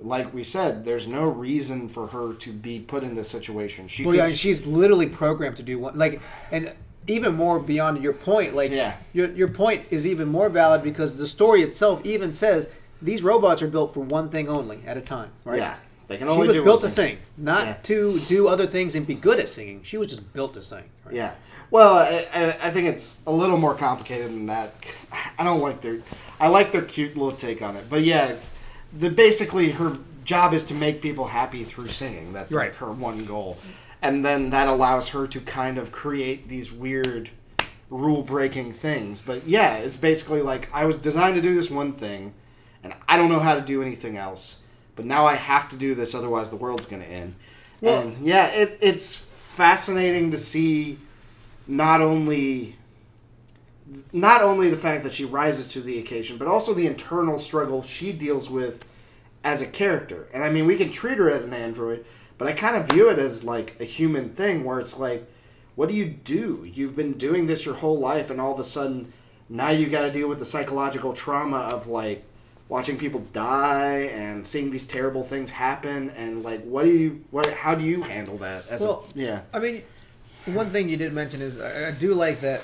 Like 0.00 0.32
we 0.32 0.44
said, 0.44 0.84
there's 0.84 1.08
no 1.08 1.24
reason 1.24 1.88
for 1.88 2.06
her 2.06 2.32
to 2.32 2.52
be 2.52 2.78
put 2.78 3.02
in 3.02 3.16
this 3.16 3.28
situation. 3.28 3.88
She 3.88 4.04
well, 4.04 4.12
could 4.12 4.18
yeah, 4.18 4.28
she's 4.28 4.64
literally 4.64 5.08
programmed 5.08 5.56
to 5.56 5.64
do 5.64 5.80
one. 5.80 5.98
Like, 5.98 6.20
and 6.52 6.72
even 7.08 7.34
more 7.34 7.58
beyond 7.58 8.02
your 8.02 8.12
point, 8.12 8.54
like, 8.54 8.70
Yeah. 8.70 8.94
your 9.12 9.30
your 9.32 9.48
point 9.48 9.86
is 9.90 10.06
even 10.06 10.28
more 10.28 10.48
valid 10.48 10.82
because 10.82 11.16
the 11.16 11.26
story 11.26 11.62
itself 11.62 12.00
even 12.04 12.32
says 12.32 12.68
these 13.02 13.22
robots 13.22 13.62
are 13.62 13.68
built 13.68 13.94
for 13.94 14.00
one 14.00 14.28
thing 14.28 14.48
only 14.48 14.80
at 14.86 14.96
a 14.96 15.00
time, 15.00 15.30
right? 15.44 15.58
Yeah, 15.58 15.74
They 16.08 16.16
can 16.16 16.28
only 16.28 16.44
She 16.44 16.48
was 16.48 16.56
do 16.58 16.64
built 16.64 16.80
to 16.82 16.88
thing. 16.88 17.16
sing, 17.16 17.18
not 17.36 17.66
Yeah. 17.66 17.74
to 17.84 18.20
do 18.20 18.48
other 18.48 18.66
things 18.66 18.94
and 18.94 19.06
be 19.06 19.14
good 19.14 19.38
at 19.38 19.48
singing. 19.48 19.80
She 19.84 19.96
was 19.98 20.08
just 20.08 20.32
built 20.32 20.54
to 20.54 20.62
sing. 20.62 20.84
right? 21.04 21.14
Yeah. 21.14 21.32
Well, 21.70 21.94
I, 21.94 22.26
I, 22.34 22.56
I 22.68 22.70
think 22.70 22.88
it's 22.88 23.18
a 23.26 23.32
little 23.32 23.58
more 23.58 23.74
complicated 23.74 24.28
than 24.30 24.46
that. 24.46 24.74
I 25.38 25.44
don't 25.44 25.60
like 25.60 25.80
their. 25.80 25.98
I 26.40 26.48
like 26.48 26.72
their 26.72 26.82
cute 26.82 27.14
little 27.16 27.32
take 27.32 27.60
on 27.62 27.76
it, 27.76 27.84
but 27.90 28.02
yeah, 28.04 28.34
the 28.98 29.10
basically 29.10 29.70
her 29.72 29.98
job 30.24 30.52
is 30.54 30.64
to 30.64 30.74
make 30.74 31.00
people 31.02 31.26
happy 31.26 31.62
through 31.64 31.88
singing. 31.88 32.32
That's 32.32 32.52
Right. 32.52 32.70
like 32.70 32.76
her 32.76 32.90
one 32.90 33.24
goal, 33.24 33.58
and 34.02 34.24
then 34.24 34.50
that 34.50 34.68
allows 34.68 35.08
her 35.08 35.26
to 35.26 35.40
kind 35.40 35.78
of 35.78 35.92
create 35.92 36.48
these 36.48 36.72
weird 36.72 37.30
rule 37.90 38.22
breaking 38.22 38.72
things. 38.72 39.20
But 39.20 39.46
yeah, 39.46 39.76
it's 39.76 39.96
basically 39.96 40.42
like 40.42 40.68
I 40.72 40.84
was 40.84 40.96
designed 40.96 41.36
to 41.36 41.42
do 41.42 41.54
this 41.54 41.70
one 41.70 41.92
thing, 41.92 42.34
and 42.82 42.94
I 43.08 43.16
don't 43.16 43.28
know 43.28 43.40
how 43.40 43.54
to 43.54 43.60
do 43.60 43.82
anything 43.82 44.16
else. 44.16 44.58
But 44.96 45.04
now 45.04 45.26
I 45.26 45.36
have 45.36 45.68
to 45.70 45.76
do 45.76 45.94
this, 45.94 46.14
otherwise 46.14 46.50
the 46.50 46.56
world's 46.56 46.84
going 46.84 47.02
to 47.02 47.08
end. 47.08 47.34
Well- 47.80 48.02
and 48.02 48.16
yeah, 48.18 48.48
it, 48.48 48.78
it's 48.80 49.14
fascinating 49.14 50.30
to 50.32 50.38
see 50.38 50.98
not 51.66 52.00
only 52.00 52.76
not 54.12 54.42
only 54.42 54.68
the 54.68 54.76
fact 54.76 55.02
that 55.02 55.14
she 55.14 55.24
rises 55.24 55.68
to 55.68 55.80
the 55.80 55.98
occasion, 55.98 56.36
but 56.36 56.46
also 56.46 56.74
the 56.74 56.86
internal 56.86 57.38
struggle 57.38 57.82
she 57.82 58.12
deals 58.12 58.50
with 58.50 58.84
as 59.44 59.62
a 59.62 59.66
character. 59.66 60.28
And 60.34 60.44
I 60.44 60.50
mean, 60.50 60.66
we 60.66 60.76
can 60.76 60.90
treat 60.90 61.16
her 61.16 61.30
as 61.30 61.46
an 61.46 61.54
android, 61.54 62.04
but 62.38 62.48
I 62.48 62.52
kind 62.52 62.76
of 62.76 62.88
view 62.88 63.10
it 63.10 63.18
as 63.18 63.44
like 63.44 63.78
a 63.80 63.84
human 63.84 64.30
thing 64.30 64.64
where 64.64 64.80
it's 64.80 64.98
like, 64.98 65.28
what 65.74 65.88
do 65.88 65.94
you 65.94 66.06
do? 66.06 66.68
You've 66.72 66.96
been 66.96 67.12
doing 67.12 67.46
this 67.46 67.64
your 67.64 67.74
whole 67.74 67.98
life, 67.98 68.30
and 68.30 68.40
all 68.40 68.52
of 68.52 68.58
a 68.58 68.64
sudden, 68.64 69.12
now 69.48 69.70
you 69.70 69.88
got 69.88 70.02
to 70.02 70.10
deal 70.10 70.28
with 70.28 70.38
the 70.38 70.44
psychological 70.44 71.12
trauma 71.12 71.58
of 71.58 71.86
like 71.86 72.24
watching 72.68 72.98
people 72.98 73.20
die 73.32 74.10
and 74.12 74.46
seeing 74.46 74.70
these 74.70 74.86
terrible 74.86 75.22
things 75.22 75.50
happen 75.52 76.10
and 76.10 76.42
like 76.42 76.62
what 76.64 76.84
do 76.84 76.90
you 76.90 77.24
what 77.30 77.50
how 77.50 77.74
do 77.74 77.82
you 77.82 78.02
handle 78.02 78.36
that 78.36 78.68
as 78.68 78.82
Well, 78.82 79.06
a 79.14 79.18
yeah 79.18 79.40
I 79.54 79.58
mean, 79.58 79.82
one 80.44 80.68
thing 80.68 80.90
you 80.90 80.98
did 80.98 81.14
mention 81.14 81.40
is 81.40 81.58
I, 81.60 81.88
I 81.88 81.90
do 81.92 82.12
like 82.12 82.42
that, 82.42 82.60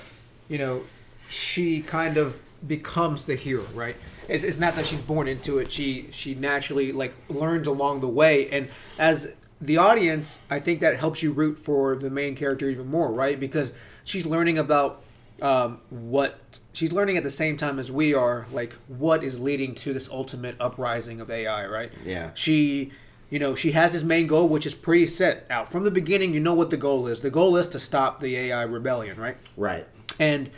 you 0.48 0.58
know, 0.58 0.82
she 1.30 1.80
kind 1.80 2.18
of 2.18 2.40
becomes 2.66 3.24
the 3.24 3.34
hero, 3.34 3.64
right? 3.74 3.96
It's, 4.28 4.44
it's 4.44 4.58
not 4.58 4.74
that 4.76 4.86
she's 4.86 5.00
born 5.00 5.28
into 5.28 5.58
it. 5.58 5.70
She 5.70 6.08
she 6.10 6.34
naturally 6.34 6.92
like 6.92 7.14
learns 7.28 7.66
along 7.66 8.00
the 8.00 8.08
way, 8.08 8.50
and 8.50 8.68
as 8.98 9.32
the 9.60 9.76
audience, 9.76 10.40
I 10.50 10.60
think 10.60 10.80
that 10.80 10.98
helps 10.98 11.22
you 11.22 11.32
root 11.32 11.58
for 11.58 11.96
the 11.96 12.10
main 12.10 12.36
character 12.36 12.68
even 12.68 12.86
more, 12.86 13.10
right? 13.10 13.38
Because 13.38 13.72
she's 14.04 14.26
learning 14.26 14.58
about 14.58 15.02
um, 15.42 15.80
what 15.90 16.38
she's 16.72 16.92
learning 16.92 17.16
at 17.16 17.22
the 17.22 17.30
same 17.30 17.56
time 17.56 17.78
as 17.78 17.90
we 17.90 18.14
are, 18.14 18.46
like 18.52 18.74
what 18.88 19.24
is 19.24 19.40
leading 19.40 19.74
to 19.76 19.92
this 19.92 20.08
ultimate 20.08 20.56
uprising 20.60 21.20
of 21.20 21.30
AI, 21.30 21.66
right? 21.66 21.92
Yeah. 22.04 22.30
She, 22.34 22.92
you 23.30 23.38
know, 23.38 23.54
she 23.54 23.72
has 23.72 23.92
this 23.92 24.02
main 24.02 24.26
goal, 24.26 24.48
which 24.48 24.66
is 24.66 24.74
pretty 24.74 25.06
set 25.06 25.46
out 25.50 25.70
from 25.70 25.84
the 25.84 25.90
beginning. 25.90 26.34
You 26.34 26.40
know 26.40 26.54
what 26.54 26.70
the 26.70 26.76
goal 26.76 27.06
is. 27.06 27.20
The 27.20 27.30
goal 27.30 27.56
is 27.56 27.66
to 27.68 27.78
stop 27.78 28.20
the 28.20 28.36
AI 28.36 28.62
rebellion, 28.62 29.18
right? 29.18 29.36
right 29.56 29.86
And 30.18 30.50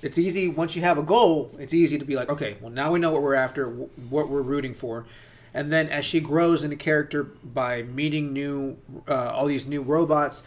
it's 0.00 0.18
easy 0.18 0.48
once 0.48 0.74
you 0.74 0.82
have 0.82 0.98
a 0.98 1.02
goal. 1.02 1.54
It's 1.58 1.74
easy 1.74 1.98
to 1.98 2.04
be 2.04 2.16
like, 2.16 2.28
okay, 2.28 2.56
well 2.60 2.70
now 2.70 2.92
we 2.92 2.98
know 2.98 3.12
what 3.12 3.22
we're 3.22 3.34
after, 3.34 3.68
what 3.68 4.28
we're 4.28 4.42
rooting 4.42 4.74
for, 4.74 5.06
and 5.54 5.72
then 5.72 5.88
as 5.88 6.04
she 6.04 6.20
grows 6.20 6.64
in 6.64 6.72
a 6.72 6.76
character 6.76 7.22
by 7.24 7.82
meeting 7.82 8.32
new, 8.32 8.76
uh, 9.08 9.32
all 9.34 9.46
these 9.46 9.66
new 9.66 9.82
robots, 9.82 10.42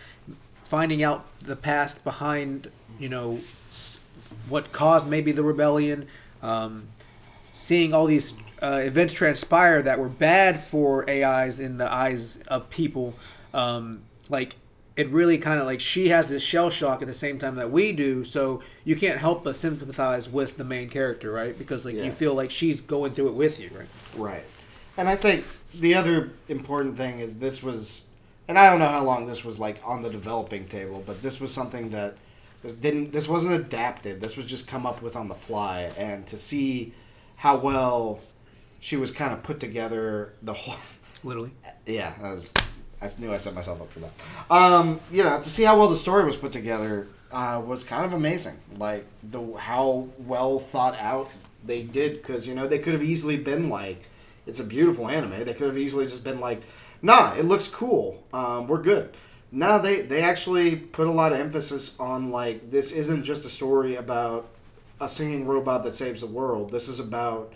finding 0.64 1.04
out 1.04 1.26
the 1.40 1.56
past 1.56 2.04
behind, 2.04 2.70
you 3.00 3.10
know, 3.10 3.40
what 4.50 4.72
caused 4.72 5.08
maybe 5.08 5.32
the 5.32 5.44
rebellion, 5.44 6.08
um, 6.42 6.88
seeing 7.54 7.94
all 7.94 8.06
these 8.06 8.34
uh, 8.62 8.82
events 8.84 9.14
transpire 9.14 9.82
that 9.82 10.00
were 10.00 10.10
bad 10.10 10.60
for 10.60 11.08
AIs 11.10 11.60
in 11.60 11.78
the 11.78 11.92
eyes 11.92 12.38
of 12.48 12.70
people, 12.70 13.16
um, 13.54 14.02
like 14.30 14.56
it 14.96 15.10
really 15.10 15.38
kind 15.38 15.60
of 15.60 15.66
like 15.66 15.82
she 15.82 16.08
has 16.10 16.30
this 16.30 16.42
shell 16.42 16.70
shock 16.70 17.02
at 17.02 17.08
the 17.08 17.14
same 17.14 17.38
time 17.38 17.56
that 17.56 17.70
we 17.70 17.92
do, 17.92 18.24
so 18.24 18.62
you 18.86 18.96
can't 18.96 19.20
help 19.20 19.44
but 19.44 19.56
sympathize 19.56 20.30
with 20.30 20.58
the 20.58 20.64
main 20.64 20.90
character, 20.90 21.32
right? 21.32 21.58
Because 21.58 21.86
like 21.86 21.96
Yeah. 21.96 22.04
you 22.06 22.12
feel 22.12 22.34
like 22.34 22.50
she's 22.50 22.80
going 22.82 23.14
through 23.14 23.28
it 23.28 23.34
with 23.34 23.60
you, 23.60 23.70
right? 23.78 23.88
Right. 24.16 24.44
And 24.98 25.10
I 25.10 25.16
think 25.16 25.46
the 25.74 25.96
other 25.96 26.32
important 26.48 26.98
thing 26.98 27.20
is 27.20 27.40
this 27.40 27.62
was, 27.62 28.08
and 28.48 28.58
I 28.58 28.70
don't 28.70 28.80
know 28.80 28.88
how 28.88 29.04
long 29.04 29.26
this 29.26 29.44
was 29.44 29.60
like 29.60 29.78
on 29.86 30.02
the 30.02 30.10
developing 30.10 30.68
table, 30.68 31.04
but 31.06 31.22
this 31.22 31.40
was 31.42 31.54
something 31.54 31.90
that 31.90 32.16
this 32.64 32.74
didn't. 32.74 33.12
This 33.12 33.28
wasn't 33.28 33.54
adapted. 33.54 34.22
This 34.22 34.36
was 34.36 34.46
just 34.46 34.68
come 34.68 34.86
up 34.86 35.02
with 35.02 35.16
on 35.16 35.28
the 35.28 35.36
fly, 35.36 35.92
and 35.98 36.26
to 36.28 36.38
see 36.38 36.94
how 37.36 37.58
well 37.58 38.20
she 38.80 38.96
was 38.96 39.12
kind 39.12 39.34
of 39.34 39.44
put 39.44 39.60
together, 39.60 40.34
the 40.42 40.54
whole. 40.54 40.76
Literally. 41.24 41.52
Yeah, 41.86 42.14
I 42.22 42.32
was. 42.32 42.54
I 43.02 43.10
knew 43.20 43.32
I 43.32 43.38
set 43.38 43.54
myself 43.54 43.82
up 43.82 43.92
for 43.92 44.00
that. 44.00 44.12
Um, 44.50 45.00
you 45.12 45.24
know, 45.24 45.40
to 45.40 45.50
see 45.50 45.64
how 45.64 45.78
well 45.78 45.90
the 45.90 45.96
story 45.96 46.24
was 46.24 46.36
put 46.36 46.52
together 46.52 47.08
uh, 47.32 47.62
was 47.64 47.84
kind 47.84 48.06
of 48.06 48.14
amazing. 48.14 48.58
Like 48.78 49.06
the 49.24 49.42
how 49.58 50.08
well 50.20 50.58
thought 50.58 50.96
out 50.98 51.30
they 51.64 51.84
did, 51.84 52.14
because 52.14 52.48
you 52.48 52.56
know 52.56 52.68
they 52.68 52.80
could 52.80 52.94
have 52.94 53.04
easily 53.04 53.38
been 53.38 53.70
like, 53.70 54.02
it's 54.46 54.60
a 54.60 54.64
beautiful 54.64 55.08
anime. 55.08 55.44
They 55.46 55.54
could 55.54 55.68
have 55.68 55.78
easily 55.78 56.06
just 56.06 56.24
been 56.24 56.40
like, 56.40 56.62
nah, 57.02 57.34
it 57.36 57.46
looks 57.46 57.68
cool. 57.68 58.24
Um, 58.34 58.68
we're 58.68 58.82
good. 58.82 59.16
No, 59.52 59.80
they 59.80 60.02
they 60.02 60.22
actually 60.22 60.76
put 60.76 61.08
a 61.08 61.12
lot 61.12 61.32
of 61.32 61.40
emphasis 61.40 61.96
on 62.00 62.32
like 62.32 62.70
this 62.70 62.92
isn't 62.92 63.24
just 63.24 63.46
a 63.46 63.50
story 63.50 63.96
about 63.96 64.50
a 65.00 65.08
singing 65.08 65.46
robot 65.46 65.84
that 65.84 65.94
saves 65.94 66.22
the 66.22 66.28
world. 66.28 66.72
This 66.72 66.88
is 66.88 67.00
about 67.00 67.54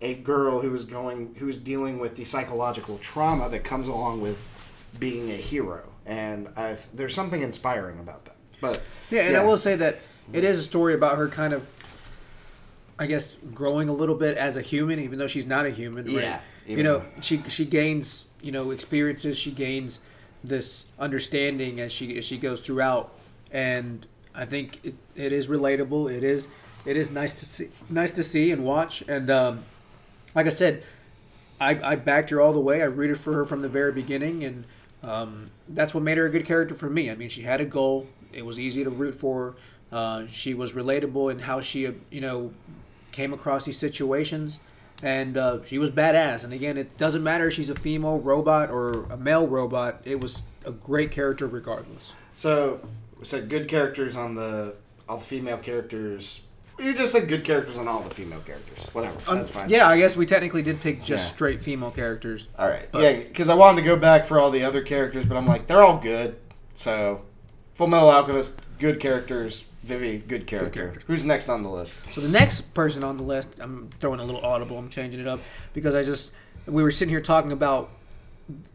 a 0.00 0.14
girl 0.14 0.60
who 0.60 0.72
is 0.72 0.84
going 0.84 1.34
who 1.38 1.48
is 1.48 1.58
dealing 1.58 1.98
with 1.98 2.16
the 2.16 2.24
psychological 2.24 2.98
trauma 2.98 3.48
that 3.48 3.64
comes 3.64 3.88
along 3.88 4.20
with 4.20 4.38
being 4.98 5.30
a 5.30 5.36
hero 5.36 5.82
and 6.06 6.48
I, 6.56 6.76
there's 6.92 7.14
something 7.14 7.42
inspiring 7.42 7.98
about 7.98 8.24
that 8.26 8.36
but 8.60 8.80
Yeah, 9.10 9.22
and 9.22 9.36
I 9.36 9.44
will 9.44 9.56
say 9.56 9.76
that 9.76 10.00
it 10.32 10.44
is 10.44 10.58
a 10.58 10.62
story 10.62 10.94
about 10.94 11.18
her 11.18 11.28
kind 11.28 11.52
of, 11.52 11.66
I 12.98 13.06
guess, 13.06 13.36
growing 13.54 13.88
a 13.88 13.92
little 13.92 14.14
bit 14.14 14.36
as 14.36 14.56
a 14.56 14.62
human, 14.62 15.00
even 15.00 15.18
though 15.18 15.26
she's 15.26 15.46
not 15.46 15.66
a 15.66 15.70
human. 15.70 16.04
Right? 16.06 16.14
Yeah, 16.24 16.40
you 16.66 16.82
know, 16.82 16.98
though- 16.98 17.22
she 17.22 17.42
she 17.48 17.64
gains 17.64 18.26
you 18.42 18.52
know 18.52 18.70
experiences. 18.70 19.36
She 19.38 19.50
gains 19.50 20.00
this 20.42 20.86
understanding 20.98 21.80
as 21.80 21.92
she 21.92 22.16
as 22.18 22.24
she 22.24 22.36
goes 22.38 22.60
throughout, 22.60 23.12
and 23.50 24.06
I 24.34 24.44
think 24.44 24.80
it, 24.84 24.94
it 25.16 25.32
is 25.32 25.48
relatable. 25.48 26.12
It 26.14 26.22
is 26.22 26.48
it 26.84 26.96
is 26.96 27.10
nice 27.10 27.32
to 27.34 27.44
see 27.46 27.68
nice 27.90 28.12
to 28.12 28.22
see 28.22 28.50
and 28.52 28.64
watch. 28.64 29.02
And 29.08 29.30
um, 29.30 29.64
like 30.34 30.46
I 30.46 30.50
said, 30.50 30.84
I, 31.60 31.92
I 31.92 31.96
backed 31.96 32.30
her 32.30 32.40
all 32.40 32.52
the 32.52 32.60
way. 32.60 32.80
I 32.82 32.86
rooted 32.86 33.18
for 33.18 33.32
her 33.32 33.44
from 33.44 33.62
the 33.62 33.68
very 33.68 33.90
beginning, 33.92 34.44
and 34.44 34.64
um, 35.02 35.50
that's 35.68 35.94
what 35.94 36.02
made 36.04 36.18
her 36.18 36.26
a 36.26 36.30
good 36.30 36.44
character 36.46 36.74
for 36.74 36.90
me. 36.90 37.10
I 37.10 37.14
mean, 37.16 37.28
she 37.28 37.42
had 37.42 37.60
a 37.60 37.64
goal. 37.64 38.06
It 38.32 38.44
was 38.44 38.58
easy 38.58 38.84
to 38.84 38.90
root 38.90 39.14
for. 39.14 39.44
her. 39.44 39.54
Uh, 39.92 40.26
she 40.28 40.54
was 40.54 40.72
relatable 40.72 41.30
in 41.30 41.38
how 41.38 41.60
she, 41.60 41.82
you 42.10 42.20
know, 42.20 42.52
came 43.14 43.32
across 43.32 43.64
these 43.64 43.78
situations, 43.78 44.60
and 45.02 45.36
uh, 45.38 45.62
she 45.64 45.78
was 45.78 45.90
badass. 45.90 46.44
And 46.44 46.52
again, 46.52 46.76
it 46.76 46.98
doesn't 46.98 47.22
matter 47.22 47.48
if 47.48 47.54
she's 47.54 47.70
a 47.70 47.74
female 47.74 48.18
robot 48.20 48.70
or 48.70 49.04
a 49.04 49.16
male 49.16 49.46
robot. 49.46 50.00
It 50.04 50.20
was 50.20 50.42
a 50.66 50.72
great 50.72 51.10
character 51.12 51.46
regardless. 51.46 52.12
so 52.34 52.80
we 53.18 53.24
said 53.24 53.48
good 53.48 53.68
characters 53.68 54.16
on 54.16 54.34
the 54.34 54.74
all 55.08 55.18
the 55.18 55.24
female 55.24 55.58
characters 55.58 56.40
you 56.78 56.92
just 56.94 57.12
said 57.12 57.28
good 57.28 57.44
characters 57.44 57.76
on 57.78 57.86
all 57.86 58.00
the 58.00 58.08
female 58.14 58.40
characters 58.40 58.82
whatever 58.94 59.16
that's 59.34 59.50
fine 59.50 59.68
Yeah, 59.68 59.86
I 59.86 59.98
guess 59.98 60.16
we 60.16 60.24
technically 60.26 60.62
did 60.62 60.80
pick 60.80 61.02
just 61.04 61.26
Yeah. 61.28 61.34
straight 61.34 61.60
female 61.60 61.90
characters. 61.90 62.48
all 62.58 62.66
right 62.66 62.88
But- 62.90 63.02
yeah 63.02 63.12
because 63.18 63.50
i 63.50 63.54
wanted 63.54 63.82
to 63.82 63.86
go 63.86 63.96
back 63.96 64.24
for 64.24 64.38
all 64.40 64.50
the 64.50 64.64
other 64.64 64.80
characters 64.82 65.26
but 65.26 65.36
i'm 65.36 65.46
like 65.46 65.66
they're 65.66 65.82
all 65.82 65.98
good 65.98 66.36
so 66.74 67.20
full 67.74 67.86
metal 67.86 68.10
alchemist 68.10 68.58
good 68.78 68.98
characters 68.98 69.64
vivy 69.84 70.18
good 70.18 70.46
character 70.46 70.80
characters. 70.80 71.04
who's 71.06 71.24
next 71.24 71.48
on 71.48 71.62
the 71.62 71.68
list 71.68 71.96
So 72.12 72.20
the 72.20 72.28
next 72.28 72.72
person 72.74 73.04
on 73.04 73.16
the 73.18 73.22
list, 73.22 73.58
I'm 73.60 73.90
throwing 74.00 74.20
a 74.20 74.24
little 74.24 74.44
audible. 74.44 74.78
I'm 74.78 74.88
changing 74.88 75.20
it 75.20 75.26
up 75.26 75.40
because 75.72 75.94
I 75.94 76.02
just 76.02 76.32
we 76.66 76.82
were 76.82 76.90
sitting 76.90 77.10
here 77.10 77.20
talking 77.20 77.52
about 77.52 77.90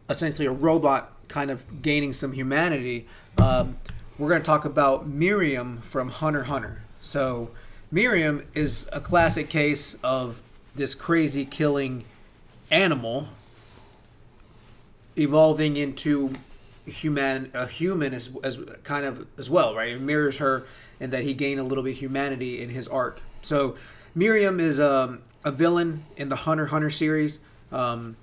essentially 0.08 0.46
a 0.46 0.52
robot 0.52 1.12
kind 1.28 1.50
of 1.50 1.82
gaining 1.82 2.12
some 2.12 2.32
humanity. 2.32 3.08
Um, 3.38 3.78
we're 4.18 4.28
going 4.28 4.42
to 4.42 4.46
talk 4.46 4.64
about 4.64 5.10
Meruem 5.10 5.82
from 5.82 6.10
Hunter 6.10 6.44
Hunter. 6.44 6.82
So 7.00 7.50
Meruem 7.92 8.44
is 8.54 8.88
a 8.92 9.00
classic 9.00 9.48
case 9.48 9.96
of 10.02 10.42
this 10.74 10.94
crazy 10.94 11.44
killing 11.44 12.04
animal 12.70 13.28
evolving 15.16 15.76
into 15.76 16.34
human 16.86 17.50
a 17.52 17.66
human 17.66 18.14
as, 18.14 18.30
as 18.42 18.60
kind 18.84 19.04
of 19.04 19.26
as 19.38 19.50
well 19.50 19.74
right 19.74 19.90
it 19.90 20.00
mirrors 20.00 20.38
her 20.38 20.64
in 21.00 21.10
that 21.10 21.24
he 21.24 21.34
gained 21.34 21.58
a 21.58 21.64
little 21.64 21.82
bit 21.82 21.94
of 21.94 21.98
humanity 21.98 22.62
in 22.62 22.68
his 22.70 22.86
arc. 22.86 23.20
So 23.42 23.76
meruem 24.16 24.60
is 24.60 24.78
um, 24.78 25.22
a 25.44 25.50
villain 25.50 26.04
in 26.16 26.28
the 26.28 26.36
hunter 26.36 26.66
hunter 26.66 26.90
series. 26.90 27.38
Um, 27.72 28.16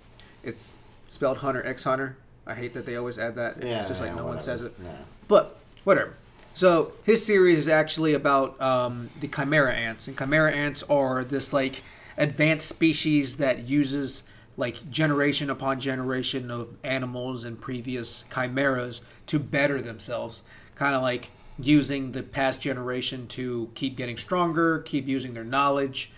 it's 0.44 0.76
spelled 1.10 1.40
hunter 1.40 1.66
x 1.66 1.84
hunter. 1.84 2.18
I 2.46 2.54
hate 2.54 2.74
that 2.76 2.86
they 2.86 2.96
always 2.96 3.20
add 3.20 3.36
that. 3.36 3.62
Yeah 3.62 3.80
it's 3.80 3.90
just 3.90 4.00
like 4.02 4.12
yeah, 4.12 4.18
no 4.18 4.26
one 4.26 4.40
says 4.40 4.62
it. 4.62 4.74
Yeah. 4.82 4.92
but 5.28 5.58
whatever. 5.84 6.14
So 6.54 6.94
his 7.04 7.26
series 7.26 7.60
is 7.60 7.68
actually 7.68 8.14
about 8.14 8.60
um, 8.60 9.10
the 9.20 9.28
chimera 9.28 9.74
ants, 9.74 10.08
and 10.08 10.18
chimera 10.18 10.52
ants 10.52 10.82
are 10.84 11.24
this 11.24 11.54
like 11.54 11.84
advanced 12.18 12.68
species 12.68 13.38
that 13.38 13.68
uses 13.68 14.24
like 14.58 14.90
generation 14.90 15.52
upon 15.52 15.80
generation 15.80 16.50
of 16.50 16.76
animals 16.84 17.44
and 17.44 17.62
previous 17.62 18.26
chimeras 18.34 19.02
to 19.28 19.38
better 19.38 19.82
themselves, 19.82 20.42
kind 20.74 20.96
of 20.96 21.04
like 21.04 21.30
using 21.60 22.12
the 22.12 22.24
past 22.24 22.62
generation 22.62 23.28
to 23.28 23.70
keep 23.74 23.98
getting 23.98 24.18
stronger, 24.18 24.80
keep 24.80 25.08
using 25.08 25.34
their 25.34 25.44
knowledge, 25.44 26.12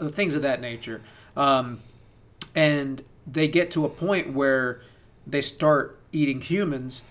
uh, 0.00 0.08
things 0.08 0.34
of 0.34 0.42
that 0.42 0.60
nature. 0.60 1.00
Um, 1.36 1.80
and 2.54 3.04
they 3.26 3.46
get 3.48 3.70
to 3.72 3.84
a 3.84 3.88
point 3.88 4.32
where 4.32 4.80
they 5.26 5.42
start 5.42 5.98
eating 6.12 6.40
humans, 6.40 7.02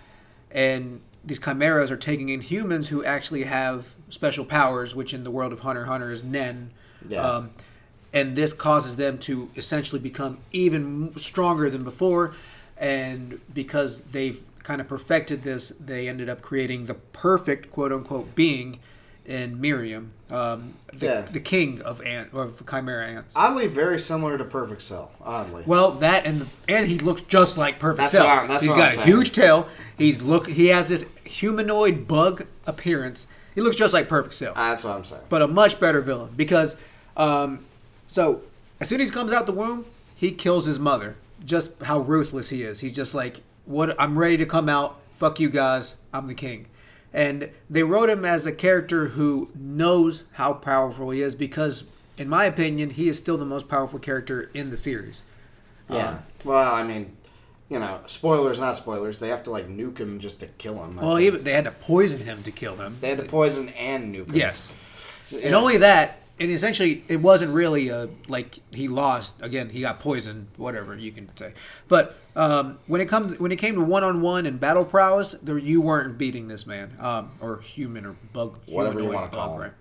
and 0.51 1.01
these 1.23 1.39
chimeras 1.39 1.91
are 1.91 1.97
taking 1.97 2.29
in 2.29 2.41
humans 2.41 2.89
who 2.89 3.03
actually 3.03 3.43
have 3.43 3.95
special 4.09 4.43
powers, 4.43 4.95
which 4.95 5.13
in 5.13 5.23
the 5.23 5.31
world 5.31 5.53
of 5.53 5.61
Hunter 5.61 5.85
Hunter 5.85 6.11
is 6.11 6.23
Nen. 6.23 6.71
Yeah. 7.07 7.21
Um, 7.21 7.51
and 8.11 8.35
this 8.35 8.53
causes 8.53 8.95
them 8.95 9.19
to 9.19 9.49
essentially 9.55 10.01
become 10.01 10.39
even 10.51 11.15
stronger 11.17 11.69
than 11.69 11.83
before. 11.83 12.33
And 12.75 13.39
because 13.53 14.01
they've 14.01 14.41
kind 14.69 14.79
of 14.81 14.87
perfected 14.87 15.41
this, 15.41 15.69
they 15.79 16.07
ended 16.07 16.29
up 16.29 16.43
creating 16.43 16.85
the 16.85 16.93
perfect 16.93 17.71
quote 17.71 17.91
unquote 17.91 18.35
being 18.35 18.77
in 19.25 19.57
Meruem, 19.59 20.09
um, 20.29 20.73
the, 20.93 21.05
Yeah. 21.07 21.21
the 21.21 21.39
king 21.39 21.81
of 21.81 21.99
ant 22.03 22.31
of 22.33 22.63
chimera 22.69 23.07
ants. 23.07 23.35
Oddly, 23.35 23.65
very 23.65 23.97
similar 23.99 24.37
to 24.37 24.43
Perfect 24.43 24.83
Cell. 24.83 25.11
Oddly. 25.23 25.63
Well, 25.65 25.91
that 25.93 26.25
and 26.27 26.47
and 26.67 26.85
he 26.87 26.99
looks 26.99 27.23
just 27.23 27.57
like 27.57 27.79
Perfect 27.79 27.97
That's 27.97 28.11
Cell. 28.11 28.27
what 28.27 28.37
I'm- 28.37 28.47
that's 28.47 28.61
He's 28.63 28.69
what 28.71 28.77
got 28.77 28.83
I'm 28.83 28.99
a 28.99 29.03
saying. 29.03 29.07
huge 29.07 29.31
tail. 29.31 29.67
He's 29.97 30.21
look. 30.21 30.47
He 30.47 30.67
has 30.67 30.87
this 30.87 31.03
humanoid 31.25 32.07
bug 32.07 32.45
appearance. 32.67 33.25
He 33.55 33.61
looks 33.61 33.75
just 33.75 33.91
like 33.93 34.07
Perfect 34.07 34.35
Cell, 34.35 34.53
That's 34.55 34.83
what 34.83 34.95
I'm 34.95 35.03
saying. 35.03 35.23
but 35.29 35.41
a 35.41 35.47
much 35.47 35.79
better 35.79 36.01
villain 36.01 36.29
because, 36.37 36.75
um, 37.17 37.65
so 38.07 38.41
as 38.79 38.87
soon 38.87 39.01
as 39.01 39.09
he 39.09 39.13
comes 39.15 39.33
out 39.33 39.47
the 39.47 39.51
womb, 39.51 39.85
he 40.15 40.31
kills 40.31 40.65
his 40.67 40.77
mother. 40.77 41.15
Just 41.43 41.81
how 41.83 41.99
ruthless 41.99 42.49
he 42.49 42.61
is. 42.63 42.81
He's 42.81 42.95
just 42.95 43.13
like, 43.15 43.41
what? 43.69 43.95
I'm 43.99 44.17
ready 44.17 44.37
to 44.37 44.45
come 44.45 44.67
out. 44.67 44.99
Fuck 45.13 45.39
you 45.39 45.49
guys. 45.49 45.95
I'm 46.13 46.27
the 46.27 46.33
king. 46.33 46.65
And 47.13 47.49
they 47.69 47.83
wrote 47.83 48.09
him 48.09 48.25
as 48.25 48.45
a 48.45 48.51
character 48.51 49.09
who 49.09 49.49
knows 49.55 50.25
how 50.33 50.53
powerful 50.53 51.09
he 51.11 51.21
is 51.21 51.35
because, 51.35 51.83
in 52.17 52.27
my 52.29 52.45
opinion, 52.45 52.91
he 52.91 53.09
is 53.09 53.17
still 53.17 53.37
the 53.37 53.45
most 53.45 53.67
powerful 53.67 53.99
character 53.99 54.49
in 54.53 54.69
the 54.69 54.77
series. 54.77 55.21
Yeah. 55.89 55.97
Uh, 55.97 56.17
well, 56.43 56.73
I 56.73 56.83
mean, 56.83 57.15
you 57.67 57.79
know, 57.79 57.99
spoilers, 58.07 58.59
not 58.59 58.75
spoilers. 58.75 59.19
They 59.19 59.29
have 59.29 59.43
to 59.43 59.49
like 59.51 59.67
nuke 59.67 59.97
him 59.97 60.19
just 60.19 60.39
to 60.41 60.47
kill 60.47 60.83
him. 60.83 60.99
I 60.99 61.01
Well, 61.01 61.15
think. 61.15 61.27
even 61.27 61.43
they 61.43 61.53
had 61.53 61.63
to 61.65 61.71
poison 61.71 62.19
him 62.19 62.43
to 62.43 62.51
kill 62.51 62.75
him. 62.75 62.97
they 63.01 63.09
had 63.09 63.17
to 63.17 63.23
poison 63.25 63.69
and 63.69 64.13
nuke 64.13 64.27
him. 64.29 64.35
Yes, 64.35 64.73
Yeah. 65.31 65.39
and 65.47 65.55
only 65.55 65.77
that. 65.77 66.18
And 66.39 66.49
essentially, 66.49 67.03
it 67.09 67.17
wasn't 67.17 67.53
really 67.53 67.89
a 67.89 68.09
like 68.27 68.59
he 68.71 68.87
lost 68.87 69.35
again. 69.41 69.69
He 69.69 69.81
got 69.81 69.99
poisoned, 69.99 70.47
whatever 70.55 70.95
you 70.95 71.11
can 71.11 71.29
say. 71.35 71.53
But 71.87 72.15
um, 72.35 72.79
when 72.87 73.01
it 73.01 73.07
comes 73.07 73.37
when 73.39 73.51
it 73.51 73.57
came 73.57 73.75
to 73.75 73.81
one 73.81 74.03
on 74.03 74.21
one 74.21 74.45
and 74.45 74.59
battle 74.59 74.85
prowess, 74.85 75.35
there 75.43 75.57
you 75.57 75.81
weren't 75.81 76.17
beating 76.17 76.47
this 76.47 76.65
man, 76.65 76.95
um, 76.99 77.31
or 77.41 77.59
human 77.59 78.05
or 78.05 78.15
bug, 78.31 78.57
Whatever 78.67 79.01
you 79.01 79.09
wanna 79.09 79.27
call 79.27 79.55
him. 79.55 79.61
right? 79.61 79.71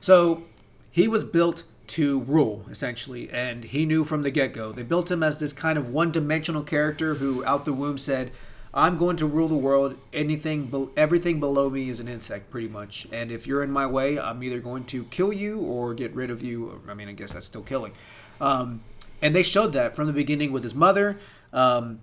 So 0.00 0.42
he 0.90 1.08
was 1.08 1.24
built 1.24 1.64
to 1.88 2.20
rule 2.20 2.66
essentially, 2.70 3.30
and 3.30 3.64
he 3.64 3.86
knew 3.86 4.04
from 4.04 4.22
the 4.22 4.30
get 4.30 4.52
go. 4.52 4.70
They 4.72 4.82
built 4.82 5.10
him 5.10 5.22
as 5.22 5.40
this 5.40 5.52
kind 5.52 5.78
of 5.78 5.88
one 5.88 6.12
dimensional 6.12 6.62
character 6.62 7.14
who, 7.14 7.44
out 7.46 7.64
the 7.64 7.72
womb, 7.72 7.98
said. 7.98 8.32
I'm 8.74 8.96
going 8.96 9.16
to 9.18 9.26
rule 9.26 9.48
the 9.48 9.54
world. 9.54 9.98
Anything, 10.12 10.90
everything 10.96 11.40
below 11.40 11.68
me 11.68 11.90
is 11.90 12.00
an 12.00 12.08
insect, 12.08 12.50
pretty 12.50 12.68
much. 12.68 13.06
And 13.12 13.30
if 13.30 13.46
you're 13.46 13.62
in 13.62 13.70
my 13.70 13.86
way, 13.86 14.18
I'm 14.18 14.42
either 14.42 14.60
going 14.60 14.84
to 14.86 15.04
kill 15.04 15.32
you 15.32 15.58
or 15.58 15.92
get 15.92 16.14
rid 16.14 16.30
of 16.30 16.42
you. 16.42 16.80
I 16.88 16.94
mean, 16.94 17.08
I 17.08 17.12
guess 17.12 17.32
that's 17.32 17.46
still 17.46 17.62
killing. 17.62 17.92
Um, 18.40 18.80
and 19.20 19.36
they 19.36 19.42
showed 19.42 19.72
that 19.74 19.94
from 19.94 20.06
the 20.06 20.12
beginning 20.12 20.52
with 20.52 20.64
his 20.64 20.74
mother. 20.74 21.18
Um, 21.52 22.00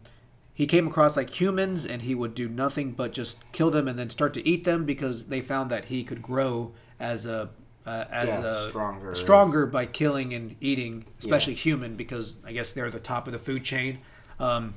he 0.53 0.67
came 0.67 0.87
across 0.87 1.17
like 1.17 1.39
humans, 1.41 1.85
and 1.85 2.03
he 2.03 2.13
would 2.13 2.35
do 2.35 2.47
nothing 2.47 2.91
but 2.91 3.13
just 3.13 3.37
kill 3.51 3.71
them 3.71 3.87
and 3.87 3.97
then 3.97 4.09
start 4.09 4.33
to 4.35 4.47
eat 4.47 4.63
them 4.63 4.85
because 4.85 5.25
they 5.25 5.41
found 5.41 5.71
that 5.71 5.85
he 5.85 6.03
could 6.03 6.21
grow 6.21 6.73
as 6.99 7.25
a 7.25 7.49
uh, 7.85 8.05
as 8.11 8.27
Yeah, 8.27 8.45
a 8.45 8.69
stronger. 8.69 9.15
stronger 9.15 9.65
by 9.65 9.85
killing 9.85 10.33
and 10.33 10.55
eating, 10.61 11.05
especially 11.17 11.55
human, 11.55 11.95
because 11.95 12.35
I 12.45 12.51
guess 12.51 12.73
they're 12.73 12.91
the 12.91 12.99
top 12.99 13.25
of 13.25 13.33
the 13.33 13.39
food 13.39 13.63
chain. 13.63 13.99
Um, 14.39 14.75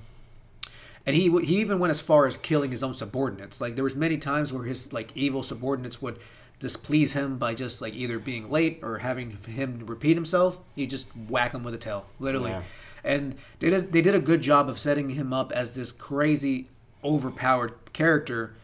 and 1.07 1.17
he 1.17 1.31
he 1.45 1.61
even 1.61 1.79
went 1.79 1.91
as 1.91 2.01
far 2.01 2.27
as 2.27 2.37
killing 2.37 2.71
his 2.71 2.83
own 2.83 2.95
subordinates. 2.95 3.61
Like 3.61 3.75
there 3.75 3.85
was 3.85 3.97
many 3.97 4.19
times 4.19 4.53
where 4.53 4.65
his 4.65 4.93
like 4.93 5.11
evil 5.15 5.43
subordinates 5.43 6.01
would 6.01 6.19
displease 6.61 7.15
him 7.15 7.39
by 7.39 7.55
just 7.55 7.83
like 7.83 7.93
either 7.95 8.21
being 8.21 8.49
late 8.49 8.79
or 8.83 8.99
having 8.99 9.37
him 9.49 9.85
repeat 9.85 10.15
himself. 10.15 10.61
He 10.77 10.87
just 10.87 11.09
whack 11.29 11.55
him 11.55 11.65
with 11.65 11.75
a 11.75 11.79
tail, 11.79 12.07
literally. 12.21 12.51
Yeah. 12.51 12.63
And 13.03 13.35
they 13.59 13.69
did 13.69 13.93
they 13.93 14.01
did 14.01 14.15
a 14.15 14.21
good 14.21 14.43
job 14.43 14.69
of 14.69 14.79
setting 14.79 15.11
him 15.11 15.33
up 15.33 15.51
as 15.51 15.75
this 15.75 15.91
crazy, 15.91 16.69
overpowered 17.03 17.75
character, 17.93 18.55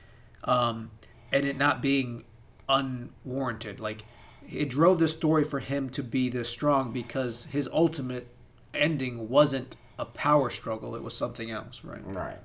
um, 0.45 0.93
and 1.33 1.45
it 1.45 1.59
not 1.59 1.83
being 1.83 2.23
unwarranted. 2.69 3.81
Like 3.81 4.05
it 4.49 4.71
drove 4.71 5.01
the 5.01 5.09
story 5.09 5.43
for 5.43 5.59
him 5.59 5.91
to 5.91 6.03
be 6.05 6.29
this 6.29 6.49
strong 6.49 6.93
because 6.93 7.47
his 7.47 7.69
ultimate 7.73 8.29
ending 8.73 9.29
wasn't 9.29 9.77
a 9.99 10.05
power 10.05 10.51
struggle; 10.51 10.95
it 10.95 11.03
was 11.03 11.17
something 11.17 11.51
else, 11.51 11.83
right? 11.85 12.01
Right. 12.05 12.39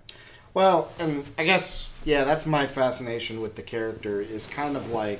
Well, 0.53 0.91
and 0.99 1.25
I 1.37 1.45
guess 1.45 1.89
yeah, 2.05 2.23
that's 2.23 2.45
my 2.45 2.67
fascination 2.67 3.41
with 3.41 3.55
the 3.55 3.63
character 3.63 4.21
is 4.21 4.45
kind 4.45 4.77
of 4.77 4.91
like 4.91 5.19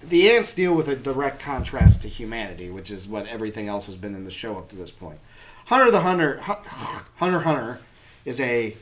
the 0.00 0.30
ants 0.30 0.54
deal 0.54 0.74
with 0.74 0.88
a 0.88 0.96
direct 0.96 1.40
contrast 1.40 2.02
to 2.02 2.08
humanity, 2.08 2.70
which 2.70 2.90
is 2.90 3.06
what 3.06 3.26
everything 3.26 3.68
else 3.68 3.86
has 3.86 3.96
been 3.96 4.14
in 4.14 4.24
the 4.24 4.30
show 4.30 4.56
up 4.56 4.68
to 4.68 4.76
this 4.76 4.90
point. 4.90 5.18
Hunter 5.66 5.90
the 5.90 6.00
Hunter, 6.00 6.38
Hunter 6.40 7.40
Hunter, 7.40 7.80
is 8.24 8.40
a 8.40 8.76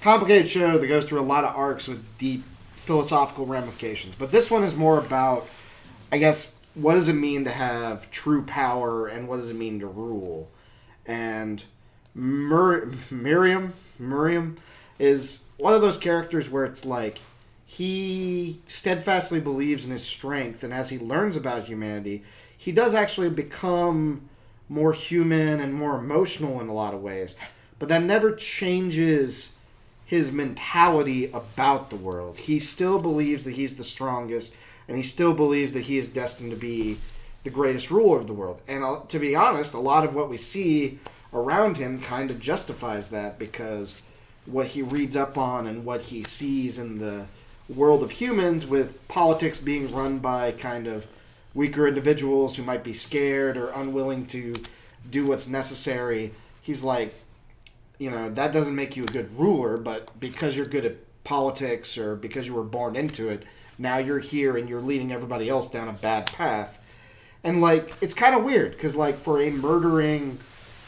complicated 0.00 0.48
show 0.48 0.78
that 0.78 0.86
goes 0.86 1.06
through 1.06 1.20
a 1.20 1.22
lot 1.22 1.44
of 1.44 1.54
arcs 1.54 1.88
with 1.88 2.02
deep 2.18 2.44
philosophical 2.76 3.46
ramifications. 3.46 4.14
But 4.14 4.32
this 4.32 4.50
one 4.50 4.62
is 4.62 4.74
more 4.74 4.98
about, 4.98 5.48
I 6.10 6.18
guess, 6.18 6.50
what 6.74 6.94
does 6.94 7.08
it 7.08 7.14
mean 7.14 7.44
to 7.44 7.50
have 7.50 8.10
true 8.10 8.42
power 8.42 9.06
and 9.06 9.28
what 9.28 9.36
does 9.36 9.50
it 9.50 9.56
mean 9.56 9.80
to 9.80 9.86
rule? 9.86 10.48
And 11.12 11.62
Meruem, 12.16 13.72
Meruem 14.00 14.56
is 14.98 15.46
one 15.58 15.74
of 15.74 15.82
those 15.82 15.98
characters 15.98 16.48
where 16.48 16.64
it's 16.64 16.86
like 16.86 17.18
he 17.66 18.60
steadfastly 18.66 19.38
believes 19.38 19.84
in 19.84 19.90
his 19.90 20.06
strength, 20.06 20.64
and 20.64 20.72
as 20.72 20.88
he 20.88 20.98
learns 20.98 21.36
about 21.36 21.64
humanity, 21.64 22.22
he 22.56 22.72
does 22.72 22.94
actually 22.94 23.28
become 23.28 24.22
more 24.70 24.94
human 24.94 25.60
and 25.60 25.74
more 25.74 25.98
emotional 25.98 26.58
in 26.62 26.68
a 26.68 26.72
lot 26.72 26.94
of 26.94 27.02
ways. 27.02 27.36
But 27.78 27.90
that 27.90 28.02
never 28.02 28.34
changes 28.34 29.52
his 30.06 30.32
mentality 30.32 31.30
about 31.30 31.90
the 31.90 31.96
world. 31.96 32.38
He 32.38 32.58
still 32.58 32.98
believes 32.98 33.44
that 33.44 33.56
he's 33.56 33.76
the 33.76 33.84
strongest, 33.84 34.54
and 34.88 34.96
he 34.96 35.02
still 35.02 35.34
believes 35.34 35.74
that 35.74 35.82
he 35.82 35.98
is 35.98 36.08
destined 36.08 36.52
to 36.52 36.56
be 36.56 36.96
the 37.44 37.50
greatest 37.50 37.90
ruler 37.90 38.18
of 38.18 38.26
the 38.26 38.32
world. 38.32 38.62
And 38.68 38.84
uh, 38.84 39.00
to 39.08 39.18
be 39.18 39.34
honest, 39.34 39.74
a 39.74 39.80
lot 39.80 40.04
of 40.04 40.14
what 40.14 40.30
we 40.30 40.36
see 40.36 40.98
around 41.32 41.76
him 41.76 42.00
kind 42.00 42.30
of 42.30 42.40
justifies 42.40 43.10
that 43.10 43.38
because 43.38 44.02
what 44.46 44.68
he 44.68 44.82
reads 44.82 45.16
up 45.16 45.38
on 45.38 45.66
and 45.66 45.84
what 45.84 46.02
he 46.02 46.22
sees 46.22 46.78
in 46.78 46.98
the 46.98 47.26
world 47.68 48.02
of 48.02 48.10
humans 48.10 48.66
with 48.66 49.06
politics 49.08 49.58
being 49.58 49.92
run 49.92 50.18
by 50.18 50.52
kind 50.52 50.86
of 50.86 51.06
weaker 51.54 51.86
individuals 51.86 52.56
who 52.56 52.62
might 52.62 52.82
be 52.84 52.92
scared 52.92 53.56
or 53.56 53.68
unwilling 53.70 54.26
to 54.26 54.54
do 55.10 55.26
what's 55.26 55.48
necessary. 55.48 56.32
He's 56.60 56.82
like, 56.82 57.14
you 57.98 58.10
know, 58.10 58.30
that 58.30 58.52
doesn't 58.52 58.74
make 58.74 58.96
you 58.96 59.04
a 59.04 59.06
good 59.06 59.38
ruler, 59.38 59.76
but 59.76 60.18
because 60.18 60.56
you're 60.56 60.66
good 60.66 60.84
at 60.84 60.96
politics 61.24 61.96
or 61.96 62.16
because 62.16 62.46
you 62.46 62.54
were 62.54 62.64
born 62.64 62.96
into 62.96 63.28
it, 63.28 63.44
now 63.78 63.98
you're 63.98 64.18
here 64.18 64.56
and 64.56 64.68
you're 64.68 64.80
leading 64.80 65.12
everybody 65.12 65.48
else 65.48 65.70
down 65.70 65.88
a 65.88 65.92
bad 65.92 66.26
path. 66.26 66.78
And 67.44 67.60
like, 67.60 67.92
it's 68.00 68.14
kind 68.14 68.34
of 68.34 68.44
weird 68.44 68.72
because 68.72 68.96
like 68.96 69.16
for 69.16 69.40
a 69.40 69.50
murdering, 69.50 70.38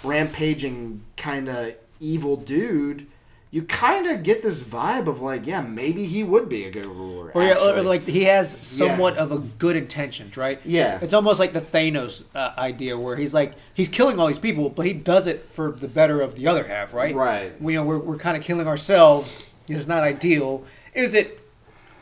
rampaging 0.02 1.02
kind 1.16 1.48
of 1.48 1.74
evil 2.01 2.36
dude, 2.36 3.06
you 3.51 3.62
kind 3.62 4.09
of 4.09 4.24
get 4.24 4.43
this 4.43 4.64
vibe 4.64 5.06
of 5.06 5.20
like, 5.20 5.47
yeah, 5.47 5.60
maybe 5.60 6.06
he 6.06 6.24
would 6.24 6.48
be 6.48 6.64
a 6.64 6.70
good 6.72 6.86
ruler. 6.86 7.31
Or, 7.32 7.44
yeah, 7.44 7.55
or 7.55 7.82
like 7.82 8.05
he 8.05 8.24
has 8.24 8.59
somewhat 8.66 9.16
of 9.16 9.31
a 9.31 9.39
good 9.39 9.76
intentions, 9.76 10.36
right? 10.36 10.60
Yeah. 10.64 10.98
It's 11.01 11.14
almost 11.14 11.39
like 11.39 11.52
the 11.52 11.60
Thanos 11.60 12.24
uh, 12.35 12.52
idea 12.59 12.98
where 12.98 13.14
he's 13.14 13.32
like 13.32 13.55
he's 13.72 13.89
killing 13.89 14.18
all 14.18 14.26
these 14.26 14.40
people, 14.40 14.70
but 14.70 14.86
he 14.86 14.93
does 14.93 15.28
it 15.28 15.44
for 15.44 15.70
the 15.70 15.86
better 15.86 16.20
of 16.20 16.35
the 16.35 16.48
other 16.48 16.64
half, 16.64 16.93
right? 16.93 17.14
Right. 17.14 17.60
We, 17.62 17.74
you 17.74 17.78
know, 17.78 17.86
we're, 17.86 17.98
we're 17.98 18.18
kind 18.18 18.36
of 18.36 18.43
killing 18.43 18.66
ourselves. 18.66 19.51
It's 19.68 19.86
not 19.86 20.02
ideal. 20.02 20.64
Is 20.93 21.14
it 21.14 21.40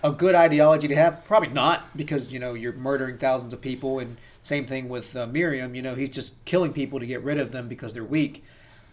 a 0.02 0.10
good 0.10 0.34
ideology 0.34 0.88
to 0.88 0.96
have? 0.96 1.24
Probably 1.26 1.50
not, 1.50 1.96
because 1.96 2.32
you 2.32 2.38
know 2.38 2.54
you're 2.54 2.72
murdering 2.72 3.18
thousands 3.18 3.52
of 3.52 3.60
people, 3.60 3.98
and 3.98 4.16
same 4.42 4.66
thing 4.66 4.88
with 4.88 5.14
uh, 5.16 5.26
Meruem. 5.26 5.74
You 5.76 5.82
know, 5.82 5.94
he's 5.94 6.10
just 6.10 6.42
killing 6.44 6.72
people 6.72 6.98
to 7.00 7.06
get 7.06 7.22
rid 7.22 7.38
of 7.38 7.52
them 7.52 7.68
because 7.68 7.94
they're 7.94 8.04
weak. 8.04 8.44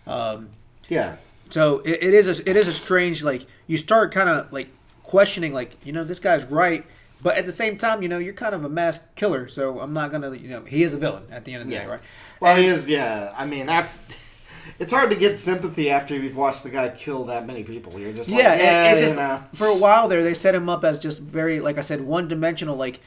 Um, 0.07 0.49
yeah, 0.87 1.17
so 1.49 1.79
it, 1.79 1.99
it 2.01 2.13
is 2.13 2.27
a 2.39 2.49
it 2.49 2.55
is 2.55 2.67
a 2.67 2.73
strange 2.73 3.23
like 3.23 3.45
you 3.67 3.77
start 3.77 4.11
kind 4.11 4.29
of 4.29 4.51
like 4.51 4.69
questioning 5.03 5.53
like 5.53 5.75
you 5.83 5.91
know 5.91 6.03
this 6.03 6.19
guy's 6.19 6.45
right, 6.45 6.83
but 7.21 7.37
at 7.37 7.45
the 7.45 7.51
same 7.51 7.77
time 7.77 8.01
you 8.01 8.09
know 8.09 8.17
you're 8.17 8.33
kind 8.33 8.55
of 8.55 8.63
a 8.63 8.69
mass 8.69 9.05
killer. 9.15 9.47
So 9.47 9.79
I'm 9.79 9.93
not 9.93 10.11
gonna 10.11 10.33
you 10.35 10.47
know 10.49 10.63
he 10.65 10.83
is 10.83 10.93
a 10.93 10.97
villain 10.97 11.23
at 11.31 11.45
the 11.45 11.53
end 11.53 11.63
of 11.63 11.67
the 11.69 11.75
Yeah. 11.75 11.83
day, 11.83 11.89
right? 11.89 11.99
Well, 12.39 12.55
he 12.55 12.65
is. 12.67 12.87
Yeah, 12.87 13.33
I 13.37 13.45
mean, 13.45 13.69
it's 14.79 14.91
hard 14.91 15.09
to 15.09 15.15
get 15.15 15.37
sympathy 15.37 15.89
after 15.89 16.15
you've 16.15 16.37
watched 16.37 16.63
the 16.63 16.69
guy 16.69 16.89
kill 16.89 17.25
that 17.25 17.45
many 17.45 17.63
people. 17.63 17.99
You're 17.99 18.13
just 18.13 18.31
like, 18.31 18.39
yeah, 18.41 18.55
yeah, 18.55 18.91
it's 18.91 19.01
just 19.01 19.17
know. 19.17 19.43
for 19.53 19.67
a 19.67 19.75
while 19.77 20.07
there 20.07 20.23
they 20.23 20.33
set 20.33 20.55
him 20.55 20.69
up 20.69 20.83
as 20.83 20.99
just 20.99 21.21
very 21.21 21.59
like 21.59 21.77
I 21.77 21.81
said 21.81 22.01
one 22.01 22.27
dimensional 22.27 22.75
like 22.75 22.99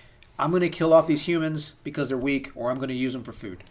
I'm 0.43 0.51
going 0.51 0.62
to 0.62 0.69
kill 0.69 0.93
off 0.93 1.06
these 1.06 1.28
humans 1.28 1.74
because 1.85 2.09
they're 2.09 2.19
weak 2.19 2.51
or 2.56 2.73
I'm 2.73 2.78
going 2.78 2.89
to 2.89 2.97
use 2.97 3.12
them 3.12 3.23
for 3.23 3.31
food 3.31 3.62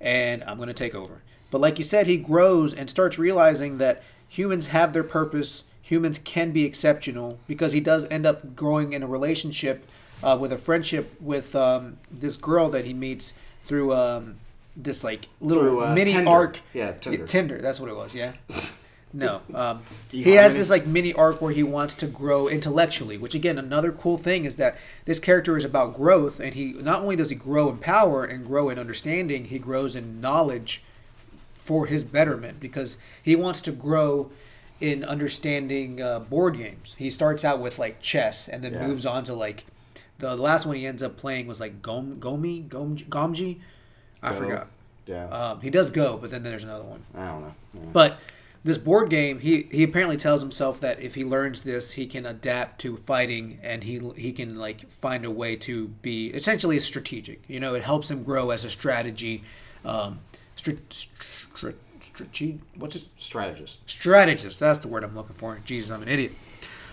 and 0.00 0.42
I'm 0.42 0.56
going 0.56 0.66
to 0.66 0.74
take 0.74 0.92
over. 0.92 1.22
But 1.52 1.60
like 1.60 1.78
you 1.78 1.84
said 1.84 2.08
he 2.08 2.16
grows 2.16 2.74
and 2.74 2.90
starts 2.90 3.16
realizing 3.16 3.78
that 3.78 4.02
humans 4.28 4.66
have 4.68 4.92
their 4.92 5.04
purpose, 5.04 5.62
humans 5.80 6.18
can 6.18 6.50
be 6.50 6.64
exceptional 6.64 7.38
because 7.46 7.72
he 7.72 7.80
does 7.80 8.06
end 8.06 8.26
up 8.26 8.56
growing 8.56 8.92
in 8.92 9.04
a 9.04 9.06
relationship 9.06 9.86
uh, 10.20 10.36
with 10.40 10.52
a 10.52 10.58
friendship 10.58 11.14
with 11.20 11.54
um, 11.54 11.98
this 12.10 12.36
girl 12.36 12.70
that 12.70 12.84
he 12.84 12.92
meets 12.92 13.32
through 13.64 13.94
um, 13.94 14.34
this 14.76 15.04
like 15.04 15.28
little 15.40 15.62
Through, 15.62 15.84
uh, 15.84 15.94
mini 15.94 16.10
Tinder. 16.10 16.28
arc 16.28 16.60
Yeah, 16.74 16.90
Tinder. 16.90 17.24
Tinder, 17.24 17.58
that's 17.58 17.78
what 17.78 17.88
it 17.88 17.94
was, 17.94 18.16
yeah. 18.16 18.32
No, 19.18 19.40
um, 19.54 19.82
he 20.10 20.32
has 20.32 20.52
this 20.54 20.68
like 20.68 20.86
mini 20.86 21.12
arc 21.14 21.40
where 21.40 21.52
he 21.52 21.62
wants 21.62 21.94
to 21.96 22.06
grow 22.06 22.48
intellectually. 22.48 23.16
Which 23.16 23.34
again, 23.34 23.58
another 23.58 23.90
cool 23.92 24.18
thing 24.18 24.44
is 24.44 24.56
that 24.56 24.76
this 25.06 25.18
character 25.18 25.56
is 25.56 25.64
about 25.64 25.94
growth, 25.94 26.38
and 26.38 26.54
he 26.54 26.72
not 26.74 27.02
only 27.02 27.16
does 27.16 27.30
he 27.30 27.36
grow 27.36 27.70
in 27.70 27.78
power 27.78 28.24
and 28.24 28.46
grow 28.46 28.68
in 28.68 28.78
understanding, 28.78 29.46
he 29.46 29.58
grows 29.58 29.96
in 29.96 30.20
knowledge 30.20 30.82
for 31.56 31.86
his 31.86 32.04
betterment 32.04 32.60
because 32.60 32.96
he 33.22 33.34
wants 33.34 33.60
to 33.62 33.72
grow 33.72 34.30
in 34.80 35.02
understanding 35.02 36.00
uh, 36.02 36.18
board 36.18 36.58
games. 36.58 36.94
He 36.98 37.08
starts 37.10 37.44
out 37.44 37.58
with 37.60 37.78
like 37.78 38.00
chess 38.00 38.46
and 38.48 38.62
then 38.62 38.74
Yeah. 38.74 38.86
moves 38.86 39.06
on 39.06 39.24
to 39.24 39.34
like 39.34 39.64
the 40.18 40.36
last 40.36 40.66
one 40.66 40.76
he 40.76 40.86
ends 40.86 41.02
up 41.02 41.16
playing 41.16 41.46
was 41.46 41.58
like 41.60 41.80
Gom 41.82 42.16
Gomi 42.16 42.68
Gom 42.68 42.96
Gomji. 42.96 43.56
I 44.22 44.30
Go. 44.30 44.36
forgot. 44.36 44.66
Yeah, 45.06 45.26
Um, 45.28 45.60
he 45.60 45.70
does 45.70 45.90
go, 45.90 46.18
but 46.18 46.30
then 46.30 46.42
there's 46.42 46.64
another 46.64 46.82
one. 46.84 47.04
I 47.14 47.26
don't 47.28 47.40
know. 47.42 47.50
Yeah. 47.74 47.80
But 47.92 48.18
this 48.66 48.78
board 48.78 49.08
game, 49.10 49.38
he 49.38 49.68
he 49.70 49.82
apparently 49.84 50.16
tells 50.16 50.42
himself 50.42 50.80
that 50.80 51.00
if 51.00 51.14
he 51.14 51.24
learns 51.24 51.60
this, 51.62 51.92
he 51.92 52.06
can 52.06 52.26
adapt 52.26 52.80
to 52.80 52.96
fighting, 52.98 53.58
and 53.62 53.84
he 53.84 54.00
he 54.16 54.32
can 54.32 54.56
like 54.56 54.90
find 54.90 55.24
a 55.24 55.30
way 55.30 55.56
to 55.56 55.88
be 56.02 56.28
essentially 56.28 56.76
a 56.76 56.80
strategic. 56.80 57.42
You 57.48 57.60
know, 57.60 57.74
it 57.74 57.82
helps 57.84 58.10
him 58.10 58.24
grow 58.24 58.50
as 58.50 58.64
a 58.64 58.70
strategy, 58.70 59.44
um, 59.84 60.18
str- 60.56 60.72
str- 60.90 61.70
strate- 62.00 62.60
what's 62.76 62.96
it? 62.96 63.04
Strategist. 63.16 63.88
strategist. 63.88 64.58
That's 64.58 64.80
the 64.80 64.88
word 64.88 65.04
I'm 65.04 65.14
looking 65.14 65.36
for. 65.36 65.58
Jesus, 65.64 65.90
I'm 65.90 66.02
an 66.02 66.08
idiot. 66.08 66.32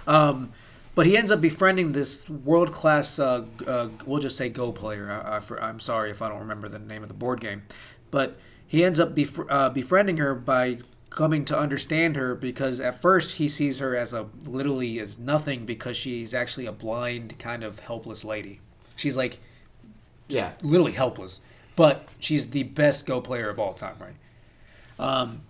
Um, 0.05 0.53
but 0.95 1.07
he 1.07 1.17
ends 1.17 1.31
up 1.31 1.41
befriending 1.41 1.93
this 1.93 2.29
world 2.29 2.71
class, 2.71 3.17
uh, 3.17 3.45
uh, 3.65 3.89
we'll 4.05 4.19
just 4.21 4.37
say 4.37 4.49
Go 4.49 4.71
player. 4.71 5.09
I, 5.09 5.37
I, 5.37 5.39
for- 5.39 5.61
I'm 5.61 5.79
sorry 5.79 6.11
if 6.11 6.21
I 6.21 6.29
don't 6.29 6.39
remember 6.39 6.69
the 6.69 6.77
name 6.77 7.01
of 7.01 7.07
the 7.07 7.15
board 7.15 7.39
game. 7.41 7.63
But 8.11 8.37
he 8.67 8.83
ends 8.83 8.99
up 8.99 9.15
bef- 9.15 9.47
uh, 9.49 9.69
befriending 9.69 10.17
her 10.17 10.35
by 10.35 10.79
coming 11.13 11.45
to 11.45 11.57
understand 11.57 12.15
her 12.15 12.35
because 12.35 12.79
at 12.79 13.01
first 13.01 13.33
he 13.33 13.47
sees 13.47 13.79
her 13.79 13.95
as 13.95 14.13
a 14.13 14.27
literally 14.45 14.99
as 14.99 15.17
nothing 15.19 15.65
because 15.65 15.95
she's 15.95 16.33
actually 16.33 16.65
a 16.65 16.71
blind, 16.71 17.37
kind 17.39 17.63
of 17.63 17.79
helpless 17.79 18.23
lady. 18.25 18.59
She's 18.95 19.15
like 19.17 19.39
Yeah. 20.27 20.53
literally 20.61 20.93
helpless, 20.93 21.39
but 21.75 22.07
she's 22.19 22.49
the 22.49 22.63
best 22.63 23.05
Go 23.05 23.21
player 23.21 23.49
of 23.49 23.59
all 23.59 23.73
time, 23.73 23.95
right? 23.99 24.15
Um, 24.99 25.41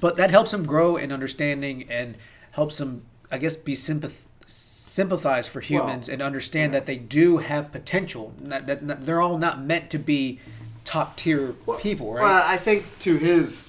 but 0.00 0.16
that 0.16 0.30
helps 0.30 0.52
him 0.52 0.64
grow 0.66 0.96
in 0.96 1.12
understanding 1.12 1.86
and 1.88 2.16
helps 2.52 2.80
him, 2.80 3.02
I 3.30 3.38
guess, 3.38 3.56
be 3.56 3.74
sympath- 3.74 4.26
sympathize 4.46 5.48
for 5.48 5.60
humans 5.60 6.08
and 6.08 6.20
understand 6.20 6.74
that 6.74 6.86
they 6.86 6.96
do 6.96 7.38
have 7.38 7.72
potential. 7.72 8.34
That, 8.40 8.66
that, 8.66 8.86
that 8.88 9.06
they're 9.06 9.22
all 9.22 9.38
not 9.38 9.62
meant 9.62 9.90
to 9.90 9.98
be 9.98 10.38
top 10.84 11.16
tier 11.16 11.54
people, 11.78 12.12
right? 12.12 12.22
Well, 12.22 12.44
I 12.46 12.56
think 12.56 12.98
to 13.00 13.16
his 13.16 13.68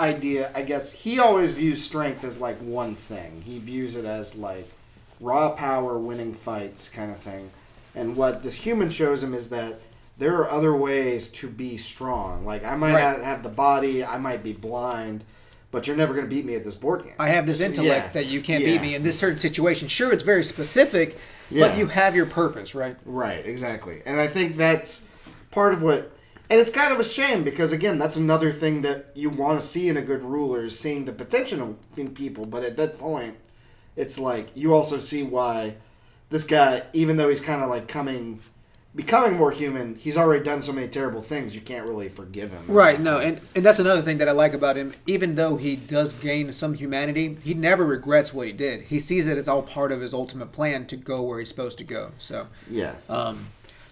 idea, 0.00 0.50
I 0.54 0.62
guess 0.62 0.92
he 0.92 1.18
always 1.18 1.50
views 1.50 1.82
strength 1.82 2.24
as 2.24 2.40
like 2.40 2.56
one 2.58 2.94
thing. 2.94 3.42
He 3.44 3.58
views 3.58 3.96
it 3.96 4.04
as 4.04 4.36
like 4.36 4.68
raw 5.20 5.50
power, 5.50 5.98
winning 5.98 6.34
fights, 6.34 6.88
kind 6.88 7.10
of 7.10 7.18
thing. 7.18 7.50
And 7.94 8.16
what 8.16 8.42
this 8.42 8.56
human 8.56 8.90
shows 8.90 9.22
him 9.22 9.34
is 9.34 9.50
that 9.50 9.80
there 10.18 10.36
are 10.36 10.50
other 10.50 10.74
ways 10.74 11.28
to 11.28 11.48
be 11.48 11.76
strong. 11.76 12.44
Like 12.44 12.64
I 12.64 12.76
might 12.76 12.94
Right. 12.94 13.16
not 13.18 13.24
have 13.24 13.42
the 13.42 13.48
body, 13.48 14.04
I 14.04 14.18
might 14.18 14.42
be 14.42 14.52
blind, 14.52 15.24
but 15.70 15.86
you're 15.86 15.96
never 15.96 16.14
going 16.14 16.28
to 16.28 16.34
beat 16.34 16.44
me 16.44 16.54
at 16.54 16.64
this 16.64 16.74
board 16.74 17.04
game. 17.04 17.14
I 17.18 17.28
have 17.30 17.46
this 17.46 17.60
intellect 17.60 18.06
yeah. 18.06 18.12
that 18.22 18.26
you 18.26 18.40
can't 18.40 18.62
Yeah. 18.64 18.72
beat 18.72 18.82
me 18.82 18.94
in 18.94 19.02
this 19.02 19.18
certain 19.18 19.38
situation. 19.38 19.88
Sure, 19.88 20.12
it's 20.12 20.22
very 20.22 20.44
specific, 20.44 21.18
Yeah. 21.50 21.68
but 21.68 21.76
you 21.78 21.86
have 21.86 22.14
your 22.14 22.26
purpose, 22.26 22.74
right? 22.74 22.96
Right, 23.04 23.44
exactly. 23.44 24.02
And 24.06 24.20
I 24.20 24.28
think 24.28 24.56
that's 24.56 25.02
part 25.50 25.72
of 25.72 25.82
what 25.82 26.12
and 26.50 26.60
it's 26.60 26.70
kind 26.70 26.92
of 26.92 27.00
a 27.00 27.04
shame 27.04 27.44
because 27.44 27.72
again, 27.72 27.98
that's 27.98 28.16
another 28.16 28.52
thing 28.52 28.82
that 28.82 29.06
you 29.14 29.30
want 29.30 29.60
to 29.60 29.66
see 29.66 29.88
in 29.88 29.96
a 29.96 30.02
good 30.02 30.22
ruler 30.22 30.64
is 30.64 30.78
seeing 30.78 31.04
the 31.04 31.12
potential 31.12 31.76
in 31.96 32.12
people, 32.14 32.44
but 32.46 32.64
at 32.64 32.76
that 32.76 32.98
point 32.98 33.36
it's 33.96 34.18
like 34.18 34.48
you 34.54 34.72
also 34.74 34.98
see 34.98 35.22
why 35.22 35.74
this 36.30 36.44
guy 36.44 36.82
even 36.92 37.16
though 37.16 37.28
he's 37.28 37.40
kind 37.40 37.62
of 37.62 37.68
like 37.68 37.88
coming 37.88 38.40
becoming 38.94 39.36
more 39.36 39.52
human, 39.52 39.94
he's 39.94 40.16
already 40.16 40.42
done 40.42 40.60
so 40.60 40.72
many 40.72 40.88
terrible 40.88 41.22
things, 41.22 41.54
you 41.54 41.60
can't 41.60 41.86
really 41.86 42.08
forgive 42.08 42.50
him. 42.50 42.64
Right, 42.66 42.98
no, 42.98 43.18
and, 43.18 43.40
and 43.54 43.64
that's 43.64 43.78
another 43.78 44.02
thing 44.02 44.18
that 44.18 44.28
I 44.28 44.32
like 44.32 44.54
about 44.54 44.76
him. 44.76 44.92
Even 45.06 45.36
though 45.36 45.56
he 45.56 45.76
does 45.76 46.12
gain 46.14 46.50
some 46.52 46.74
humanity, 46.74 47.36
he 47.44 47.54
never 47.54 47.84
regrets 47.84 48.34
what 48.34 48.48
he 48.48 48.52
did. 48.52 48.82
He 48.84 48.98
sees 48.98 49.28
it 49.28 49.38
as 49.38 49.46
all 49.46 49.62
part 49.62 49.92
of 49.92 50.00
his 50.00 50.12
ultimate 50.12 50.50
plan 50.52 50.86
to 50.86 50.96
go 50.96 51.22
where 51.22 51.38
he's 51.38 51.48
supposed 51.48 51.78
to 51.78 51.84
go. 51.84 52.10
So, 52.18 52.48
Yeah. 52.68 52.94
um, 53.08 53.48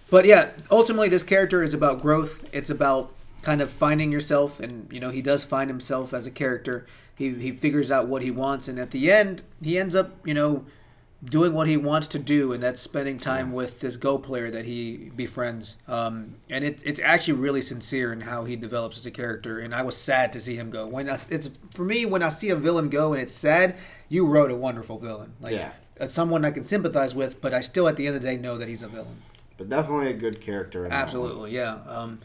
but 0.09 0.25
yeah, 0.25 0.51
ultimately, 0.71 1.09
this 1.09 1.23
character 1.23 1.63
is 1.63 1.73
about 1.73 2.01
growth. 2.01 2.45
It's 2.51 2.69
about 2.69 3.11
kind 3.41 3.61
of 3.61 3.69
finding 3.69 4.11
yourself, 4.11 4.59
and 4.59 4.87
you 4.91 4.99
know, 4.99 5.09
he 5.09 5.21
does 5.21 5.43
find 5.43 5.69
himself 5.69 6.13
as 6.13 6.25
a 6.25 6.31
character. 6.31 6.85
He 7.15 7.33
he 7.35 7.51
figures 7.51 7.91
out 7.91 8.07
what 8.07 8.21
he 8.21 8.31
wants, 8.31 8.67
and 8.67 8.77
at 8.79 8.91
the 8.91 9.11
end, 9.11 9.41
he 9.61 9.77
ends 9.77 9.95
up, 9.95 10.11
you 10.25 10.33
know, 10.33 10.65
doing 11.23 11.53
what 11.53 11.67
he 11.67 11.75
wants 11.77 12.05
to 12.07 12.19
do, 12.19 12.53
and 12.53 12.61
that's 12.61 12.79
spending 12.81 13.17
time 13.17 13.51
with 13.51 13.79
this 13.79 13.97
Go 13.97 14.17
player 14.19 14.51
that 14.51 14.65
he 14.65 15.11
befriends. 15.15 15.75
Um, 15.87 16.35
and 16.49 16.63
it, 16.63 16.81
it's 16.85 16.99
actually 16.99 17.33
really 17.33 17.61
sincere 17.61 18.13
in 18.13 18.21
how 18.21 18.45
he 18.45 18.55
develops 18.55 18.97
as 18.99 19.05
a 19.07 19.11
character. 19.11 19.57
And 19.59 19.73
I 19.73 19.81
was 19.81 19.97
sad 19.97 20.31
to 20.33 20.39
see 20.39 20.55
him 20.55 20.69
go. 20.69 20.85
When 20.85 21.09
I, 21.09 21.17
it's 21.29 21.49
for 21.73 21.83
me, 21.83 22.05
when 22.05 22.21
I 22.21 22.29
see 22.29 22.49
a 22.51 22.55
villain 22.55 22.89
go 22.89 23.13
and 23.13 23.21
it's 23.21 23.33
sad, 23.33 23.75
you 24.09 24.27
wrote 24.27 24.51
a 24.51 24.55
wonderful 24.55 24.99
villain. 24.99 25.33
Like 25.41 25.53
Yeah. 25.55 25.71
it's 25.95 26.13
someone 26.13 26.45
I 26.45 26.51
can 26.51 26.63
sympathize 26.63 27.15
with, 27.15 27.41
but 27.41 27.51
I 27.51 27.61
still, 27.61 27.87
at 27.87 27.95
the 27.95 28.05
end 28.05 28.15
of 28.15 28.21
the 28.21 28.27
day, 28.27 28.37
know 28.37 28.57
that 28.59 28.67
he's 28.67 28.83
a 28.83 28.87
villain. 28.87 29.17
But 29.57 29.69
definitely 29.69 30.09
a 30.09 30.13
good 30.13 30.39
character 30.41 30.85
in. 30.85 30.91
Absolutely, 30.91 31.51
yeah. 31.51 31.79
Um, 31.87 32.19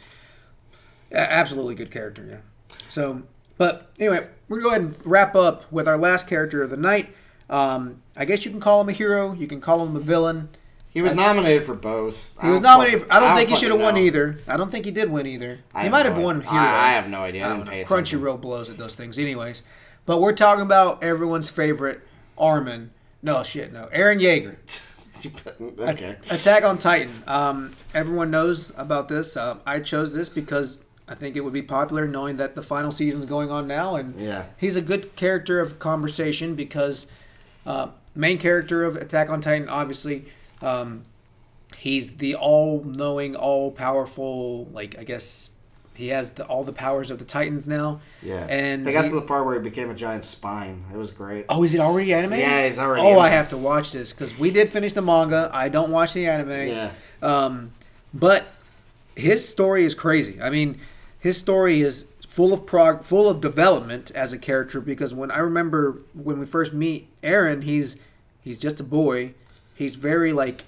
absolutely 1.11 1.75
good 1.75 1.91
character, 1.91 2.27
yeah. 2.29 2.77
So, 2.91 3.23
but 3.59 3.91
anyway, 3.99 4.27
we're 4.49 4.61
going 4.61 4.63
to 4.63 4.63
go 4.63 4.71
ahead 4.71 5.03
and 5.03 5.07
wrap 5.11 5.35
up 5.35 5.71
with 5.73 5.89
our 5.89 5.97
last 5.97 6.27
character 6.27 6.63
of 6.63 6.71
the 6.71 6.77
night. 6.77 7.15
Um, 7.49 8.03
I 8.17 8.25
guess 8.25 8.45
you 8.45 8.51
can 8.51 8.61
call 8.61 8.81
him 8.81 8.89
a 8.89 8.93
hero. 8.93 9.33
You 9.33 9.47
can 9.47 9.61
call 9.61 9.85
him 9.87 9.97
a 9.97 10.01
villain. 10.01 10.51
He 10.93 11.01
was 11.01 11.15
nominated 11.15 11.65
for 11.65 11.75
both. 11.75 12.37
He 12.43 12.49
was 12.49 12.61
don't 12.61 12.65
nominated. 12.65 13.03
For, 13.03 13.13
I 13.13 13.19
don't 13.19 13.35
think 13.35 13.49
he 13.49 13.57
should 13.57 13.71
have 13.71 13.81
won 13.81 13.97
either. 13.97 14.39
I 14.47 14.59
don't 14.59 14.71
think 14.71 14.85
he 14.85 14.91
did 14.91 15.11
win 15.11 15.27
either. 15.27 15.61
I 15.75 15.85
he 15.85 15.89
might 15.89 16.05
have 16.05 16.19
no 16.19 16.25
won 16.25 16.43
hero. 16.43 16.55
I, 16.55 16.91
I 16.91 16.93
have 16.93 17.09
no 17.09 17.21
idea. 17.21 17.45
I, 17.45 17.47
I 17.47 17.49
didn't 17.55 17.67
don't 17.67 17.75
pay 17.75 17.85
Crunchyroll 17.85 18.39
blows 18.39 18.69
at 18.69 18.77
those 18.77 18.95
things, 18.95 19.19
anyways. 19.19 19.63
But 20.05 20.21
we're 20.21 20.35
talking 20.35 20.63
about 20.63 21.03
everyone's 21.03 21.49
favorite 21.49 22.03
Armin. 22.37 22.91
No 23.23 23.43
shit, 23.43 23.73
no. 23.73 23.89
Eren 23.95 24.21
Yeager. 24.21 24.57
okay. 25.79 26.17
Attack 26.31 26.65
on 26.65 26.79
Titan. 26.79 27.23
Um, 27.27 27.73
everyone 27.95 28.31
knows 28.31 28.73
about 28.77 29.09
this. 29.09 29.37
Uh, 29.37 29.59
I 29.67 29.81
chose 29.81 30.15
this 30.15 30.29
because 30.29 30.83
I 31.09 31.15
think 31.15 31.37
it 31.37 31.41
would 31.41 31.53
be 31.53 31.63
popular, 31.63 32.07
knowing 32.07 32.37
that 32.37 32.55
the 32.55 32.63
final 32.63 32.93
season's 32.93 33.25
going 33.27 33.51
on 33.51 33.67
now, 33.67 33.97
and 33.97 34.19
Yeah. 34.19 34.45
he's 34.57 34.77
a 34.77 34.83
good 34.83 35.15
character 35.17 35.61
of 35.61 35.79
conversation 35.79 36.55
because 36.55 37.07
uh, 37.67 37.89
main 38.15 38.39
character 38.39 38.85
of 38.85 38.97
Attack 38.97 39.29
on 39.31 39.41
Titan, 39.41 39.69
obviously, 39.69 40.27
um, 40.61 41.03
he's 41.79 42.17
the 42.19 42.35
all-knowing, 42.35 43.35
all-powerful. 43.37 44.67
Like 44.73 44.99
I 44.99 45.05
guess 45.05 45.51
he 46.03 46.09
has 46.09 46.33
the, 46.33 46.45
all 46.47 46.65
the 46.65 46.73
powers 46.73 47.13
of 47.13 47.21
the 47.21 47.25
Titans 47.25 47.69
now. 47.69 48.01
Yeah. 48.23 48.45
And 48.49 48.85
they 48.85 48.93
got 48.93 49.05
he- 49.05 49.11
to 49.11 49.15
the 49.15 49.23
part 49.23 49.47
where 49.47 49.55
he 49.55 49.61
became 49.61 49.89
a 49.89 49.95
giant 49.95 50.25
spine. 50.25 50.85
It 50.93 50.97
was 50.97 51.13
great. 51.13 51.45
Oh, 51.49 51.63
is 51.63 51.75
it 51.75 51.81
already 51.81 52.13
anime? 52.13 52.33
Yeah, 52.41 52.63
it's 52.63 52.81
already 52.81 53.03
Oh, 53.03 53.21
I 53.21 53.29
have 53.29 53.51
to 53.51 53.57
watch 53.57 53.93
this 53.93 54.13
because 54.13 54.37
we 54.37 54.51
did 54.51 54.69
finish 54.69 54.95
the 54.95 55.01
manga. 55.01 55.49
I 55.53 55.69
don't 55.69 55.93
watch 55.93 56.13
the 56.13 56.27
anime. 56.27 56.69
Yeah. 56.69 56.91
Um, 57.23 57.71
but 58.13 58.47
his 59.15 59.49
story 59.49 59.85
is 59.85 59.95
crazy. 59.95 60.43
I 60.43 60.51
mean, 60.51 60.81
his 61.21 61.37
story 61.37 61.83
is 61.83 62.07
full 62.27 62.53
of 62.53 62.67
prog, 62.67 63.05
full 63.05 63.29
of 63.29 63.41
development 63.41 64.11
as 64.11 64.33
a 64.33 64.39
character. 64.39 64.81
Because 64.81 65.15
when 65.15 65.31
I 65.31 65.39
remember 65.39 65.99
when 66.15 66.41
we 66.41 66.47
first 66.47 66.73
meet 66.73 67.09
Eren, 67.23 67.63
he's 67.63 68.01
he's 68.43 68.59
just 68.59 68.81
a 68.81 68.85
boy. 68.85 69.35
He's 69.77 69.95
very 69.95 70.33
like, 70.33 70.65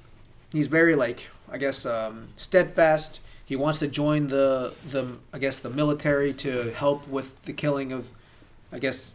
he's 0.53 0.69
very 0.69 0.95
like 0.95 1.29
I 1.51 1.59
guess 1.59 1.85
um, 1.85 2.29
steadfast. 2.37 3.19
He 3.47 3.57
wants 3.57 3.79
to 3.81 3.87
join 3.89 4.29
the 4.29 4.73
the 4.91 5.17
I 5.33 5.39
guess 5.39 5.59
the 5.59 5.71
military 5.71 6.33
to 6.35 6.73
help 6.73 7.07
with 7.09 7.41
the 7.43 7.53
killing 7.53 7.93
of, 7.93 8.09
I 8.73 8.79
guess. 8.79 9.13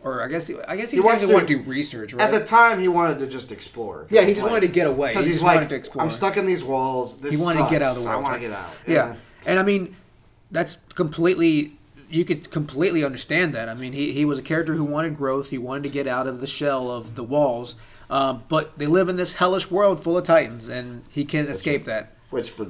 Or 0.00 0.22
I 0.22 0.28
guess 0.28 0.48
I 0.68 0.76
guess 0.76 0.92
he, 0.92 0.98
He 0.98 1.00
wants 1.00 1.22
technically 1.22 1.34
want 1.34 1.48
to- 1.48 1.54
to 1.58 1.62
do 1.64 1.68
research, 1.70 2.12
right? 2.14 2.22
At 2.22 2.30
the 2.30 2.44
time, 2.44 2.78
he 2.78 2.86
wanted 2.86 3.18
to 3.18 3.26
just 3.26 3.50
explore. 3.50 4.06
yeah, 4.10 4.20
he 4.20 4.28
just 4.28 4.42
like- 4.42 4.52
wanted 4.52 4.66
to 4.68 4.72
get 4.72 4.86
away. 4.86 5.08
Because 5.08 5.26
he 5.26 5.32
he's 5.32 5.42
like, 5.42 5.56
wanted 5.56 5.70
to 5.70 5.74
explore. 5.74 6.04
I'm 6.04 6.10
stuck 6.10 6.36
in 6.36 6.46
these 6.46 6.62
walls. 6.62 7.18
This 7.18 7.36
He 7.36 7.42
wanted 7.42 7.64
to 7.64 7.70
get 7.70 7.82
out 7.82 7.96
of 7.96 8.04
the 8.04 8.08
I 8.08 8.12
world. 8.14 8.22
want 8.22 8.34
to 8.40 8.48
get 8.48 8.56
out. 8.56 8.70
Yeah. 8.86 9.16
And 9.44 9.58
I 9.58 9.64
mean, 9.64 9.96
that's 10.52 10.78
completely 10.94 11.72
you 12.08 12.24
could 12.24 12.48
completely 12.52 13.02
understand 13.04 13.54
that. 13.54 13.68
I 13.68 13.74
mean, 13.74 13.92
he, 13.92 14.12
he 14.12 14.24
was 14.24 14.38
a 14.38 14.42
character 14.42 14.74
who 14.76 14.84
wanted 14.84 15.16
growth. 15.16 15.50
He 15.50 15.58
wanted 15.58 15.82
to 15.82 15.88
get 15.90 16.06
out 16.06 16.26
of 16.28 16.40
the 16.40 16.46
shell 16.46 16.90
of 16.90 17.16
the 17.16 17.24
walls. 17.24 17.74
Um, 18.08 18.44
but 18.48 18.78
they 18.78 18.86
live 18.86 19.08
in 19.10 19.16
this 19.16 19.34
hellish 19.34 19.68
world 19.70 20.02
full 20.02 20.16
of 20.16 20.24
titans, 20.24 20.68
and 20.68 21.02
he 21.10 21.24
can't 21.26 21.50
escape 21.50 21.84
that. 21.84 22.14
Which, 22.30 22.48
for 22.50 22.68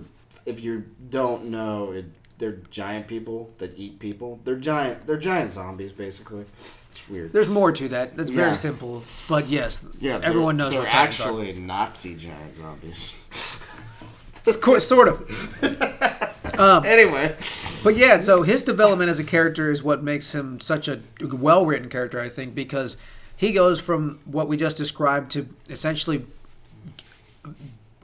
if 0.49 0.63
you 0.63 0.85
don't 1.11 1.47
know, 1.47 1.93
it, 1.93 2.07
they're 2.39 2.59
giant 2.71 3.07
people 3.07 3.51
that 3.59 3.79
eat 3.79 3.99
people. 3.99 4.41
They're 4.45 4.57
giant. 4.57 5.07
They're 5.07 5.19
giant 5.19 5.51
zombies, 5.51 5.93
basically. 5.93 6.47
It's 6.91 7.09
weird. 7.09 7.33
There's 7.33 7.49
more 7.49 7.71
to 7.73 7.89
that. 7.89 8.17
That's 8.17 8.31
Yeah. 8.31 8.37
very 8.37 8.55
simple. 8.55 9.03
But 9.29 9.49
yes, 9.49 9.81
yeah, 10.01 10.21
everyone 10.23 10.57
knows 10.57 10.73
they're 10.73 10.83
what 10.83 10.95
actually 10.95 11.53
Nazi 11.55 12.17
giant 12.17 12.57
zombies. 12.57 13.15
it's 14.47 14.87
sort 14.87 15.09
of. 15.09 15.55
Um, 16.59 16.85
anyway, 16.85 17.37
But 17.85 17.97
yeah, 17.97 18.19
so 18.19 18.43
his 18.43 18.63
development 18.63 19.11
as 19.11 19.21
a 19.21 19.25
character 19.25 19.71
is 19.71 19.81
what 19.85 20.03
makes 20.03 20.35
him 20.35 20.59
such 20.59 20.89
a 20.89 20.99
well 21.23 21.65
written 21.65 21.89
character, 21.89 22.21
I 22.21 22.29
think, 22.29 22.53
because 22.53 22.97
he 23.37 23.53
goes 23.53 23.79
from 23.79 24.19
what 24.25 24.49
we 24.49 24.57
just 24.57 24.77
described 24.77 25.31
to 25.33 25.49
essentially 25.71 26.27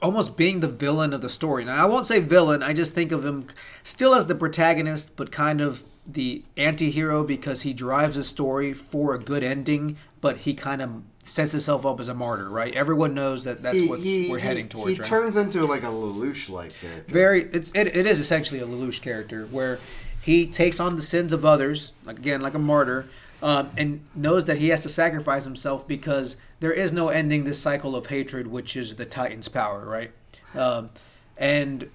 almost 0.05 0.37
being 0.37 0.59
the 0.59 0.67
villain 0.67 1.13
of 1.13 1.21
the 1.21 1.29
story. 1.29 1.65
Now, 1.65 1.81
I 1.83 1.85
won't 1.89 2.05
say 2.05 2.19
villain, 2.19 2.61
I 2.63 2.73
just 2.73 2.93
think 2.93 3.11
of 3.11 3.25
him 3.25 3.47
still 3.83 4.13
as 4.15 4.27
the 4.27 4.35
protagonist, 4.35 5.15
but 5.15 5.31
kind 5.31 5.61
of 5.61 5.83
the 6.07 6.43
anti 6.55 6.91
hero 6.91 7.23
because 7.23 7.63
he 7.63 7.73
drives 7.73 8.15
the 8.15 8.23
story 8.23 8.71
for 8.73 9.15
a 9.15 9.19
good 9.19 9.43
ending, 9.43 9.97
but 10.21 10.37
he 10.37 10.53
kind 10.53 10.81
of 10.81 10.89
sets 11.23 11.53
himself 11.53 11.85
up 11.87 11.99
as 11.99 12.07
a 12.07 12.13
martyr, 12.13 12.47
right? 12.47 12.73
Everyone 12.75 13.15
knows 13.15 13.43
that 13.45 13.63
that's 13.63 13.81
what 13.89 13.99
we're 13.99 14.03
he- 14.03 14.39
heading 14.39 14.69
towards, 14.69 14.91
He 14.91 14.99
right? 14.99 15.07
turns 15.07 15.35
into 15.35 15.65
like 15.65 15.81
a 15.83 15.87
Lelouch 15.87 16.49
like 16.49 16.79
character. 16.79 17.11
very 17.11 17.41
it's 17.51 17.71
it, 17.71 17.87
it 17.95 18.05
is 18.05 18.19
essentially 18.19 18.59
a 18.59 18.67
Lelouch 18.67 19.01
character 19.01 19.47
where 19.49 19.79
he 20.21 20.45
takes 20.45 20.79
on 20.79 20.95
the 20.95 21.01
sins 21.01 21.33
of 21.33 21.43
others 21.43 21.93
like 22.05 22.19
again 22.19 22.41
like 22.41 22.53
a 22.53 22.59
martyr 22.59 23.07
um, 23.45 23.69
and 23.77 24.03
knows 24.15 24.45
that 24.45 24.57
he 24.57 24.69
has 24.69 24.81
to 24.81 24.89
sacrifice 24.89 25.43
himself 25.43 25.87
because 25.87 26.35
there 26.61 26.71
is 26.71 26.91
no 26.91 27.09
ending 27.09 27.43
this 27.43 27.59
cycle 27.61 27.95
of 27.95 28.07
hatred 28.07 28.47
which 28.47 28.75
is 28.75 28.95
the 28.95 29.05
titan's 29.05 29.47
power 29.47 29.85
right? 29.85 30.11
Um, 30.55 30.89
and 31.37 31.89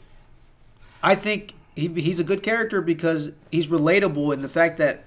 i 1.03 1.17
think 1.17 1.55
he, 1.75 1.89
he's 1.89 2.21
a 2.21 2.25
good 2.25 2.45
character 2.45 2.81
because 2.81 3.33
he's 3.51 3.67
relatable 3.67 4.33
in 4.33 4.43
the 4.43 4.49
fact 4.49 4.77
that 4.79 5.05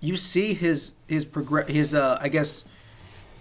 you 0.00 0.16
see 0.16 0.52
his 0.52 0.94
his 1.08 1.24
progress 1.24 1.68
his 1.68 1.94
uh, 1.94 2.18
i 2.20 2.28
guess 2.28 2.64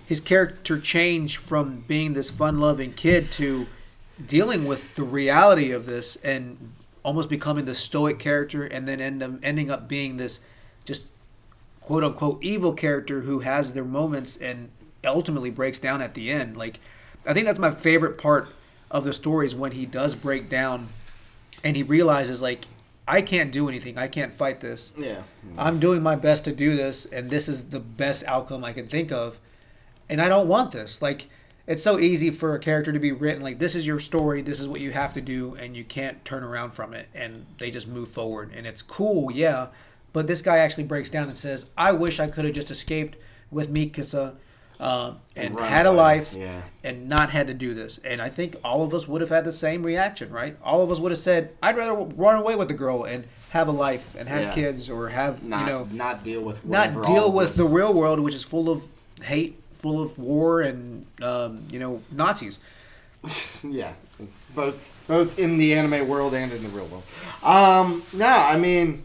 his 0.06 0.22
character 0.22 0.80
change 0.80 1.36
from 1.36 1.84
being 1.88 2.14
this 2.14 2.30
fun-loving 2.30 2.94
kid 2.94 3.32
to 3.32 3.66
dealing 4.26 4.66
with 4.66 4.96
the 4.96 5.04
reality 5.04 5.72
of 5.72 5.88
this 5.88 6.16
and 6.18 6.72
almost 7.04 7.28
becoming 7.28 7.66
the 7.66 7.76
stoic 7.76 8.18
character 8.18 8.64
and 8.64 8.88
then 8.88 9.02
end 9.02 9.22
up, 9.22 9.32
ending 9.44 9.70
up 9.70 9.90
being 9.90 10.16
this 10.16 10.40
quote 11.86 12.04
unquote 12.04 12.44
evil 12.44 12.74
character 12.74 13.22
who 13.22 13.40
has 13.40 13.74
their 13.74 13.84
moments 13.86 14.36
and 14.38 14.70
ultimately 15.04 15.52
breaks 15.52 15.78
down 15.78 16.02
at 16.02 16.16
the 16.16 16.32
end 16.32 16.58
like 16.58 16.80
i 17.28 17.34
think 17.34 17.46
that's 17.46 17.60
my 17.60 17.70
favorite 17.70 18.18
part 18.18 18.50
of 18.90 19.04
the 19.04 19.14
story 19.14 19.46
is 19.46 19.56
when 19.56 19.72
he 19.72 19.86
does 19.86 20.16
break 20.16 20.50
down 20.50 20.88
and 21.64 21.76
he 21.76 21.84
realizes 21.84 22.42
like 22.42 22.66
i 23.08 23.22
can't 23.22 23.52
do 23.52 23.70
anything 23.70 24.00
i 24.00 24.08
can't 24.08 24.34
fight 24.34 24.62
this 24.62 24.94
Yeah. 24.98 25.22
I'm 25.60 25.80
doing 25.80 26.02
my 26.02 26.16
best 26.16 26.44
to 26.46 26.52
do 26.52 26.76
this, 26.76 27.06
and 27.06 27.30
this 27.30 27.48
is 27.48 27.66
the 27.66 27.80
best 27.80 28.24
outcome 28.26 28.64
I 28.66 28.74
can 28.74 28.88
think 28.88 29.12
of. 29.12 29.38
And 30.10 30.20
I 30.20 30.28
don't 30.28 30.48
want 30.48 30.72
this. 30.72 31.02
Like, 31.04 31.28
it's 31.68 31.84
so 31.84 32.00
easy 32.00 32.32
for 32.32 32.56
a 32.56 32.60
character 32.60 32.92
to 32.92 33.00
be 33.00 33.12
written 33.12 33.44
like, 33.44 33.60
this 33.60 33.76
is 33.76 33.86
your 33.86 34.00
story, 34.00 34.42
this 34.42 34.60
is 34.60 34.68
what 34.68 34.82
you 34.82 34.92
have 34.92 35.14
to 35.14 35.22
do, 35.22 35.56
and 35.56 35.78
you 35.78 35.84
can't 35.84 36.26
turn 36.26 36.44
around 36.44 36.72
from 36.72 36.94
it. 36.96 37.08
And 37.14 37.46
they 37.60 37.70
just 37.72 37.88
move 37.88 38.10
forward. 38.10 38.52
And 38.56 38.66
it's 38.66 38.82
cool, 38.82 39.32
yeah. 39.32 39.68
But 40.16 40.28
this 40.28 40.42
guy 40.42 40.60
actually 40.60 40.86
breaks 40.86 41.10
down 41.10 41.28
and 41.28 41.36
says, 41.36 41.66
I 41.78 41.92
wish 41.92 42.22
I 42.22 42.28
could 42.30 42.46
have 42.46 42.54
just 42.54 42.72
escaped 42.72 43.18
with 43.52 43.70
Mikasa 43.70 44.36
uh, 44.80 45.16
and, 45.36 45.56
run 45.58 45.68
had 45.70 45.86
a 45.86 45.92
life 45.92 46.34
Yeah. 46.34 46.62
and 46.86 47.10
not 47.10 47.32
had 47.32 47.48
to 47.48 47.54
do 47.54 47.74
this. 47.74 48.00
And 48.02 48.22
I 48.22 48.30
think 48.30 48.56
all 48.64 48.82
of 48.84 48.94
us 48.94 49.10
would 49.10 49.20
have 49.20 49.30
had 49.30 49.44
the 49.44 49.52
same 49.52 49.84
reaction, 49.84 50.30
right? 50.32 50.56
All 50.64 50.82
of 50.82 50.90
us 50.90 51.00
would 51.02 51.12
have 51.12 51.20
said, 51.20 51.50
I'd 51.62 51.76
rather 51.76 51.94
run 51.96 52.38
away 52.38 52.56
with 52.56 52.70
the 52.70 52.74
girl 52.74 53.04
and 53.04 53.26
have 53.50 53.68
a 53.68 53.74
life 53.74 54.16
and 54.18 54.30
have 54.30 54.42
Yeah. 54.44 54.54
kids 54.54 54.90
or 54.90 55.10
have, 55.10 55.44
Not, 55.44 55.60
you 55.60 55.66
know, 55.74 55.88
not 55.92 56.24
deal 56.24 56.40
with 56.40 56.66
not 56.66 57.04
deal 57.04 57.30
with 57.30 57.48
this- 57.48 57.58
the 57.58 57.66
real 57.66 57.94
world, 57.94 58.22
which 58.22 58.34
is 58.36 58.44
full 58.44 58.70
of 58.70 58.84
hate, 59.22 59.62
full 59.80 60.02
of 60.02 60.18
war, 60.18 60.62
and 60.62 61.06
um, 61.22 61.64
you 61.70 61.80
know 61.80 62.02
Nazis. 62.10 62.58
yeah, 63.70 63.94
both 64.56 64.94
both 65.08 65.38
in 65.38 65.58
the 65.58 65.74
anime 65.74 66.08
world 66.08 66.34
and 66.34 66.54
in 66.54 66.64
the 66.64 66.70
real 66.70 66.86
world. 66.86 67.04
Um, 67.44 68.02
no, 68.14 68.28
I 68.28 68.58
mean, 68.58 69.04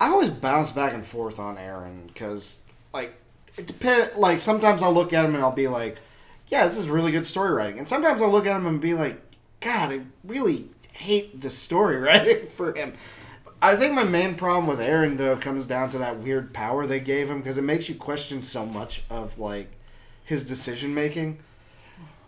I 0.00 0.08
always 0.08 0.30
bounce 0.30 0.70
back 0.70 0.94
and 0.94 1.04
forth 1.04 1.38
on 1.38 1.56
Eren 1.56 2.06
because, 2.06 2.62
like, 2.92 3.14
it 3.56 3.66
depend. 3.66 4.16
Like 4.16 4.40
sometimes 4.40 4.82
I'll 4.82 4.94
look 4.94 5.12
at 5.12 5.24
him 5.24 5.34
and 5.34 5.44
I'll 5.44 5.52
be 5.52 5.68
like, 5.68 5.98
"Yeah, 6.48 6.64
this 6.64 6.78
is 6.78 6.88
really 6.88 7.12
good 7.12 7.26
story 7.26 7.52
writing," 7.52 7.78
and 7.78 7.86
sometimes 7.86 8.22
I'll 8.22 8.30
look 8.30 8.46
at 8.46 8.56
him 8.56 8.66
and 8.66 8.80
be 8.80 8.94
like, 8.94 9.20
"God, 9.60 9.92
I 9.92 10.00
really 10.24 10.68
hate 10.92 11.40
the 11.40 11.50
story 11.50 11.96
writing 12.00 12.48
for 12.48 12.74
him." 12.74 12.94
I 13.62 13.76
think 13.76 13.92
my 13.92 14.04
main 14.04 14.36
problem 14.36 14.66
with 14.66 14.78
Eren 14.78 15.18
though 15.18 15.36
comes 15.36 15.66
down 15.66 15.90
to 15.90 15.98
that 15.98 16.18
weird 16.18 16.54
power 16.54 16.86
they 16.86 17.00
gave 17.00 17.30
him 17.30 17.38
because 17.38 17.58
it 17.58 17.62
makes 17.62 17.88
you 17.88 17.94
question 17.94 18.42
so 18.42 18.64
much 18.64 19.02
of 19.10 19.38
like 19.38 19.70
his 20.24 20.48
decision 20.48 20.94
making. 20.94 21.38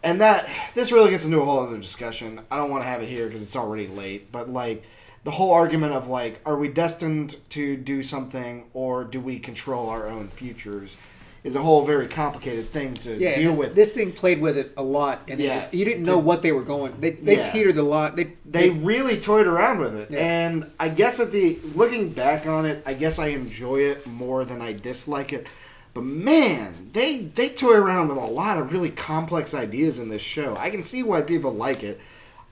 And 0.03 0.21
that 0.21 0.49
this 0.75 0.93
really 0.93 1.11
gets 1.11 1.25
into 1.25 1.41
a 1.41 1.45
whole 1.45 1.61
other 1.61 1.79
discussion. 1.79 2.41
I 2.51 2.57
don't 2.57 2.71
want 2.71 2.83
to 2.83 2.89
have 2.89 3.03
it 3.03 3.07
here 3.09 3.27
because 3.27 3.41
it's 3.41 3.57
already 3.57 3.87
late. 3.87 4.31
But 4.31 4.51
like 4.51 4.85
the 5.25 5.31
whole 5.31 5.53
argument 5.53 5.93
of 5.93 6.09
like, 6.09 6.41
are 6.45 6.57
we 6.57 6.69
destined 6.69 7.37
to 7.51 7.77
do 7.77 8.03
something 8.03 8.65
or 8.73 9.05
do 9.05 9.21
we 9.21 9.39
control 9.39 9.89
our 9.89 10.09
own 10.09 10.29
futures? 10.29 10.97
Is 11.45 11.57
a 11.57 11.61
whole 11.61 11.85
very 11.85 12.07
complicated 12.07 12.69
thing 12.71 12.95
to 12.95 13.17
Yeah, 13.19 13.35
deal 13.35 13.51
this, 13.51 13.59
with. 13.59 13.75
this 13.75 13.89
thing 13.89 14.13
played 14.13 14.41
with 14.41 14.57
it 14.57 14.71
a 14.77 14.83
lot, 14.85 15.23
and 15.27 15.41
Yeah. 15.41 15.63
just- 15.63 15.75
you 15.75 15.85
didn't 15.85 16.05
To- 16.05 16.13
know 16.13 16.19
what 16.19 16.41
they 16.43 16.53
were 16.53 16.63
going. 16.63 16.93
They 17.01 17.11
they 17.11 17.37
Yeah. 17.39 17.51
teetered 17.51 17.77
a 17.79 17.83
lot. 17.83 18.15
They 18.15 18.35
they 18.47 18.71
really 18.71 19.17
toyed 19.17 19.49
around 19.49 19.81
with 19.81 19.93
it, 19.97 20.09
Yeah. 20.09 20.21
and 20.21 20.67
I 20.79 20.89
guess 20.89 21.19
at 21.19 21.33
the 21.33 21.59
looking 21.75 22.11
back 22.11 22.47
on 22.47 22.65
it, 22.65 22.81
I 22.87 22.95
guess 22.95 23.19
I 23.19 23.29
enjoy 23.29 23.81
it 23.81 24.07
more 24.07 24.45
than 24.45 24.63
I 24.63 24.73
dislike 24.73 25.33
it. 25.33 25.49
But 25.95 26.05
man, 26.05 26.91
they 26.93 27.29
they 27.35 27.49
toy 27.49 27.73
around 27.75 28.07
with 28.07 28.19
a 28.19 28.21
lot 28.21 28.57
of 28.57 28.73
really 28.73 28.91
complex 28.91 29.53
ideas 29.53 29.99
in 29.99 30.11
this 30.11 30.23
show. 30.23 30.57
I 30.61 30.71
can 30.71 30.85
see 30.85 31.03
why 31.03 31.23
people 31.23 31.51
like 31.53 31.83
it. 31.83 31.99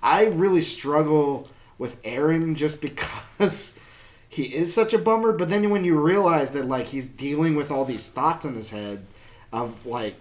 I 0.02 0.24
really 0.24 0.62
struggle 0.62 1.46
with 1.80 2.00
Eren 2.04 2.54
just 2.54 2.80
because 2.82 3.80
he 4.28 4.54
is 4.54 4.72
such 4.72 4.92
a 4.92 4.98
bummer. 4.98 5.32
But 5.32 5.48
then 5.48 5.70
when 5.70 5.82
you 5.82 5.98
realize 5.98 6.52
that 6.52 6.66
like 6.68 6.86
he's 6.88 7.08
dealing 7.08 7.56
with 7.56 7.70
all 7.72 7.84
these 7.86 8.06
thoughts 8.06 8.44
in 8.44 8.54
his 8.54 8.70
head 8.70 9.06
of 9.52 9.86
like 9.86 10.16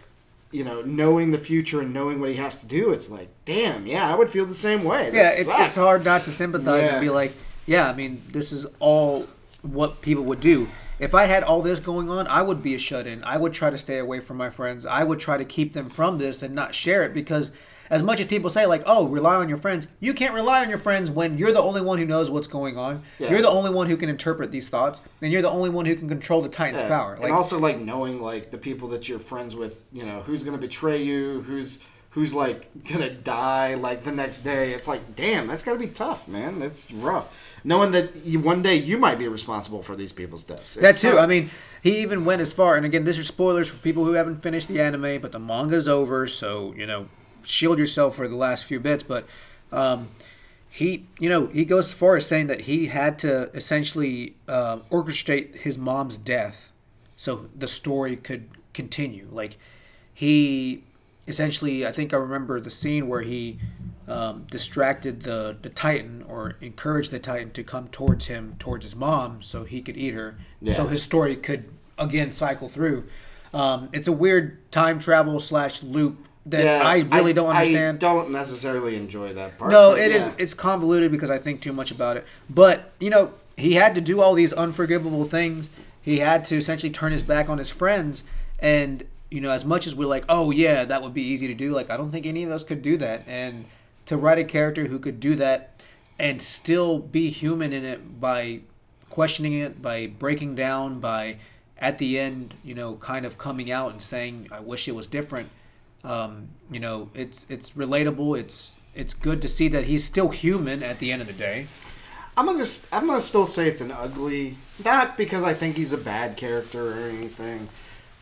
you 0.51 0.63
know 0.63 0.81
knowing 0.81 1.29
the 1.29 1.37
future 1.37 1.81
and 1.81 1.93
knowing 1.93 2.19
what 2.21 2.29
he 2.29 2.35
has 2.37 2.61
to 2.61 2.65
do, 2.65 2.91
it's 2.91 3.11
like 3.11 3.27
damn, 3.43 3.85
yeah, 3.85 4.11
I 4.11 4.15
would 4.15 4.29
feel 4.29 4.45
the 4.45 4.53
same 4.53 4.83
way. 4.85 5.09
This 5.09 5.13
yeah, 5.47 5.53
it's, 5.53 5.67
it's 5.67 5.75
hard 5.75 6.05
not 6.05 6.21
to 6.23 6.29
sympathize 6.29 6.85
Yeah. 6.85 6.93
and 6.93 7.01
be 7.01 7.09
like, 7.09 7.33
yeah, 7.67 7.89
I 7.89 7.93
mean, 7.93 8.21
this 8.31 8.51
is 8.53 8.65
all 8.79 9.27
what 9.61 10.01
people 10.01 10.23
would 10.23 10.39
do. 10.41 10.69
If 10.97 11.13
I 11.13 11.25
had 11.25 11.43
all 11.43 11.61
this 11.61 11.79
going 11.79 12.09
on, 12.09 12.25
I 12.27 12.41
would 12.41 12.63
be 12.63 12.73
a 12.75 12.79
shut 12.79 13.05
in. 13.07 13.23
I 13.23 13.37
would 13.37 13.53
try 13.53 13.69
to 13.69 13.77
stay 13.77 13.99
away 13.99 14.21
from 14.21 14.37
my 14.37 14.49
friends. 14.49 14.85
I 14.85 15.03
would 15.03 15.19
try 15.19 15.37
to 15.37 15.45
keep 15.45 15.73
them 15.73 15.89
from 15.89 16.17
this 16.17 16.41
and 16.41 16.55
not 16.55 16.73
share 16.75 17.03
it 17.03 17.13
because, 17.13 17.51
as 17.89 18.03
much 18.03 18.19
as 18.19 18.27
people 18.27 18.49
say, 18.49 18.65
like, 18.65 18.83
oh, 18.85 19.07
rely 19.07 19.35
on 19.35 19.49
your 19.49 19.57
friends, 19.57 19.87
you 19.99 20.13
can't 20.13 20.33
rely 20.33 20.61
on 20.61 20.69
your 20.69 20.77
friends 20.77 21.09
when 21.09 21.37
you're 21.37 21.51
the 21.51 21.61
only 21.61 21.81
one 21.81 21.97
who 21.97 22.05
knows 22.05 22.29
what's 22.29 22.47
going 22.47 22.77
on. 22.77 23.03
Yeah. 23.17 23.31
You're 23.31 23.41
the 23.41 23.49
only 23.49 23.71
one 23.71 23.87
who 23.87 23.97
can 23.97 24.09
interpret 24.09 24.51
these 24.51 24.69
thoughts, 24.69 25.01
and 25.21 25.31
you're 25.31 25.41
the 25.41 25.49
only 25.49 25.69
one 25.69 25.85
who 25.85 25.95
can 25.95 26.07
control 26.07 26.41
the 26.41 26.49
Titan's 26.49 26.81
Yeah. 26.83 26.87
power. 26.89 27.15
Like, 27.15 27.25
and 27.25 27.33
also 27.33 27.57
like 27.59 27.79
knowing 27.79 28.21
like 28.21 28.51
the 28.51 28.57
people 28.57 28.87
that 28.89 29.09
you're 29.09 29.19
friends 29.19 29.55
with, 29.55 29.81
you 29.91 30.05
know, 30.05 30.21
who's 30.25 30.43
gonna 30.43 30.57
betray 30.57 31.01
you, 31.01 31.41
who's 31.47 31.79
who's 32.11 32.33
like 32.33 32.67
gonna 32.91 33.09
die 33.09 33.75
like 33.75 34.03
the 34.03 34.11
next 34.11 34.41
day. 34.41 34.73
It's 34.73 34.87
like, 34.87 35.15
damn, 35.15 35.45
that's 35.47 35.61
gotta 35.63 35.77
be 35.77 35.87
tough, 35.87 36.27
man. 36.27 36.61
It's 36.61 36.91
rough. 36.91 37.37
Knowing 37.63 37.91
that 37.91 38.15
you, 38.25 38.39
one 38.39 38.61
day 38.63 38.75
you 38.75 38.97
might 38.97 39.19
be 39.19 39.27
responsible 39.27 39.81
for 39.81 39.95
these 39.95 40.11
people's 40.11 40.43
deaths. 40.43 40.73
That 40.75 40.95
too. 40.95 41.11
tough. 41.11 41.19
I 41.19 41.27
mean, 41.27 41.51
he 41.83 41.99
even 41.99 42.25
went 42.25 42.41
as 42.41 42.51
far, 42.51 42.75
and 42.75 42.85
again, 42.85 43.03
these 43.03 43.19
are 43.19 43.23
spoilers 43.23 43.67
for 43.67 43.77
people 43.83 44.05
who 44.05 44.13
haven't 44.13 44.41
finished 44.41 44.67
the 44.69 44.81
anime, 44.81 45.21
but 45.21 45.31
the 45.31 45.39
manga's 45.39 45.87
over, 45.87 46.25
so 46.25 46.73
you 46.75 46.87
know, 46.87 47.07
shield 47.43 47.79
yourself 47.79 48.15
for 48.15 48.27
the 48.27 48.35
last 48.35 48.65
few 48.65 48.79
bits. 48.79 49.03
But 49.03 49.25
um, 49.71 50.09
he, 50.69 51.05
you 51.19 51.29
know, 51.29 51.47
he 51.47 51.65
goes 51.65 51.91
as 51.91 51.91
far 51.91 52.15
as 52.15 52.25
saying 52.25 52.47
that 52.47 52.61
he 52.61 52.87
had 52.87 53.19
to 53.19 53.49
essentially 53.53 54.35
uh, 54.47 54.77
orchestrate 54.91 55.55
his 55.57 55.77
mom's 55.77 56.17
death 56.17 56.71
so 57.17 57.49
the 57.55 57.67
story 57.67 58.15
could 58.15 58.49
continue. 58.73 59.27
Like 59.31 59.57
he 60.13 60.83
essentially, 61.27 61.85
I 61.85 61.91
think 61.91 62.13
I 62.13 62.17
remember 62.17 62.59
the 62.59 62.71
scene 62.71 63.07
where 63.07 63.21
he 63.21 63.59
um, 64.07 64.45
distracted 64.49 65.23
the 65.23 65.57
the 65.61 65.69
Titan 65.69 66.23
or 66.27 66.55
encouraged 66.61 67.11
the 67.11 67.19
Titan 67.19 67.51
to 67.51 67.63
come 67.63 67.87
towards 67.89 68.27
him, 68.27 68.55
towards 68.57 68.85
his 68.85 68.95
mom, 68.95 69.41
so 69.41 69.63
he 69.63 69.81
could 69.81 69.97
eat 69.97 70.13
her, 70.13 70.37
so 70.75 70.87
his 70.87 71.03
story 71.03 71.35
could 71.35 71.65
again 71.97 72.31
cycle 72.31 72.69
through. 72.69 73.05
Um, 73.53 73.89
it's 73.93 74.07
a 74.07 74.11
weird 74.11 74.71
time 74.71 74.99
travel 74.99 75.39
slash 75.39 75.83
loop 75.83 76.25
that 76.51 76.85
I 76.85 76.99
really 76.99 77.33
don't 77.33 77.49
understand. 77.49 78.03
I 78.03 78.13
don't 78.13 78.31
necessarily 78.31 78.95
enjoy 78.95 79.33
that 79.33 79.57
part. 79.57 79.71
No, 79.71 79.93
it 79.93 80.11
is. 80.11 80.27
yeah. 80.27 80.33
It's 80.37 80.53
convoluted 80.53 81.11
because 81.11 81.29
I 81.29 81.37
think 81.37 81.61
too 81.61 81.73
much 81.73 81.91
about 81.91 82.17
it. 82.17 82.25
But 82.49 82.91
you 82.99 83.09
know, 83.09 83.33
he 83.59 83.73
had 83.73 83.93
to 83.95 84.01
do 84.01 84.21
all 84.21 84.33
these 84.33 84.53
unforgivable 84.53 85.25
things. 85.25 85.69
He 86.01 86.19
had 86.19 86.45
to 86.45 86.55
essentially 86.55 86.91
turn 86.91 87.11
his 87.11 87.23
back 87.23 87.49
on 87.49 87.57
his 87.57 87.69
friends. 87.69 88.23
And, 88.59 89.03
you 89.29 89.41
know, 89.41 89.51
as 89.51 89.65
much 89.65 89.85
as 89.85 89.95
we're 89.95 90.07
like, 90.07 90.25
oh, 90.27 90.51
yeah, 90.51 90.85
that 90.85 91.03
would 91.03 91.13
be 91.13 91.21
easy 91.21 91.47
to 91.47 91.53
do, 91.53 91.71
like, 91.71 91.89
I 91.89 91.97
don't 91.97 92.11
think 92.11 92.25
any 92.25 92.43
of 92.43 92.51
us 92.51 92.63
could 92.63 92.81
do 92.81 92.97
that. 92.97 93.23
And 93.27 93.65
to 94.05 94.17
write 94.17 94.39
a 94.39 94.43
character 94.43 94.87
who 94.87 94.97
could 94.97 95.19
do 95.19 95.35
that 95.35 95.81
and 96.17 96.41
still 96.41 96.99
be 96.99 97.29
human 97.29 97.71
in 97.71 97.85
it 97.85 98.19
by 98.19 98.61
questioning 99.09 99.53
it, 99.53 99.81
by 99.81 100.07
breaking 100.07 100.55
down, 100.55 100.99
by 100.99 101.37
at 101.77 101.97
the 101.97 102.19
end, 102.19 102.55
you 102.63 102.73
know, 102.73 102.95
kind 102.95 103.25
of 103.25 103.37
coming 103.37 103.71
out 103.71 103.91
and 103.91 104.01
saying, 104.01 104.47
I 104.51 104.59
wish 104.59 104.87
it 104.87 104.95
was 104.95 105.07
different. 105.07 105.49
Um, 106.03 106.49
you 106.71 106.79
know, 106.79 107.09
it's 107.13 107.45
it's 107.49 107.71
relatable. 107.71 108.39
It's 108.39 108.77
it's 108.95 109.13
good 109.13 109.41
to 109.41 109.47
see 109.47 109.67
that 109.69 109.85
he's 109.85 110.03
still 110.03 110.29
human 110.29 110.83
at 110.83 110.99
the 110.99 111.11
end 111.11 111.21
of 111.21 111.27
the 111.27 111.33
day. 111.33 111.67
I'm 112.37 112.45
gonna 112.45 112.65
I'm 112.91 113.05
gonna 113.05 113.19
still 113.19 113.45
say 113.45 113.67
it's 113.67 113.81
an 113.81 113.91
ugly, 113.91 114.55
not 114.83 115.17
because 115.17 115.43
I 115.43 115.53
think 115.53 115.75
he's 115.75 115.93
a 115.93 115.97
bad 115.97 116.37
character 116.37 116.93
or 116.93 117.09
anything. 117.09 117.67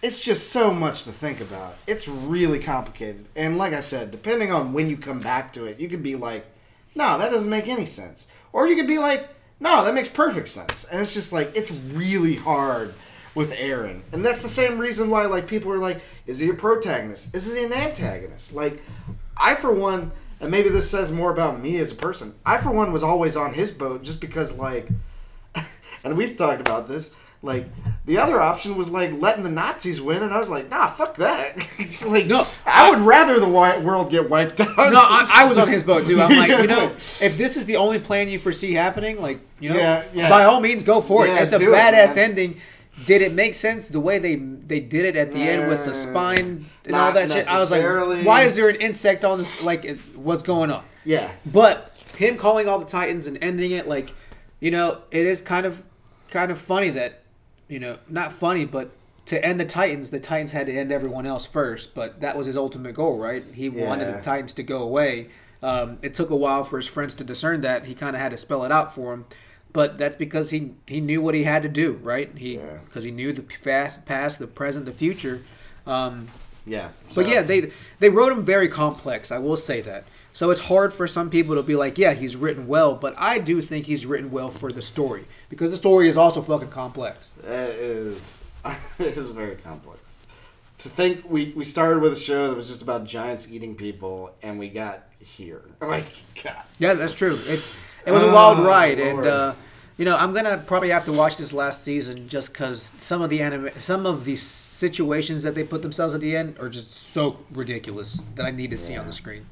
It's 0.01 0.19
just 0.19 0.51
so 0.51 0.71
much 0.73 1.03
to 1.03 1.11
think 1.11 1.41
about. 1.41 1.75
It's 1.87 2.07
really 2.07 2.59
complicated, 2.59 3.25
and 3.35 3.57
like 3.57 3.73
I 3.73 3.79
said, 3.79 4.11
depending 4.11 4.51
on 4.51 4.73
when 4.73 4.89
you 4.89 4.97
come 4.97 5.19
back 5.19 5.53
to 5.53 5.65
it, 5.65 5.79
you 5.79 5.87
could 5.87 6.03
be 6.03 6.15
like, 6.15 6.45
"No, 6.95 7.17
that 7.17 7.31
doesn't 7.31 7.49
make 7.49 7.67
any 7.67 7.85
sense," 7.85 8.27
or 8.53 8.67
you 8.67 8.75
could 8.75 8.87
be 8.87 8.99
like, 8.99 9.27
"No, 9.59 9.83
that 9.85 9.93
makes 9.93 10.07
perfect 10.07 10.49
sense." 10.49 10.83
And 10.85 10.99
it's 10.99 11.13
just 11.13 11.31
like 11.31 11.51
it's 11.55 11.71
really 11.71 12.35
hard 12.35 12.93
with 13.37 13.53
Eren, 13.53 14.01
and 14.11 14.25
that's 14.25 14.41
the 14.41 14.49
same 14.49 14.79
reason 14.79 15.09
why 15.09 15.25
like 15.27 15.47
people 15.47 15.71
are 15.71 15.77
like, 15.77 16.01
"Is 16.25 16.39
he 16.39 16.49
a 16.49 16.53
protagonist? 16.53 17.33
Is 17.35 17.53
he 17.53 17.63
an 17.63 17.71
antagonist?" 17.71 18.53
Like, 18.53 18.81
I 19.37 19.55
for 19.55 19.71
one, 19.71 20.11
and 20.41 20.49
maybe 20.51 20.69
this 20.69 20.89
says 20.89 21.11
more 21.11 21.31
about 21.31 21.61
me 21.61 21.77
as 21.77 21.91
a 21.91 21.95
person. 21.95 22.33
I 22.45 22.57
for 22.57 22.71
one 22.71 22.91
was 22.91 23.03
always 23.03 23.37
on 23.37 23.53
his 23.53 23.71
boat 23.71 24.03
just 24.03 24.19
because 24.19 24.57
like, 24.57 24.89
and 26.03 26.17
we've 26.17 26.35
talked 26.35 26.61
about 26.61 26.87
this. 26.87 27.15
Like 27.43 27.65
the 28.05 28.17
other 28.17 28.41
option 28.41 28.75
was 28.75 28.89
like 28.89 29.11
letting 29.13 29.43
the 29.43 29.51
Nazis 29.51 30.01
win, 30.01 30.23
and 30.23 30.33
I 30.33 30.39
was 30.39 30.49
like, 30.49 30.71
nah, 30.71 30.87
fuck 30.87 31.17
that. 31.17 31.55
like, 32.07 32.25
No, 32.25 32.47
I, 32.65 32.89
would 32.89 33.01
rather 33.01 33.39
the 33.39 33.47
world 33.47 34.09
get 34.09 34.27
wiped 34.27 34.59
out. 34.59 34.75
No, 34.91 34.99
I, 34.99 35.29
I 35.31 35.47
was 35.47 35.59
on 35.59 35.67
his 35.67 35.83
boat 35.83 36.07
too. 36.07 36.19
I'm 36.19 36.35
like, 36.35 36.49
you 36.49 36.67
know, 36.67 36.87
if 37.21 37.37
this 37.37 37.55
is 37.55 37.65
the 37.65 37.75
only 37.75 37.99
plan 37.99 38.27
you 38.27 38.39
foresee 38.39 38.73
happening, 38.73 39.21
like, 39.21 39.39
you 39.59 39.69
know, 39.69 39.77
Yeah, 39.77 40.03
yeah. 40.15 40.29
by 40.29 40.45
all 40.45 40.59
means, 40.59 40.81
go 40.81 40.99
for 40.99 41.27
it. 41.27 41.29
It's 41.29 41.53
a 41.53 41.59
do 41.59 41.75
it, 41.75 41.77
badass 41.77 42.17
ending. 42.17 42.59
Did 43.05 43.21
it 43.21 43.33
make 43.33 43.53
sense 43.53 43.87
the 43.89 43.99
way 43.99 44.17
they 44.19 44.35
they 44.35 44.79
did 44.79 45.05
it 45.05 45.15
at 45.15 45.31
the 45.31 45.39
end 45.39 45.69
with 45.69 45.85
the 45.85 45.93
spine 45.93 46.65
and 46.83 46.91
not 46.93 47.07
all 47.07 47.13
that 47.13 47.29
shit? 47.29 47.47
I 47.49 47.55
was 47.59 47.69
necessarily. 47.71 48.17
like, 48.17 48.25
why 48.25 48.41
is 48.43 48.55
there 48.55 48.69
an 48.69 48.77
insect 48.77 49.23
on 49.23 49.37
this? 49.39 49.63
Like, 49.63 49.85
it- 49.85 49.99
what's 50.15 50.43
going 50.43 50.71
on? 50.71 50.83
yeah, 51.05 51.31
But 51.45 51.91
him 52.17 52.37
calling 52.37 52.67
all 52.67 52.79
the 52.79 52.85
Titans 52.85 53.27
and 53.27 53.37
ending 53.41 53.71
it, 53.71 53.87
like, 53.87 54.13
you 54.59 54.71
know, 54.71 55.03
it 55.11 55.25
is 55.25 55.41
kind 55.41 55.65
of 55.65 55.83
kind 56.29 56.51
of 56.51 56.59
funny 56.59 56.89
that, 56.89 57.21
you 57.67 57.79
know, 57.79 57.97
not 58.09 58.33
funny, 58.33 58.65
but 58.65 58.89
to 59.27 59.43
end 59.45 59.59
the 59.59 59.65
Titans, 59.65 60.09
the 60.09 60.19
Titans 60.19 60.51
had 60.53 60.65
to 60.65 60.73
end 60.73 60.91
everyone 60.91 61.25
else 61.27 61.45
first. 61.45 61.93
But 61.93 62.21
that 62.21 62.35
was 62.37 62.47
his 62.47 62.57
ultimate 62.57 62.95
goal, 62.95 63.19
right? 63.19 63.43
He 63.53 63.69
wanted 63.69 64.07
Yeah. 64.07 64.17
the 64.17 64.21
Titans 64.23 64.53
to 64.53 64.63
go 64.63 64.81
away. 64.81 65.27
Um, 65.61 65.97
it 66.01 66.15
took 66.15 66.29
a 66.29 66.35
while 66.35 66.63
for 66.63 66.77
his 66.77 66.87
friends 66.87 67.13
to 67.15 67.23
discern 67.23 67.61
that. 67.61 67.85
He 67.85 67.93
kind 67.93 68.15
of 68.15 68.21
had 68.21 68.31
to 68.31 68.37
spell 68.37 68.63
it 68.65 68.71
out 68.71 68.93
for 68.95 69.13
him. 69.13 69.25
But 69.77 69.99
that's 69.99 70.15
because 70.15 70.49
he, 70.49 70.71
he 70.87 70.99
knew 71.01 71.21
what 71.21 71.35
he 71.35 71.43
had 71.43 71.61
to 71.61 71.69
do, 71.69 71.99
right? 72.01 72.35
He 72.35 72.55
Yeah. 72.55 72.79
because 72.83 73.03
he 73.03 73.11
knew 73.11 73.31
the 73.31 73.43
past, 73.43 74.05
past, 74.05 74.39
the 74.39 74.47
present, 74.47 74.85
the 74.85 74.91
future. 74.91 75.43
Um, 75.85 76.29
yeah. 76.65 76.89
but 77.13 77.27
yeah, 77.29 77.43
they 77.43 77.71
they 77.99 78.09
wrote 78.09 78.31
him 78.31 78.43
very 78.43 78.69
complex. 78.69 79.31
I 79.31 79.37
will 79.37 79.55
say 79.55 79.81
that. 79.81 80.05
So 80.33 80.49
it's 80.49 80.61
hard 80.61 80.93
for 80.95 81.05
some 81.05 81.29
people 81.29 81.53
to 81.53 81.61
be 81.61 81.75
like, 81.75 81.99
yeah, 81.99 82.13
he's 82.13 82.35
written 82.35 82.65
well, 82.67 82.95
but 82.95 83.13
I 83.19 83.37
do 83.37 83.61
think 83.61 83.85
he's 83.85 84.07
written 84.07 84.31
well 84.31 84.49
for 84.49 84.71
the 84.71 84.81
story 84.81 85.25
because 85.47 85.69
the 85.69 85.77
story 85.77 86.07
is 86.07 86.17
also 86.17 86.41
fucking 86.41 86.69
complex. 86.69 87.29
It 87.43 87.75
is 87.77 88.43
it 88.97 89.15
is 89.15 89.29
very 89.29 89.57
complex. 89.57 90.17
To 90.79 90.89
think 90.89 91.29
we 91.29 91.53
we 91.55 91.63
started 91.63 92.01
with 92.01 92.13
a 92.13 92.19
show 92.29 92.47
that 92.47 92.55
was 92.55 92.65
just 92.67 92.81
about 92.81 93.05
giants 93.05 93.51
eating 93.51 93.75
people, 93.75 94.31
and 94.41 94.57
we 94.57 94.69
got 94.69 95.03
here. 95.19 95.61
Like 95.81 96.23
God. 96.43 96.63
Yeah, 96.79 96.95
that's 96.95 97.13
true. 97.13 97.37
It's 97.45 97.77
it 98.07 98.11
was 98.11 98.23
a 98.23 98.31
wild 98.33 98.57
Oh, 98.59 98.65
ride, 98.65 98.99
and 98.99 99.19
uh, 99.25 99.53
you 99.97 100.05
know 100.05 100.15
I'm 100.15 100.33
gonna 100.33 100.63
probably 100.65 100.89
have 100.89 101.05
to 101.05 101.13
watch 101.13 101.37
this 101.37 101.51
last 101.51 101.83
season 101.83 102.29
just 102.29 102.53
because 102.53 102.91
some 102.99 103.21
of 103.21 103.29
the 103.29 103.41
anime, 103.41 103.71
some 103.79 104.05
of 104.05 104.25
the 104.25 104.35
situations 104.35 105.43
that 105.43 105.55
they 105.55 105.63
put 105.63 105.81
themselves 105.81 106.13
at 106.13 106.21
the 106.21 106.35
end 106.35 106.57
are 106.59 106.69
just 106.69 106.91
so 106.91 107.39
ridiculous 107.51 108.21
that 108.35 108.45
I 108.45 108.51
need 108.51 108.71
to 108.71 108.77
see 108.77 108.95
on 108.95 109.07
the 109.07 109.13
screen. 109.13 109.47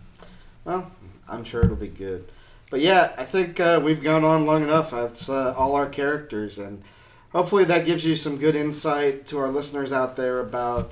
Well, 0.64 0.92
I'm 1.28 1.44
sure 1.44 1.64
it'll 1.64 1.76
be 1.76 1.88
good. 1.88 2.26
But 2.70 2.82
yeah, 2.82 3.14
I 3.18 3.26
think 3.26 3.60
uh, 3.60 3.80
we've 3.84 4.04
gone 4.04 4.24
on 4.24 4.46
long 4.46 4.64
enough. 4.64 4.92
That's 4.92 5.30
uh, 5.30 5.54
all 5.58 5.76
our 5.76 5.88
characters, 5.88 6.58
and 6.58 6.84
hopefully 7.32 7.64
that 7.66 7.86
gives 7.86 8.04
you 8.06 8.16
some 8.16 8.38
good 8.38 8.56
insight 8.56 9.28
to 9.28 9.40
our 9.40 9.50
listeners 9.50 9.94
out 9.94 10.16
there 10.16 10.40
about 10.40 10.92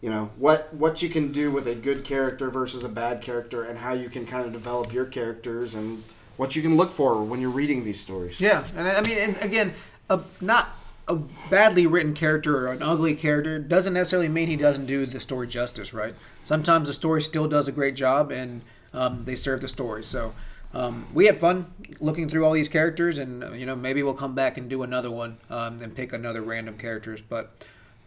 you 0.00 0.10
know 0.10 0.30
what 0.36 0.72
what 0.74 1.02
you 1.02 1.08
can 1.08 1.32
do 1.32 1.50
with 1.50 1.66
a 1.66 1.74
good 1.74 2.04
character 2.04 2.50
versus 2.50 2.84
a 2.84 2.88
bad 2.88 3.20
character, 3.20 3.64
and 3.64 3.78
how 3.78 3.92
you 3.92 4.08
can 4.08 4.26
kind 4.26 4.46
of 4.46 4.52
develop 4.52 4.92
your 4.92 5.06
characters 5.06 5.74
and 5.74 6.02
what 6.42 6.56
you 6.56 6.60
can 6.60 6.76
look 6.76 6.90
for 6.90 7.22
when 7.22 7.40
you're 7.40 7.50
reading 7.50 7.84
these 7.84 8.00
stories. 8.00 8.40
Yeah, 8.40 8.64
and 8.76 8.88
I 8.88 9.00
mean, 9.00 9.16
and 9.16 9.36
again, 9.40 9.74
a, 10.10 10.18
not 10.40 10.70
a 11.06 11.14
badly 11.48 11.86
written 11.86 12.14
character 12.14 12.66
or 12.66 12.72
an 12.72 12.82
ugly 12.82 13.14
character 13.14 13.60
doesn't 13.60 13.92
necessarily 13.92 14.28
mean 14.28 14.48
he 14.48 14.56
doesn't 14.56 14.86
do 14.86 15.06
the 15.06 15.20
story 15.20 15.46
justice, 15.46 15.94
right? 15.94 16.16
Sometimes 16.44 16.88
the 16.88 16.94
story 16.94 17.22
still 17.22 17.46
does 17.46 17.68
a 17.68 17.72
great 17.72 17.94
job, 17.94 18.32
and 18.32 18.62
um, 18.92 19.24
they 19.24 19.36
serve 19.36 19.60
the 19.60 19.68
story. 19.68 20.02
So 20.02 20.34
um, 20.74 21.06
we 21.14 21.26
had 21.26 21.38
fun 21.38 21.66
looking 22.00 22.28
through 22.28 22.44
all 22.44 22.52
these 22.52 22.68
characters, 22.68 23.18
and 23.18 23.56
you 23.56 23.64
know 23.64 23.76
maybe 23.76 24.02
we'll 24.02 24.14
come 24.14 24.34
back 24.34 24.58
and 24.58 24.68
do 24.68 24.82
another 24.82 25.12
one 25.12 25.38
um, 25.48 25.80
and 25.80 25.94
pick 25.94 26.12
another 26.12 26.42
random 26.42 26.76
characters. 26.76 27.22
But, 27.22 27.52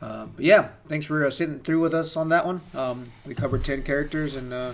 uh, 0.02 0.26
but 0.26 0.44
yeah, 0.44 0.72
thanks 0.90 1.06
for 1.06 1.26
uh, 1.26 1.32
sitting 1.32 1.60
through 1.60 1.80
with 1.80 1.94
us 1.94 2.18
on 2.18 2.28
that 2.30 2.46
one. 2.46 2.60
Um, 2.74 3.14
we 3.26 3.34
covered 3.34 3.64
ten 3.64 3.82
characters, 3.82 4.36
and 4.36 4.52
uh, 4.52 4.74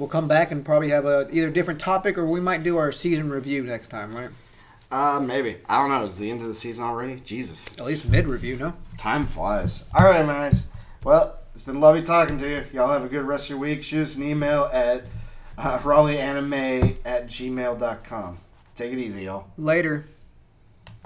we'll 0.00 0.08
come 0.08 0.26
back 0.26 0.50
and 0.50 0.64
probably 0.64 0.88
have 0.88 1.04
a 1.04 1.28
either 1.30 1.50
different 1.50 1.78
topic 1.78 2.16
or 2.18 2.24
we 2.26 2.40
might 2.40 2.62
do 2.64 2.78
our 2.78 2.90
season 2.90 3.30
review 3.30 3.62
next 3.62 3.88
time, 3.88 4.16
right? 4.16 4.30
Uh, 4.90 5.20
maybe 5.20 5.58
I 5.68 5.78
don't 5.78 5.90
know. 5.90 6.04
Is 6.06 6.18
the 6.18 6.30
end 6.30 6.40
of 6.40 6.48
the 6.48 6.54
season 6.54 6.82
already? 6.82 7.20
Jesus, 7.20 7.68
At 7.78 7.84
least 7.84 8.08
mid 8.08 8.26
review, 8.26 8.56
no? 8.56 8.72
time 8.96 9.26
flies. 9.26 9.84
All 9.94 10.04
right, 10.04 10.26
guys. 10.26 10.66
Well, 11.04 11.38
it's 11.52 11.62
been 11.62 11.80
lovely 11.80 12.02
talking 12.02 12.38
to 12.38 12.48
you. 12.48 12.64
Y'all 12.72 12.90
have 12.92 13.04
a 13.04 13.08
good 13.08 13.24
rest 13.24 13.44
of 13.46 13.50
your 13.50 13.58
week. 13.58 13.82
Shoot 13.82 14.02
us 14.02 14.16
an 14.16 14.24
email 14.24 14.68
at 14.72 15.04
uh, 15.56 15.78
raleighanime 15.78 16.96
at 17.04 17.26
gmail.com. 17.28 18.38
Take 18.74 18.92
it 18.92 18.98
easy, 18.98 19.24
y'all. 19.24 19.46
Later. 19.56 20.06